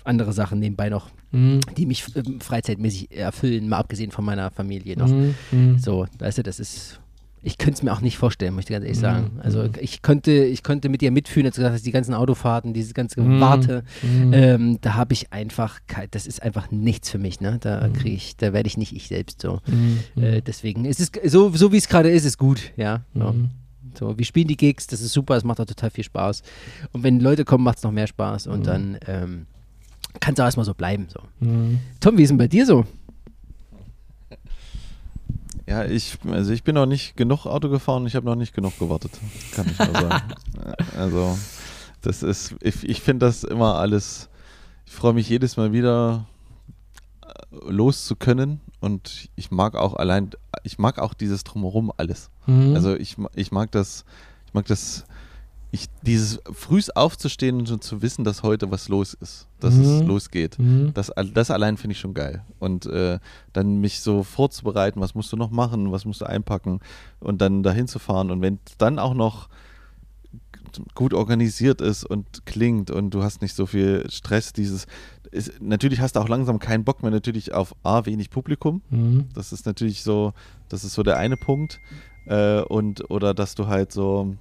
[0.04, 1.58] andere Sachen nebenbei noch, Mhm.
[1.76, 5.08] die mich ähm, freizeitmäßig erfüllen, mal abgesehen von meiner Familie noch.
[5.08, 5.34] Mhm.
[5.50, 5.78] Mhm.
[5.78, 7.00] So, weißt du, das ist.
[7.46, 9.02] Ich könnte es mir auch nicht vorstellen, möchte ich ganz ehrlich Mhm.
[9.02, 9.40] sagen.
[9.42, 9.70] Also Mhm.
[9.80, 12.94] ich könnte, ich könnte mit dir mitfühlen, als du gesagt hast, die ganzen Autofahrten, dieses
[12.94, 13.40] ganze Mhm.
[13.40, 14.32] Warte, Mhm.
[14.32, 15.78] ähm, da habe ich einfach,
[16.10, 17.58] das ist einfach nichts für mich, ne?
[17.60, 17.92] Da Mhm.
[17.92, 19.60] kriege ich, da werde ich nicht ich selbst so.
[20.16, 23.02] Äh, deswegen ist es so, so wie es gerade ist, ist gut, ja.
[23.12, 23.50] Mhm.
[23.98, 26.42] So, wir spielen die Gigs, das ist super, es macht auch total viel Spaß.
[26.92, 29.46] Und wenn Leute kommen, macht es noch mehr Spaß und dann ähm,
[30.18, 31.06] kann es auch erstmal so bleiben.
[31.12, 31.20] So.
[32.00, 32.86] Tom, wie ist denn bei dir so?
[35.66, 38.78] Ja, ich, also ich bin noch nicht genug Auto gefahren, ich habe noch nicht genug
[38.78, 39.12] gewartet,
[39.54, 40.34] kann ich nur sagen.
[40.98, 41.38] also,
[42.02, 44.28] das ist, ich, ich finde das immer alles,
[44.84, 46.26] ich freue mich jedes Mal wieder
[47.22, 50.30] äh, los zu können und ich mag auch allein,
[50.64, 52.30] ich mag auch dieses Drumherum alles.
[52.46, 52.74] Mhm.
[52.74, 54.04] Also ich, ich mag das,
[54.46, 55.04] ich mag das,
[55.74, 60.00] ich, dieses frühs aufzustehen und schon zu wissen, dass heute was los ist, dass es
[60.02, 60.06] Mhm.
[60.06, 60.56] losgeht.
[60.58, 60.92] Mhm.
[60.94, 62.44] Das, das allein finde ich schon geil.
[62.60, 63.18] Und äh,
[63.52, 66.78] dann mich so vorzubereiten, was musst du noch machen, was musst du einpacken
[67.18, 68.30] und dann dahin zu fahren.
[68.30, 69.48] Und wenn es dann auch noch
[70.94, 74.86] gut organisiert ist und klingt und du hast nicht so viel Stress, dieses,
[75.30, 78.82] ist, natürlich hast du auch langsam keinen Bock mehr natürlich auf A, wenig Publikum.
[78.90, 79.28] Mhm.
[79.34, 80.32] Das ist natürlich so,
[80.68, 81.80] das ist so der eine Punkt.
[82.26, 84.34] Äh, und, oder dass du halt so,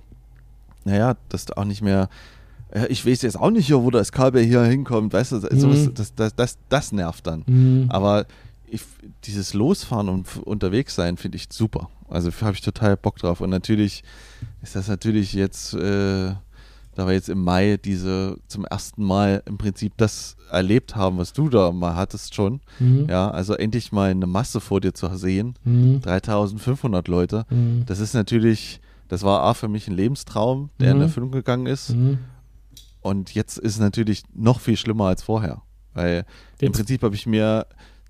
[0.86, 2.10] naja, dass du auch nicht mehr,
[2.76, 5.94] ja, ich weiß jetzt auch nicht, wo das Kabel hier hinkommt, weißt du, sowas, Mhm.
[5.94, 7.44] das, das, das, das nervt dann.
[7.46, 7.86] Mhm.
[7.90, 8.26] Aber
[8.68, 8.82] ich,
[9.26, 11.90] dieses Losfahren und unterwegs sein finde ich super.
[12.10, 13.42] Also habe ich total Bock drauf.
[13.42, 14.04] Und natürlich
[14.64, 16.34] ist das natürlich jetzt, äh,
[16.96, 21.34] da wir jetzt im Mai diese zum ersten Mal im Prinzip das erlebt haben, was
[21.34, 22.62] du da mal hattest schon.
[22.80, 23.08] Mhm.
[23.10, 25.56] Ja, also endlich mal eine Masse vor dir zu sehen.
[25.64, 26.02] Mhm.
[26.02, 27.46] 3500 Leute.
[27.50, 27.84] Mhm.
[27.88, 28.80] Das ist natürlich,
[29.14, 31.04] das war A für mich ein Lebenstraum, der in Mhm.
[31.04, 31.92] Erfüllung gegangen ist.
[31.96, 32.18] Mhm.
[33.02, 35.62] Und jetzt ist es natürlich noch viel schlimmer als vorher.
[35.94, 36.26] Weil
[36.60, 37.66] im Jetzt- Prinzip habe ich mir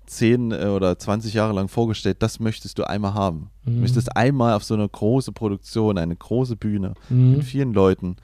[0.06, 3.50] zehn äh, oder 20 Jahre lang vorgestellt, das möchtest du einmal haben.
[3.64, 3.80] Du Mhm.
[3.80, 7.32] möchtest einmal auf so eine große Produktion, eine große Bühne Mhm.
[7.32, 8.16] mit vielen Leuten.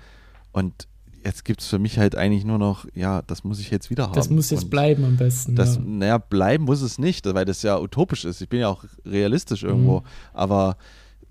[0.53, 0.87] Und
[1.25, 4.05] jetzt gibt es für mich halt eigentlich nur noch, ja, das muss ich jetzt wieder
[4.05, 4.13] haben.
[4.15, 5.57] Das muss jetzt Und bleiben am besten.
[5.57, 5.83] Das, ja.
[5.85, 8.41] naja, bleiben muss es nicht, weil das ja utopisch ist.
[8.41, 10.05] Ich bin ja auch realistisch irgendwo, Mhm.
[10.35, 10.77] aber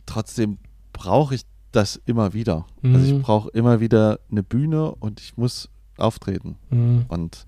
[0.05, 0.57] trotzdem
[0.99, 2.65] brauche ich das immer wieder.
[2.83, 3.21] Also ich Mhm.
[3.21, 6.55] brauche immer wieder eine Bühne und ich muss auftreten.
[6.71, 7.05] Mhm.
[7.07, 7.45] Und,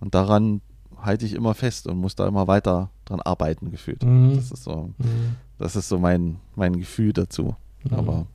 [0.00, 0.60] und daran
[1.00, 4.02] halte ich immer fest und muss da immer weiter dran arbeiten, gefühlt.
[4.04, 4.34] Mhm.
[4.36, 5.36] Das ist so, Mhm.
[5.58, 7.54] das ist so mein, mein Gefühl dazu.
[7.84, 7.94] Mhm.
[7.94, 8.26] Aber,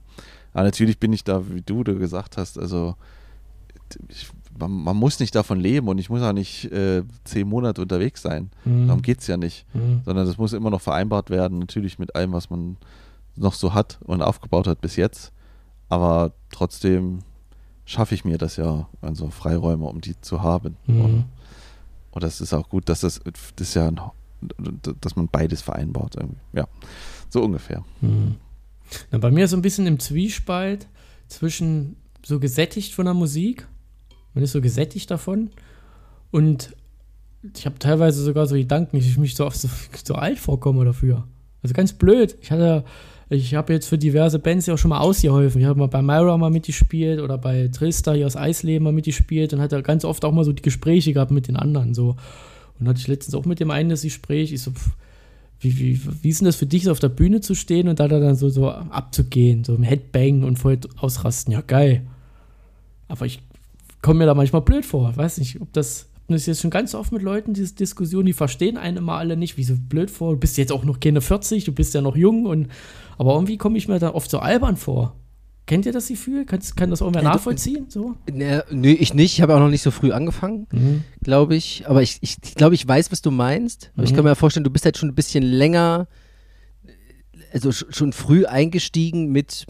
[0.54, 2.96] aber natürlich bin ich da, wie du, du gesagt hast, also
[4.08, 7.82] ich, man, man muss nicht davon leben und ich muss auch nicht äh, zehn Monate
[7.82, 8.50] unterwegs sein.
[8.66, 8.88] Mhm.
[8.88, 9.66] Darum geht es ja nicht.
[9.74, 10.02] Mhm.
[10.06, 12.78] Sondern das muss immer noch vereinbart werden, natürlich mit allem, was man
[13.36, 15.32] noch so hat und aufgebaut hat bis jetzt.
[15.90, 17.20] Aber trotzdem
[17.86, 20.78] schaffe ich mir das ja, also Freiräume, um die zu haben.
[20.86, 21.02] Mhm.
[21.02, 21.26] Und,
[22.12, 23.22] und das ist auch gut, dass das,
[23.56, 23.92] das ist ja,
[25.02, 26.16] dass man beides vereinbart.
[26.16, 26.40] Irgendwie.
[26.54, 26.68] Ja,
[27.30, 27.84] so ungefähr.
[28.02, 28.36] Mhm.
[29.12, 30.88] Na, bei mir ist so ein bisschen im Zwiespalt
[31.28, 31.96] zwischen
[32.26, 33.68] so gesättigt von der Musik,
[34.34, 35.52] man ist so gesättigt davon
[36.32, 36.76] und
[37.56, 39.68] ich habe teilweise sogar so Gedanken, dass ich mich so, so,
[40.04, 41.28] so alt vorkomme dafür.
[41.62, 42.38] Also ganz blöd.
[42.42, 42.84] Ich hatte,
[43.34, 45.62] ich habe jetzt für diverse Bands ja auch schon mal ausgeholfen.
[45.62, 49.54] Ich habe mal bei Myra mal mitgespielt oder bei Trista hier aus Eisleben mal mitgespielt
[49.54, 52.16] und hatte ganz oft auch mal so die Gespräche gehabt mit den anderen so.
[52.80, 54.92] Und hatte ich letztens auch mit dem einen das Gespräch, ich so, pff,
[55.60, 58.00] wie, wie, wie ist denn das für dich, so auf der Bühne zu stehen und
[58.00, 61.54] da dann so, so abzugehen, so im Headbang und voll ausrasten?
[61.54, 62.06] Ja, geil.
[63.08, 63.40] Aber ich
[64.02, 65.16] komme mir da manchmal blöd vor.
[65.16, 68.34] Weiß nicht, ob das, das ist jetzt schon ganz oft mit Leuten, diese Diskussion, die
[68.34, 70.34] verstehen einen immer alle nicht, wie so blöd vor.
[70.34, 72.68] Du bist jetzt auch noch keine 40, du bist ja noch jung und
[73.18, 75.16] aber irgendwie komme ich mir da oft so albern vor.
[75.66, 76.46] Kennt ihr das Gefühl?
[76.46, 77.86] Kann, kann das irgendwer nachvollziehen?
[77.88, 78.16] So?
[78.30, 79.32] Ne, nö, ich nicht.
[79.34, 80.68] Ich habe auch noch nicht so früh angefangen,
[81.22, 81.86] glaube ich.
[81.88, 83.92] Aber ich, ich, ich glaube, ich weiß, was du meinst.
[83.96, 84.16] Aber ich Mhm.
[84.16, 86.08] kann mir ja vorstellen, du bist halt schon ein bisschen länger,
[87.54, 89.66] also sch- schon früh eingestiegen mit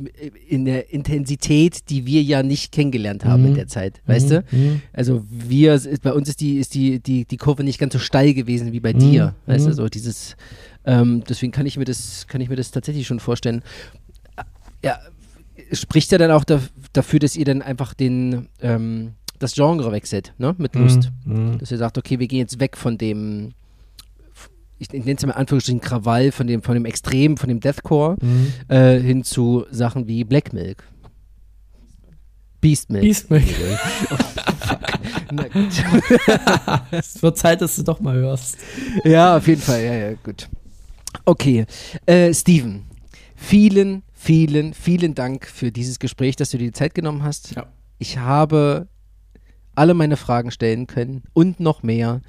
[0.47, 3.49] in der Intensität, die wir ja nicht kennengelernt haben Mhm.
[3.49, 4.01] in der Zeit.
[4.07, 4.43] Weißt du?
[4.51, 4.81] Mhm.
[4.93, 8.33] Also wir, bei uns ist die, ist die, die, die Kurve nicht ganz so steil
[8.33, 8.99] gewesen wie bei Mhm.
[8.99, 9.35] dir.
[9.45, 9.73] Weißt du, Mhm.
[9.75, 10.35] so dieses,
[10.85, 13.63] ähm, deswegen kann ich mir das, kann ich mir das tatsächlich schon vorstellen.
[14.83, 14.99] Ja,
[15.71, 16.59] spricht ja dann auch da,
[16.91, 20.55] dafür, dass ihr dann einfach den, ähm, das Genre wechselt, ne?
[20.57, 21.11] Mit Lust.
[21.25, 21.57] Mhm.
[21.59, 23.53] Dass ihr sagt, okay, wir gehen jetzt weg von dem,
[24.79, 28.17] ich nenne es mal in Anführungsstrichen Krawall, von dem, von dem Extrem, von dem Deathcore,
[28.21, 28.53] Mhm.
[28.67, 30.83] äh, hin zu Sachen wie Black Milk.
[32.59, 33.03] Beast Milk.
[33.03, 33.43] Beast Milk.
[35.31, 35.83] Na gut.
[36.91, 38.57] es wird Zeit, dass du doch mal hörst.
[39.03, 40.47] Ja, auf jeden Fall, ja, ja, gut.
[41.25, 41.65] Okay,
[42.05, 42.83] äh, Steven,
[43.35, 47.55] vielen, vielen, vielen Dank für dieses Gespräch, dass du dir die Zeit genommen hast.
[47.55, 47.67] Ja.
[47.97, 48.87] Ich habe
[49.75, 52.21] alle meine Fragen stellen können und noch mehr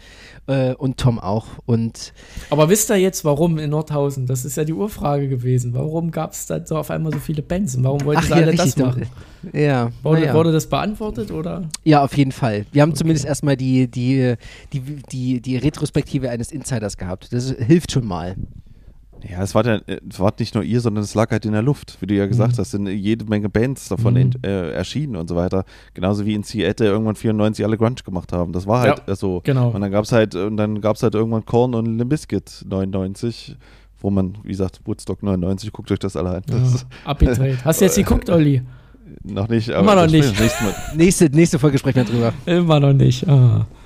[0.47, 2.13] äh, und Tom auch und
[2.51, 4.27] Aber wisst ihr jetzt, warum in Nordhausen?
[4.27, 5.75] Das ist ja die Urfrage gewesen.
[5.75, 7.77] Warum gab es da so auf einmal so viele Bands?
[7.77, 8.87] Und warum wollten ach sie ja, alle richtig das doch.
[8.87, 9.07] machen?
[9.53, 10.35] Ja, Wurde, ja.
[10.35, 11.69] wurde das beantwortet oder?
[11.83, 12.65] ja, auf jeden Fall.
[12.73, 14.37] Wir haben zumindest erstmal die, die,
[14.73, 17.31] die, die, die Retrospektive eines Insiders gehabt.
[17.33, 18.37] Das hilft schon mal.
[19.31, 21.97] Ja, es war, es war nicht nur ihr, sondern es lag halt in der Luft.
[22.01, 22.59] Wie du ja gesagt Mhm.
[22.59, 24.21] hast, sind jede Menge Bands davon Mhm.
[24.21, 25.65] in, äh, erschienen und so weiter.
[25.95, 28.53] Genauso wie in Seattle irgendwann 94 alle Grunge gemacht haben.
[28.53, 29.41] Das war halt Ja, äh, so.
[29.45, 29.71] Genau.
[29.71, 32.65] Und dann gab es halt, und dann gab es halt irgendwann Korn und Limp Bizkit
[32.69, 33.57] 99,
[34.01, 36.43] wo man, wie gesagt, Woodstock 99, guckt euch das alle an.
[36.47, 37.57] Das Ja.
[37.65, 38.63] Hast du jetzt geguckt, Olli?
[39.23, 40.35] noch nicht, Immer aber noch das nicht.
[40.97, 42.33] Nächste, nächste Folge sprechen wir drüber.
[42.45, 43.27] Immer noch nicht.
[43.29, 43.67] Ah.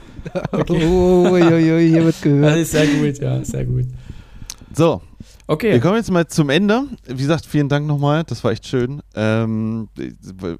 [0.69, 2.56] Oh, ui, hier wird Das gehört.
[2.56, 3.85] ist sehr gut, ja, sehr gut.
[4.74, 5.81] So, wir Okay.
[5.81, 6.85] kommen jetzt mal zum Ende.
[7.07, 8.24] Wie gesagt, vielen Dank nochmal.
[8.24, 9.03] Das war echt schön.
[9.15, 9.89] Ähm,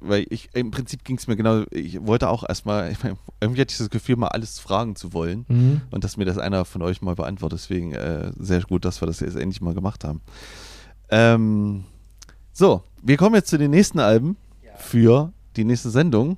[0.01, 3.61] weil ich, im Prinzip ging es mir genau, ich wollte auch erstmal, ich mein, irgendwie
[3.61, 5.45] hatte ich das Gefühl, mal alles fragen zu wollen.
[5.47, 5.81] Mhm.
[5.91, 7.59] Und dass mir das einer von euch mal beantwortet.
[7.59, 10.21] Deswegen äh, sehr gut, dass wir das jetzt endlich mal gemacht haben.
[11.09, 11.83] Ähm,
[12.51, 14.37] so, wir kommen jetzt zu den nächsten Alben
[14.77, 16.37] für die nächste Sendung.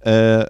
[0.00, 0.46] Äh,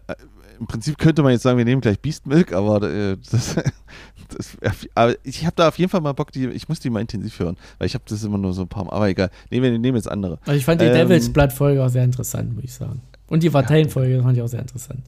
[0.61, 3.57] Im Prinzip könnte man jetzt sagen, wir nehmen gleich Beast Milk, aber, äh, das,
[4.28, 4.57] das,
[4.95, 7.39] aber ich habe da auf jeden Fall mal Bock, die, ich muss die mal intensiv
[7.39, 9.31] hören, weil ich habe das immer nur so ein paar Mal, aber egal.
[9.51, 10.39] Nee, wir nehmen jetzt andere.
[10.45, 13.01] Also ich fand die Ähm, Devils Blood-Folge auch sehr interessant, muss ich sagen.
[13.27, 15.01] Und die Parteien-Folge fand ich auch sehr interessant.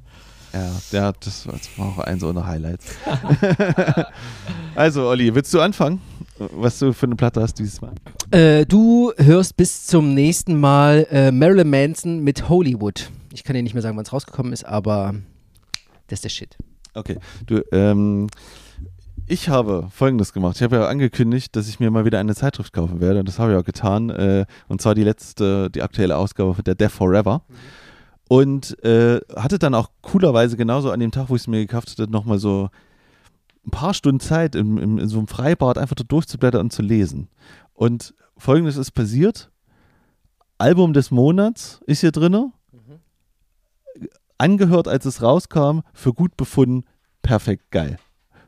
[0.55, 2.87] Ja, ja das, war- auch eins unserer Highlights.
[4.75, 6.01] also, Olli, willst du anfangen?
[6.39, 7.93] Was du für eine Platte hast dieses Mal?
[8.31, 13.11] Äh, du hörst bis zum nächsten Mal äh, Marilyn Manson mit Hollywood.
[13.33, 15.15] Ich kann dir nicht mehr sagen, wann es rausgekommen ist, aber
[16.13, 16.59] das ist der Shit.
[16.93, 18.29] Okay, du, ähm,
[19.27, 20.57] ich habe Folgendes gemacht.
[20.57, 23.21] Ich habe ja angekündigt, dass ich mir mal wieder eine Zeitschrift kaufen werde.
[23.21, 24.11] Und das habe ich auch getan.
[24.11, 27.43] Äh, und zwar die letzte, die aktuelle Ausgabe der Death Forever.
[28.29, 31.91] Und äh, hatte dann auch coolerweise genauso an dem Tag, wo ich es mir gekauft
[31.91, 32.69] hatte, nochmal so
[33.67, 36.83] ein paar Stunden Zeit, im, im, in so einem Freibad einfach da durchzublättern und zu
[36.83, 37.29] lesen.
[37.73, 39.51] Und folgendes ist passiert:
[40.59, 42.53] Album des Monats ist hier drin.
[44.43, 46.85] Angehört, als es rauskam, für gut befunden,
[47.23, 47.97] perfekt geil.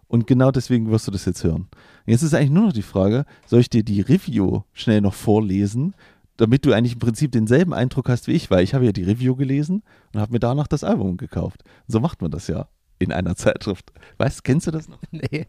[0.08, 1.68] Und genau deswegen wirst du das jetzt hören.
[2.06, 5.94] Jetzt ist eigentlich nur noch die Frage, soll ich dir die Review schnell noch vorlesen,
[6.36, 9.04] damit du eigentlich im Prinzip denselben Eindruck hast wie ich, weil ich habe ja die
[9.04, 11.62] Review gelesen und habe mir danach das Album gekauft.
[11.86, 12.68] So macht man das ja
[12.98, 13.92] in einer Zeitschrift.
[14.18, 14.98] Weißt, kennst du das noch?
[15.12, 15.46] Nee,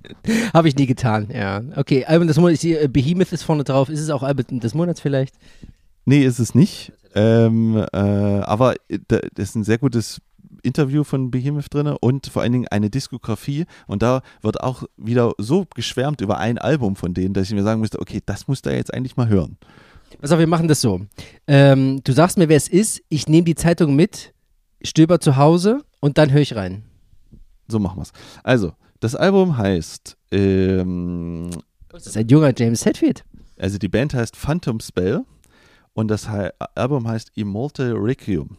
[0.53, 1.61] habe ich nie getan, ja.
[1.75, 3.89] Okay, Album des Monats, äh, Behemoth ist vorne drauf.
[3.89, 5.35] Ist es auch Album des Monats vielleicht?
[6.05, 6.93] Nee, ist es nicht.
[7.15, 10.21] Ähm, äh, aber äh, da- das ist ein sehr gutes
[10.63, 13.65] Interview von Behemoth drin und vor allen Dingen eine Diskografie.
[13.87, 17.63] Und da wird auch wieder so geschwärmt über ein Album von denen, dass ich mir
[17.63, 19.57] sagen musste, okay, das musst du ja jetzt eigentlich mal hören.
[20.19, 21.01] Pass auf, wir machen das so.
[21.47, 23.01] Ähm, du sagst mir, wer es ist.
[23.09, 24.33] Ich nehme die Zeitung mit,
[24.83, 26.83] stöber zu Hause und dann höre ich rein.
[27.67, 28.11] So machen wir es.
[28.43, 31.49] Also, das Album heißt, ähm,
[31.89, 33.25] Das ist ein junger James Hetfield.
[33.59, 35.23] also die Band heißt Phantom Spell
[35.93, 36.27] und das
[36.75, 38.57] Album heißt Immortal Requiem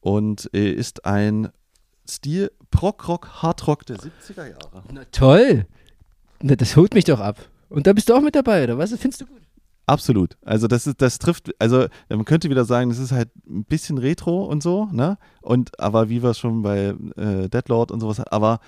[0.00, 1.50] und äh, ist ein
[2.08, 4.82] Stil Prog-Rock, Hardrock der 70er Jahre.
[4.92, 5.66] Na toll.
[6.42, 7.38] Na, das holt mich doch ab.
[7.68, 8.90] Und da bist du auch mit dabei, oder was?
[8.94, 9.42] Findest du gut?
[9.86, 10.36] Absolut.
[10.44, 13.96] Also das ist, das trifft, also man könnte wieder sagen, das ist halt ein bisschen
[13.96, 15.16] Retro und so, ne?
[15.40, 18.60] Und aber wie wir es schon bei äh, Deadlord und sowas, aber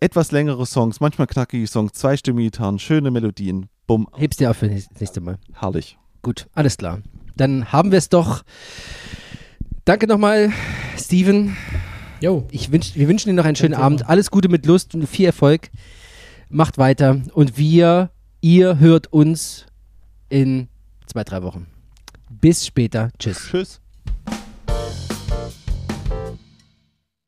[0.00, 4.68] etwas längere Songs, manchmal knackige Songs, zweistimmige Gitarren, schöne Melodien, bumm, Hebst dir auf für
[4.68, 5.38] das nächste Mal.
[5.52, 5.98] herrlich.
[6.22, 7.00] Gut, alles klar.
[7.36, 8.42] Dann haben wir es doch.
[9.88, 10.52] Danke nochmal,
[10.98, 11.56] Steven.
[12.20, 12.46] Jo.
[12.50, 13.86] Ich wünsch, wir wünschen dir noch einen schönen Thema.
[13.86, 14.06] Abend.
[14.06, 15.70] Alles Gute mit Lust und viel Erfolg.
[16.50, 17.22] Macht weiter.
[17.32, 18.10] Und wir,
[18.42, 19.64] ihr hört uns
[20.28, 20.68] in
[21.06, 21.68] zwei, drei Wochen.
[22.28, 23.08] Bis später.
[23.18, 23.48] Tschüss.
[23.50, 23.80] Tschüss.